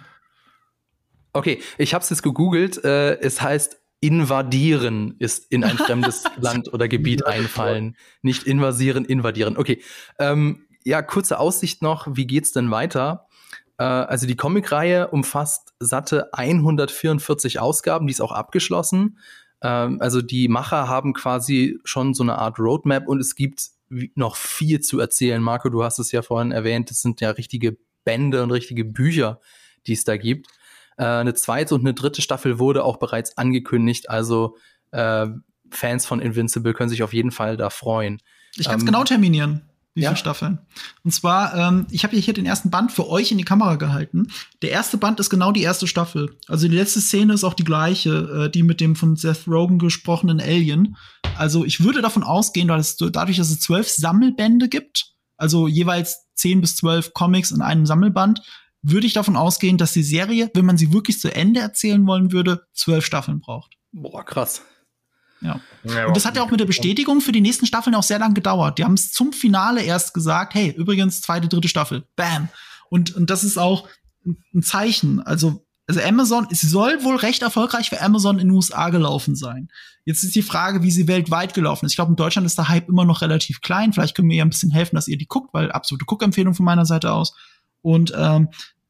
Okay, 1.33 1.63
ich 1.77 1.95
habe 1.95 2.03
es 2.03 2.11
jetzt 2.11 2.23
gegoogelt. 2.23 2.83
Äh, 2.85 3.21
es 3.21 3.41
heißt 3.41 3.79
invadieren 4.01 5.17
ist 5.19 5.51
in 5.51 5.65
ein 5.65 5.77
fremdes 5.77 6.25
Land 6.37 6.73
oder 6.73 6.89
Gebiet 6.89 7.27
einfallen. 7.27 7.97
Nicht 8.23 8.45
invasieren, 8.45 9.05
invadieren. 9.05 9.57
Okay. 9.57 9.83
Ähm, 10.19 10.67
ja, 10.85 11.03
kurze 11.03 11.39
Aussicht 11.39 11.83
noch. 11.83 12.07
Wie 12.11 12.27
geht's 12.27 12.53
denn 12.53 12.71
weiter? 12.71 13.27
Äh, 13.79 13.85
also 13.85 14.27
die 14.27 14.37
Comicreihe 14.37 15.09
umfasst 15.09 15.75
satte 15.81 16.33
144 16.33 17.61
Ausgaben, 17.61 18.07
die 18.07 18.13
ist 18.13 18.21
auch 18.21 18.33
abgeschlossen. 18.33 19.19
Ähm, 19.63 20.01
also 20.01 20.23
die 20.23 20.49
Macher 20.49 20.89
haben 20.89 21.15
quasi 21.15 21.79
schon 21.85 22.15
so 22.15 22.23
eine 22.23 22.39
Art 22.39 22.59
Roadmap 22.59 23.09
und 23.09 23.21
es 23.21 23.35
gibt 23.35 23.71
noch 24.15 24.37
viel 24.37 24.81
zu 24.81 25.01
erzählen. 25.01 25.43
Marco, 25.43 25.71
du 25.71 25.83
hast 25.83 25.99
es 25.99 26.13
ja 26.13 26.23
vorhin 26.23 26.53
erwähnt, 26.53 26.91
es 26.91 27.01
sind 27.01 27.21
ja 27.21 27.31
richtige 27.31 27.79
Bände 28.05 28.43
und 28.43 28.51
richtige 28.51 28.85
Bücher, 28.85 29.41
die 29.87 29.95
es 29.95 30.05
da 30.05 30.17
gibt. 30.17 30.47
Äh, 30.99 31.05
eine 31.05 31.35
zweite 31.35 31.75
und 31.75 31.81
eine 31.81 31.95
dritte 31.95 32.21
Staffel 32.21 32.59
wurde 32.59 32.85
auch 32.85 32.99
bereits 32.99 33.39
angekündigt. 33.39 34.11
Also 34.11 34.57
äh, 34.91 35.27
Fans 35.71 36.07
von 36.07 36.21
Invincible 36.21 36.75
können 36.75 36.91
sich 36.91 37.03
auf 37.03 37.15
jeden 37.15 37.31
Fall 37.31 37.57
da 37.57 37.71
freuen. 37.71 38.21
Ich 38.57 38.67
kann 38.67 38.77
es 38.77 38.83
ähm, 38.83 38.87
genau 38.87 39.05
terminieren. 39.05 39.63
Wie 39.95 40.03
ja? 40.03 40.11
viele 40.11 40.19
Staffeln? 40.19 40.59
Und 41.03 41.11
zwar, 41.13 41.55
ähm, 41.57 41.87
ich 41.91 42.05
habe 42.05 42.17
hier 42.17 42.35
den 42.35 42.47
ersten 42.47 42.71
Band 42.71 42.93
für 42.93 43.09
euch 43.09 43.33
in 43.33 43.39
die 43.39 43.45
Kamera 43.45 43.77
gehalten. 43.77 44.29
Der 44.63 44.71
erste 44.71 44.97
Band 44.97 45.19
ist 45.19 45.31
genau 45.31 45.51
die 45.51 45.63
erste 45.63 45.89
Staffel. 45.89 46.37
Also 46.47 46.69
die 46.69 46.77
letzte 46.77 47.01
Szene 47.01 47.33
ist 47.33 47.43
auch 47.43 47.55
die 47.55 47.65
gleiche, 47.65 48.45
äh, 48.47 48.51
die 48.51 48.63
mit 48.63 48.81
dem 48.81 48.95
von 48.95 49.17
Seth 49.17 49.49
Rogen 49.49 49.79
gesprochenen 49.79 50.41
Alien. 50.41 50.97
Also 51.37 51.65
ich 51.65 51.83
würde 51.83 52.01
davon 52.01 52.23
ausgehen, 52.23 52.69
dass 52.69 52.91
es, 53.01 53.11
dadurch, 53.13 53.39
dass 53.39 53.51
es 53.51 53.61
zwölf 53.61 53.89
Sammelbände 53.89 54.69
gibt, 54.69 55.15
also 55.37 55.67
jeweils 55.67 56.27
zehn 56.35 56.61
bis 56.61 56.77
zwölf 56.77 57.13
Comics 57.13 57.51
in 57.51 57.63
einem 57.63 57.85
Sammelband, 57.85 58.43
würde 58.83 59.07
ich 59.07 59.13
davon 59.13 59.37
ausgehen, 59.37 59.79
dass 59.79 59.93
die 59.93 60.03
Serie, 60.03 60.51
wenn 60.55 60.65
man 60.65 60.79
sie 60.79 60.93
wirklich 60.93 61.19
zu 61.19 61.35
Ende 61.35 61.61
erzählen 61.61 62.07
wollen 62.07 62.33
würde, 62.33 62.67
zwölf 62.73 63.05
Staffeln 63.05 63.41
braucht. 63.41 63.77
Boah, 63.93 64.25
krass. 64.25 64.63
Ja. 65.41 65.61
ja 65.85 66.07
und 66.07 66.17
das 66.17 66.25
hat 66.25 66.37
ja 66.37 66.43
auch 66.43 66.51
mit 66.51 66.61
der 66.61 66.67
Bestätigung 66.67 67.21
für 67.21 67.33
die 67.33 67.41
nächsten 67.41 67.67
Staffeln 67.67 67.95
auch 67.95 68.03
sehr 68.03 68.19
lang 68.19 68.35
gedauert. 68.35 68.79
Die 68.79 68.85
haben 68.85 68.95
es 68.95 69.13
zum 69.13 69.33
Finale 69.33 69.83
erst 69.83 70.15
gesagt, 70.15 70.55
hey, 70.55 70.71
übrigens, 70.71 71.21
zweite, 71.21 71.49
dritte 71.49 71.69
Staffel. 71.69 72.07
Bam. 72.17 72.49
Und, 72.91 73.15
und 73.15 73.31
das 73.31 73.45
ist 73.45 73.59
auch 73.59 73.89
ein 74.55 74.63
Zeichen. 74.63 75.21
Also, 75.21 75.65
also 75.87 76.01
Amazon, 76.01 76.47
es 76.51 76.61
soll 76.61 77.03
wohl 77.03 77.17
recht 77.17 77.43
erfolgreich 77.43 77.89
für 77.89 78.01
Amazon 78.01 78.39
in 78.39 78.49
den 78.49 78.57
USA 78.57 78.91
gelaufen 78.91 79.37
sein. 79.37 79.69
Jetzt 80.05 80.23
ist 80.23 80.35
die 80.35 80.43
Frage, 80.43 80.83
wie 80.83 80.91
sie 80.91 81.07
weltweit 81.07 81.55
gelaufen 81.55 81.87
ist. 81.87 81.93
Ich 81.93 81.97
glaube, 81.97 82.11
in 82.11 82.17
Deutschland 82.17 82.47
ist 82.47 82.59
der 82.59 82.69
Hype 82.69 82.89
immer 82.89 83.05
noch 83.05 83.23
relativ 83.23 83.61
klein. 83.61 83.93
Vielleicht 83.93 84.15
können 84.15 84.29
wir 84.29 84.37
ihr 84.37 84.45
ein 84.45 84.51
bisschen 84.51 84.71
helfen, 84.71 84.97
dass 84.97 85.09
ihr 85.09 85.19
die 85.19 85.27
guckt, 85.27 85.55
weil 85.55 85.71
absolute 85.73 86.05
Guckempfehlung 86.05 86.55
von 86.55 86.65
meiner 86.65 86.87
Seite 86.87 87.13
aus. 87.13 87.35
Und 87.83 88.13
ähm, 88.17 88.49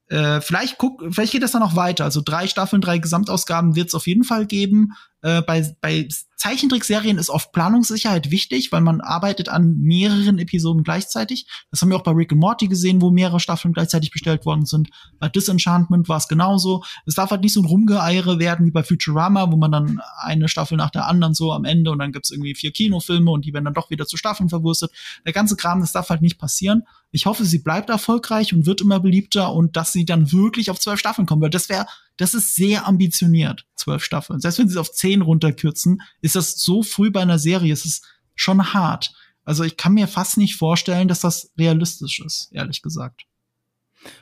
äh, 0.08 0.40
vielleicht 0.40 0.78
guck, 0.78 1.02
vielleicht 1.10 1.32
geht 1.32 1.42
das 1.42 1.52
dann 1.52 1.62
noch 1.62 1.76
weiter. 1.76 2.04
Also 2.04 2.22
drei 2.24 2.46
Staffeln, 2.46 2.80
drei 2.80 2.98
Gesamtausgaben 2.98 3.76
wird 3.76 3.88
es 3.88 3.94
auf 3.94 4.06
jeden 4.06 4.24
Fall 4.24 4.46
geben. 4.46 4.92
Äh, 5.22 5.42
bei, 5.42 5.74
bei 5.80 6.08
Zeichentrickserien 6.36 7.18
ist 7.18 7.30
oft 7.30 7.50
Planungssicherheit 7.50 8.30
wichtig, 8.30 8.70
weil 8.70 8.80
man 8.80 9.00
arbeitet 9.00 9.48
an 9.48 9.76
mehreren 9.78 10.38
Episoden 10.38 10.84
gleichzeitig. 10.84 11.48
Das 11.72 11.82
haben 11.82 11.88
wir 11.88 11.96
auch 11.96 12.04
bei 12.04 12.12
Rick 12.12 12.30
and 12.30 12.40
Morty 12.40 12.68
gesehen, 12.68 13.02
wo 13.02 13.10
mehrere 13.10 13.40
Staffeln 13.40 13.74
gleichzeitig 13.74 14.12
bestellt 14.12 14.46
worden 14.46 14.64
sind. 14.64 14.88
Bei 15.18 15.28
Disenchantment 15.28 16.08
war 16.08 16.18
es 16.18 16.28
genauso. 16.28 16.84
Es 17.06 17.16
darf 17.16 17.32
halt 17.32 17.40
nicht 17.40 17.54
so 17.54 17.60
ein 17.60 17.66
Rumgeeiere 17.66 18.38
werden 18.38 18.66
wie 18.66 18.70
bei 18.70 18.84
Futurama, 18.84 19.50
wo 19.50 19.56
man 19.56 19.72
dann 19.72 20.00
eine 20.18 20.48
Staffel 20.48 20.76
nach 20.76 20.90
der 20.90 21.06
anderen 21.06 21.34
so 21.34 21.52
am 21.52 21.64
Ende 21.64 21.90
und 21.90 21.98
dann 21.98 22.12
gibt's 22.12 22.30
irgendwie 22.30 22.54
vier 22.54 22.70
Kinofilme 22.70 23.32
und 23.32 23.44
die 23.44 23.52
werden 23.52 23.64
dann 23.64 23.74
doch 23.74 23.90
wieder 23.90 24.06
zu 24.06 24.16
Staffeln 24.16 24.48
verwurstet. 24.48 24.92
Der 25.26 25.32
ganze 25.32 25.56
Kram, 25.56 25.80
das 25.80 25.90
darf 25.90 26.08
halt 26.08 26.22
nicht 26.22 26.38
passieren. 26.38 26.84
Ich 27.10 27.26
hoffe, 27.26 27.44
sie 27.44 27.58
bleibt 27.58 27.90
erfolgreich 27.90 28.54
und 28.54 28.66
wird 28.66 28.80
immer 28.80 29.00
beliebter 29.00 29.52
und 29.52 29.76
dass 29.76 29.92
sie 29.92 30.04
dann 30.04 30.30
wirklich 30.30 30.70
auf 30.70 30.78
zwölf 30.78 31.00
Staffeln 31.00 31.26
kommen, 31.26 31.42
weil 31.42 31.50
das 31.50 31.68
wäre 31.68 31.86
das 32.18 32.34
ist 32.34 32.54
sehr 32.54 32.86
ambitioniert, 32.86 33.66
zwölf 33.74 34.04
Staffeln. 34.04 34.40
Selbst 34.40 34.58
wenn 34.58 34.68
sie 34.68 34.74
es 34.74 34.78
auf 34.78 34.92
zehn 34.92 35.22
runterkürzen, 35.22 36.02
ist 36.20 36.36
das 36.36 36.60
so 36.60 36.82
früh 36.82 37.10
bei 37.10 37.22
einer 37.22 37.38
Serie, 37.38 37.72
es 37.72 37.84
ist 37.84 38.06
schon 38.34 38.74
hart. 38.74 39.14
Also 39.44 39.64
ich 39.64 39.76
kann 39.78 39.94
mir 39.94 40.08
fast 40.08 40.36
nicht 40.36 40.56
vorstellen, 40.56 41.08
dass 41.08 41.20
das 41.20 41.52
realistisch 41.58 42.20
ist, 42.20 42.50
ehrlich 42.52 42.82
gesagt. 42.82 43.22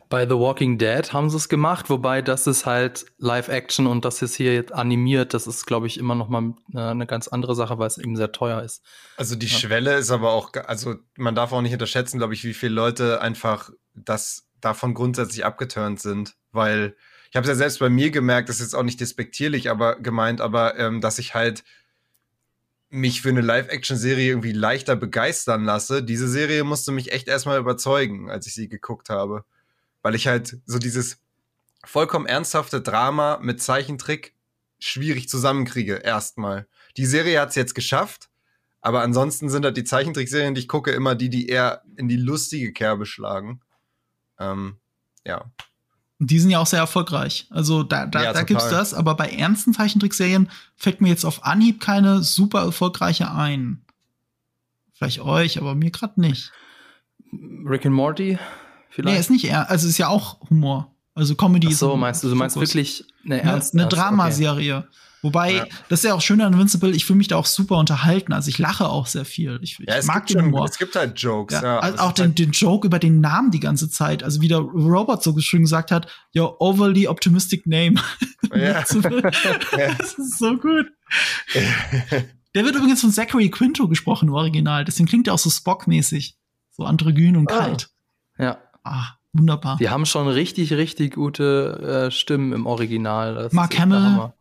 Bei 0.09 0.27
The 0.27 0.37
Walking 0.37 0.79
Dead 0.79 1.13
haben 1.13 1.29
sie 1.31 1.37
es 1.37 1.49
gemacht, 1.49 1.91
wobei 1.91 2.23
das 2.23 2.47
ist 2.47 2.65
halt 2.65 3.07
Live-Action 3.19 3.87
und 3.87 4.05
das 4.05 4.23
ist 4.23 4.37
hier 4.37 4.55
jetzt 4.55 4.73
animiert. 4.73 5.35
Das 5.35 5.47
ist, 5.47 5.67
glaube 5.67 5.87
ich, 5.87 5.99
immer 5.99 6.15
noch 6.15 6.29
mal 6.29 6.55
äh, 6.75 6.79
eine 6.79 7.07
ganz 7.07 7.29
andere 7.29 7.55
Sache, 7.55 7.79
weil 7.79 7.89
es 7.89 7.99
eben 7.99 8.17
sehr 8.17 8.33
teuer 8.33 8.63
ist. 8.63 8.83
Also 9.17 9.37
die 9.37 9.47
ja. 9.47 9.59
Schwelle 9.59 9.97
ist 9.97 10.11
aber 10.11 10.33
auch, 10.33 10.53
also 10.67 10.97
man 11.17 11.35
darf 11.35 11.53
auch 11.53 11.61
nicht 11.61 11.73
unterschätzen, 11.73 12.19
glaube 12.19 12.35
ich, 12.35 12.45
wie 12.45 12.55
viele 12.55 12.75
Leute 12.75 13.21
einfach 13.21 13.71
das 13.95 14.49
davon 14.61 14.95
grundsätzlich 14.95 15.45
abgeturnt 15.45 16.01
sind, 16.01 16.37
weil 16.53 16.97
ich 17.37 17.39
habe 17.39 17.45
es 17.45 17.51
ja 17.51 17.55
selbst 17.57 17.81
bei 17.81 17.91
mir 17.91 18.11
gemerkt, 18.11 18.49
das 18.49 18.57
ist 18.57 18.63
jetzt 18.63 18.75
auch 18.75 18.83
nicht 18.83 18.99
despektierlich, 18.99 19.69
aber 19.69 19.97
gemeint, 19.97 20.41
aber 20.41 20.79
ähm, 20.79 21.03
dass 21.03 21.19
ich 21.19 21.35
halt 21.35 21.65
mich 22.89 23.21
für 23.21 23.29
eine 23.29 23.43
Live-Action-Serie 23.43 24.31
irgendwie 24.31 24.53
leichter 24.53 24.97
begeistern 24.97 25.63
lasse. 25.65 26.03
Diese 26.03 26.29
Serie 26.29 26.65
musste 26.65 26.93
mich 26.93 27.13
echt 27.13 27.29
erstmal 27.29 27.59
überzeugen, 27.59 28.31
als 28.31 28.47
ich 28.47 28.55
sie 28.55 28.71
geguckt 28.71 29.11
habe. 29.11 29.45
Weil 30.01 30.15
ich 30.15 30.27
halt 30.27 30.57
so 30.65 30.79
dieses 30.79 31.19
vollkommen 31.85 32.25
ernsthafte 32.25 32.81
Drama 32.81 33.39
mit 33.43 33.63
Zeichentrick 33.63 34.33
schwierig 34.79 35.29
zusammenkriege, 35.29 35.97
erstmal. 35.97 36.67
Die 36.97 37.05
Serie 37.05 37.39
hat 37.39 37.51
es 37.51 37.55
jetzt 37.55 37.75
geschafft, 37.75 38.31
aber 38.81 39.03
ansonsten 39.03 39.51
sind 39.51 39.67
halt 39.67 39.77
die 39.77 39.85
Zeichentrickserien, 39.85 40.55
die 40.55 40.63
ich 40.63 40.69
gucke, 40.69 40.91
immer 40.91 41.15
die, 41.15 41.29
die 41.29 41.51
eher 41.51 41.83
in 41.97 42.09
die 42.09 42.17
lustige 42.17 42.73
Kerbe 42.73 43.05
schlagen. 43.05 43.61
Ähm, 44.39 44.79
ja. 45.27 45.51
Und 46.19 46.31
die 46.31 46.39
sind 46.39 46.51
ja 46.51 46.61
auch 46.61 46.67
sehr 46.67 46.81
erfolgreich. 46.81 47.47
Also 47.51 47.83
da, 47.83 48.07
da, 48.07 48.23
ja, 48.23 48.33
da 48.33 48.43
gibt's 48.43 48.71
das, 48.71 48.95
aber 48.95 49.15
bei 49.15 49.29
ernsten 49.29 49.75
Zeichentrickserien 49.75 50.51
fällt 50.75 51.01
mir 51.01 51.09
jetzt 51.09 51.25
auf 51.25 51.45
Anhieb 51.45 51.81
keine 51.81 52.23
super 52.23 52.63
erfolgreiche 52.63 53.31
ein. 53.31 53.83
Vielleicht 54.95 55.21
euch, 55.21 55.59
aber 55.59 55.75
mir 55.75 55.91
gerade 55.91 56.19
nicht. 56.21 56.53
Rick 57.65 57.85
and 57.85 57.95
Morty 57.95 58.39
vielleicht? 58.89 59.15
Nee, 59.15 59.21
ist 59.21 59.31
nicht 59.31 59.45
eher, 59.45 59.69
also 59.69 59.89
ist 59.89 59.99
ja 59.99 60.09
auch 60.09 60.41
Humor. 60.49 60.91
Also 61.15 61.35
Comedy 61.35 61.69
Ach 61.71 61.77
so, 61.77 61.97
meinst 61.97 62.25
du, 62.25 62.29
du 62.29 62.35
meinst 62.35 62.57
wirklich 62.57 63.05
eine 63.25 63.43
ernste 63.43 63.77
eine, 63.77 63.83
eine 63.83 63.89
Dramaserie. 63.89 64.79
Okay. 64.79 64.89
Wobei, 65.27 65.55
ja. 65.55 65.67
das 65.89 66.01
ist 66.01 66.05
ja 66.05 66.15
auch 66.15 66.21
schön 66.21 66.41
an 66.41 66.53
Invincible, 66.53 66.95
ich 66.95 67.05
fühle 67.05 67.17
mich 67.17 67.27
da 67.27 67.35
auch 67.35 67.47
super 67.47 67.79
unterhalten. 67.79 68.33
Also 68.33 68.49
ich 68.49 68.59
lache 68.59 68.89
auch 68.89 69.07
sehr 69.07 69.25
viel. 69.25 69.59
Ich, 69.61 69.77
ja, 69.81 69.99
ich 69.99 70.05
mag 70.05 70.25
den 70.29 70.41
Humor. 70.41 70.67
Es 70.67 70.79
gibt 70.79 70.95
halt 70.95 71.19
Jokes, 71.19 71.53
ja. 71.53 71.63
ja 71.65 71.79
also 71.81 71.99
auch 71.99 72.13
den, 72.13 72.27
halt 72.27 72.39
den 72.39 72.53
Joke 72.53 72.87
über 72.87 73.01
den 73.01 73.21
Namen 73.21 73.51
die 73.51 73.59
ganze 73.59 73.91
Zeit. 73.91 74.23
Also 74.23 74.41
wie 74.41 74.47
der 74.47 74.59
Robert 74.59 75.25
so 75.25 75.37
schön 75.41 75.63
gesagt 75.63 75.91
hat, 75.91 76.07
your 76.37 76.63
overly 76.63 77.09
optimistic 77.09 77.67
name. 77.67 78.01
Ja. 78.55 78.75
das 78.89 78.93
ist 80.19 80.39
so 80.39 80.57
gut. 80.57 80.87
der 82.55 82.65
wird 82.65 82.77
übrigens 82.77 83.01
von 83.01 83.11
Zachary 83.11 83.51
Quinto 83.51 83.89
gesprochen 83.89 84.29
im 84.29 84.35
Original. 84.35 84.85
Deswegen 84.85 85.09
klingt 85.09 85.27
er 85.27 85.35
auch 85.35 85.41
so 85.41 85.51
Spock-mäßig. 85.51 86.37
So 86.71 86.85
androgyn 86.85 87.37
und 87.37 87.51
ah. 87.51 87.59
kalt. 87.59 87.91
Ja. 88.39 88.59
Ah, 88.85 89.17
wunderbar. 89.33 89.79
Die 89.79 89.91
haben 89.91 90.07
schon 90.07 90.29
richtig, 90.29 90.73
richtig 90.75 91.15
gute 91.15 92.07
äh, 92.07 92.11
Stimmen 92.13 92.53
im 92.53 92.67
Original. 92.67 93.35
Das 93.35 93.53
Mark 93.53 93.77
Hamill. 93.77 94.33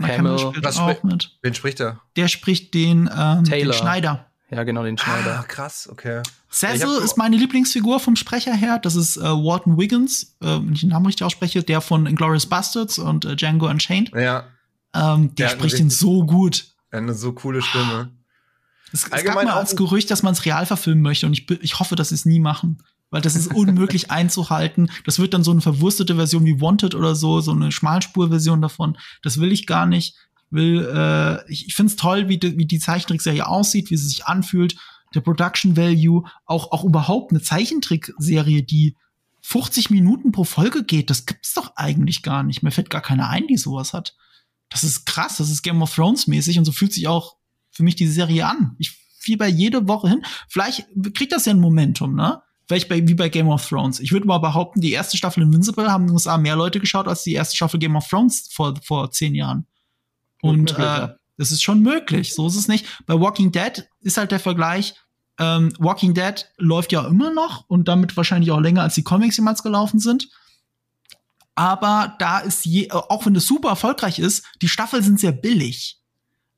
Mark, 0.00 0.02
Mark 0.02 0.18
Hamill. 0.18 0.38
spielt 0.38 0.64
Was 0.64 0.78
auch 0.78 1.02
mit. 1.02 1.30
Wen 1.42 1.54
spricht 1.54 1.80
er? 1.80 2.00
Der 2.16 2.28
spricht 2.28 2.72
den, 2.74 3.10
ähm, 3.14 3.44
den 3.44 3.72
Schneider. 3.72 4.26
Ja, 4.50 4.64
genau, 4.64 4.84
den 4.84 4.98
Schneider. 4.98 5.40
Ah, 5.40 5.42
krass, 5.44 5.88
okay. 5.90 6.22
Cecil 6.50 7.00
ist 7.02 7.16
meine 7.16 7.36
Lieblingsfigur 7.36 8.00
vom 8.00 8.16
Sprecher 8.16 8.52
her. 8.52 8.78
Das 8.78 8.96
ist 8.96 9.16
äh, 9.16 9.22
Walton 9.22 9.78
Wiggins, 9.78 10.36
äh, 10.42 10.46
wenn 10.46 10.74
ich 10.74 10.80
den 10.80 10.90
Namen 10.90 11.06
richtig 11.06 11.24
ausspreche, 11.24 11.62
der 11.62 11.80
von 11.80 12.06
Inglourious 12.06 12.46
Bastards 12.46 12.98
und 12.98 13.24
äh, 13.24 13.34
Django 13.34 13.68
Unchained. 13.68 14.12
Ja. 14.14 14.44
Ähm, 14.94 15.34
der, 15.34 15.48
der 15.48 15.56
spricht 15.56 15.78
ihn 15.78 15.88
so 15.88 16.26
gut. 16.26 16.66
Eine 16.90 17.14
so 17.14 17.32
coole 17.32 17.62
Stimme. 17.62 18.10
Es, 18.92 19.04
es 19.10 19.24
gab 19.24 19.36
mal 19.36 19.48
als 19.48 19.74
Gerücht, 19.74 20.10
dass 20.10 20.22
man 20.22 20.34
es 20.34 20.44
real 20.44 20.66
verfilmen 20.66 21.02
möchte 21.02 21.24
und 21.24 21.32
ich, 21.32 21.50
ich 21.62 21.78
hoffe, 21.78 21.96
dass 21.96 22.10
sie 22.10 22.14
es 22.14 22.26
nie 22.26 22.40
machen 22.40 22.82
weil 23.12 23.20
das 23.20 23.36
ist 23.36 23.54
unmöglich 23.54 24.10
einzuhalten. 24.10 24.90
Das 25.04 25.20
wird 25.20 25.34
dann 25.34 25.44
so 25.44 25.52
eine 25.52 25.60
verwurstete 25.60 26.16
Version 26.16 26.44
wie 26.44 26.60
Wanted 26.60 26.96
oder 26.96 27.14
so, 27.14 27.40
so 27.40 27.52
eine 27.52 27.70
Schmalspurversion 27.70 28.60
davon. 28.60 28.98
Das 29.22 29.38
will 29.38 29.52
ich 29.52 29.66
gar 29.66 29.86
nicht. 29.86 30.16
Will, 30.50 30.84
äh, 30.92 31.50
ich, 31.50 31.68
ich 31.68 31.74
finde 31.74 31.90
es 31.92 31.96
toll, 31.96 32.28
wie, 32.28 32.38
die, 32.38 32.58
wie 32.58 32.66
die 32.66 32.80
Zeichentrickserie 32.80 33.46
aussieht, 33.46 33.90
wie 33.90 33.96
sie 33.96 34.08
sich 34.08 34.26
anfühlt, 34.26 34.76
der 35.14 35.20
Production 35.20 35.76
Value, 35.76 36.24
auch, 36.46 36.72
auch 36.72 36.84
überhaupt 36.84 37.30
eine 37.30 37.42
Zeichentrickserie, 37.42 38.62
die 38.62 38.96
50 39.42 39.90
Minuten 39.90 40.32
pro 40.32 40.44
Folge 40.44 40.84
geht, 40.84 41.10
das 41.10 41.26
gibt's 41.26 41.54
doch 41.54 41.76
eigentlich 41.76 42.22
gar 42.22 42.42
nicht. 42.42 42.62
Mir 42.62 42.70
fällt 42.70 42.90
gar 42.90 43.02
keiner 43.02 43.28
ein, 43.28 43.46
die 43.46 43.56
sowas 43.56 43.92
hat. 43.92 44.16
Das 44.70 44.84
ist 44.84 45.04
krass, 45.04 45.36
das 45.36 45.50
ist 45.50 45.62
Game 45.62 45.82
of 45.82 45.94
Thrones 45.94 46.26
mäßig 46.26 46.58
und 46.58 46.64
so 46.64 46.72
fühlt 46.72 46.94
sich 46.94 47.08
auch 47.08 47.36
für 47.70 47.82
mich 47.82 47.96
die 47.96 48.06
Serie 48.06 48.46
an. 48.46 48.74
Ich 48.78 48.96
fieber 49.18 49.46
jede 49.46 49.86
Woche 49.86 50.08
hin. 50.08 50.24
Vielleicht 50.48 50.86
kriegt 51.14 51.32
das 51.32 51.44
ja 51.44 51.52
ein 51.52 51.60
Momentum, 51.60 52.14
ne? 52.14 52.42
Vielleicht 52.72 52.88
bei, 52.88 53.06
wie 53.06 53.14
bei 53.14 53.28
Game 53.28 53.48
of 53.48 53.68
Thrones. 53.68 54.00
Ich 54.00 54.12
würde 54.12 54.26
mal 54.26 54.38
behaupten, 54.38 54.80
die 54.80 54.92
erste 54.92 55.18
Staffel 55.18 55.42
Invincible 55.42 55.92
haben 55.92 56.04
in 56.04 56.06
den 56.08 56.14
USA 56.14 56.38
mehr 56.38 56.56
Leute 56.56 56.80
geschaut 56.80 57.06
als 57.06 57.22
die 57.22 57.34
erste 57.34 57.54
Staffel 57.54 57.78
Game 57.78 57.96
of 57.96 58.08
Thrones 58.08 58.48
vor, 58.50 58.74
vor 58.82 59.10
zehn 59.10 59.34
Jahren. 59.34 59.66
Und 60.40 60.78
äh, 60.78 61.08
das 61.36 61.52
ist 61.52 61.62
schon 61.62 61.82
möglich. 61.82 62.34
So 62.34 62.46
ist 62.46 62.56
es 62.56 62.68
nicht. 62.68 62.86
Bei 63.04 63.20
Walking 63.20 63.52
Dead 63.52 63.86
ist 64.00 64.16
halt 64.16 64.30
der 64.30 64.40
Vergleich. 64.40 64.94
Ähm, 65.38 65.72
Walking 65.78 66.14
Dead 66.14 66.46
läuft 66.56 66.92
ja 66.92 67.06
immer 67.06 67.30
noch 67.30 67.68
und 67.68 67.88
damit 67.88 68.16
wahrscheinlich 68.16 68.50
auch 68.50 68.60
länger 68.60 68.82
als 68.82 68.94
die 68.94 69.04
Comics 69.04 69.36
jemals 69.36 69.62
gelaufen 69.62 70.00
sind. 70.00 70.30
Aber 71.54 72.16
da 72.18 72.38
ist 72.38 72.64
je, 72.64 72.90
auch 72.90 73.26
wenn 73.26 73.36
es 73.36 73.46
super 73.46 73.68
erfolgreich 73.68 74.18
ist, 74.18 74.46
die 74.62 74.68
Staffeln 74.68 75.02
sind 75.02 75.20
sehr 75.20 75.32
billig. 75.32 76.00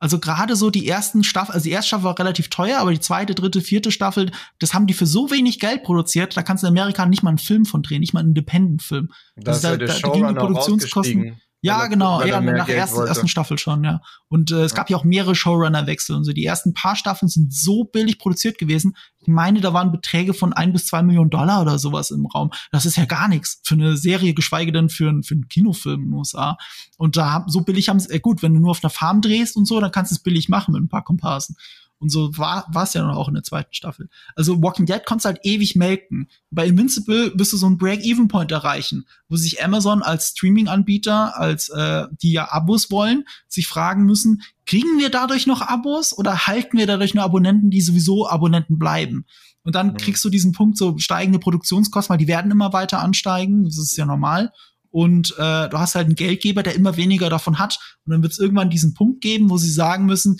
Also 0.04 0.18
gerade 0.18 0.54
so 0.54 0.68
die 0.68 0.86
ersten 0.86 1.24
Staffeln, 1.24 1.54
also 1.54 1.64
die 1.64 1.70
erste 1.70 1.88
Staffel 1.88 2.04
war 2.04 2.18
relativ 2.18 2.50
teuer, 2.50 2.78
aber 2.78 2.92
die 2.92 3.00
zweite, 3.00 3.34
dritte, 3.34 3.62
vierte 3.62 3.90
Staffel, 3.90 4.30
das 4.58 4.74
haben 4.74 4.86
die 4.86 4.92
für 4.92 5.06
so 5.06 5.30
wenig 5.30 5.60
Geld 5.60 5.82
produziert, 5.82 6.36
da 6.36 6.42
kannst 6.42 6.62
du 6.62 6.66
in 6.66 6.72
Amerika 6.74 7.06
nicht 7.06 7.22
mal 7.22 7.30
einen 7.30 7.38
Film 7.38 7.64
von 7.64 7.82
drehen, 7.82 8.00
nicht 8.00 8.12
mal 8.12 8.20
einen 8.20 8.28
Independent-Film. 8.28 9.10
Ist 9.36 9.64
da, 9.64 9.70
ja 9.70 9.76
da, 9.78 9.86
da 9.86 10.08
gingen 10.10 10.28
die 10.28 10.34
Produktionskosten. 10.34 11.40
Ja, 11.64 11.86
genau, 11.86 12.22
ja, 12.22 12.42
nach 12.42 12.66
der 12.66 12.76
ersten, 12.76 13.06
ersten 13.06 13.26
Staffel 13.26 13.56
schon, 13.56 13.84
ja. 13.84 14.02
Und 14.28 14.50
äh, 14.50 14.64
es 14.64 14.72
ja. 14.72 14.76
gab 14.76 14.90
ja 14.90 14.98
auch 14.98 15.04
mehrere 15.04 15.34
Showrunner-Wechsel 15.34 16.14
und 16.14 16.24
so. 16.24 16.32
Die 16.34 16.44
ersten 16.44 16.74
paar 16.74 16.94
Staffeln 16.94 17.30
sind 17.30 17.54
so 17.54 17.84
billig 17.84 18.18
produziert 18.18 18.58
gewesen. 18.58 18.94
Ich 19.18 19.28
meine, 19.28 19.62
da 19.62 19.72
waren 19.72 19.90
Beträge 19.90 20.34
von 20.34 20.52
ein 20.52 20.74
bis 20.74 20.84
zwei 20.84 21.02
Millionen 21.02 21.30
Dollar 21.30 21.62
oder 21.62 21.78
sowas 21.78 22.10
im 22.10 22.26
Raum. 22.26 22.50
Das 22.70 22.84
ist 22.84 22.96
ja 22.96 23.06
gar 23.06 23.28
nichts 23.28 23.62
für 23.64 23.76
eine 23.76 23.96
Serie, 23.96 24.34
geschweige 24.34 24.72
denn 24.72 24.90
für, 24.90 25.08
ein, 25.08 25.22
für 25.22 25.32
einen 25.32 25.48
Kinofilm 25.48 26.02
in 26.02 26.10
den 26.10 26.18
USA. 26.18 26.58
Und 26.98 27.16
da 27.16 27.46
so 27.48 27.62
billig 27.62 27.88
haben 27.88 27.98
sie, 27.98 28.10
äh, 28.10 28.20
gut, 28.20 28.42
wenn 28.42 28.52
du 28.52 28.60
nur 28.60 28.72
auf 28.72 28.84
einer 28.84 28.90
Farm 28.90 29.22
drehst 29.22 29.56
und 29.56 29.66
so, 29.66 29.80
dann 29.80 29.90
kannst 29.90 30.12
du 30.12 30.16
es 30.16 30.22
billig 30.22 30.50
machen 30.50 30.72
mit 30.72 30.82
ein 30.82 30.88
paar 30.88 31.04
Komparsen. 31.04 31.56
Und 32.04 32.10
so 32.10 32.36
war 32.36 32.68
es 32.82 32.92
ja 32.92 33.00
dann 33.00 33.16
auch 33.16 33.28
in 33.28 33.34
der 33.34 33.44
zweiten 33.44 33.72
Staffel. 33.72 34.10
Also 34.36 34.62
Walking 34.62 34.84
Dead 34.84 35.00
konntest 35.06 35.24
halt 35.24 35.38
ewig 35.42 35.74
melken. 35.74 36.28
Bei 36.50 36.66
Invincible 36.66 37.32
wirst 37.34 37.54
du 37.54 37.56
so 37.56 37.64
einen 37.64 37.78
Break-Even-Point 37.78 38.52
erreichen, 38.52 39.06
wo 39.30 39.36
sich 39.36 39.64
Amazon 39.64 40.02
als 40.02 40.28
Streaming-Anbieter, 40.28 41.40
als 41.40 41.70
äh, 41.70 42.04
die 42.20 42.32
ja 42.32 42.52
Abos 42.52 42.90
wollen, 42.90 43.24
sich 43.48 43.66
fragen 43.66 44.04
müssen, 44.04 44.42
kriegen 44.66 44.98
wir 44.98 45.08
dadurch 45.08 45.46
noch 45.46 45.62
Abos 45.62 46.12
oder 46.12 46.46
halten 46.46 46.76
wir 46.76 46.86
dadurch 46.86 47.14
nur 47.14 47.24
Abonnenten, 47.24 47.70
die 47.70 47.80
sowieso 47.80 48.28
Abonnenten 48.28 48.78
bleiben? 48.78 49.24
Und 49.62 49.74
dann 49.74 49.92
mhm. 49.92 49.96
kriegst 49.96 50.22
du 50.26 50.28
diesen 50.28 50.52
Punkt 50.52 50.76
so 50.76 50.98
steigende 50.98 51.38
Produktionskosten, 51.38 52.12
weil 52.12 52.18
die 52.18 52.28
werden 52.28 52.50
immer 52.50 52.74
weiter 52.74 52.98
ansteigen, 52.98 53.64
das 53.64 53.78
ist 53.78 53.96
ja 53.96 54.04
normal 54.04 54.52
und 54.94 55.32
äh, 55.38 55.68
du 55.68 55.78
hast 55.80 55.96
halt 55.96 56.06
einen 56.06 56.14
Geldgeber, 56.14 56.62
der 56.62 56.76
immer 56.76 56.96
weniger 56.96 57.28
davon 57.28 57.58
hat. 57.58 57.80
Und 58.04 58.12
dann 58.12 58.22
wird 58.22 58.32
es 58.32 58.38
irgendwann 58.38 58.70
diesen 58.70 58.94
Punkt 58.94 59.22
geben, 59.22 59.50
wo 59.50 59.58
sie 59.58 59.72
sagen 59.72 60.06
müssen, 60.06 60.38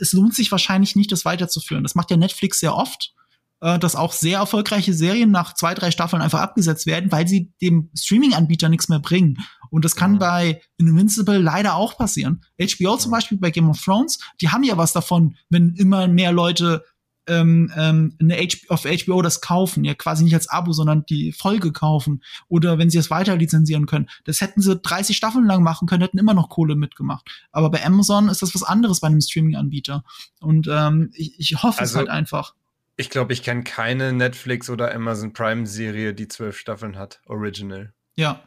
es 0.00 0.14
lohnt 0.14 0.34
sich 0.34 0.50
wahrscheinlich 0.50 0.96
nicht, 0.96 1.12
das 1.12 1.26
weiterzuführen. 1.26 1.82
Das 1.82 1.94
macht 1.94 2.10
ja 2.10 2.16
Netflix 2.16 2.60
sehr 2.60 2.74
oft, 2.74 3.12
äh, 3.60 3.78
dass 3.78 3.96
auch 3.96 4.14
sehr 4.14 4.38
erfolgreiche 4.38 4.94
Serien 4.94 5.30
nach 5.30 5.52
zwei, 5.52 5.74
drei 5.74 5.90
Staffeln 5.90 6.22
einfach 6.22 6.40
abgesetzt 6.40 6.86
werden, 6.86 7.12
weil 7.12 7.28
sie 7.28 7.52
dem 7.60 7.90
Streaming-Anbieter 7.94 8.70
nichts 8.70 8.88
mehr 8.88 9.00
bringen. 9.00 9.36
Und 9.68 9.84
das 9.84 9.96
kann 9.96 10.12
mhm. 10.12 10.18
bei 10.18 10.62
Invincible 10.78 11.36
leider 11.36 11.74
auch 11.74 11.98
passieren. 11.98 12.42
HBO 12.58 12.96
zum 12.96 13.10
Beispiel 13.10 13.36
bei 13.36 13.50
Game 13.50 13.68
of 13.68 13.84
Thrones, 13.84 14.18
die 14.40 14.48
haben 14.48 14.64
ja 14.64 14.78
was 14.78 14.94
davon, 14.94 15.36
wenn 15.50 15.74
immer 15.74 16.08
mehr 16.08 16.32
Leute 16.32 16.86
ähm, 17.30 17.72
ähm, 17.76 18.16
eine 18.20 18.36
H 18.36 18.58
auf 18.68 18.82
HBO 18.82 19.22
das 19.22 19.40
kaufen, 19.40 19.84
ja 19.84 19.94
quasi 19.94 20.24
nicht 20.24 20.34
als 20.34 20.48
Abo, 20.48 20.72
sondern 20.72 21.06
die 21.06 21.32
Folge 21.32 21.72
kaufen 21.72 22.22
oder 22.48 22.78
wenn 22.78 22.90
sie 22.90 22.98
es 22.98 23.10
weiter 23.10 23.36
lizenzieren 23.36 23.86
können. 23.86 24.08
Das 24.24 24.40
hätten 24.40 24.60
sie 24.60 24.76
30 24.76 25.16
Staffeln 25.16 25.46
lang 25.46 25.62
machen 25.62 25.86
können, 25.88 26.02
hätten 26.02 26.18
immer 26.18 26.34
noch 26.34 26.48
Kohle 26.48 26.76
mitgemacht. 26.76 27.28
Aber 27.52 27.70
bei 27.70 27.84
Amazon 27.84 28.28
ist 28.28 28.42
das 28.42 28.54
was 28.54 28.62
anderes 28.62 29.00
bei 29.00 29.08
einem 29.08 29.20
Streaming-Anbieter. 29.20 30.04
Und 30.40 30.68
ähm, 30.70 31.10
ich, 31.14 31.38
ich 31.38 31.62
hoffe 31.62 31.80
also, 31.80 31.92
es 31.92 31.96
halt 31.96 32.08
einfach. 32.08 32.54
Ich 32.96 33.08
glaube, 33.08 33.32
ich 33.32 33.42
kenne 33.42 33.64
keine 33.64 34.12
Netflix 34.12 34.68
oder 34.68 34.94
Amazon 34.94 35.32
Prime-Serie, 35.32 36.12
die 36.12 36.28
zwölf 36.28 36.58
Staffeln 36.58 36.98
hat, 36.98 37.20
original. 37.26 37.94
Ja. 38.16 38.42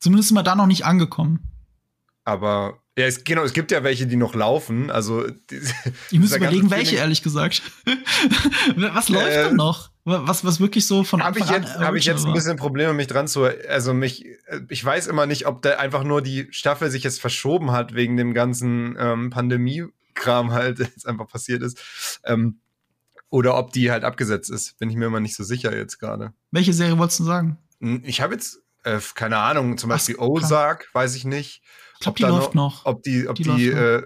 Zumindest 0.00 0.28
sind 0.28 0.36
wir 0.36 0.42
da 0.42 0.56
noch 0.56 0.66
nicht 0.66 0.84
angekommen. 0.84 1.52
Aber 2.24 2.80
ja, 2.98 3.04
es, 3.04 3.24
genau, 3.24 3.42
es 3.42 3.52
gibt 3.52 3.70
ja 3.72 3.84
welche, 3.84 4.06
die 4.06 4.16
noch 4.16 4.34
laufen. 4.34 4.90
Also 4.90 5.26
ich 6.10 6.18
muss 6.18 6.34
überlegen, 6.34 6.70
welche, 6.70 6.96
ehrlich 6.96 7.22
gesagt. 7.22 7.60
was 8.76 9.10
läuft 9.10 9.32
äh, 9.32 9.44
denn 9.48 9.56
noch? 9.56 9.90
Was, 10.04 10.44
was 10.44 10.60
wirklich 10.60 10.86
so 10.86 11.04
von 11.04 11.20
Anfang 11.20 11.42
hab 11.42 11.48
ich 11.48 11.56
jetzt, 11.56 11.76
an 11.76 11.84
Habe 11.84 11.98
ich 11.98 12.04
jetzt 12.06 12.24
ein 12.24 12.32
bisschen 12.32 12.56
Probleme, 12.56 12.94
mich 12.94 13.06
dran 13.06 13.28
zu. 13.28 13.44
Also 13.44 13.92
mich, 13.92 14.24
ich 14.70 14.82
weiß 14.82 15.08
immer 15.08 15.26
nicht, 15.26 15.46
ob 15.46 15.60
da 15.60 15.72
einfach 15.76 16.04
nur 16.04 16.22
die 16.22 16.48
Staffel 16.52 16.90
sich 16.90 17.02
jetzt 17.02 17.20
verschoben 17.20 17.70
hat 17.70 17.94
wegen 17.94 18.16
dem 18.16 18.32
ganzen 18.32 18.96
ähm, 18.98 19.28
Pandemie-Kram 19.28 20.52
halt 20.52 20.78
jetzt 20.94 21.06
einfach 21.06 21.28
passiert 21.28 21.62
ist. 21.62 22.20
Ähm, 22.24 22.60
oder 23.28 23.58
ob 23.58 23.72
die 23.72 23.90
halt 23.90 24.04
abgesetzt 24.04 24.48
ist. 24.48 24.78
Bin 24.78 24.88
ich 24.88 24.96
mir 24.96 25.06
immer 25.06 25.20
nicht 25.20 25.36
so 25.36 25.44
sicher 25.44 25.76
jetzt 25.76 25.98
gerade. 25.98 26.32
Welche 26.50 26.72
Serie 26.72 26.96
wolltest 26.96 27.20
du 27.20 27.24
sagen? 27.24 27.58
Ich 28.04 28.22
habe 28.22 28.32
jetzt, 28.32 28.62
äh, 28.84 29.00
keine 29.14 29.36
Ahnung, 29.36 29.76
zum 29.76 29.90
Beispiel 29.90 30.16
Ozark, 30.16 30.88
weiß 30.94 31.14
ich 31.14 31.26
nicht. 31.26 31.62
Ich 31.96 32.00
glaube, 32.00 32.18
die 32.18 32.24
läuft 32.24 32.54
noch. 32.54 32.84
Ob 32.84 33.02
die, 33.02 33.28
ob 33.28 33.36
die, 33.36 33.44
die 33.44 33.68
äh, 33.68 34.02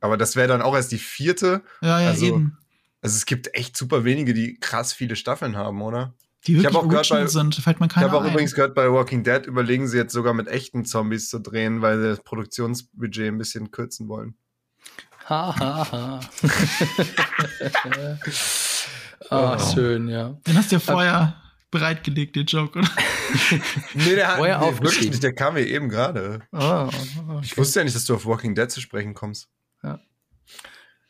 aber 0.00 0.16
das 0.16 0.36
wäre 0.36 0.48
dann 0.48 0.62
auch 0.62 0.74
erst 0.74 0.92
die 0.92 0.98
vierte. 0.98 1.62
Ja, 1.80 2.00
ja, 2.00 2.10
also, 2.10 2.26
eben. 2.26 2.58
Also 3.02 3.16
es 3.16 3.26
gibt 3.26 3.54
echt 3.54 3.76
super 3.76 4.04
wenige, 4.04 4.34
die 4.34 4.58
krass 4.58 4.92
viele 4.92 5.16
Staffeln 5.16 5.56
haben, 5.56 5.82
oder? 5.82 6.14
Die 6.46 6.54
wirklich 6.54 6.70
ich 6.70 6.76
auch 6.76 6.88
gehört, 6.88 7.08
bei, 7.08 7.26
sind, 7.26 7.54
fällt 7.56 7.80
man 7.80 7.88
keiner 7.88 8.06
Ich 8.06 8.12
habe 8.12 8.20
auch 8.20 8.24
ein. 8.24 8.32
übrigens 8.32 8.54
gehört, 8.54 8.74
bei 8.74 8.90
Walking 8.90 9.24
Dead 9.24 9.46
überlegen 9.46 9.88
sie 9.88 9.96
jetzt 9.96 10.12
sogar 10.12 10.32
mit 10.32 10.48
echten 10.48 10.84
Zombies 10.84 11.28
zu 11.28 11.40
drehen, 11.40 11.82
weil 11.82 12.00
sie 12.00 12.08
das 12.08 12.22
Produktionsbudget 12.22 13.28
ein 13.28 13.38
bisschen 13.38 13.70
kürzen 13.70 14.08
wollen. 14.08 14.34
Ha, 15.28 15.58
ha, 15.58 15.92
ha. 15.92 16.20
ah, 19.30 19.56
oh. 19.56 19.74
schön, 19.74 20.08
ja. 20.08 20.38
Den 20.46 20.56
hast 20.56 20.70
du 20.70 20.76
ja 20.76 20.80
vorher 20.80 21.42
bereitgelegt, 21.78 22.36
den 22.36 22.46
Joke, 22.46 22.78
oder? 22.78 22.88
nee, 23.94 24.14
der 24.14 24.28
hat 24.28 24.36
vorher 24.36 24.58
nee, 24.60 24.80
wirklich 24.80 25.10
nicht, 25.10 25.22
der 25.22 25.34
kam 25.34 25.54
mir 25.54 25.66
eben 25.66 25.88
gerade. 25.88 26.40
Oh, 26.52 26.88
okay. 26.88 27.40
Ich 27.42 27.56
wusste 27.56 27.80
ja 27.80 27.84
nicht, 27.84 27.94
dass 27.94 28.04
du 28.06 28.14
auf 28.14 28.26
Walking 28.26 28.54
Dead 28.54 28.70
zu 28.70 28.80
sprechen 28.80 29.14
kommst. 29.14 29.48
Ja. 29.82 30.00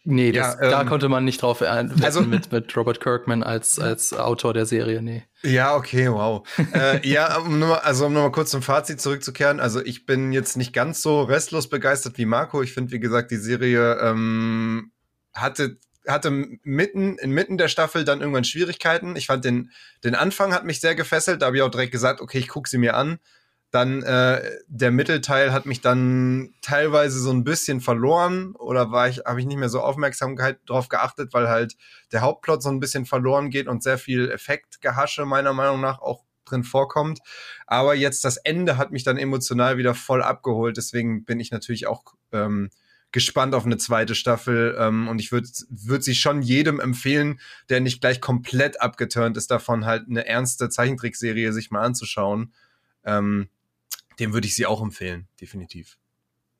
Nee, 0.09 0.31
das, 0.31 0.55
ja, 0.55 0.63
ähm, 0.63 0.71
da 0.71 0.85
konnte 0.85 1.09
man 1.09 1.25
nicht 1.25 1.43
drauf 1.43 1.63
also, 1.63 2.23
mit, 2.23 2.53
mit 2.53 2.77
Robert 2.77 3.01
Kirkman 3.01 3.43
als, 3.43 3.81
als 3.81 4.13
Autor 4.13 4.55
der 4.55 4.65
Serie, 4.65 5.03
nee. 5.03 5.25
Ja, 5.43 5.75
okay, 5.75 6.09
wow. 6.09 6.47
äh, 6.75 7.07
ja, 7.09 7.39
um 7.39 7.59
nur, 7.59 7.85
also 7.85 8.07
um 8.07 8.13
nochmal 8.13 8.31
kurz 8.31 8.51
zum 8.53 8.63
Fazit 8.63 9.01
zurückzukehren. 9.01 9.59
Also 9.59 9.85
ich 9.85 10.07
bin 10.07 10.33
jetzt 10.33 10.57
nicht 10.57 10.73
ganz 10.73 11.03
so 11.03 11.23
restlos 11.23 11.69
begeistert 11.69 12.19
wie 12.19 12.25
Marco. 12.25 12.63
Ich 12.63 12.73
finde, 12.73 12.93
wie 12.93 13.01
gesagt, 13.01 13.33
die 13.33 13.37
Serie 13.37 13.99
ähm, 14.01 14.93
hatte 15.33 15.79
hatte 16.07 16.31
mitten 16.31 17.19
inmitten 17.19 17.59
der 17.59 17.69
Staffel 17.69 18.05
dann 18.05 18.21
irgendwann 18.21 18.45
Schwierigkeiten. 18.45 19.17
Ich 19.17 19.27
fand 19.27 19.45
den 19.45 19.71
den 20.05 20.15
Anfang 20.15 20.55
hat 20.55 20.65
mich 20.65 20.81
sehr 20.81 20.95
gefesselt. 20.95 21.43
Da 21.43 21.47
habe 21.47 21.57
ich 21.57 21.63
auch 21.63 21.71
direkt 21.71 21.93
gesagt, 21.93 22.21
okay, 22.21 22.39
ich 22.39 22.49
gucke 22.49 22.69
sie 22.69 22.79
mir 22.79 22.97
an. 22.97 23.19
Dann 23.73 24.03
äh, 24.05 24.41
der 24.69 24.93
Mittelteil 24.93 25.53
hat 25.53 25.67
mich 25.67 25.81
dann 25.81 26.55
teilweise 26.63 27.19
so 27.19 27.31
ein 27.31 27.45
bisschen 27.45 27.81
verloren 27.81 28.55
oder 28.55 28.85
ich 29.09 29.19
habe 29.27 29.41
ich 29.41 29.47
nicht 29.47 29.59
mehr 29.59 29.69
so 29.69 29.81
Aufmerksamkeit 29.81 30.61
drauf 30.67 30.89
geachtet, 30.89 31.35
weil 31.35 31.49
halt 31.49 31.77
der 32.13 32.21
Hauptplot 32.21 32.63
so 32.63 32.71
ein 32.71 32.81
bisschen 32.81 33.07
verloren 33.07 33.51
geht 33.51 33.67
und 33.67 33.83
sehr 33.83 33.99
viel 33.99 34.31
Effektgehasche 34.31 35.27
meiner 35.27 35.53
Meinung 35.53 35.81
nach 35.81 36.01
auch 36.01 36.25
drin 36.47 36.63
vorkommt. 36.63 37.19
Aber 37.67 37.95
jetzt 37.95 38.25
das 38.25 38.37
Ende 38.37 38.77
hat 38.77 38.93
mich 38.93 39.03
dann 39.03 39.19
emotional 39.19 39.79
wieder 39.79 39.95
voll 39.95 40.23
abgeholt. 40.23 40.77
Deswegen 40.77 41.25
bin 41.25 41.41
ich 41.41 41.51
natürlich 41.51 41.87
auch 41.89 42.05
ähm, 42.33 42.71
gespannt 43.13 43.55
auf 43.55 43.65
eine 43.65 43.79
zweite 43.79 44.15
Staffel 44.15 44.77
ähm, 44.79 45.09
und 45.09 45.21
ich 45.21 45.33
würde 45.33 45.49
würd 45.69 46.05
sie 46.05 46.15
schon 46.15 46.43
jedem 46.43 46.81
empfehlen, 46.81 47.41
der 47.69 47.81
nicht 47.81 48.01
gleich 48.01 48.21
komplett 48.21 48.81
abgeturnt 48.81 49.37
ist 49.37 49.51
davon, 49.51 49.87
halt 49.87 50.09
eine 50.09 50.27
ernste 50.27 50.69
Zeichentrickserie 50.69 51.53
sich 51.53 51.71
mal 51.71 51.83
anzuschauen. 51.83 52.53
Ähm, 53.05 53.49
dem 54.19 54.33
würde 54.33 54.47
ich 54.47 54.55
sie 54.55 54.67
auch 54.67 54.83
empfehlen, 54.83 55.29
definitiv. 55.41 55.99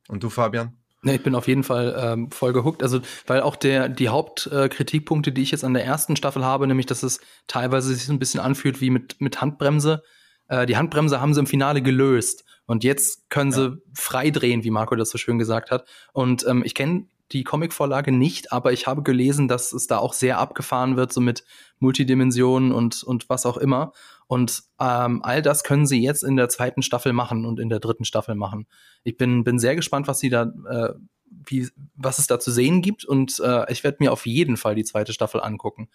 Und 0.09 0.23
du, 0.23 0.31
Fabian? 0.31 0.77
Ne, 1.03 1.17
ich 1.17 1.23
bin 1.23 1.35
auf 1.35 1.47
jeden 1.47 1.63
Fall 1.63 1.95
ähm, 1.99 2.31
voll 2.31 2.53
gehuckt. 2.53 2.83
Also, 2.83 3.01
weil 3.27 3.41
auch 3.41 3.57
der, 3.57 3.89
die 3.89 4.09
Hauptkritikpunkte, 4.09 5.31
äh, 5.31 5.33
die 5.33 5.43
ich 5.43 5.51
jetzt 5.51 5.65
an 5.65 5.75
der 5.75 5.85
ersten 5.85 6.17
Staffel 6.17 6.45
habe, 6.45 6.67
nämlich, 6.67 6.87
dass 6.87 7.03
es 7.03 7.21
teilweise 7.47 7.95
sich 7.95 8.05
so 8.05 8.13
ein 8.13 8.19
bisschen 8.19 8.41
anfühlt 8.41 8.81
wie 8.81 8.91
mit, 8.91 9.21
mit 9.21 9.41
Handbremse. 9.41 10.03
Äh, 10.49 10.67
die 10.67 10.77
Handbremse 10.77 11.21
haben 11.21 11.35
sie 11.35 11.41
im 11.41 11.47
Finale 11.47 11.83
gelöst. 11.83 12.45
Und 12.67 12.85
jetzt 12.85 13.31
können 13.31 13.53
ja. 13.53 13.57
sie 13.57 13.83
frei 13.95 14.31
drehen, 14.31 14.65
wie 14.65 14.71
Marco 14.71 14.97
das 14.97 15.11
so 15.11 15.19
schön 15.19 15.39
gesagt 15.39 15.71
hat. 15.71 15.87
Und 16.13 16.47
ähm, 16.47 16.63
ich 16.65 16.75
kenne 16.75 17.07
die 17.33 17.45
Comicvorlage 17.45 18.13
nicht, 18.13 18.53
aber 18.53 18.73
ich 18.73 18.87
habe 18.87 19.03
gelesen, 19.03 19.49
dass 19.49 19.73
es 19.73 19.87
da 19.87 19.99
auch 19.99 20.13
sehr 20.13 20.39
abgefahren 20.39 20.97
wird, 20.97 21.13
so 21.13 21.21
mit 21.21 21.45
Multidimensionen 21.81 22.73
und, 22.73 23.03
und 23.03 23.29
was 23.29 23.47
auch 23.47 23.57
immer. 23.57 23.93
Und 24.29 24.63
ähm, 24.81 25.23
all 25.23 25.43
das 25.43 25.65
können 25.65 25.87
sie 25.87 26.03
jetzt 26.03 26.23
in 26.23 26.37
der 26.37 26.49
zweiten 26.49 26.83
Staffel 26.83 27.13
machen 27.13 27.45
und 27.45 27.59
in 27.59 27.69
der 27.69 27.81
dritten 27.81 28.05
Staffel 28.05 28.35
machen. 28.35 28.67
Ich 29.03 29.17
bin, 29.17 29.45
bin 29.45 29.59
sehr 29.59 29.75
gespannt, 29.75 30.07
was 30.09 30.21
sie 30.21 30.31
da, 30.31 30.53
äh, 30.69 30.95
wie, 31.29 31.69
was 31.95 32.19
es 32.19 32.27
da 32.27 32.39
zu 32.39 32.51
sehen 32.51 32.81
gibt 32.83 33.05
und 33.05 33.41
äh, 33.41 33.71
ich 33.73 33.83
werde 33.83 33.99
mir 34.01 34.13
auf 34.13 34.27
jeden 34.27 34.57
Fall 34.57 34.75
die 34.75 34.85
zweite 34.85 35.13
Staffel 35.13 35.41
angucken. 35.41 35.89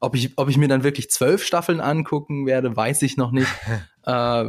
Ob 0.00 0.14
ich, 0.14 0.36
ob 0.36 0.48
ich 0.48 0.56
mir 0.56 0.68
dann 0.68 0.82
wirklich 0.82 1.10
zwölf 1.10 1.44
Staffeln 1.44 1.80
angucken 1.80 2.46
werde, 2.46 2.76
weiß 2.76 3.02
ich 3.02 3.16
noch 3.16 3.30
nicht. 3.30 3.48
äh, 4.02 4.44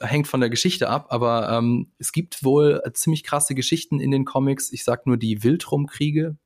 hängt 0.00 0.28
von 0.28 0.40
der 0.40 0.50
Geschichte 0.50 0.88
ab, 0.88 1.06
aber 1.10 1.50
ähm, 1.50 1.92
es 1.98 2.12
gibt 2.12 2.44
wohl 2.44 2.82
ziemlich 2.94 3.24
krasse 3.24 3.54
Geschichten 3.54 4.00
in 4.00 4.10
den 4.10 4.24
Comics. 4.24 4.72
Ich 4.72 4.84
sag 4.84 5.06
nur 5.06 5.16
die 5.16 5.42
Wildrum-Kriege, 5.42 6.36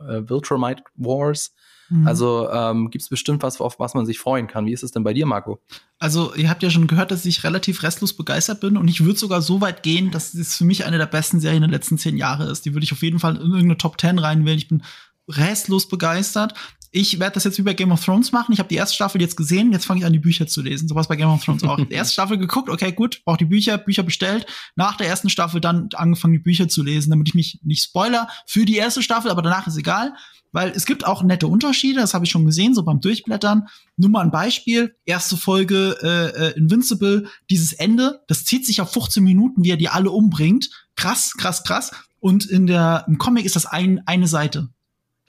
äh, 0.00 0.28
Wildromite 0.28 0.84
Wars. 0.96 1.52
Mhm. 1.90 2.06
Also 2.06 2.48
ähm, 2.50 2.90
gibt 2.90 3.02
es 3.02 3.08
bestimmt 3.08 3.42
was, 3.42 3.60
auf 3.60 3.80
was 3.80 3.94
man 3.94 4.06
sich 4.06 4.18
freuen 4.18 4.46
kann. 4.46 4.66
Wie 4.66 4.72
ist 4.72 4.84
es 4.84 4.92
denn 4.92 5.02
bei 5.02 5.12
dir, 5.12 5.26
Marco? 5.26 5.60
Also, 5.98 6.34
ihr 6.34 6.48
habt 6.48 6.62
ja 6.62 6.70
schon 6.70 6.86
gehört, 6.86 7.10
dass 7.10 7.26
ich 7.26 7.44
relativ 7.44 7.82
restlos 7.82 8.16
begeistert 8.16 8.60
bin 8.60 8.76
und 8.76 8.88
ich 8.88 9.04
würde 9.04 9.18
sogar 9.18 9.42
so 9.42 9.60
weit 9.60 9.82
gehen, 9.82 10.10
dass 10.10 10.32
es 10.32 10.56
für 10.56 10.64
mich 10.64 10.86
eine 10.86 10.98
der 10.98 11.06
besten 11.06 11.40
Serien 11.40 11.62
der 11.62 11.70
letzten 11.70 11.98
zehn 11.98 12.16
Jahre 12.16 12.48
ist. 12.48 12.64
Die 12.64 12.74
würde 12.74 12.84
ich 12.84 12.92
auf 12.92 13.02
jeden 13.02 13.18
Fall 13.18 13.36
in 13.36 13.42
irgendeine 13.42 13.76
Top 13.76 13.98
Ten 13.98 14.18
reinwählen. 14.18 14.58
Ich 14.58 14.68
bin 14.68 14.82
restlos 15.28 15.88
begeistert. 15.88 16.54
Ich 16.92 17.20
werde 17.20 17.34
das 17.34 17.44
jetzt 17.44 17.56
wie 17.58 17.62
bei 17.62 17.74
Game 17.74 17.92
of 17.92 18.04
Thrones 18.04 18.32
machen. 18.32 18.52
Ich 18.52 18.58
habe 18.58 18.68
die 18.68 18.74
erste 18.74 18.96
Staffel 18.96 19.20
jetzt 19.20 19.36
gesehen, 19.36 19.70
jetzt 19.72 19.84
fange 19.84 20.00
ich 20.00 20.06
an, 20.06 20.12
die 20.12 20.18
Bücher 20.18 20.48
zu 20.48 20.60
lesen. 20.60 20.88
So 20.88 20.96
was 20.96 21.06
bei 21.06 21.14
Game 21.14 21.28
of 21.28 21.44
Thrones 21.44 21.62
auch. 21.62 21.76
die 21.76 21.92
erste 21.92 22.14
Staffel 22.14 22.36
geguckt, 22.36 22.68
okay, 22.68 22.90
gut, 22.90 23.22
brauche 23.24 23.38
die 23.38 23.44
Bücher, 23.44 23.78
Bücher 23.78 24.02
bestellt. 24.02 24.46
Nach 24.74 24.96
der 24.96 25.06
ersten 25.06 25.30
Staffel 25.30 25.60
dann 25.60 25.88
angefangen, 25.94 26.32
die 26.32 26.40
Bücher 26.40 26.68
zu 26.68 26.82
lesen, 26.82 27.10
damit 27.10 27.28
ich 27.28 27.34
mich 27.34 27.60
nicht 27.62 27.84
spoiler 27.84 28.28
für 28.44 28.64
die 28.64 28.76
erste 28.76 29.02
Staffel, 29.02 29.30
aber 29.30 29.42
danach 29.42 29.68
ist 29.68 29.76
egal. 29.76 30.14
Weil 30.52 30.70
es 30.70 30.84
gibt 30.84 31.06
auch 31.06 31.22
nette 31.22 31.46
Unterschiede, 31.46 32.00
das 32.00 32.12
habe 32.12 32.24
ich 32.24 32.30
schon 32.32 32.44
gesehen, 32.44 32.74
so 32.74 32.82
beim 32.82 33.00
Durchblättern. 33.00 33.68
Nur 33.96 34.10
mal 34.10 34.22
ein 34.22 34.32
Beispiel, 34.32 34.96
erste 35.04 35.36
Folge 35.36 35.96
äh, 36.02 36.48
äh, 36.48 36.58
Invincible, 36.58 37.28
dieses 37.48 37.72
Ende, 37.72 38.24
das 38.26 38.44
zieht 38.44 38.66
sich 38.66 38.80
auf 38.80 38.92
15 38.92 39.22
Minuten, 39.22 39.62
wie 39.62 39.70
er 39.70 39.76
die 39.76 39.88
alle 39.88 40.10
umbringt. 40.10 40.70
Krass, 40.96 41.34
krass, 41.36 41.62
krass. 41.62 41.92
Und 42.18 42.46
in 42.46 42.66
der, 42.66 43.04
im 43.06 43.18
Comic 43.18 43.44
ist 43.44 43.54
das 43.54 43.66
ein, 43.66 44.02
eine 44.06 44.26
Seite. 44.26 44.70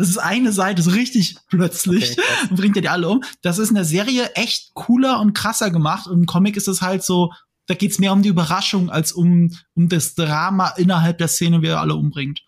Das 0.01 0.09
ist 0.09 0.17
eine 0.17 0.51
Seite, 0.51 0.81
so 0.81 0.89
richtig 0.89 1.35
plötzlich. 1.47 2.13
Okay, 2.13 2.21
und 2.49 2.55
bringt 2.59 2.75
er 2.75 2.81
die 2.81 2.89
alle 2.89 3.07
um. 3.07 3.23
Das 3.43 3.59
ist 3.59 3.69
in 3.69 3.75
der 3.75 3.85
Serie 3.85 4.31
echt 4.33 4.73
cooler 4.73 5.19
und 5.19 5.33
krasser 5.33 5.69
gemacht. 5.69 6.07
Und 6.07 6.21
im 6.21 6.25
Comic 6.25 6.57
ist 6.57 6.67
es 6.67 6.81
halt 6.81 7.03
so, 7.03 7.31
da 7.67 7.75
geht's 7.75 7.99
mehr 7.99 8.11
um 8.11 8.23
die 8.23 8.29
Überraschung 8.29 8.89
als 8.89 9.11
um, 9.11 9.55
um 9.75 9.89
das 9.89 10.15
Drama 10.15 10.69
innerhalb 10.69 11.19
der 11.19 11.27
Szene, 11.27 11.61
wie 11.61 11.67
er 11.67 11.81
alle 11.81 11.93
umbringt. 11.93 12.41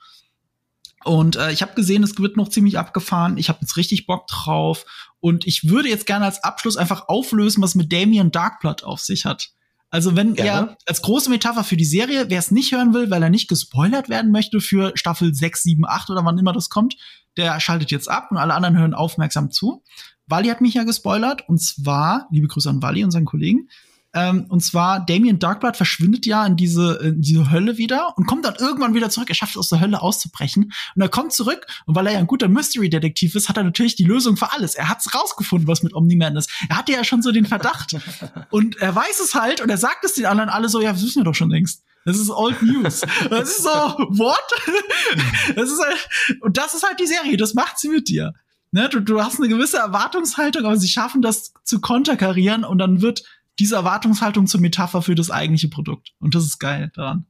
Und 1.04 1.36
äh, 1.36 1.52
ich 1.52 1.62
habe 1.62 1.76
gesehen, 1.76 2.02
es 2.02 2.18
wird 2.18 2.38
noch 2.38 2.50
ziemlich 2.50 2.80
abgefahren. 2.80 3.38
Ich 3.38 3.50
habe 3.50 3.60
jetzt 3.62 3.78
richtig 3.78 4.08
Bock 4.08 4.26
drauf. 4.26 4.86
Und 5.20 5.46
ich 5.46 5.70
würde 5.70 5.90
jetzt 5.90 6.08
gerne 6.08 6.26
als 6.26 6.44
Abschluss 6.44 6.76
einfach 6.76 7.08
auflösen, 7.08 7.62
was 7.62 7.76
mit 7.76 7.94
Damien 7.94 8.32
Darkblood 8.32 8.84
auf 8.84 9.00
sich 9.00 9.26
hat. 9.26 9.50
Also 9.94 10.16
wenn 10.16 10.34
Gerne. 10.34 10.72
er 10.72 10.78
als 10.88 11.04
große 11.04 11.30
Metapher 11.30 11.64
für 11.64 11.78
die 11.78 11.86
Serie, 11.86 12.26
wer 12.28 12.40
es 12.40 12.50
nicht 12.50 12.72
hören 12.72 12.96
will, 12.96 13.12
weil 13.12 13.22
er 13.22 13.30
nicht 13.30 13.48
gespoilert 13.48 14.10
werden 14.10 14.32
möchte 14.32 14.60
für 14.60 14.92
Staffel 14.96 15.36
6, 15.36 15.62
7, 15.62 15.86
8 15.86 16.10
oder 16.10 16.26
wann 16.26 16.40
immer 16.40 16.52
das 16.52 16.70
kommt, 16.70 16.96
der 17.38 17.60
schaltet 17.60 17.92
jetzt 17.92 18.10
ab 18.10 18.30
und 18.32 18.38
alle 18.38 18.56
anderen 18.56 18.76
hören 18.76 18.96
aufmerksam 18.96 19.52
zu. 19.52 19.84
Wally 20.26 20.48
hat 20.48 20.62
mich 20.62 20.74
ja 20.74 20.84
gespoilert 20.84 21.48
und 21.48 21.62
zwar, 21.62 22.28
liebe 22.32 22.48
Grüße 22.48 22.72
an 22.72 22.82
Wally 22.82 23.04
und 23.04 23.12
seinen 23.12 23.28
Kollegen, 23.28 23.70
ähm, 24.14 24.46
und 24.50 24.64
zwar, 24.64 25.04
Damien 25.04 25.40
Darkblood 25.40 25.76
verschwindet 25.76 26.26
ja 26.28 26.46
in 26.46 26.56
diese, 26.56 27.00
in 27.02 27.22
diese 27.22 27.50
Hölle 27.50 27.78
wieder 27.78 28.16
und 28.16 28.28
kommt 28.28 28.46
dann 28.46 28.56
irgendwann 28.56 28.94
wieder 28.94 29.10
zurück. 29.10 29.30
Er 29.30 29.36
schafft 29.36 29.54
es 29.54 29.58
aus 29.58 29.70
der 29.70 29.80
Hölle 29.80 30.02
auszubrechen. 30.02 30.72
Und 30.96 31.02
er 31.02 31.10
kommt 31.10 31.34
zurück 31.34 31.66
und 31.86 31.96
weil 31.96 32.06
er 32.06 32.14
ja 32.14 32.20
ein 32.20 32.28
guter 32.28 32.48
Mystery-Detektiv 32.48 33.34
ist, 33.36 33.50
hat 33.50 33.58
er 33.58 33.64
natürlich 33.64 33.96
die 33.96 34.04
Lösung 34.04 34.38
für 34.38 34.54
alles. 34.54 34.76
Er 34.76 34.90
hat's 34.90 35.16
rausgefunden, 35.16 35.68
was 35.68 35.82
mit 35.82 35.96
Omni-Man 35.96 36.36
ist. 36.38 36.50
Er 36.70 36.78
hatte 36.78 36.92
ja 36.92 37.04
schon 37.04 37.24
so 37.24 37.32
den 37.32 37.48
Verdacht. 37.48 37.96
und 38.52 38.78
er 38.78 38.94
weiß 38.94 39.20
es 39.20 39.34
halt 39.34 39.62
und 39.62 39.70
er 39.70 39.78
sagt 39.78 40.06
es 40.06 40.14
den 40.14 40.28
anderen 40.28 40.50
alle 40.50 40.70
so, 40.70 40.80
ja, 40.80 40.94
das 40.94 41.04
wissen 41.04 41.22
wir 41.22 41.26
doch 41.26 41.36
schon 41.36 41.50
längst. 41.50 41.84
Das 42.06 42.18
ist 42.20 42.30
Old 42.30 42.62
News. 42.62 43.02
Das 43.30 43.50
ist 43.50 43.64
so, 43.64 43.70
what? 43.70 44.38
Das 45.56 45.70
ist 45.70 45.80
halt, 45.80 46.10
und 46.42 46.58
das 46.58 46.74
ist 46.74 46.84
halt 46.84 47.00
die 47.00 47.08
Serie, 47.08 47.38
das 47.38 47.54
macht 47.54 47.80
sie 47.80 47.90
mit 47.90 48.10
dir. 48.10 48.34
Ne, 48.72 48.90
du, 48.90 49.00
du 49.00 49.22
hast 49.22 49.40
eine 49.40 49.50
gewisse 49.50 49.78
Erwartungshaltung, 49.78 50.66
aber 50.66 50.78
sie 50.78 50.88
schaffen 50.88 51.22
das 51.22 51.54
zu 51.64 51.80
konterkarieren 51.80 52.64
und 52.64 52.80
dann 52.80 53.02
wird 53.02 53.24
diese 53.60 53.76
Erwartungshaltung 53.76 54.48
zur 54.48 54.62
Metapher 54.62 55.02
für 55.02 55.16
das 55.16 55.32
eigentliche 55.32 55.70
Produkt. 55.70 56.14
Und 56.20 56.36
das 56.36 56.44
ist 56.44 56.60
geil 56.60 56.92
daran. 56.96 57.26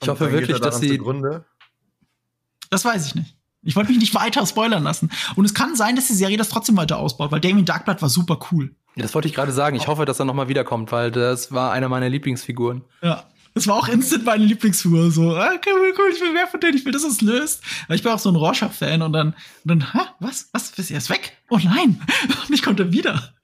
Ich 0.00 0.08
Und 0.08 0.14
hoffe 0.14 0.32
wirklich, 0.32 0.58
dass 0.60 0.80
sie. 0.80 1.00
Das 2.70 2.84
weiß 2.84 3.06
ich 3.06 3.14
nicht. 3.14 3.36
Ich 3.62 3.76
wollte 3.76 3.90
mich 3.90 4.00
nicht 4.00 4.14
weiter 4.14 4.46
spoilern 4.46 4.82
lassen. 4.82 5.10
Und 5.36 5.44
es 5.44 5.52
kann 5.52 5.76
sein, 5.76 5.96
dass 5.96 6.06
die 6.06 6.14
Serie 6.14 6.36
das 6.36 6.48
trotzdem 6.48 6.76
weiter 6.76 6.98
ausbaut, 6.98 7.30
weil 7.30 7.40
Damien 7.40 7.66
Darkblood 7.66 8.00
war 8.00 8.08
super 8.08 8.38
cool. 8.50 8.74
Ja, 8.96 9.02
das 9.02 9.14
wollte 9.14 9.28
ich 9.28 9.34
gerade 9.34 9.52
sagen. 9.52 9.76
Ich 9.76 9.86
hoffe, 9.86 10.04
dass 10.04 10.18
er 10.18 10.24
noch 10.24 10.34
mal 10.34 10.48
wiederkommt, 10.48 10.92
weil 10.92 11.10
das 11.10 11.52
war 11.52 11.72
einer 11.72 11.88
meiner 11.88 12.08
Lieblingsfiguren. 12.08 12.82
Ja. 13.02 13.24
Das 13.52 13.66
war 13.66 13.74
auch 13.74 13.88
instant 13.88 14.24
meine 14.24 14.44
Lieblingsfigur. 14.44 15.10
So, 15.10 15.34
ah, 15.34 15.50
okay, 15.56 15.70
cool, 15.74 16.12
ich 16.14 16.20
will 16.20 16.32
mehr 16.32 16.46
von 16.46 16.60
denen, 16.60 16.78
ich 16.78 16.84
will, 16.84 16.92
dass 16.92 17.02
es 17.02 17.20
löst. 17.20 17.64
Weil 17.88 17.96
ich 17.96 18.02
bin 18.02 18.12
auch 18.12 18.18
so 18.20 18.28
ein 18.28 18.36
Rorschach-Fan 18.36 19.02
und 19.02 19.12
dann, 19.12 19.30
und 19.30 19.34
dann, 19.64 19.92
hä, 19.92 19.98
was, 20.20 20.48
was, 20.52 20.70
ist 20.70 20.90
er 20.90 20.98
ist 20.98 21.10
weg? 21.10 21.36
Oh 21.50 21.58
nein! 21.62 22.00
Und 22.48 22.54
ich 22.54 22.62
konnte 22.62 22.92
wieder. 22.92 23.34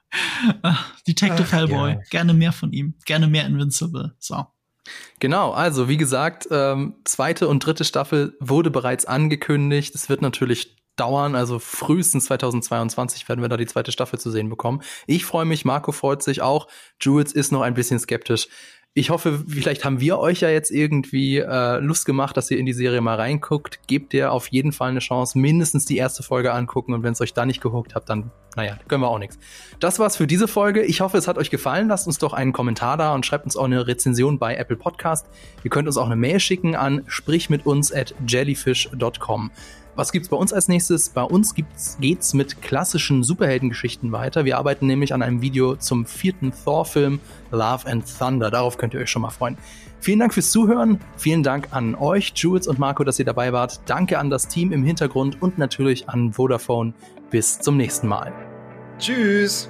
Detective 1.07 1.47
Ach, 1.47 1.51
Hellboy. 1.51 1.91
Ja. 1.91 2.01
Gerne 2.09 2.33
mehr 2.33 2.51
von 2.51 2.71
ihm. 2.71 2.95
Gerne 3.05 3.27
mehr 3.27 3.45
Invincible. 3.45 4.15
So. 4.19 4.45
Genau, 5.19 5.51
also 5.51 5.89
wie 5.89 5.97
gesagt, 5.97 6.47
ähm, 6.51 6.95
zweite 7.03 7.47
und 7.47 7.65
dritte 7.65 7.83
Staffel 7.83 8.37
wurde 8.39 8.71
bereits 8.71 9.05
angekündigt. 9.05 9.95
Es 9.95 10.09
wird 10.09 10.21
natürlich 10.21 10.77
dauern, 10.95 11.35
also 11.35 11.59
frühestens 11.59 12.25
2022 12.25 13.27
werden 13.29 13.41
wir 13.41 13.49
da 13.49 13.57
die 13.57 13.67
zweite 13.67 13.91
Staffel 13.91 14.19
zu 14.19 14.31
sehen 14.31 14.49
bekommen. 14.49 14.81
Ich 15.05 15.25
freue 15.25 15.45
mich, 15.45 15.63
Marco 15.63 15.91
freut 15.91 16.23
sich 16.23 16.41
auch. 16.41 16.67
Jules 16.99 17.31
ist 17.31 17.51
noch 17.51 17.61
ein 17.61 17.75
bisschen 17.75 17.99
skeptisch. 17.99 18.47
Ich 18.97 19.11
hoffe, 19.11 19.43
vielleicht 19.47 19.85
haben 19.85 19.99
wir 19.99 20.17
euch 20.17 20.39
ja 20.39 20.49
jetzt 20.49 20.71
irgendwie 20.71 21.37
äh, 21.37 21.77
Lust 21.77 22.07
gemacht, 22.07 22.35
dass 22.35 22.49
ihr 22.49 22.57
in 22.57 22.65
die 22.65 22.73
Serie 22.73 22.99
mal 22.99 23.13
reinguckt. 23.13 23.81
Gebt 23.85 24.11
ihr 24.15 24.31
auf 24.31 24.47
jeden 24.47 24.71
Fall 24.71 24.89
eine 24.89 25.01
Chance, 25.01 25.37
mindestens 25.37 25.85
die 25.85 25.97
erste 25.97 26.23
Folge 26.23 26.51
angucken 26.51 26.95
und 26.95 27.03
wenn 27.03 27.13
es 27.13 27.21
euch 27.21 27.35
da 27.35 27.45
nicht 27.45 27.61
gehuckt 27.61 27.93
habt, 27.93 28.09
dann, 28.09 28.31
naja, 28.55 28.75
können 28.87 29.03
wir 29.03 29.09
auch 29.09 29.19
nichts. 29.19 29.37
Das 29.79 29.99
war's 29.99 30.17
für 30.17 30.25
diese 30.25 30.47
Folge. 30.47 30.81
Ich 30.81 31.01
hoffe, 31.01 31.15
es 31.19 31.27
hat 31.27 31.37
euch 31.37 31.51
gefallen. 31.51 31.89
Lasst 31.89 32.07
uns 32.07 32.17
doch 32.17 32.33
einen 32.33 32.53
Kommentar 32.53 32.97
da 32.97 33.13
und 33.13 33.23
schreibt 33.23 33.45
uns 33.45 33.55
auch 33.55 33.65
eine 33.65 33.85
Rezension 33.85 34.39
bei 34.39 34.55
Apple 34.55 34.77
Podcast. 34.77 35.27
Ihr 35.63 35.69
könnt 35.69 35.87
uns 35.87 35.97
auch 35.97 36.07
eine 36.07 36.15
Mail 36.15 36.39
schicken 36.39 36.75
an 36.75 37.03
sprichmituns 37.05 37.93
at 37.93 38.15
jellyfish.com. 38.27 39.51
Was 39.97 40.11
gibt's 40.11 40.29
bei 40.29 40.37
uns 40.37 40.53
als 40.53 40.67
nächstes? 40.67 41.09
Bei 41.09 41.23
uns 41.23 41.55
gibt's, 41.55 41.97
geht's 41.99 42.35
mit 42.35 42.61
klassischen 42.61 43.23
Superheldengeschichten 43.23 44.11
weiter. 44.11 44.45
Wir 44.45 44.59
arbeiten 44.59 44.85
nämlich 44.85 45.11
an 45.11 45.23
einem 45.23 45.41
Video 45.41 45.75
zum 45.75 46.05
vierten 46.05 46.53
Thor-Film 46.63 47.19
Love 47.49 47.89
and 47.89 48.05
Thunder. 48.19 48.51
Darauf 48.51 48.77
könnt 48.77 48.93
ihr 48.93 48.99
euch 48.99 49.09
schon 49.09 49.23
mal 49.23 49.31
freuen. 49.31 49.57
Vielen 49.99 50.19
Dank 50.19 50.35
fürs 50.35 50.51
Zuhören. 50.51 50.99
Vielen 51.17 51.41
Dank 51.41 51.69
an 51.71 51.95
euch, 51.95 52.31
Jules 52.35 52.67
und 52.67 52.77
Marco, 52.77 53.03
dass 53.03 53.17
ihr 53.17 53.25
dabei 53.25 53.53
wart. 53.53 53.79
Danke 53.87 54.19
an 54.19 54.29
das 54.29 54.47
Team 54.47 54.71
im 54.71 54.83
Hintergrund 54.83 55.41
und 55.41 55.57
natürlich 55.57 56.07
an 56.07 56.31
Vodafone. 56.33 56.93
Bis 57.31 57.57
zum 57.57 57.75
nächsten 57.75 58.07
Mal. 58.07 58.31
Tschüss. 58.99 59.67